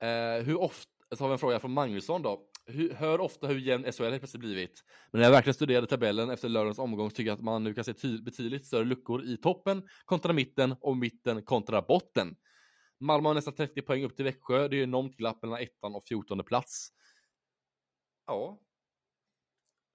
jag. 0.00 0.36
Eh, 0.38 0.42
hur 0.44 0.60
ofta, 0.60 0.90
så 1.16 1.24
har 1.24 1.28
vi 1.28 1.32
en 1.32 1.38
fråga 1.38 1.60
från 1.60 1.72
Magnusson 1.72 2.22
då. 2.22 2.46
Hör 2.94 3.20
ofta 3.20 3.46
hur 3.46 3.58
jämn 3.58 3.92
SHL 3.92 4.02
helt 4.02 4.20
plötsligt 4.20 4.40
blivit. 4.40 4.84
Men 5.10 5.18
när 5.18 5.26
jag 5.26 5.32
verkligen 5.32 5.54
studerade 5.54 5.86
tabellen 5.86 6.30
efter 6.30 6.48
lördagens 6.48 6.78
omgång 6.78 7.10
tycker 7.10 7.30
jag 7.30 7.36
att 7.36 7.44
man 7.44 7.64
nu 7.64 7.74
kan 7.74 7.84
se 7.84 7.94
ty- 7.94 8.22
betydligt 8.22 8.66
större 8.66 8.84
luckor 8.84 9.24
i 9.24 9.36
toppen 9.36 9.88
kontra 10.04 10.32
mitten 10.32 10.74
och 10.80 10.96
mitten 10.96 11.42
kontra 11.42 11.82
botten. 11.82 12.36
Malmö 13.00 13.28
har 13.28 13.34
nästan 13.34 13.54
30 13.54 13.82
poäng 13.82 14.04
upp 14.04 14.16
till 14.16 14.24
Växjö. 14.24 14.68
Det 14.68 14.76
är 14.76 14.82
enormt 14.82 15.16
glapp 15.16 15.42
mellan 15.42 15.58
ettan 15.60 15.94
och 15.94 16.04
14 16.08 16.44
plats. 16.44 16.88
Ja, 18.26 18.60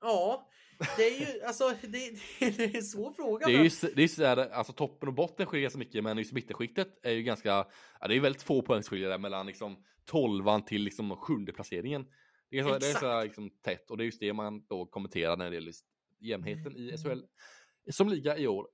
Ja, 0.02 0.50
det 0.98 1.04
är 1.04 1.20
ju 1.20 1.42
alltså 1.42 1.74
det, 1.82 2.20
det 2.40 2.64
är 2.64 2.76
en 2.76 2.84
svår 2.84 3.14
fråga. 3.14 3.48
Det 3.48 3.54
är 3.54 3.64
ju 3.64 3.70
det 3.96 4.04
är 4.04 4.08
så 4.08 4.22
där, 4.22 4.38
alltså 4.50 4.74
toppen 4.74 5.10
och 5.10 5.16
botten 5.16 5.46
skiljer 5.46 5.62
ganska 5.62 5.80
mycket, 5.80 6.04
men 6.04 6.18
just 6.18 6.34
mittenskiktet 6.34 7.00
är 7.04 7.12
ju 7.12 7.24
ganska, 7.24 7.50
ja 8.00 8.08
det 8.08 8.16
är 8.16 8.20
väldigt 8.20 8.44
få 8.44 8.62
poängsskillnader 8.62 9.18
mellan 9.18 9.46
liksom 9.46 9.84
tolvan 10.06 10.66
till 10.66 10.84
liksom 10.84 11.16
sjunde 11.16 11.54
placeringen. 11.54 12.06
Det 12.50 12.60
är, 12.60 12.64
så, 12.64 12.78
det 12.80 12.90
är 12.90 12.94
så 12.94 13.08
här 13.08 13.24
liksom 13.24 13.50
tätt 13.50 13.92
och 13.92 13.98
det 13.98 14.04
är 14.04 14.06
just 14.06 14.20
det 14.20 14.34
man 14.34 14.66
då 14.66 14.86
kommenterar 14.86 15.38
när 15.38 15.50
det 15.50 15.56
gäller 15.56 15.74
jämnheten 16.20 16.76
Mm. 16.76 16.94
i 16.94 16.98
SHL 16.98 17.22
som 17.92 18.10
liga 18.10 18.38
i 18.38 18.48
år. 18.48 18.70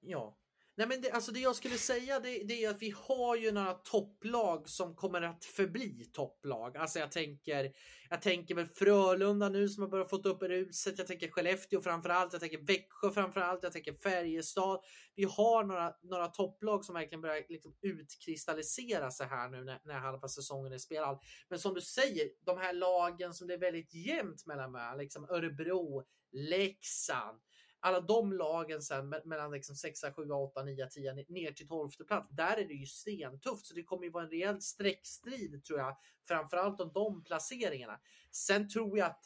Ja. 0.00 0.38
Nej, 0.78 0.88
men 0.88 1.00
det, 1.00 1.10
alltså 1.10 1.32
det 1.32 1.40
jag 1.40 1.56
skulle 1.56 1.78
säga 1.78 2.20
det, 2.20 2.42
det 2.44 2.64
är 2.64 2.70
att 2.70 2.82
vi 2.82 2.94
har 2.96 3.36
ju 3.36 3.52
några 3.52 3.74
topplag 3.74 4.68
som 4.68 4.94
kommer 4.94 5.22
att 5.22 5.44
förbli 5.44 6.10
topplag. 6.12 6.76
Alltså 6.76 6.98
jag 6.98 7.12
tänker, 7.12 7.72
jag 8.10 8.22
tänker 8.22 8.54
väl 8.54 8.66
Frölunda 8.66 9.48
nu 9.48 9.68
som 9.68 9.82
har 9.82 9.90
börjat 9.90 10.10
fått 10.10 10.26
upp 10.26 10.42
ruset. 10.42 10.98
Jag 10.98 11.06
tänker 11.06 11.28
Skellefteå 11.28 11.80
framför 11.80 12.08
allt. 12.08 12.32
Jag 12.32 12.40
tänker 12.40 12.66
Växjö 12.66 13.10
framför 13.10 13.40
allt. 13.40 13.62
Jag 13.62 13.72
tänker 13.72 13.92
Färjestad. 13.92 14.80
Vi 15.14 15.24
har 15.24 15.64
några, 15.64 15.94
några 16.02 16.26
topplag 16.26 16.84
som 16.84 16.94
verkligen 16.94 17.20
börjar 17.20 17.42
liksom 17.48 17.74
utkristallisera 17.82 19.10
sig 19.10 19.26
här 19.26 19.48
nu 19.48 19.64
när, 19.64 19.80
när 19.84 19.98
halva 19.98 20.28
säsongen 20.28 20.72
är 20.72 20.78
spelad. 20.78 21.18
Men 21.48 21.58
som 21.58 21.74
du 21.74 21.80
säger, 21.80 22.28
de 22.46 22.58
här 22.58 22.72
lagen 22.72 23.34
som 23.34 23.48
det 23.48 23.54
är 23.54 23.58
väldigt 23.58 23.94
jämnt 23.94 24.46
mellan, 24.46 24.98
liksom 24.98 25.24
Örebro, 25.30 26.04
Leksand, 26.32 27.40
alla 27.80 28.00
de 28.00 28.32
lagen 28.32 28.82
sen 28.82 29.14
me- 29.14 29.24
mellan 29.24 29.50
liksom 29.50 29.76
6, 29.76 30.00
7, 30.16 30.30
8, 30.30 30.62
9, 30.64 30.86
10 30.90 31.12
ner- 31.14 31.52
till 31.52 31.68
12 31.68 31.90
plats. 32.06 32.28
Där 32.30 32.56
är 32.56 32.64
det 32.68 32.74
ju 32.74 32.86
stentufft, 32.86 33.66
så 33.66 33.74
det 33.74 33.82
kommer 33.82 34.04
ju 34.04 34.10
vara 34.10 34.24
en 34.24 34.30
rejäl 34.30 34.60
streckstrid 34.62 35.64
tror 35.64 35.78
jag, 35.78 35.96
framförallt 36.28 36.80
om 36.80 36.90
de 36.94 37.24
placeringarna. 37.24 38.00
Sen 38.30 38.68
tror 38.68 38.98
jag 38.98 39.06
att 39.06 39.24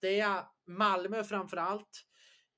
det 0.00 0.20
är 0.20 0.44
Malmö 0.66 1.24
framförallt, 1.24 2.04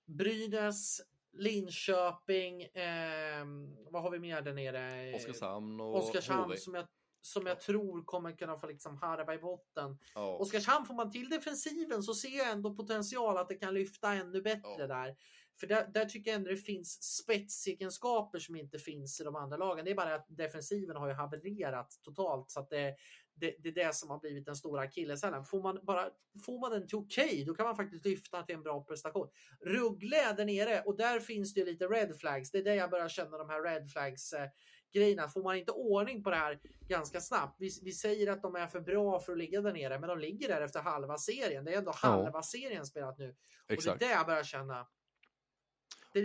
Brynäs, 0.05 1.01
Linköping, 1.33 2.63
ehm, 2.75 3.77
vad 3.91 4.03
har 4.03 4.11
vi 4.11 4.19
mer 4.19 4.43
där 4.43 4.53
nere? 4.55 5.15
Oskarshamn 5.15 5.81
och 5.81 5.97
Oskarshamn 5.97 6.45
HV. 6.45 6.57
som 6.57 6.75
jag, 6.75 6.87
som 7.27 7.47
jag 7.47 7.61
tror 7.61 8.05
kommer 8.05 8.33
kunna 8.33 8.59
få 8.59 8.67
liksom 8.67 8.97
harva 8.97 9.35
i 9.35 9.39
botten. 9.39 9.99
Ja. 10.15 10.37
Oskarshamn 10.37 10.87
får 10.87 10.95
man 10.95 11.11
till 11.13 11.29
defensiven 11.29 12.03
så 12.03 12.15
ser 12.15 12.39
jag 12.39 12.51
ändå 12.51 12.75
potential 12.75 13.39
att 13.39 13.49
det 13.49 13.55
kan 13.55 13.75
lyfta 13.75 14.13
ännu 14.13 14.43
bättre 14.43 14.77
Ja. 14.79 14.87
där. 14.87 15.17
För 15.61 15.67
där, 15.67 15.87
där 15.95 16.05
tycker 16.05 16.31
jag 16.31 16.37
ändå 16.39 16.51
det 16.51 16.57
finns 16.57 17.03
spetsegenskaper 17.03 18.39
som 18.39 18.57
inte 18.57 18.79
finns 18.79 19.21
i 19.21 19.25
de 19.25 19.37
andra 19.37 19.57
lagen. 19.57 19.85
Det 19.85 19.91
är 19.91 19.95
bara 19.95 20.15
att 20.15 20.27
defensiven 20.29 20.97
har 20.97 21.09
ju 21.09 21.15
havererat 21.15 22.01
totalt 22.03 22.51
så 22.51 22.61
att 22.61 22.71
det, 22.71 22.95
det, 23.35 23.57
det 23.63 23.69
är 23.69 23.73
det 23.87 23.95
som 23.95 24.11
har 24.11 24.19
blivit 24.19 24.45
den 24.47 24.57
stora 24.57 24.83
akilleshälen. 24.83 25.45
Får 25.45 25.63
man 25.63 25.79
bara 25.83 26.11
får 26.47 26.61
man 26.61 26.71
den 26.71 26.89
till 26.89 26.99
okej, 26.99 27.45
då 27.47 27.55
kan 27.55 27.67
man 27.67 27.77
faktiskt 27.77 28.05
lyfta 28.05 28.43
till 28.43 28.55
en 28.55 28.63
bra 28.63 28.85
prestation. 28.85 29.29
Ruggle 29.61 30.17
är 30.17 30.35
där 30.35 30.45
nere 30.45 30.83
och 30.83 30.97
där 30.97 31.21
finns 31.21 31.55
det 31.55 31.61
ju 31.61 31.67
lite 31.67 31.85
red 31.85 32.17
flags. 32.21 32.51
Det 32.51 32.59
är 32.59 32.65
där 32.65 32.75
jag 32.75 32.91
börjar 32.91 33.09
känna 33.09 33.39
de 33.39 33.51
här 33.51 33.63
red 33.63 33.91
flags 33.91 34.33
eh, 34.33 34.49
grejerna. 34.93 35.29
Får 35.29 35.43
man 35.43 35.57
inte 35.57 35.73
ordning 35.73 36.23
på 36.23 36.31
det 36.31 36.37
här 36.37 36.59
ganska 36.89 37.21
snabbt. 37.21 37.57
Vi, 37.59 37.71
vi 37.83 37.93
säger 37.93 38.33
att 38.33 38.43
de 38.43 38.57
är 38.57 38.67
för 38.67 38.81
bra 38.81 39.21
för 39.21 39.33
att 39.33 39.39
ligga 39.39 39.61
där 39.61 39.73
nere, 39.73 39.99
men 39.99 40.09
de 40.09 40.19
ligger 40.19 40.49
där 40.49 40.61
efter 40.61 40.81
halva 40.81 41.19
serien. 41.19 41.65
Det 41.65 41.73
är 41.73 41.79
ändå 41.79 41.93
Ja. 42.03 42.09
halva 42.09 42.43
serien 42.43 42.87
spelat 42.87 43.19
nu. 43.19 43.35
Exakt. 43.69 43.93
Och 43.95 43.99
det 43.99 44.05
är 44.05 44.09
det 44.09 44.15
jag 44.15 44.27
börjar 44.27 44.45
känna. 44.45 44.87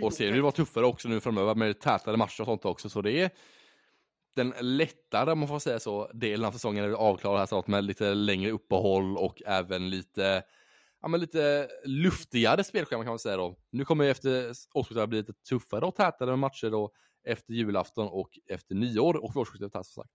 Och 0.02 0.12
serien 0.12 0.32
otäckt. 0.32 0.42
var 0.44 0.50
tuffare 0.50 0.86
också 0.86 1.08
nu 1.08 1.20
framöver 1.20 1.54
med 1.54 1.80
tätare 1.80 2.16
matcher 2.16 2.40
och 2.40 2.46
sånt 2.46 2.64
också. 2.64 2.88
Så 2.88 3.02
det 3.02 3.12
är 3.12 3.30
den 4.34 4.54
lättare, 4.60 5.32
om 5.32 5.38
man 5.38 5.48
får 5.48 5.58
säga 5.58 5.80
så, 5.80 6.10
delen 6.14 6.46
av 6.46 6.52
säsongen 6.52 6.84
är 6.84 6.92
avklarad 6.92 7.38
här 7.38 7.46
snart 7.46 7.66
med 7.66 7.84
lite 7.84 8.14
längre 8.14 8.50
uppehåll 8.50 9.16
och 9.16 9.42
även 9.46 9.90
lite, 9.90 10.42
ja 11.02 11.08
men 11.08 11.20
lite 11.20 11.68
luftigare 11.84 12.64
spelschema 12.64 13.02
kan 13.02 13.10
man 13.10 13.18
säga 13.18 13.36
då. 13.36 13.56
Nu 13.70 13.84
kommer 13.84 14.04
ju 14.04 14.10
efter 14.10 14.52
årsskiftet 14.72 15.08
bli 15.08 15.18
lite 15.18 15.32
tuffare 15.32 15.84
och 15.86 15.94
tätare 15.96 16.36
matcher 16.36 16.70
då 16.70 16.92
efter 17.24 17.54
julafton 17.54 18.08
och 18.08 18.38
efter 18.46 18.74
nyår 18.74 19.24
och 19.24 19.36
årsskiftet 19.36 19.74
här 19.74 19.82
som 19.82 20.02
sagt. 20.02 20.12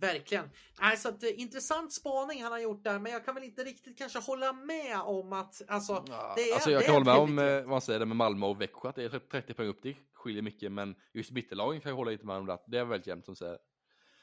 Verkligen. 0.00 0.50
Nej, 0.80 0.96
så 0.96 1.08
att, 1.08 1.22
eh, 1.22 1.40
intressant 1.40 1.92
spaning 1.92 2.42
han 2.42 2.52
har 2.52 2.58
gjort 2.58 2.84
där, 2.84 2.98
men 2.98 3.12
jag 3.12 3.24
kan 3.24 3.34
väl 3.34 3.44
inte 3.44 3.64
riktigt 3.64 3.98
kanske 3.98 4.18
hålla 4.18 4.52
med 4.52 5.00
om 5.00 5.32
att 5.32 5.62
alltså, 5.68 6.04
det 6.36 6.42
är, 6.42 6.54
alltså 6.54 6.70
jag 6.70 6.82
det 6.82 6.86
kan 6.86 6.94
hålla 6.94 7.12
med 7.12 7.22
om 7.22 7.38
eh, 7.38 7.54
vad 7.54 7.68
man 7.68 7.80
säger 7.80 7.98
det 7.98 8.06
med 8.06 8.16
Malmö 8.16 8.46
och 8.46 8.60
Växjö, 8.60 8.88
att 8.88 8.96
det 8.96 9.04
är 9.04 9.18
30 9.18 9.54
poäng 9.54 9.68
upp, 9.68 9.82
det 9.82 9.96
skiljer 10.12 10.42
mycket, 10.42 10.72
men 10.72 10.94
just 11.12 11.30
mittenlagen 11.30 11.80
kan 11.80 11.90
jag 11.90 11.96
hålla 11.96 12.10
lite 12.10 12.26
med 12.26 12.36
om 12.36 12.46
det, 12.46 12.58
det 12.66 12.78
är 12.78 12.84
väldigt 12.84 13.06
jämnt 13.06 13.24
som 13.24 13.36
säger. 13.36 13.58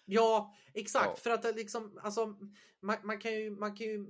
Ja, 0.10 0.56
exakt. 0.74 1.06
Ja. 1.06 1.16
För 1.16 1.30
att 1.30 1.56
liksom, 1.56 2.00
alltså, 2.04 2.36
man, 2.82 2.98
man, 3.04 3.20
kan 3.20 3.34
ju, 3.34 3.52
man 3.52 3.76
kan 3.76 3.88
ju 3.88 4.06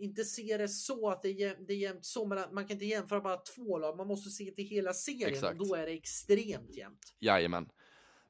inte 0.00 0.24
se 0.24 0.56
det 0.56 0.68
så 0.68 1.10
att 1.10 1.22
det 1.22 1.42
är, 1.42 1.56
det 1.66 1.72
är 1.72 1.78
jämnt 1.78 2.04
så, 2.04 2.26
men 2.26 2.54
man 2.54 2.64
kan 2.64 2.74
inte 2.74 2.84
jämföra 2.84 3.20
bara 3.20 3.36
två 3.36 3.78
lag. 3.78 3.96
Man 3.96 4.06
måste 4.06 4.30
se 4.30 4.50
till 4.50 4.64
hela 4.64 4.94
serien 4.94 5.30
Exakt. 5.30 5.60
och 5.60 5.68
då 5.68 5.74
är 5.74 5.86
det 5.86 5.92
extremt 5.92 6.76
jämnt. 6.76 7.14
Jajamän. 7.20 7.68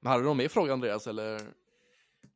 Men 0.00 0.10
hade 0.10 0.22
du 0.22 0.26
någon 0.26 0.36
mer 0.36 0.48
fråga 0.48 0.72
Andreas 0.72 1.06
eller? 1.06 1.40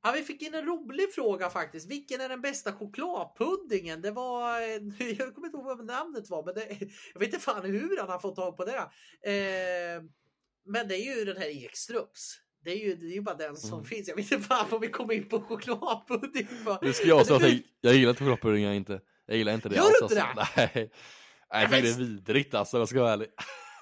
Ja, 0.03 0.13
vi 0.13 0.23
fick 0.23 0.43
in 0.43 0.55
en 0.55 0.65
rolig 0.65 1.15
fråga 1.15 1.51
faktiskt. 1.51 1.91
Vilken 1.91 2.21
är 2.21 2.29
den 2.29 2.41
bästa 2.41 2.73
chokladpuddingen? 2.73 4.03
Det 4.03 4.11
var, 4.11 4.61
jag 5.19 5.35
kommer 5.35 5.47
inte 5.47 5.59
ihåg 5.59 5.65
vad 5.65 5.87
namnet 5.87 6.31
var, 6.31 6.45
men 6.45 6.55
det, 6.55 6.67
jag 7.13 7.21
vet 7.21 7.29
inte 7.29 7.39
fan 7.39 7.65
hur 7.65 7.99
han 7.99 8.09
har 8.09 8.19
fått 8.19 8.37
tag 8.37 8.57
på 8.57 8.65
det. 8.65 8.79
Eh, 9.31 10.03
men 10.65 10.89
det 10.89 10.95
är 10.95 11.17
ju 11.17 11.25
den 11.25 11.37
här 11.37 11.65
Ekströms. 11.65 12.41
Det 12.67 12.73
är 12.73 12.85
ju, 12.87 12.97
det 12.97 13.07
är 13.07 13.15
ju 13.15 13.21
bara 13.21 13.35
den 13.35 13.57
som 13.57 13.73
Mm. 13.73 13.85
finns. 13.85 14.09
Jag 14.09 14.17
vet 14.17 14.33
inte 14.33 14.47
fan 14.47 14.67
vad 14.71 14.81
vi 14.81 14.89
kom 14.89 15.11
in 15.13 15.29
på 15.29 15.41
chokladpudding 15.41 16.47
för. 16.65 16.79
Det 16.87 16.93
ska 16.93 17.07
jag 17.07 17.27
säga, 17.27 17.37
att 17.37 17.43
jag, 17.43 17.61
jag 17.81 17.95
gillar 17.95 18.11
inte 18.11 18.25
chokladpuddingar 18.25 18.73
inte. 18.73 19.01
Jag 19.27 19.37
gillar 19.37 19.55
inte 19.55 19.69
det 19.69 19.77
Gör 19.77 19.83
alls. 19.83 19.95
du 20.01 20.05
inte 20.05 20.23
alltså. 20.23 20.53
Nej. 20.57 20.71
Nej, 20.75 21.63
jag 21.63 21.71
tycker 21.71 21.83
det 21.83 21.89
är 21.89 21.99
vidrigt 21.99 22.55
alltså, 22.55 22.79
jag 22.79 22.89
ska 22.89 23.01
vara 23.03 23.13
ärlig. 23.13 23.29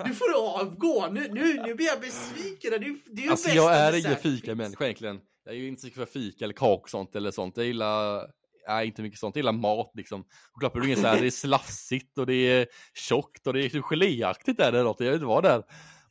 Nu 0.07 0.15
får 0.15 0.29
du 0.29 0.35
avgå. 0.61 1.09
Nu, 1.13 1.29
nu, 1.33 1.63
nu 1.67 1.75
blir 1.75 1.87
jag 1.87 2.01
besviken. 2.01 2.71
Det 2.71 2.77
är, 2.77 2.97
det 3.17 3.27
är 3.27 3.31
Alltså 3.31 3.49
jag 3.51 3.77
är 3.77 3.99
ingen 3.99 4.17
fika-människa 4.17 4.85
egentligen. 4.85 5.21
Jag 5.45 5.55
är 5.55 5.59
ju 5.59 5.69
inte 5.69 5.83
så 5.83 5.91
för 5.91 6.07
fika 6.07 6.45
eller 6.45 6.55
kak 6.55 6.83
och 6.83 6.91
sånt 6.91 7.17
eller 7.17 7.31
sånt. 7.31 7.57
Jag 7.57 7.67
gillar, 7.67 8.27
nej 8.69 8.87
inte 8.87 9.03
mycket 9.03 9.19
sånt. 9.21 9.37
Jag 9.37 9.41
gillar 9.41 9.53
mat 9.53 9.91
liksom. 9.95 10.25
Chokladpudding 10.53 10.91
är 10.93 10.97
så 10.97 11.07
här, 11.07 11.21
det 11.21 11.27
är 11.27 11.31
slafsigt 11.31 12.19
och 12.19 12.27
det 12.27 12.35
är 12.35 12.67
tjockt 12.95 13.47
och 13.47 13.53
det 13.53 13.65
är 13.65 13.83
geléaktigt 13.83 14.59
där 14.59 14.73
det 14.73 14.83
låter. 14.83 15.05
Jag 15.05 15.13
vet 15.13 15.19
inte 15.19 15.27
vad 15.27 15.43
det 15.43 15.51
är. 15.51 15.63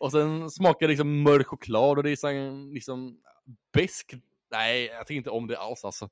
Och 0.04 0.12
sen 0.12 0.52
smakar 0.52 0.88
det 0.88 0.92
liksom 0.92 1.22
mörk 1.22 1.48
choklad 1.48 1.98
och 1.98 2.04
det 2.04 2.12
är 2.12 2.16
så 2.16 2.30
liksom 2.74 3.18
besk. 3.74 4.14
Nej, 4.52 4.86
jag 4.86 5.08
tycker 5.08 5.18
inte 5.18 5.30
om 5.30 5.48
det 5.48 5.58
alls 5.58 5.86
alltså. 5.86 6.10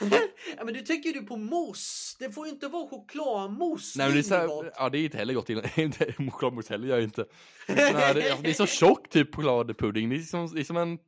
ja, 0.56 0.64
men 0.64 0.74
du 0.74 0.80
tänker 0.80 1.12
du 1.12 1.22
på 1.22 1.36
mousse. 1.36 2.16
Det 2.18 2.32
får 2.32 2.46
ju 2.46 2.52
inte 2.52 2.68
vara 2.68 2.88
chokladmousse. 2.88 3.98
Nej 3.98 4.06
men 4.06 4.14
det 4.14 4.20
är, 4.20 4.22
så 4.22 4.34
här, 4.34 4.72
ja 4.76 4.88
det 4.88 4.98
är 4.98 5.04
inte 5.04 5.18
heller 5.18 5.34
gott. 5.34 5.46
Chokladmousse 6.32 6.74
heller 6.74 6.88
gör 6.88 6.96
jag 6.96 7.04
inte. 7.04 7.26
Nej, 7.68 8.14
det, 8.14 8.38
det 8.42 8.50
är 8.50 8.54
så 8.54 8.66
tjockt 8.66 9.12
typ 9.12 9.34
chokladpudding. 9.34 10.10
Det 10.10 10.16
är 10.16 10.20
som, 10.20 10.54
det 10.54 10.60
är 10.60 10.64
som 10.64 10.76
en... 10.76 10.98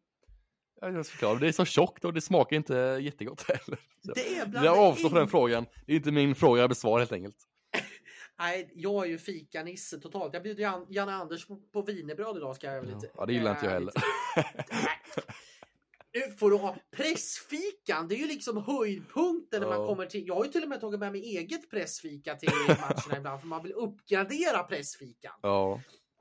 Jag 0.80 1.06
förklara. 1.06 1.38
Det 1.38 1.48
är 1.48 1.52
så 1.52 1.64
tjockt 1.64 2.04
och 2.04 2.14
det 2.14 2.20
smakar 2.20 2.56
inte 2.56 2.98
jättegott 3.02 3.42
heller. 3.48 3.80
Så. 4.06 4.12
Det 4.14 4.36
är 4.36 4.46
bland 4.46 4.66
Jag 4.66 4.78
avstår 4.78 5.08
från 5.08 5.18
den 5.18 5.28
frågan. 5.28 5.66
Det 5.86 5.92
är 5.92 5.96
inte 5.96 6.12
min 6.12 6.34
fråga 6.34 6.60
jag 6.60 6.70
besvarar 6.70 6.98
helt 6.98 7.12
enkelt. 7.12 7.36
Nej, 8.38 8.70
jag 8.74 9.04
är 9.04 9.08
ju 9.08 9.18
fikanisse 9.18 9.98
totalt. 9.98 10.34
Jag 10.34 10.42
bjuder 10.42 10.62
Jan, 10.62 10.86
Janne 10.90 11.12
Anders 11.12 11.46
på, 11.46 11.56
på 11.56 11.82
wienerbröd 11.82 12.36
idag 12.36 12.56
ska 12.56 12.66
jag 12.66 12.80
väl 12.80 12.90
inte. 12.90 13.10
Ja, 13.14 13.26
det 13.26 13.32
gillar 13.32 13.50
inte 13.50 13.66
jag 13.66 13.72
heller. 13.72 13.94
Nu 16.14 16.20
får 16.36 16.50
du 16.50 16.56
ha 16.56 16.76
pressfikan. 16.90 18.08
Det 18.08 18.14
är 18.14 18.18
ju 18.18 18.26
liksom 18.26 18.56
höjdpunkten 18.56 19.60
när 19.60 19.68
man 19.68 19.86
kommer 19.86 20.06
till. 20.06 20.26
Jag 20.26 20.34
har 20.34 20.44
ju 20.44 20.50
till 20.50 20.62
och 20.62 20.68
med 20.68 20.80
tagit 20.80 21.00
med 21.00 21.12
mig 21.12 21.36
eget 21.36 21.70
pressfika 21.70 22.34
till 22.34 22.50
matcherna 22.68 23.16
ibland 23.16 23.40
för 23.40 23.46
man 23.46 23.62
vill 23.62 23.72
uppgradera 23.72 24.62
pressfikan. 24.62 25.32
Ja. 25.42 25.80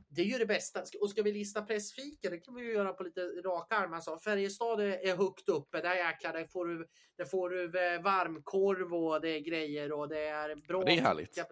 Det 0.09 0.21
är 0.21 0.25
ju 0.25 0.37
det 0.37 0.45
bästa. 0.45 0.83
Och 1.01 1.09
ska 1.09 1.21
vi 1.21 1.31
lista 1.31 1.61
pressfika, 1.61 2.29
det 2.29 2.37
kan 2.37 2.55
vi 2.55 2.61
ju 2.61 2.71
göra 2.71 2.93
på 2.93 3.03
lite 3.03 3.21
raka 3.21 3.75
armar. 3.75 3.95
Alltså, 3.95 4.17
Färjestad 4.17 4.79
är, 4.81 5.07
är 5.07 5.15
högt 5.15 5.49
uppe. 5.49 5.81
Där 5.81 5.95
jäklar, 5.95 6.33
där 6.33 6.45
får 6.45 6.65
du, 6.65 6.87
där 7.17 7.25
får 7.25 7.49
du 7.49 7.63
eh, 7.63 8.01
varmkorv 8.01 8.93
och 8.93 9.21
det 9.21 9.29
är 9.29 9.39
grejer 9.39 9.91
och 9.91 10.09
det 10.09 10.27
är 10.27 10.55
bra. 10.55 10.79
Ja, 10.79 10.85
det 10.85 10.97
är 10.97 11.01
härligt. 11.01 11.35
Fika, 11.35 11.47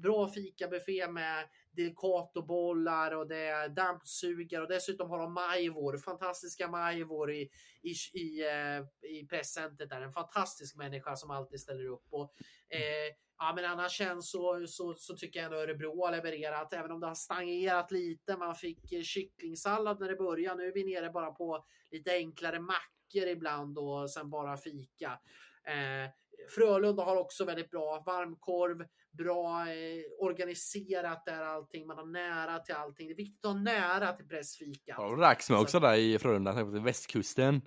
bra 0.00 0.28
fikabuffé 0.28 1.08
med 1.08 1.48
delicatobollar 1.72 3.14
och 3.16 3.28
det 3.28 3.46
är 3.46 3.68
dammsugare 3.68 4.62
och 4.62 4.68
dessutom 4.68 5.10
har 5.10 5.18
de 5.18 5.34
majvor, 5.34 5.98
fantastiska 5.98 6.68
majvor 6.68 7.32
i, 7.32 7.50
i, 7.82 8.18
i, 8.20 8.40
eh, 8.48 9.10
i 9.10 9.26
presscentret 9.26 9.90
där. 9.90 10.00
En 10.00 10.12
fantastisk 10.12 10.76
människa 10.76 11.16
som 11.16 11.30
alltid 11.30 11.60
ställer 11.60 11.86
upp. 11.86 12.06
Och, 12.10 12.32
eh, 12.68 13.14
ja, 13.38 13.52
men 13.56 13.64
annars 13.64 13.92
känns 13.92 14.30
så, 14.30 14.66
så, 14.66 14.94
så 14.94 15.16
tycker 15.16 15.40
jag 15.40 15.46
ändå 15.46 15.56
Örebro 15.56 16.04
har 16.04 16.12
levererat, 16.12 16.72
även 16.72 16.90
om 16.90 17.00
det 17.00 17.06
har 17.06 17.14
stagnerat 17.14 17.90
lite. 17.90 18.36
Man 18.36 18.54
fick 18.54 18.92
eh, 18.92 19.02
kycklingsallad 19.02 20.00
när 20.00 20.08
det 20.08 20.16
började. 20.16 20.62
Nu 20.62 20.68
är 20.68 20.74
vi 20.74 20.84
nere 20.84 21.10
bara 21.10 21.30
på 21.30 21.64
lite 21.90 22.12
enklare 22.12 22.60
mackor 22.60 23.28
ibland 23.28 23.78
och 23.78 24.10
sen 24.10 24.30
bara 24.30 24.56
fika. 24.56 25.20
Eh, 25.66 26.10
Frölunda 26.48 27.02
har 27.02 27.16
också 27.16 27.44
väldigt 27.44 27.70
bra 27.70 28.02
varmkorv, 28.06 28.86
bra 29.12 29.68
eh, 29.68 30.02
organiserat 30.18 31.24
där 31.24 31.40
allting. 31.42 31.86
Man 31.86 31.98
har 31.98 32.06
nära 32.06 32.58
till 32.58 32.74
allting. 32.74 33.06
Det 33.06 33.12
är 33.12 33.16
viktigt 33.16 33.44
att 33.44 33.52
ha 33.52 33.60
nära 33.60 34.12
till 34.12 34.28
pressfikat. 34.28 34.96
Har 34.96 35.16
du 35.16 35.22
räksmör 35.22 35.60
också 35.60 35.80
där 35.80 35.94
i 35.94 36.18
Frölunda, 36.18 36.64
västkusten? 36.64 37.62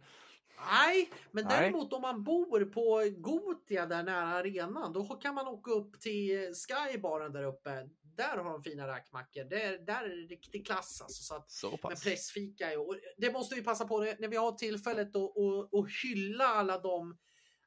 Nej, 0.71 1.09
men 1.31 1.45
Nej. 1.45 1.59
däremot 1.59 1.93
om 1.93 2.01
man 2.01 2.23
bor 2.23 2.65
på 2.65 3.03
Gotia 3.17 3.85
där 3.85 4.03
nära 4.03 4.27
arenan, 4.27 4.93
då 4.93 5.05
kan 5.05 5.35
man 5.35 5.47
åka 5.47 5.71
upp 5.71 5.99
till 5.99 6.53
Skybaren 6.53 7.33
där 7.33 7.43
uppe. 7.43 7.89
Där 8.15 8.37
har 8.37 8.43
de 8.51 8.63
fina 8.63 8.87
räkmackor. 8.87 9.43
Där, 9.43 9.85
där 9.85 10.03
är 10.03 10.09
det 10.09 10.35
riktig 10.35 10.65
klass 10.65 11.01
alltså. 11.01 11.23
Så 11.23 11.35
att, 11.35 11.51
Så 11.51 11.69
med 11.69 11.81
pass. 11.81 12.03
pressfika. 12.03 12.79
Och 12.79 12.95
det 13.17 13.33
måste 13.33 13.55
vi 13.55 13.61
passa 13.63 13.85
på 13.85 13.99
när 13.99 14.27
vi 14.27 14.37
har 14.37 14.51
tillfället 14.51 15.15
att 15.15 16.03
hylla 16.03 16.45
alla 16.45 16.79
de 16.79 17.17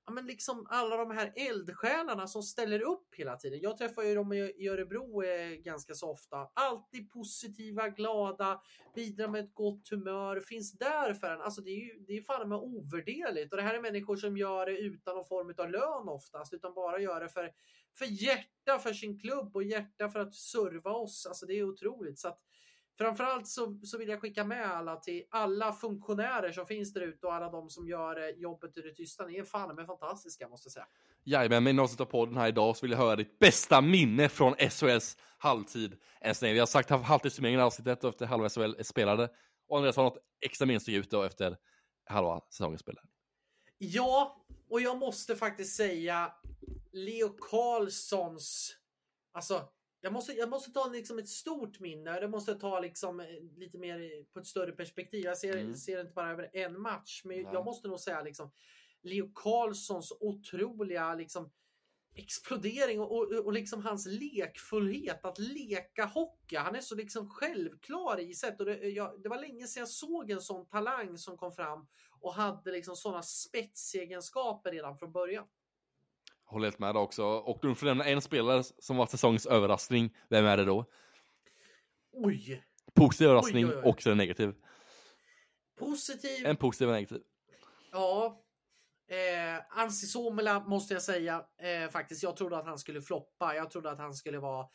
ja, 0.07 0.13
men 0.13 0.27
liksom 0.27 0.67
alla 0.71 0.97
de 0.97 1.11
här 1.11 1.33
eldsjälarna 1.37 2.27
som 2.27 2.43
ställer 2.43 2.81
upp 2.81 3.15
hela 3.15 3.37
tiden. 3.37 3.61
Jag 3.61 3.79
träffar 3.79 4.03
ju 4.03 4.15
dem 4.15 4.33
i 4.33 4.69
Örebro 4.69 5.23
eh, 5.23 5.51
ganska 5.51 5.95
så 5.95 6.11
ofta. 6.11 6.49
Alltid 6.55 7.11
positiva, 7.11 7.89
glada, 7.89 8.63
bidrar 8.95 9.29
med 9.29 9.45
ett 9.45 9.55
gott 9.55 9.89
humör, 9.91 10.41
finns 10.41 10.73
där 10.73 11.15
för 11.15 11.31
en. 11.31 11.41
Alltså 11.41 11.61
det 11.61 11.71
är 11.71 11.81
ju 11.81 12.05
det 12.07 12.13
är 12.13 12.23
fan 12.23 12.49
med 12.49 12.59
ovärderligt 12.59 13.53
och 13.53 13.57
det 13.57 13.63
här 13.63 13.75
är 13.75 13.81
människor 13.81 14.17
som 14.17 14.37
gör 14.37 14.67
det 14.67 14.79
utan 14.79 15.17
någon 15.17 15.27
form 15.27 15.55
av 15.59 15.71
lön 15.71 16.09
oftast, 16.09 16.55
utan 16.55 16.75
bara 16.75 16.99
gör 16.99 17.21
det 17.21 17.29
för, 17.29 17.53
för 17.99 18.07
hjärta 18.07 18.79
för 18.79 18.93
sin 18.93 19.19
klubb 19.19 19.57
och 19.57 19.65
hjärta 19.65 20.09
för 20.09 20.21
att 20.21 20.35
serva 20.35 20.91
oss. 20.91 21.27
Alltså 21.27 21.47
det 21.47 21.55
är 21.55 21.65
otroligt. 21.65 22.19
Så 22.19 22.29
att, 22.29 22.41
Framförallt 22.99 23.49
så, 23.49 23.81
så 23.83 23.99
vill 23.99 24.09
jag 24.09 24.21
skicka 24.21 24.45
med 24.45 24.67
alla 24.67 24.97
till 24.97 25.25
alla 25.31 25.73
funktionärer 25.73 26.53
som 26.53 26.67
finns 26.67 26.93
där 26.93 27.01
ute 27.01 27.27
och 27.27 27.35
alla 27.35 27.51
de 27.51 27.71
som 27.71 27.89
gör 27.89 28.29
eh, 28.29 28.29
jobbet 28.29 28.77
i 28.79 28.81
det 28.81 28.95
tysta. 28.95 29.27
Ni 29.27 29.37
är 29.37 29.45
fan 29.45 29.77
med 29.77 29.87
fantastiska 29.87 30.49
måste 30.49 30.67
jag 30.67 30.73
säga. 30.73 30.87
Jajamän, 31.25 31.65
men 31.65 31.77
någon 31.77 31.89
som 31.89 31.97
tar 31.97 32.05
på 32.05 32.27
den 32.27 32.37
här 32.37 32.49
idag 32.49 32.77
så 32.77 32.87
vill 32.87 32.91
jag 32.91 32.99
höra 32.99 33.17
ditt 33.17 33.39
bästa 33.39 33.81
minne 33.81 34.29
från 34.29 34.55
SHLs 34.71 35.17
halvtid. 35.39 35.97
Än 36.21 36.35
så 36.35 36.45
länge. 36.45 36.55
Vi 36.55 36.61
har 36.61 36.67
sagt 36.67 36.91
halvtidssummeringen 36.91 37.61
i 37.61 37.63
avsnittet 37.63 38.05
och 38.05 38.11
efter 38.11 38.27
halva 38.27 38.49
SHL 38.49 38.83
spelade. 38.83 39.31
Och 39.69 39.77
Andreas 39.77 39.97
har 39.97 40.05
något 40.05 40.19
extra 40.41 40.67
minne 40.67 40.81
ut 40.89 41.11
då 41.11 41.23
efter 41.23 41.57
halva 42.05 42.41
säsongen 42.51 42.79
spelade. 42.79 43.09
Ja, 43.79 44.45
och 44.71 44.81
jag 44.81 44.99
måste 44.99 45.37
faktiskt 45.37 45.77
säga 45.77 46.33
Leo 46.93 47.29
Carlssons, 47.29 48.77
alltså 49.33 49.69
jag 50.07 50.13
måste, 50.13 50.33
jag 50.33 50.49
måste 50.49 50.71
ta 50.71 50.89
liksom 50.89 51.19
ett 51.19 51.29
stort 51.29 51.81
minne. 51.81 52.21
Det 52.21 52.29
måste 52.29 52.55
ta 52.55 52.81
liksom 52.81 53.21
eh, 53.21 53.27
lite 53.57 53.79
mer 53.79 54.25
på 54.33 54.39
ett 54.39 54.47
större 54.47 54.73
perspektiv. 54.73 55.25
Jag 55.25 55.39
ser, 55.39 55.57
Mm. 55.57 55.75
ser 55.75 56.01
inte 56.01 56.13
bara 56.13 56.31
över 56.33 56.51
en 56.53 56.81
match, 56.81 57.23
men 57.25 57.43
Nej. 57.43 57.51
jag 57.53 57.65
måste 57.65 57.89
nog 57.89 58.01
säga 58.01 58.23
liksom 58.23 58.51
Leo 59.03 59.31
Carlssons 59.35 60.13
otroliga 60.21 61.15
liksom 61.15 61.51
explodering 62.15 63.01
och, 63.01 63.13
och, 63.13 63.33
och 63.33 63.53
liksom 63.53 63.83
hans 63.83 64.07
lekfullhet 64.07 65.25
att 65.25 65.39
leka 65.39 66.05
hockey. 66.05 66.57
Han 66.57 66.75
är 66.75 66.81
så 66.81 66.95
liksom 66.95 67.31
självklar 67.31 68.21
i 68.21 68.35
sätt 68.35 68.61
och 68.61 68.67
det, 68.67 68.77
jag, 68.79 69.23
det 69.23 69.29
var 69.29 69.41
länge 69.41 69.67
sedan 69.67 69.81
jag 69.81 69.89
såg 69.89 70.31
en 70.31 70.41
sån 70.41 70.67
talang 70.69 71.19
som 71.19 71.37
kom 71.37 71.53
fram 71.53 71.87
och 72.21 72.35
hade 72.35 72.73
liksom 72.73 72.97
sådana 72.97 73.23
spetsegenskaper 73.23 74.73
redan 74.73 74.99
från 74.99 75.13
början. 75.13 75.47
Håller 76.47 76.67
helt 76.67 76.79
med 76.79 76.95
där 76.95 77.01
också. 77.01 77.25
Och 77.25 77.59
du 77.63 77.75
får 77.75 77.87
nämna 77.87 78.05
en 78.05 78.21
spelare 78.23 78.63
som 78.79 78.97
var 78.97 79.07
säsongens 79.07 79.47
överraskning. 79.47 80.17
Vem 80.29 80.47
är 80.47 80.57
det 80.57 80.65
då? 80.65 80.85
Oj! 82.13 82.63
Positiv 82.95 83.27
överraskning 83.27 83.67
Oj, 83.67 83.73
oj, 83.73 83.81
oj. 83.85 83.91
och 83.91 84.07
en 84.07 84.17
negativ. 84.17 84.55
Positiv. 85.79 86.47
En 86.47 86.57
positiv 86.57 86.89
och 86.89 86.95
negativ. 86.95 87.21
Ja. 87.93 88.43
Eh, 89.09 89.79
Ansi 89.79 90.07
Suomela 90.07 90.61
måste 90.61 90.95
jag 90.95 91.03
säga 91.03 91.45
eh, 91.63 91.91
faktiskt. 91.91 92.23
Jag 92.23 92.37
trodde 92.37 92.59
att 92.59 92.67
han 92.67 92.79
skulle 92.79 93.03
floppa. 93.03 93.55
Jag 93.55 93.71
trodde 93.71 93.91
att 93.91 93.99
han 93.99 94.15
skulle 94.15 94.39
vara 94.39 94.67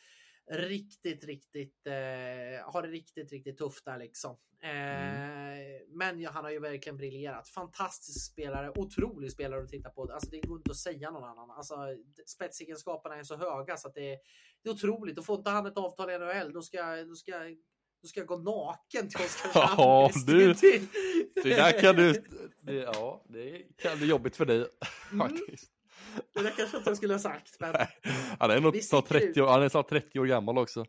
riktigt, 0.50 1.24
riktigt, 1.24 1.86
eh, 1.86 2.72
ha 2.72 2.82
det 2.82 2.88
riktigt, 2.88 3.32
riktigt 3.32 3.58
tufft 3.58 3.84
där 3.84 3.98
liksom. 3.98 4.36
Eh, 4.62 5.82
Men 5.88 6.20
ja, 6.20 6.30
han 6.30 6.44
har 6.44 6.50
ju 6.50 6.58
verkligen 6.58 6.96
briljerat. 6.96 7.48
Fantastisk 7.48 8.32
spelare, 8.32 8.70
otrolig 8.70 9.32
spelare 9.32 9.62
att 9.62 9.68
titta 9.68 9.90
på. 9.90 10.12
Alltså 10.12 10.30
det 10.30 10.40
går 10.40 10.56
inte 10.58 10.70
att 10.70 10.76
säga 10.76 11.10
någon 11.10 11.24
annan. 11.24 11.50
Alltså 11.50 11.76
spetsegenskaperna 12.26 13.16
är 13.16 13.22
så 13.24 13.36
höga 13.36 13.76
så 13.76 13.88
att 13.88 13.94
det 13.94 14.12
är, 14.12 14.18
det 14.62 14.68
är 14.70 14.72
otroligt. 14.74 15.18
Och 15.18 15.26
får 15.26 15.38
inte 15.38 15.50
han 15.50 15.66
ett 15.66 15.76
avtal 15.76 16.10
i 16.10 16.18
NHL, 16.18 16.52
då 16.52 16.62
ska, 16.62 17.04
då 17.04 17.14
ska, 17.14 17.32
då 18.02 18.08
ska 18.08 18.20
jag 18.20 18.26
gå 18.26 18.36
naken 18.36 19.08
till 19.08 19.20
Oskarshamn. 19.24 19.74
Ja, 19.78 20.10
du. 20.26 20.54
Det 21.34 21.54
där 21.56 21.80
kan 21.80 21.96
du... 21.96 22.24
Det, 22.60 22.74
ja, 22.74 23.24
det 23.28 23.62
kan 23.76 23.98
bli 23.98 24.06
jobbigt 24.06 24.36
för 24.36 24.44
dig 24.46 24.66
Mm. 25.12 25.28
faktiskt. 25.28 25.70
Det 26.34 26.42
där 26.42 26.50
kanske 26.56 26.76
inte 26.76 26.90
jag 26.90 26.96
skulle 26.96 27.14
ha 27.14 27.18
sagt. 27.18 27.56
Men... 27.60 27.74
Han 28.38 28.50
är 28.50 28.60
nog 28.60 28.82
snart 28.82 29.04
sticker 29.06 29.20
30 29.26 29.42
år, 29.42 29.46
han 29.46 29.62
är 29.62 29.68
snart 29.68 29.88
30 29.88 30.20
år 30.20 30.26
gammal 30.26 30.58
också. 30.58 30.84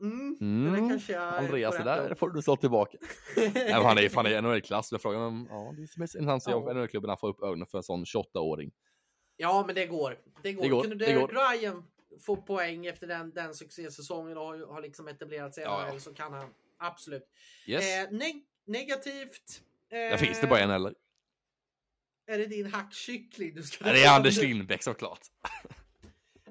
Mm, 0.00 0.36
Mm. 0.40 0.74
Andreas, 1.18 1.76
det 1.76 1.84
där 1.84 2.02
rätta 2.02 2.14
får 2.14 2.30
du 2.30 2.42
slå 2.42 2.56
tillbaka. 2.56 2.98
Nej, 3.54 3.72
han 3.72 3.98
är 3.98 4.08
fan 4.08 4.26
i 4.26 4.40
NHL-klass. 4.42 4.92
Jag 4.92 5.02
frågar 5.02 5.18
om, 5.18 5.46
ja, 5.50 5.74
det 5.76 5.82
är 5.82 5.98
mest 5.98 6.14
intressant 6.14 6.42
Ja. 6.46 6.56
om 6.56 6.76
NHL-klubbarna 6.76 7.16
får 7.16 7.28
upp 7.28 7.42
ögonen 7.42 7.66
för 7.66 7.78
en 7.78 7.84
sån 7.84 8.04
28-åring. 8.04 8.70
Ja, 9.36 9.64
men 9.66 9.74
det 9.74 9.86
går. 9.86 10.18
Det 10.42 10.52
går. 10.52 10.62
Det 10.62 10.68
går, 10.68 10.82
Kunde 10.82 11.06
det 11.06 11.12
går. 11.14 11.28
Ryan 11.52 11.84
få 12.26 12.36
poäng 12.36 12.86
efter 12.86 13.06
den, 13.06 13.30
den 13.34 13.54
succésäsongen 13.54 14.38
och 14.38 14.44
har, 14.44 14.72
har 14.74 14.82
liksom 14.82 15.08
etablerat 15.08 15.54
sig 15.54 15.64
Ja, 15.64 15.88
ja. 15.92 15.98
Så 15.98 16.14
kan 16.14 16.32
han 16.32 16.48
absolut. 16.78 17.28
Yes. 17.66 17.84
Eh, 17.84 18.10
neg- 18.10 18.42
negativt. 18.66 19.60
Eh, 19.90 19.96
Där 19.96 20.16
finns 20.16 20.40
det 20.40 20.46
bara 20.46 20.60
en 20.60 20.70
eller? 20.70 20.94
Är 22.26 22.38
det 22.38 22.46
din 22.46 22.66
hackkyckling 22.72 23.54
du 23.54 23.62
ska 23.62 23.84
Nej, 23.84 23.94
Det 23.94 24.04
är 24.04 24.16
Anders 24.16 24.38
Lindbäck 24.38 24.82
såklart. 24.82 25.20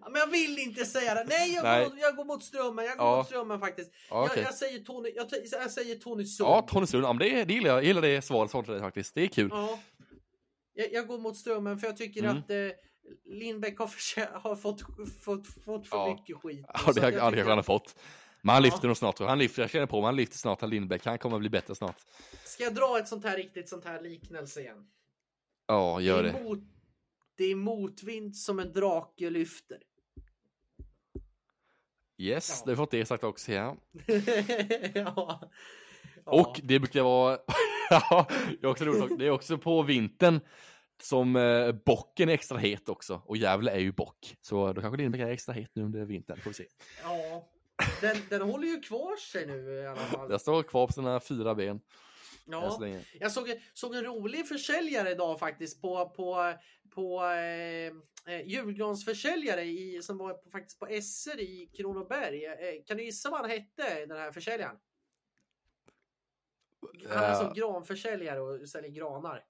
Ja, 0.02 0.10
men 0.10 0.20
jag 0.20 0.28
vill 0.28 0.60
inte 0.60 0.86
säga 0.86 1.16
det. 1.16 1.26
Nej, 1.30 1.54
jag, 1.54 1.64
Nej. 1.64 1.90
Går, 1.90 1.98
jag 2.00 2.16
går 2.16 2.26
mot 2.26 2.44
strömmen. 2.44 2.86
Jag 2.86 2.98
går 2.98 3.08
Ja. 3.08 3.18
mot 3.18 3.26
strömmen 3.26 3.60
faktiskt. 3.60 3.92
Ja, 4.10 4.24
okej. 4.26 4.38
jag, 4.38 4.46
jag 4.46 4.54
säger 4.56 4.80
Tony, 4.80 5.10
jag, 5.16 5.28
jag 5.52 5.72
säger 5.72 5.96
Tony 5.96 6.26
Sund. 6.26 6.50
Ja, 6.50 6.62
Tony 6.62 6.88
Sund, 6.88 7.04
ja, 7.04 7.14
men 7.14 7.20
det, 7.30 7.44
det 7.44 7.54
gillar 7.54 7.68
jag. 7.70 7.78
Jag 7.78 7.84
gillar 7.86 8.02
det 8.02 8.22
svaret 8.22 8.52
från 8.52 8.64
dig 8.64 8.80
faktiskt. 8.80 9.16
Det 9.16 9.22
är 9.24 9.28
kul. 9.28 9.50
Ja. 9.52 9.80
Jag, 10.74 10.94
jag 10.94 11.08
går 11.08 11.18
mot 11.20 11.38
strömmen 11.38 11.80
för 11.80 11.88
jag 11.88 11.98
tycker 11.98 12.24
Mm. 12.24 12.38
att 12.38 12.50
eh, 12.50 12.58
Lindbäck 13.26 13.80
har, 13.80 14.40
har 14.40 14.56
fått, 14.56 14.82
fått, 15.24 15.48
fått 15.66 15.88
för 15.88 15.98
Ja. 15.98 16.16
mycket 16.20 16.38
skit. 16.44 16.66
Ja, 16.86 16.92
det, 16.94 17.02
jag 17.02 17.14
ja, 17.14 17.26
det 17.26 17.32
tycker- 17.38 17.50
han 17.50 17.58
har 17.58 17.64
fått. 17.64 17.96
Men 18.42 18.54
han 18.54 18.64
lyfter 18.64 18.88
nog 18.88 18.98
snart 18.98 19.20
jag. 19.20 19.28
Han 19.28 19.40
lyfter, 19.40 19.62
jag 19.62 19.72
känner 19.72 19.86
på 19.86 19.96
mig, 20.02 20.06
han 20.06 20.16
lyfter 20.16 20.38
snart, 20.38 20.62
han 20.62 20.70
Lindbäck. 20.70 21.06
Han 21.06 21.18
kommer 21.18 21.36
att 21.36 21.40
bli 21.42 21.50
bättre 21.50 21.76
snart. 21.76 21.96
Ska 22.46 22.64
jag 22.64 22.76
dra 22.76 23.00
ett 23.00 23.08
sånt 23.08 23.26
här 23.26 23.38
riktigt 23.38 23.70
sånt 23.70 23.86
här 23.86 24.02
liknelse 24.02 24.62
igen? 24.62 24.78
Ja, 25.72 26.02
gör 26.02 26.24
det. 26.24 26.30
Är 26.30 26.34
det. 26.34 26.44
mot, 26.44 26.60
det 27.38 27.44
är 27.44 27.56
motvind 27.56 28.36
som 28.36 28.60
en 28.60 28.74
drake 28.74 29.30
lyfter. 29.30 29.78
Yes, 32.18 32.50
Ja. 32.50 32.64
det 32.66 32.72
har 32.72 32.76
fått 32.76 32.92
det 32.92 33.06
sagt 33.06 33.24
också. 33.24 33.52
Ja. 33.52 33.78
ja. 34.96 35.50
Och 36.26 36.60
det 36.64 36.80
brukar 36.80 37.04
vara, 37.04 37.38
ja, 37.90 38.28
det 38.62 38.68
är 38.68 38.70
också 38.72 38.86
roligt, 38.86 39.20
det 39.20 39.26
är 39.26 39.32
också 39.32 39.58
på 39.58 39.82
vintern 39.84 40.40
som 41.04 41.36
eh, 41.36 41.72
bocken 41.72 42.30
är 42.30 42.34
extra 42.34 42.58
het 42.58 42.90
också. 42.90 43.22
Och 43.26 43.38
Gävle 43.38 43.72
är 43.72 43.80
ju 43.80 43.92
bock. 43.92 44.36
Så 44.42 44.74
då 44.74 44.82
kanske 44.82 44.98
Lindbäck 44.98 45.22
är 45.22 45.28
extra 45.28 45.54
het 45.54 45.70
nu 45.74 45.84
under 45.84 46.06
vintern, 46.06 46.38
får 46.42 46.50
vi 46.50 46.54
se. 46.54 46.66
ja. 47.04 47.48
Den, 48.02 48.18
den 48.30 48.42
håller 48.42 48.68
ju 48.68 48.80
kvar 48.80 49.18
sig 49.18 49.48
nu 49.48 49.72
i 49.84 49.88
alla 49.88 50.02
fall. 50.02 50.32
Jag 50.32 50.42
står 50.42 50.64
kvar 50.64 50.88
på 50.88 50.94
sina 50.94 51.20
fyra 51.20 51.56
ben. 51.56 51.80
Ja. 52.46 52.78
länge. 52.82 53.06
Jag 53.20 53.32
såg, 53.32 53.62
såg 53.74 53.96
en 53.96 54.04
rolig 54.04 54.48
försäljare 54.48 55.12
idag 55.12 55.40
faktiskt 55.40 55.82
på, 55.82 56.10
på, 56.10 56.54
på 56.96 57.24
eh, 57.26 58.34
eh, 58.36 58.42
julgransförsäljare 58.46 59.64
i, 59.64 60.02
som 60.02 60.18
var 60.18 60.34
på, 60.34 60.50
faktiskt 60.50 60.80
på 60.80 60.86
SR 61.02 61.40
i 61.40 61.70
Kronoberg. 61.78 62.46
Eh, 62.46 62.84
kan 62.88 62.98
du 62.98 63.04
gissa 63.04 63.30
vad 63.30 63.42
han 63.42 63.50
hette 63.50 64.06
den 64.06 64.18
här 64.18 64.32
försäljaren? 64.32 64.76
Han 67.10 67.24
är 67.24 67.30
alltså 67.30 67.46
Eh. 67.46 67.54
granförsäljare 67.54 68.40
och 68.40 68.70
säljer 68.70 68.92
granar. 68.92 69.44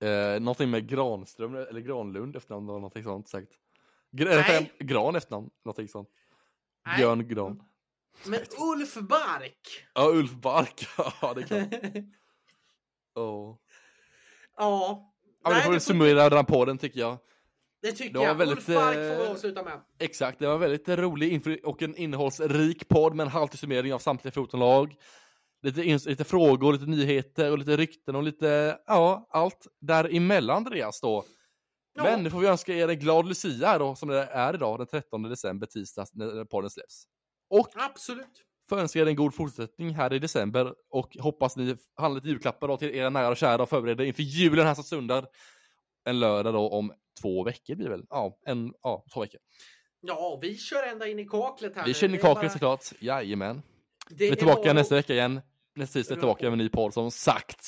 Eh, 0.00 0.40
någonting 0.40 0.70
med 0.70 0.88
Granström 0.88 1.54
eller 1.54 1.80
Granlund 1.80 2.36
efternamn, 2.36 2.68
eller 2.68 2.78
någonting 2.78 3.04
sånt 3.04 3.28
säkert. 3.28 3.58
Gr- 4.12 4.24
Nej. 4.48 4.72
gran 4.78 5.16
efternamn, 5.16 5.50
någonting 5.64 5.88
sånt. 5.88 6.08
Nej. 6.86 6.96
Björn 6.96 7.28
Gran. 7.28 7.62
Men 8.26 8.40
Ulf 8.74 8.94
Bark! 8.94 9.86
Ja, 9.94 10.08
Ulf 10.10 10.32
Bark. 10.32 10.86
ja, 11.22 11.34
det 11.34 11.40
är 11.40 11.46
klart. 11.46 11.70
Oh. 13.16 13.56
ja. 14.56 15.12
Ja, 15.42 15.50
men 15.50 15.52
Nej, 15.52 15.60
det 15.60 15.64
får 15.66 15.72
vi 15.72 15.80
summera 15.80 16.28
den 16.30 16.44
på 16.44 16.64
den 16.64 16.78
tycker 16.78 17.00
jag. 17.00 17.18
det 17.82 17.92
tycker 17.92 18.12
det 18.12 18.18
var 18.18 18.26
jag. 18.26 18.34
väldigt, 18.34 18.56
Ulf 18.56 18.66
Bark 18.66 18.94
får 18.94 19.16
vi 19.16 19.24
eh, 19.24 19.30
avsluta 19.30 19.62
med. 19.62 19.80
Exakt, 19.98 20.38
det 20.38 20.46
var 20.46 20.58
väldigt 20.58 20.88
rolig 20.88 21.60
och 21.64 21.82
en 21.82 21.96
innehållsrik 21.96 22.88
podd 22.88 23.14
med 23.14 23.24
en 23.24 23.30
halvtids 23.30 23.60
summering 23.60 23.94
av 23.94 23.98
samtliga 23.98 24.32
14 24.32 24.60
lag. 24.60 24.94
Lite, 25.62 26.08
lite 26.08 26.24
frågor, 26.24 26.72
lite 26.72 26.86
nyheter 26.86 27.52
och 27.52 27.58
lite 27.58 27.76
rykten 27.76 28.16
och 28.16 28.22
lite, 28.22 28.78
ja, 28.86 29.26
allt 29.30 29.66
däremellan 29.80 30.56
Andreas 30.56 31.00
då. 31.00 31.24
Ja. 31.94 32.02
Men 32.02 32.22
nu 32.22 32.30
får 32.30 32.38
vi 32.40 32.46
önska 32.46 32.74
er 32.74 32.88
en 32.88 32.98
glad 32.98 33.28
Lucia 33.28 33.78
då, 33.78 33.94
som 33.94 34.08
det 34.08 34.24
är 34.24 34.54
idag, 34.54 34.78
den 34.78 34.86
13 34.86 35.22
december, 35.22 35.66
tisdag, 35.66 36.06
när 36.12 36.44
podden 36.44 36.70
släpps. 36.70 37.04
Och 37.50 37.68
Absolut. 37.74 38.45
Får 38.68 38.78
önska 38.78 38.98
er 39.00 39.06
en 39.06 39.16
god 39.16 39.34
fortsättning 39.34 39.94
här 39.94 40.12
i 40.12 40.18
december 40.18 40.74
och 40.90 41.16
hoppas 41.20 41.56
ni 41.56 41.76
handlar 41.96 42.20
lite 42.20 42.28
julklappar 42.28 42.68
då 42.68 42.76
till 42.76 42.94
era 42.94 43.10
nära 43.10 43.28
och 43.28 43.36
kära 43.36 43.62
och 43.62 43.68
förbereder 43.68 44.04
inför 44.04 44.22
julen 44.22 44.66
här 44.66 44.74
som 44.74 44.84
stundar. 44.84 45.26
En 46.04 46.20
lördag 46.20 46.54
då 46.54 46.68
om 46.70 46.92
två 47.22 47.44
veckor 47.44 47.74
blir 47.74 47.84
det 47.86 47.90
väl? 47.90 48.06
Ja, 48.10 48.38
en, 48.46 48.72
ja, 48.82 49.04
två 49.14 49.20
veckor. 49.20 49.40
Ja, 50.00 50.38
vi 50.42 50.56
kör 50.56 50.82
ända 50.86 51.06
in 51.08 51.18
i 51.18 51.24
kaklet 51.24 51.76
här. 51.76 51.84
Vi 51.86 51.94
kör 51.94 52.08
in 52.08 52.14
i 52.14 52.18
kaklet 52.18 52.42
bara- 52.42 52.50
såklart. 52.50 52.92
Jajamän. 53.02 53.62
det 54.08 54.14
Vi 54.24 54.28
är 54.30 54.34
tillbaka 54.34 54.62
bara- 54.62 54.72
nästa 54.72 54.94
vecka 54.94 55.12
igen. 55.12 55.40
Nästa 55.74 55.92
tisdag 55.98 56.14
är 56.14 56.18
tillbaka 56.18 56.44
med 56.44 56.52
en 56.52 56.58
ny 56.58 56.68
podd 56.68 56.94
som 56.94 57.10
sagt. 57.10 57.66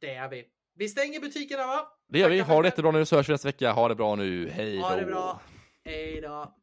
Det 0.00 0.14
är 0.14 0.28
vi. 0.28 0.44
Vi 0.74 0.88
stänger 0.88 1.20
butikerna 1.20 1.66
va? 1.66 1.86
Det 2.08 2.18
gör 2.18 2.30
vi. 2.30 2.40
Ha 2.40 2.62
det 2.62 2.68
jättebra 2.68 2.90
nu 2.90 3.04
så 3.04 3.16
hörs 3.16 3.28
vi 3.28 3.32
nästa 3.32 3.48
vecka. 3.48 3.72
Ha 3.72 3.88
det 3.88 3.94
bra 3.94 4.14
nu. 4.14 4.48
Hej 4.48 4.76
då. 4.76 4.82
Ha 4.82 4.96
det 4.96 5.04
bra. 5.06 5.40
Hej 5.84 6.20
då. 6.20 6.54